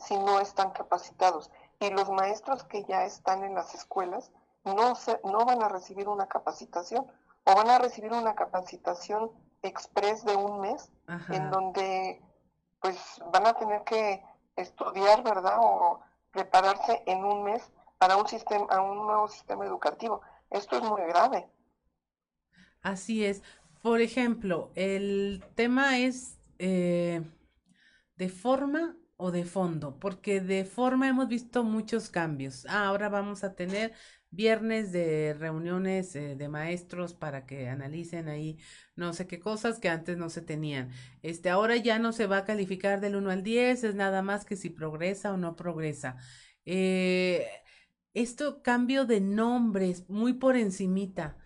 si 0.00 0.16
no 0.16 0.40
están 0.40 0.70
capacitados. 0.70 1.50
Y 1.80 1.90
los 1.90 2.10
maestros 2.10 2.64
que 2.64 2.84
ya 2.84 3.04
están 3.04 3.44
en 3.44 3.54
las 3.54 3.74
escuelas 3.74 4.30
no, 4.64 4.94
se, 4.94 5.20
no 5.24 5.44
van 5.44 5.62
a 5.62 5.68
recibir 5.68 6.08
una 6.08 6.26
capacitación 6.26 7.06
o 7.44 7.54
van 7.54 7.68
a 7.68 7.78
recibir 7.78 8.12
una 8.12 8.34
capacitación 8.34 9.30
express 9.62 10.24
de 10.24 10.36
un 10.36 10.60
mes 10.60 10.90
en 11.28 11.50
donde 11.50 12.22
pues 12.80 12.96
van 13.32 13.46
a 13.46 13.54
tener 13.54 13.82
que 13.84 14.22
estudiar, 14.56 15.22
¿verdad? 15.22 15.58
O 15.60 16.00
prepararse 16.30 17.02
en 17.06 17.24
un 17.24 17.44
mes 17.44 17.62
para 17.98 18.16
un 18.16 18.26
sistema, 18.28 18.66
a 18.70 18.80
un 18.82 19.06
nuevo 19.06 19.28
sistema 19.28 19.64
educativo. 19.64 20.20
Esto 20.50 20.76
es 20.76 20.82
muy 20.82 21.02
grave. 21.02 21.48
Así 22.82 23.24
es. 23.24 23.42
Por 23.82 24.00
ejemplo, 24.00 24.70
el 24.74 25.44
tema 25.54 25.98
es 25.98 26.38
eh, 26.58 27.22
de 28.16 28.28
forma 28.28 28.96
o 29.16 29.30
de 29.30 29.44
fondo, 29.44 29.98
porque 30.00 30.40
de 30.40 30.64
forma 30.64 31.08
hemos 31.08 31.28
visto 31.28 31.64
muchos 31.64 32.08
cambios. 32.10 32.66
Ah, 32.68 32.86
ahora 32.86 33.08
vamos 33.08 33.44
a 33.44 33.54
tener 33.54 33.92
viernes 34.30 34.92
de 34.92 35.34
reuniones 35.34 36.16
eh, 36.16 36.34
de 36.36 36.48
maestros 36.48 37.14
para 37.14 37.46
que 37.46 37.68
analicen 37.68 38.28
ahí 38.28 38.58
no 38.96 39.12
sé 39.12 39.26
qué 39.28 39.38
cosas 39.38 39.78
que 39.78 39.88
antes 39.88 40.16
no 40.18 40.30
se 40.30 40.42
tenían. 40.42 40.90
Este, 41.22 41.50
ahora 41.50 41.76
ya 41.76 41.98
no 41.98 42.12
se 42.12 42.26
va 42.26 42.38
a 42.38 42.44
calificar 42.44 43.00
del 43.00 43.16
1 43.16 43.30
al 43.30 43.42
10, 43.42 43.84
es 43.84 43.94
nada 43.94 44.22
más 44.22 44.44
que 44.44 44.56
si 44.56 44.70
progresa 44.70 45.32
o 45.32 45.36
no 45.36 45.56
progresa. 45.56 46.16
Eh, 46.66 47.46
esto 48.14 48.62
cambio 48.62 49.06
de 49.06 49.20
nombres 49.20 50.08
muy 50.08 50.34
por 50.34 50.56
encimita 50.56 51.36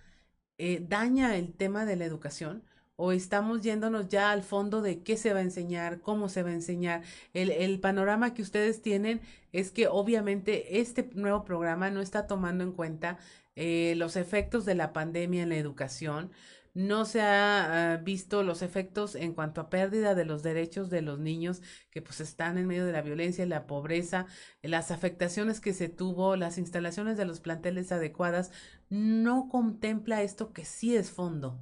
daña 0.80 1.36
el 1.36 1.54
tema 1.54 1.84
de 1.86 1.96
la 1.96 2.04
educación 2.04 2.67
o 3.00 3.12
estamos 3.12 3.62
yéndonos 3.62 4.08
ya 4.08 4.32
al 4.32 4.42
fondo 4.42 4.82
de 4.82 5.04
qué 5.04 5.16
se 5.16 5.32
va 5.32 5.38
a 5.38 5.42
enseñar, 5.42 6.00
cómo 6.00 6.28
se 6.28 6.42
va 6.42 6.50
a 6.50 6.54
enseñar. 6.54 7.02
El, 7.32 7.52
el, 7.52 7.78
panorama 7.78 8.34
que 8.34 8.42
ustedes 8.42 8.82
tienen 8.82 9.20
es 9.52 9.70
que 9.70 9.86
obviamente 9.86 10.80
este 10.80 11.08
nuevo 11.14 11.44
programa 11.44 11.90
no 11.90 12.00
está 12.00 12.26
tomando 12.26 12.64
en 12.64 12.72
cuenta 12.72 13.18
eh, 13.54 13.94
los 13.96 14.16
efectos 14.16 14.64
de 14.64 14.74
la 14.74 14.92
pandemia 14.92 15.44
en 15.44 15.50
la 15.50 15.56
educación. 15.56 16.32
No 16.74 17.04
se 17.04 17.20
ha 17.20 17.92
ah, 17.92 17.96
visto 17.98 18.42
los 18.42 18.62
efectos 18.62 19.14
en 19.14 19.32
cuanto 19.32 19.60
a 19.60 19.70
pérdida 19.70 20.16
de 20.16 20.24
los 20.24 20.42
derechos 20.42 20.90
de 20.90 21.02
los 21.02 21.20
niños 21.20 21.62
que 21.90 22.02
pues 22.02 22.20
están 22.20 22.58
en 22.58 22.66
medio 22.66 22.84
de 22.84 22.92
la 22.92 23.02
violencia 23.02 23.44
y 23.44 23.48
la 23.48 23.68
pobreza, 23.68 24.26
las 24.62 24.90
afectaciones 24.90 25.60
que 25.60 25.72
se 25.72 25.88
tuvo, 25.88 26.34
las 26.34 26.58
instalaciones 26.58 27.16
de 27.16 27.26
los 27.26 27.38
planteles 27.38 27.92
adecuadas. 27.92 28.50
No 28.90 29.48
contempla 29.48 30.22
esto 30.22 30.52
que 30.52 30.64
sí 30.64 30.96
es 30.96 31.12
fondo. 31.12 31.60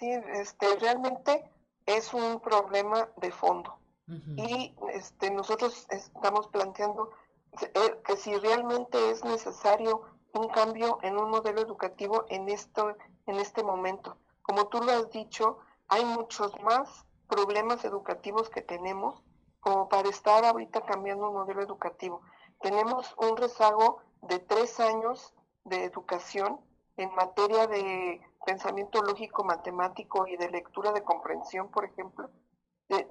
Sí, 0.00 0.10
este, 0.10 0.76
realmente 0.76 1.44
es 1.84 2.14
un 2.14 2.40
problema 2.40 3.10
de 3.18 3.30
fondo. 3.30 3.76
Y 4.36 4.74
este, 4.92 5.30
nosotros 5.30 5.86
estamos 5.90 6.48
planteando 6.48 7.12
eh, 7.60 8.00
que 8.04 8.16
si 8.16 8.34
realmente 8.38 9.10
es 9.10 9.22
necesario 9.24 10.02
un 10.32 10.48
cambio 10.48 10.98
en 11.02 11.16
un 11.16 11.30
modelo 11.30 11.60
educativo 11.60 12.24
en, 12.28 12.48
esto, 12.48 12.96
en 13.26 13.36
este 13.36 13.62
momento. 13.62 14.16
Como 14.42 14.66
tú 14.66 14.82
lo 14.82 14.90
has 14.90 15.10
dicho, 15.10 15.58
hay 15.86 16.04
muchos 16.04 16.58
más 16.62 17.04
problemas 17.28 17.84
educativos 17.84 18.50
que 18.50 18.62
tenemos 18.62 19.22
como 19.60 19.88
para 19.88 20.08
estar 20.08 20.44
ahorita 20.44 20.80
cambiando 20.80 21.28
un 21.28 21.34
modelo 21.36 21.62
educativo. 21.62 22.22
Tenemos 22.60 23.14
un 23.18 23.36
rezago 23.36 24.00
de 24.22 24.40
tres 24.40 24.80
años 24.80 25.34
de 25.64 25.84
educación 25.84 26.58
en 26.96 27.14
materia 27.14 27.68
de 27.68 28.20
pensamiento 28.44 29.02
lógico 29.02 29.44
matemático 29.44 30.26
y 30.26 30.36
de 30.36 30.50
lectura 30.50 30.92
de 30.92 31.04
comprensión, 31.04 31.68
por 31.70 31.84
ejemplo, 31.84 32.30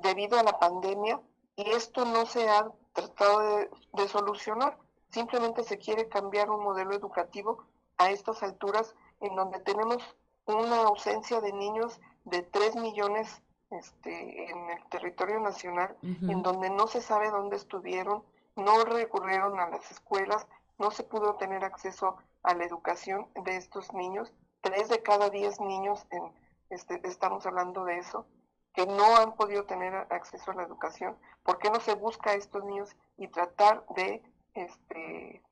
debido 0.01 0.37
a 0.37 0.43
la 0.43 0.59
pandemia, 0.59 1.21
y 1.55 1.69
esto 1.71 2.05
no 2.05 2.25
se 2.25 2.49
ha 2.49 2.71
tratado 2.93 3.67
de, 3.93 4.07
solucionar. 4.07 4.77
Simplemente 5.09 5.63
se 5.63 5.77
quiere 5.77 6.07
cambiar 6.07 6.49
un 6.49 6.63
modelo 6.63 6.93
educativo 6.93 7.65
a 7.97 8.11
estas 8.11 8.43
alturas 8.43 8.95
en 9.19 9.35
donde 9.35 9.59
tenemos 9.59 10.03
una 10.45 10.83
ausencia 10.83 11.41
de 11.41 11.53
niños 11.53 11.99
de 12.25 12.41
3 12.43 12.75
millones 12.77 13.41
este, 13.71 14.49
en 14.49 14.69
el 14.69 14.83
territorio 14.89 15.39
nacional, 15.39 15.95
en 16.01 16.41
donde 16.41 16.69
no 16.69 16.87
se 16.87 17.01
sabe 17.01 17.29
dónde 17.29 17.55
estuvieron, 17.55 18.23
no 18.55 18.83
recurrieron 18.83 19.59
a 19.59 19.69
las 19.69 19.91
escuelas, 19.91 20.47
no 20.77 20.91
se 20.91 21.03
pudo 21.03 21.35
tener 21.35 21.63
acceso 21.63 22.17
a 22.43 22.55
la 22.55 22.65
educación 22.65 23.27
de 23.43 23.57
estos 23.57 23.93
niños 23.93 24.33
tres 24.61 24.89
de 24.89 25.01
cada 25.01 25.29
diez 25.29 25.59
niños, 25.59 26.05
en, 26.11 26.33
este, 26.69 27.01
estamos 27.07 27.45
hablando 27.45 27.85
de 27.85 27.97
eso, 27.97 28.25
que 28.73 28.85
no 28.85 29.17
han 29.17 29.35
podido 29.35 29.65
tener 29.65 29.93
acceso 30.09 30.51
a 30.51 30.55
la 30.55 30.63
educación. 30.63 31.17
¿Por 31.43 31.57
qué 31.57 31.69
no 31.69 31.79
se 31.79 31.95
busca 31.95 32.31
a 32.31 32.35
estos 32.35 32.63
niños 32.63 32.95
y 33.17 33.27
tratar 33.27 33.85
de, 33.95 34.21
este, 34.53 35.43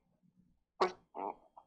pues, 0.78 0.94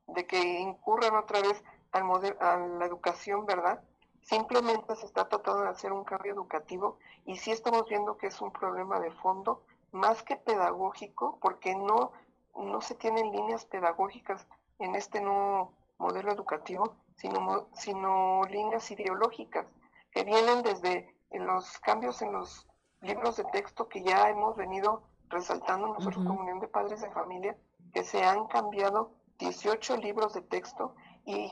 de 0.08 0.26
que 0.26 0.40
incurran 0.60 1.16
otra 1.16 1.42
vez 1.42 1.64
al 1.92 2.04
modelo, 2.04 2.38
a 2.40 2.58
la 2.58 2.86
educación, 2.86 3.46
verdad? 3.46 3.84
Simplemente 4.22 4.96
se 4.96 5.06
está 5.06 5.28
tratando 5.28 5.64
de 5.64 5.70
hacer 5.70 5.92
un 5.92 6.04
cambio 6.04 6.34
educativo 6.34 6.98
y 7.26 7.38
sí 7.38 7.52
estamos 7.52 7.88
viendo 7.90 8.18
que 8.18 8.28
es 8.28 8.40
un 8.42 8.52
problema 8.52 9.00
de 9.00 9.12
fondo, 9.12 9.64
más 9.92 10.24
que 10.24 10.38
pedagógico, 10.38 11.38
porque 11.42 11.76
no, 11.76 12.14
no 12.56 12.82
se 12.82 12.96
tienen 12.96 13.32
líneas 13.32 13.66
pedagógicas 13.66 14.48
en 14.80 14.96
este 14.96 15.20
nuevo 15.20 15.74
modelo 15.98 16.32
educativo 16.32 16.96
sino, 17.22 17.68
sino 17.74 18.42
líneas 18.50 18.90
ideológicas 18.90 19.68
que 20.12 20.24
vienen 20.24 20.64
desde 20.64 21.16
los 21.30 21.78
cambios 21.80 22.22
en 22.24 22.34
los 22.34 22.68
libros 23.02 23.38
de 23.38 23.44
texto 23.46 23.88
que 23.88 24.02
ya 24.02 24.28
hemos 24.30 24.56
venido 24.56 25.04
resaltando 25.30 25.88
nosotros 25.88 26.26
como 26.26 26.42
Unión 26.42 26.60
de 26.60 26.68
Padres 26.68 27.02
de 27.02 27.12
Familia, 27.12 27.56
que 27.94 28.04
se 28.04 28.24
han 28.24 28.48
cambiado 28.48 29.12
18 29.38 29.98
libros 29.98 30.34
de 30.34 30.42
texto 30.42 30.96
y 31.24 31.52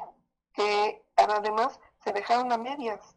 que 0.53 1.03
además 1.15 1.79
se 2.03 2.13
dejaron 2.13 2.51
a 2.51 2.57
medias 2.57 3.15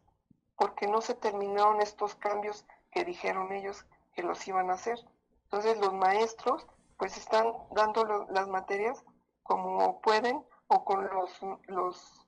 porque 0.55 0.87
no 0.87 1.01
se 1.01 1.15
terminaron 1.15 1.81
estos 1.81 2.13
cambios 2.15 2.65
que 2.91 3.03
dijeron 3.03 3.51
ellos 3.51 3.83
que 4.13 4.21
los 4.21 4.47
iban 4.47 4.69
a 4.69 4.73
hacer. 4.73 4.99
Entonces 5.45 5.79
los 5.79 5.93
maestros 5.93 6.67
pues 6.97 7.17
están 7.17 7.51
dando 7.71 8.27
las 8.29 8.47
materias 8.47 9.03
como 9.41 9.99
pueden 10.01 10.45
o 10.67 10.85
con 10.85 11.07
los, 11.07 11.39
los 11.67 12.22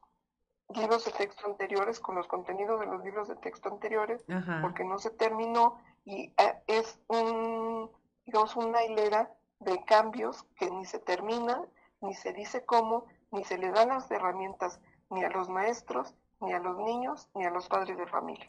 libros 0.74 1.06
de 1.06 1.12
texto 1.12 1.46
anteriores, 1.46 2.00
con 2.00 2.16
los 2.16 2.28
contenidos 2.28 2.80
de 2.80 2.88
los 2.88 3.04
libros 3.04 3.28
de 3.28 3.36
texto 3.36 3.70
anteriores, 3.70 4.26
porque 4.62 4.84
no 4.84 4.98
se 4.98 5.12
terminó 5.12 5.78
y 6.04 6.34
eh, 6.38 6.64
es 6.68 7.00
un, 7.08 7.92
digamos, 8.26 8.56
una 8.56 8.84
hilera 8.84 9.32
de 9.60 9.84
cambios 9.86 10.44
que 10.58 10.70
ni 10.70 10.86
se 10.86 11.00
termina, 11.00 11.62
ni 12.02 12.14
se 12.14 12.34
dice 12.34 12.66
cómo, 12.66 13.06
ni 13.32 13.44
se 13.44 13.58
le 13.58 13.72
dan 13.72 13.90
las 13.90 14.10
herramientas 14.12 14.80
ni 15.10 15.24
a 15.24 15.30
los 15.30 15.50
maestros, 15.50 16.16
ni 16.42 16.54
a 16.54 16.60
los 16.60 16.78
niños, 16.78 17.30
ni 17.34 17.46
a 17.46 17.50
los 17.50 17.68
padres 17.68 17.98
de 17.98 18.08
familia. 18.08 18.48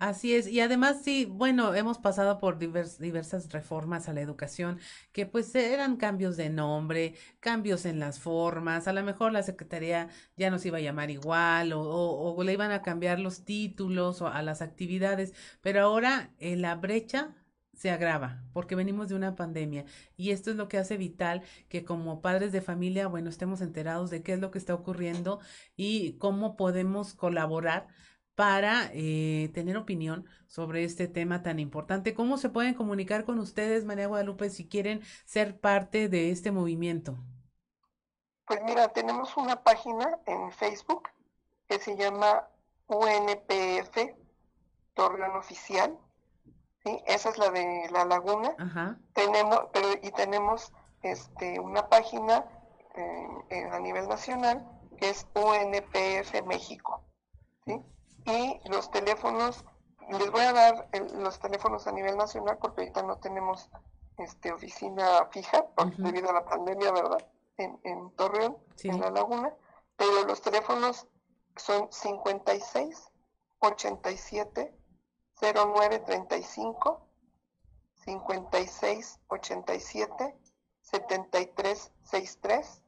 Así 0.00 0.34
es, 0.34 0.48
y 0.48 0.60
además 0.60 1.00
sí, 1.02 1.24
bueno, 1.24 1.74
hemos 1.74 1.98
pasado 1.98 2.38
por 2.38 2.58
diversas 2.58 3.50
reformas 3.52 4.08
a 4.08 4.12
la 4.12 4.20
educación 4.20 4.78
que 5.12 5.24
pues 5.24 5.54
eran 5.54 5.96
cambios 5.96 6.36
de 6.36 6.50
nombre, 6.50 7.14
cambios 7.40 7.86
en 7.86 8.00
las 8.00 8.18
formas, 8.18 8.86
a 8.86 8.92
lo 8.92 9.02
mejor 9.02 9.32
la 9.32 9.42
Secretaría 9.42 10.08
ya 10.36 10.50
nos 10.50 10.66
iba 10.66 10.78
a 10.78 10.80
llamar 10.82 11.10
igual 11.10 11.72
o, 11.72 11.80
o, 11.80 12.42
le 12.44 12.52
iban 12.52 12.70
a 12.72 12.82
cambiar 12.82 13.18
los 13.20 13.44
títulos 13.44 14.20
o 14.20 14.26
a 14.28 14.42
las 14.42 14.60
actividades, 14.62 15.32
pero 15.62 15.80
ahora 15.82 16.34
eh, 16.38 16.56
la 16.56 16.74
brecha 16.74 17.34
se 17.72 17.90
agrava 17.90 18.44
porque 18.52 18.74
venimos 18.76 19.08
de 19.08 19.14
una 19.16 19.34
pandemia 19.36 19.84
y 20.16 20.30
esto 20.30 20.50
es 20.50 20.56
lo 20.56 20.68
que 20.68 20.78
hace 20.78 20.96
vital 20.96 21.42
que 21.68 21.84
como 21.84 22.20
padres 22.20 22.52
de 22.52 22.60
familia, 22.60 23.06
bueno, 23.08 23.30
estemos 23.30 23.60
enterados 23.60 24.10
de 24.10 24.22
qué 24.22 24.34
es 24.34 24.40
lo 24.40 24.50
que 24.50 24.58
está 24.58 24.74
ocurriendo 24.74 25.40
y 25.76 26.14
cómo 26.18 26.56
podemos 26.56 27.14
colaborar 27.14 27.88
para 28.34 28.90
eh, 28.92 29.50
tener 29.54 29.76
opinión 29.76 30.26
sobre 30.46 30.84
este 30.84 31.08
tema 31.08 31.42
tan 31.42 31.58
importante. 31.58 32.14
¿Cómo 32.14 32.36
se 32.36 32.48
pueden 32.48 32.74
comunicar 32.74 33.24
con 33.24 33.38
ustedes, 33.38 33.84
María 33.84 34.08
Guadalupe, 34.08 34.50
si 34.50 34.68
quieren 34.68 35.02
ser 35.24 35.60
parte 35.60 36.08
de 36.08 36.30
este 36.30 36.50
movimiento? 36.50 37.16
Pues 38.46 38.60
mira, 38.64 38.88
tenemos 38.88 39.36
una 39.36 39.62
página 39.62 40.18
en 40.26 40.52
Facebook 40.52 41.08
que 41.68 41.78
se 41.78 41.96
llama 41.96 42.46
UNPF 42.88 44.14
Torreón 44.94 45.36
Oficial. 45.36 45.98
¿sí? 46.84 47.02
Esa 47.06 47.30
es 47.30 47.38
la 47.38 47.50
de 47.50 47.88
La 47.90 48.04
Laguna. 48.04 48.54
Tenemos, 49.14 49.60
pero, 49.72 49.88
y 50.02 50.10
tenemos 50.10 50.72
este, 51.02 51.58
una 51.60 51.88
página 51.88 52.44
eh, 53.50 53.68
a 53.70 53.78
nivel 53.78 54.08
nacional 54.08 54.66
que 54.98 55.10
es 55.10 55.26
UNPF 55.34 56.46
México. 56.46 57.02
¿sí? 57.66 57.80
Y 58.26 58.60
los 58.68 58.90
teléfonos, 58.90 59.64
les 60.08 60.30
voy 60.30 60.42
a 60.42 60.52
dar 60.52 60.88
los 61.14 61.38
teléfonos 61.38 61.86
a 61.86 61.92
nivel 61.92 62.16
nacional 62.16 62.58
porque 62.58 62.82
ahorita 62.82 63.02
no 63.02 63.18
tenemos 63.18 63.70
este 64.18 64.52
oficina 64.52 65.26
fija 65.30 65.66
debido 65.98 66.30
a 66.30 66.34
la 66.34 66.44
pandemia, 66.44 66.92
¿verdad? 66.92 67.26
En, 67.56 67.78
en 67.84 68.10
Torreón, 68.12 68.56
en 68.82 69.00
La 69.00 69.10
Laguna, 69.10 69.54
pero 69.96 70.24
los 70.24 70.40
teléfonos 70.40 71.06
son 71.56 71.88
56 71.90 73.12
87 73.60 74.74
09 75.40 75.98
35 76.00 77.06
56 78.04 79.20
87 79.28 80.36
73 80.80 81.92
63 82.02 82.82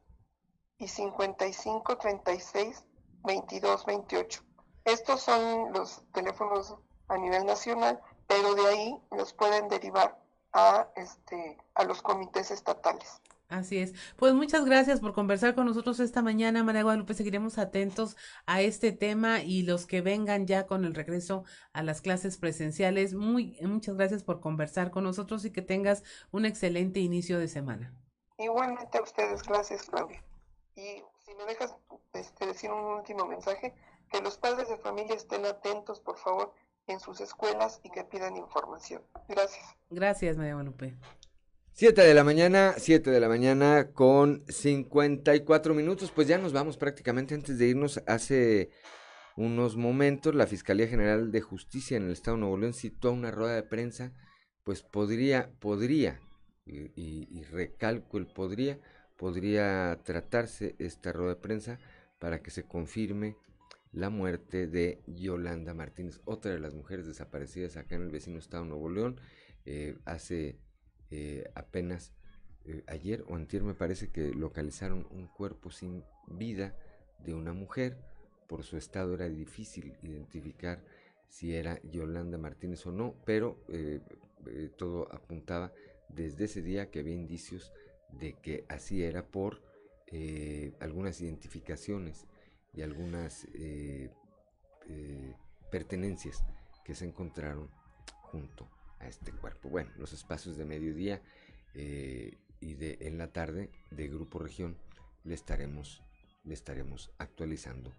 y 0.78 0.88
55 0.88 1.98
36 1.98 2.84
22 3.24 3.86
28. 3.86 4.45
Estos 4.86 5.20
son 5.20 5.72
los 5.72 6.02
teléfonos 6.12 6.76
a 7.08 7.18
nivel 7.18 7.44
nacional, 7.44 8.00
pero 8.28 8.54
de 8.54 8.66
ahí 8.66 9.02
los 9.10 9.32
pueden 9.32 9.68
derivar 9.68 10.16
a, 10.52 10.88
este, 10.94 11.58
a 11.74 11.84
los 11.84 12.02
comités 12.02 12.52
estatales. 12.52 13.20
Así 13.48 13.78
es. 13.78 13.94
Pues 14.16 14.32
muchas 14.34 14.64
gracias 14.64 15.00
por 15.00 15.12
conversar 15.12 15.56
con 15.56 15.66
nosotros 15.66 15.98
esta 15.98 16.22
mañana, 16.22 16.62
María 16.62 16.84
Guadalupe. 16.84 17.14
Seguiremos 17.14 17.58
atentos 17.58 18.16
a 18.46 18.60
este 18.60 18.92
tema 18.92 19.40
y 19.40 19.62
los 19.62 19.86
que 19.86 20.02
vengan 20.02 20.46
ya 20.46 20.66
con 20.68 20.84
el 20.84 20.94
regreso 20.94 21.44
a 21.72 21.82
las 21.82 22.00
clases 22.00 22.38
presenciales. 22.38 23.14
Muy, 23.14 23.58
muchas 23.62 23.96
gracias 23.96 24.22
por 24.22 24.40
conversar 24.40 24.92
con 24.92 25.02
nosotros 25.02 25.44
y 25.44 25.52
que 25.52 25.62
tengas 25.62 26.04
un 26.30 26.44
excelente 26.44 27.00
inicio 27.00 27.40
de 27.40 27.48
semana. 27.48 27.92
Igualmente 28.38 28.98
a 28.98 29.02
ustedes, 29.02 29.42
gracias, 29.42 29.82
Claudia. 29.82 30.22
Y 30.76 31.02
si 31.24 31.34
me 31.36 31.44
dejas 31.44 31.74
este, 32.12 32.46
decir 32.46 32.70
un 32.70 32.84
último 32.84 33.26
mensaje, 33.26 33.74
que 34.10 34.20
los 34.20 34.38
padres 34.38 34.68
de 34.68 34.76
familia 34.78 35.14
estén 35.14 35.44
atentos, 35.44 36.00
por 36.00 36.18
favor, 36.18 36.52
en 36.86 37.00
sus 37.00 37.20
escuelas 37.20 37.80
y 37.82 37.90
que 37.90 38.04
pidan 38.04 38.36
información. 38.36 39.02
Gracias. 39.28 39.76
Gracias, 39.90 40.36
María 40.36 40.54
Guadalupe. 40.54 40.96
Siete 41.72 42.02
de 42.02 42.14
la 42.14 42.24
mañana, 42.24 42.74
siete 42.78 43.10
de 43.10 43.20
la 43.20 43.28
mañana 43.28 43.90
con 43.92 44.44
54 44.48 45.74
minutos. 45.74 46.10
Pues 46.10 46.26
ya 46.26 46.38
nos 46.38 46.52
vamos 46.52 46.78
prácticamente 46.78 47.34
antes 47.34 47.58
de 47.58 47.66
irnos. 47.66 48.02
Hace 48.06 48.70
unos 49.36 49.76
momentos 49.76 50.34
la 50.34 50.46
Fiscalía 50.46 50.88
General 50.88 51.30
de 51.30 51.40
Justicia 51.42 51.98
en 51.98 52.04
el 52.04 52.12
Estado 52.12 52.36
de 52.36 52.40
Nuevo 52.40 52.56
León 52.56 52.72
citó 52.72 53.12
una 53.12 53.30
rueda 53.30 53.54
de 53.54 53.62
prensa. 53.62 54.12
Pues 54.64 54.82
podría, 54.82 55.50
podría, 55.60 56.20
y, 56.64 56.90
y 56.96 57.44
recalco 57.44 58.16
el 58.16 58.26
podría, 58.26 58.80
podría 59.16 60.00
tratarse 60.02 60.76
esta 60.78 61.12
rueda 61.12 61.34
de 61.34 61.40
prensa 61.40 61.78
para 62.18 62.42
que 62.42 62.50
se 62.50 62.64
confirme 62.64 63.36
la 63.96 64.10
muerte 64.10 64.66
de 64.66 65.02
Yolanda 65.06 65.72
Martínez, 65.72 66.20
otra 66.26 66.52
de 66.52 66.60
las 66.60 66.74
mujeres 66.74 67.06
desaparecidas 67.06 67.78
acá 67.78 67.96
en 67.96 68.02
el 68.02 68.10
vecino 68.10 68.38
estado 68.38 68.64
de 68.64 68.68
Nuevo 68.68 68.90
León. 68.90 69.18
Eh, 69.64 69.96
hace 70.04 70.58
eh, 71.10 71.50
apenas 71.54 72.12
eh, 72.66 72.84
ayer 72.88 73.24
o 73.26 73.36
antier 73.36 73.62
me 73.62 73.72
parece 73.72 74.12
que 74.12 74.34
localizaron 74.34 75.08
un 75.10 75.28
cuerpo 75.28 75.70
sin 75.70 76.04
vida 76.26 76.76
de 77.24 77.32
una 77.32 77.54
mujer. 77.54 77.96
Por 78.46 78.64
su 78.64 78.76
estado 78.76 79.14
era 79.14 79.30
difícil 79.30 79.94
identificar 80.02 80.84
si 81.26 81.54
era 81.54 81.80
Yolanda 81.82 82.36
Martínez 82.36 82.86
o 82.86 82.92
no, 82.92 83.14
pero 83.24 83.64
todo 84.76 85.10
apuntaba 85.10 85.72
desde 86.10 86.44
ese 86.44 86.60
día 86.62 86.90
que 86.90 87.00
había 87.00 87.14
indicios 87.14 87.72
de 88.12 88.34
que 88.34 88.66
así 88.68 89.02
era 89.02 89.26
por 89.26 89.62
algunas 90.80 91.20
identificaciones 91.20 92.26
y 92.76 92.82
algunas 92.82 93.46
eh, 93.54 94.10
eh, 94.88 95.34
pertenencias 95.70 96.44
que 96.84 96.94
se 96.94 97.06
encontraron 97.06 97.70
junto 98.22 98.68
a 99.00 99.08
este 99.08 99.32
cuerpo. 99.32 99.68
Bueno, 99.68 99.90
los 99.96 100.12
espacios 100.12 100.56
de 100.56 100.64
mediodía 100.64 101.22
eh, 101.74 102.38
y 102.60 102.74
de 102.74 102.98
en 103.00 103.18
la 103.18 103.32
tarde 103.32 103.70
de 103.90 104.08
Grupo 104.08 104.38
Región 104.38 104.76
le 105.24 105.34
estaremos, 105.34 106.02
le 106.44 106.54
estaremos 106.54 107.10
actualizando 107.18 107.92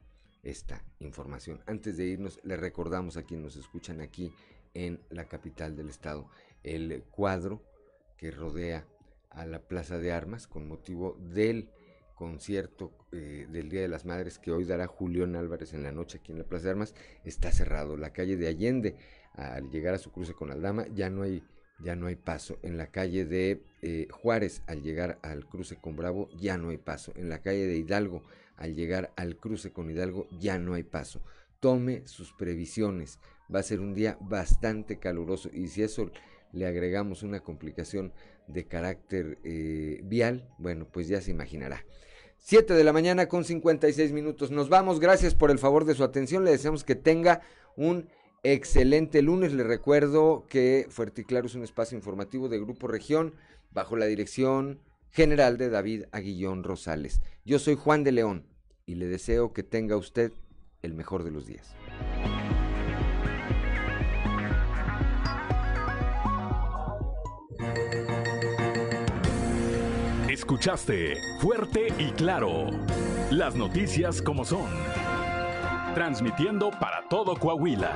esta 0.44 0.84
información. 1.00 1.62
Antes 1.66 1.98
de 1.98 2.06
irnos, 2.06 2.40
le 2.44 2.56
recordamos 2.56 3.18
a 3.18 3.24
quienes 3.24 3.46
nos 3.46 3.56
escuchan 3.58 4.00
aquí 4.00 4.32
en 4.74 5.02
la 5.10 5.26
capital 5.26 5.76
del 5.76 5.90
estado 5.90 6.30
el 6.64 7.04
cuadro 7.12 7.64
que 8.18 8.32
rodea 8.32 8.88
a 9.30 9.46
la 9.46 9.60
Plaza 9.68 9.98
de 9.98 10.12
Armas 10.12 10.48
con 10.48 10.68
motivo 10.68 11.18
del 11.20 11.70
concierto 12.18 12.92
eh, 13.12 13.48
del 13.50 13.70
Día 13.70 13.82
de 13.82 13.88
las 13.88 14.06
Madres 14.06 14.40
que 14.40 14.52
hoy 14.52 14.66
dará 14.66 14.88
Julián 14.88 15.36
Álvarez 15.36 15.74
en 15.74 15.84
la 15.84 15.92
noche 15.92 16.18
aquí 16.18 16.32
en 16.32 16.40
la 16.40 16.44
Plaza 16.44 16.66
de 16.66 16.72
Armas 16.72 16.96
está 17.24 17.52
cerrado. 17.52 17.96
La 17.96 18.12
calle 18.12 18.36
de 18.36 18.48
Allende, 18.48 18.96
al 19.34 19.70
llegar 19.70 19.94
a 19.94 20.00
su 20.00 20.12
cruce 20.12 20.34
con 20.34 20.52
Aldama, 20.52 20.88
ya 20.88 21.10
no 21.10 21.22
hay, 21.22 21.44
ya 21.80 21.96
no 21.96 22.08
hay 22.08 22.16
paso. 22.16 22.58
En 22.64 22.76
la 22.78 22.88
calle 22.88 23.24
de 23.24 23.64
eh, 23.84 24.08
Juárez, 24.12 24.64
al 24.68 24.82
llegar 24.82 25.20
al 25.22 25.46
cruce 25.48 25.78
con 25.78 25.96
Bravo, 25.96 26.28
ya 26.36 26.58
no 26.58 26.70
hay 26.70 26.78
paso. 26.78 27.14
En 27.16 27.30
la 27.30 27.42
calle 27.42 27.68
de 27.68 27.78
Hidalgo, 27.78 28.24
al 28.58 28.74
llegar 28.74 29.14
al 29.16 29.38
cruce 29.38 29.72
con 29.72 29.90
Hidalgo, 29.90 30.28
ya 30.32 30.58
no 30.58 30.74
hay 30.74 30.84
paso. 30.84 31.22
Tome 31.60 32.08
sus 32.08 32.34
previsiones. 32.34 33.20
Va 33.54 33.60
a 33.60 33.64
ser 33.64 33.80
un 33.80 33.94
día 33.94 34.18
bastante 34.20 34.98
caluroso 34.98 35.50
y 35.54 35.68
si 35.68 35.84
eso 35.84 36.12
le 36.52 36.66
agregamos 36.66 37.24
una 37.24 37.42
complicación 37.42 38.12
de 38.48 38.66
carácter 38.66 39.38
eh, 39.44 40.02
vial, 40.04 40.50
bueno, 40.58 40.88
pues 40.92 41.08
ya 41.08 41.22
se 41.22 41.32
imaginará. 41.32 41.84
7 42.50 42.76
de 42.76 42.86
la 42.86 42.94
mañana 42.94 43.28
con 43.28 43.44
56 43.44 44.14
minutos. 44.14 44.52
Nos 44.52 44.70
vamos, 44.70 45.02
gracias 45.02 45.36
por 45.36 45.52
el 45.52 45.60
favor 45.60 45.84
de 45.84 45.96
su 45.96 46.06
atención. 46.06 46.46
Le 46.46 46.52
deseamos 46.52 46.86
que 46.86 46.96
tenga 46.96 47.42
un 47.76 48.08
excelente 48.42 49.22
lunes. 49.22 49.52
Le 49.52 49.66
recuerdo 49.66 50.46
que 50.48 50.88
Fuerte 50.90 51.24
y 51.24 51.26
Claro 51.26 51.48
es 51.48 51.56
un 51.56 51.64
espacio 51.66 51.98
informativo 51.98 52.48
de 52.48 52.58
Grupo 52.58 52.88
Región 52.88 53.36
bajo 53.72 53.98
la 53.98 54.06
dirección 54.06 54.80
general 55.10 55.58
de 55.58 55.70
David 55.70 56.04
Aguillón 56.14 56.64
Rosales. 56.64 57.20
Yo 57.44 57.60
soy 57.60 57.76
Juan 57.76 58.06
de 58.06 58.14
León 58.14 58.48
y 58.86 58.96
le 58.96 59.08
deseo 59.08 59.52
que 59.52 59.64
tenga 59.64 59.98
usted 59.98 60.32
el 60.84 60.94
mejor 60.94 61.26
de 61.26 61.32
los 61.32 61.48
días. 61.48 61.76
Escuchaste 70.48 71.18
Fuerte 71.42 71.88
y 72.00 72.12
Claro. 72.12 72.68
Las 73.32 73.56
noticias 73.56 74.22
como 74.22 74.46
son. 74.46 74.70
Transmitiendo 75.94 76.70
para 76.72 77.04
todo 77.10 77.36
Coahuila. 77.36 77.92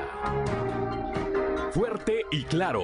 Fuerte 1.71 2.25
y 2.29 2.43
Claro. 2.43 2.83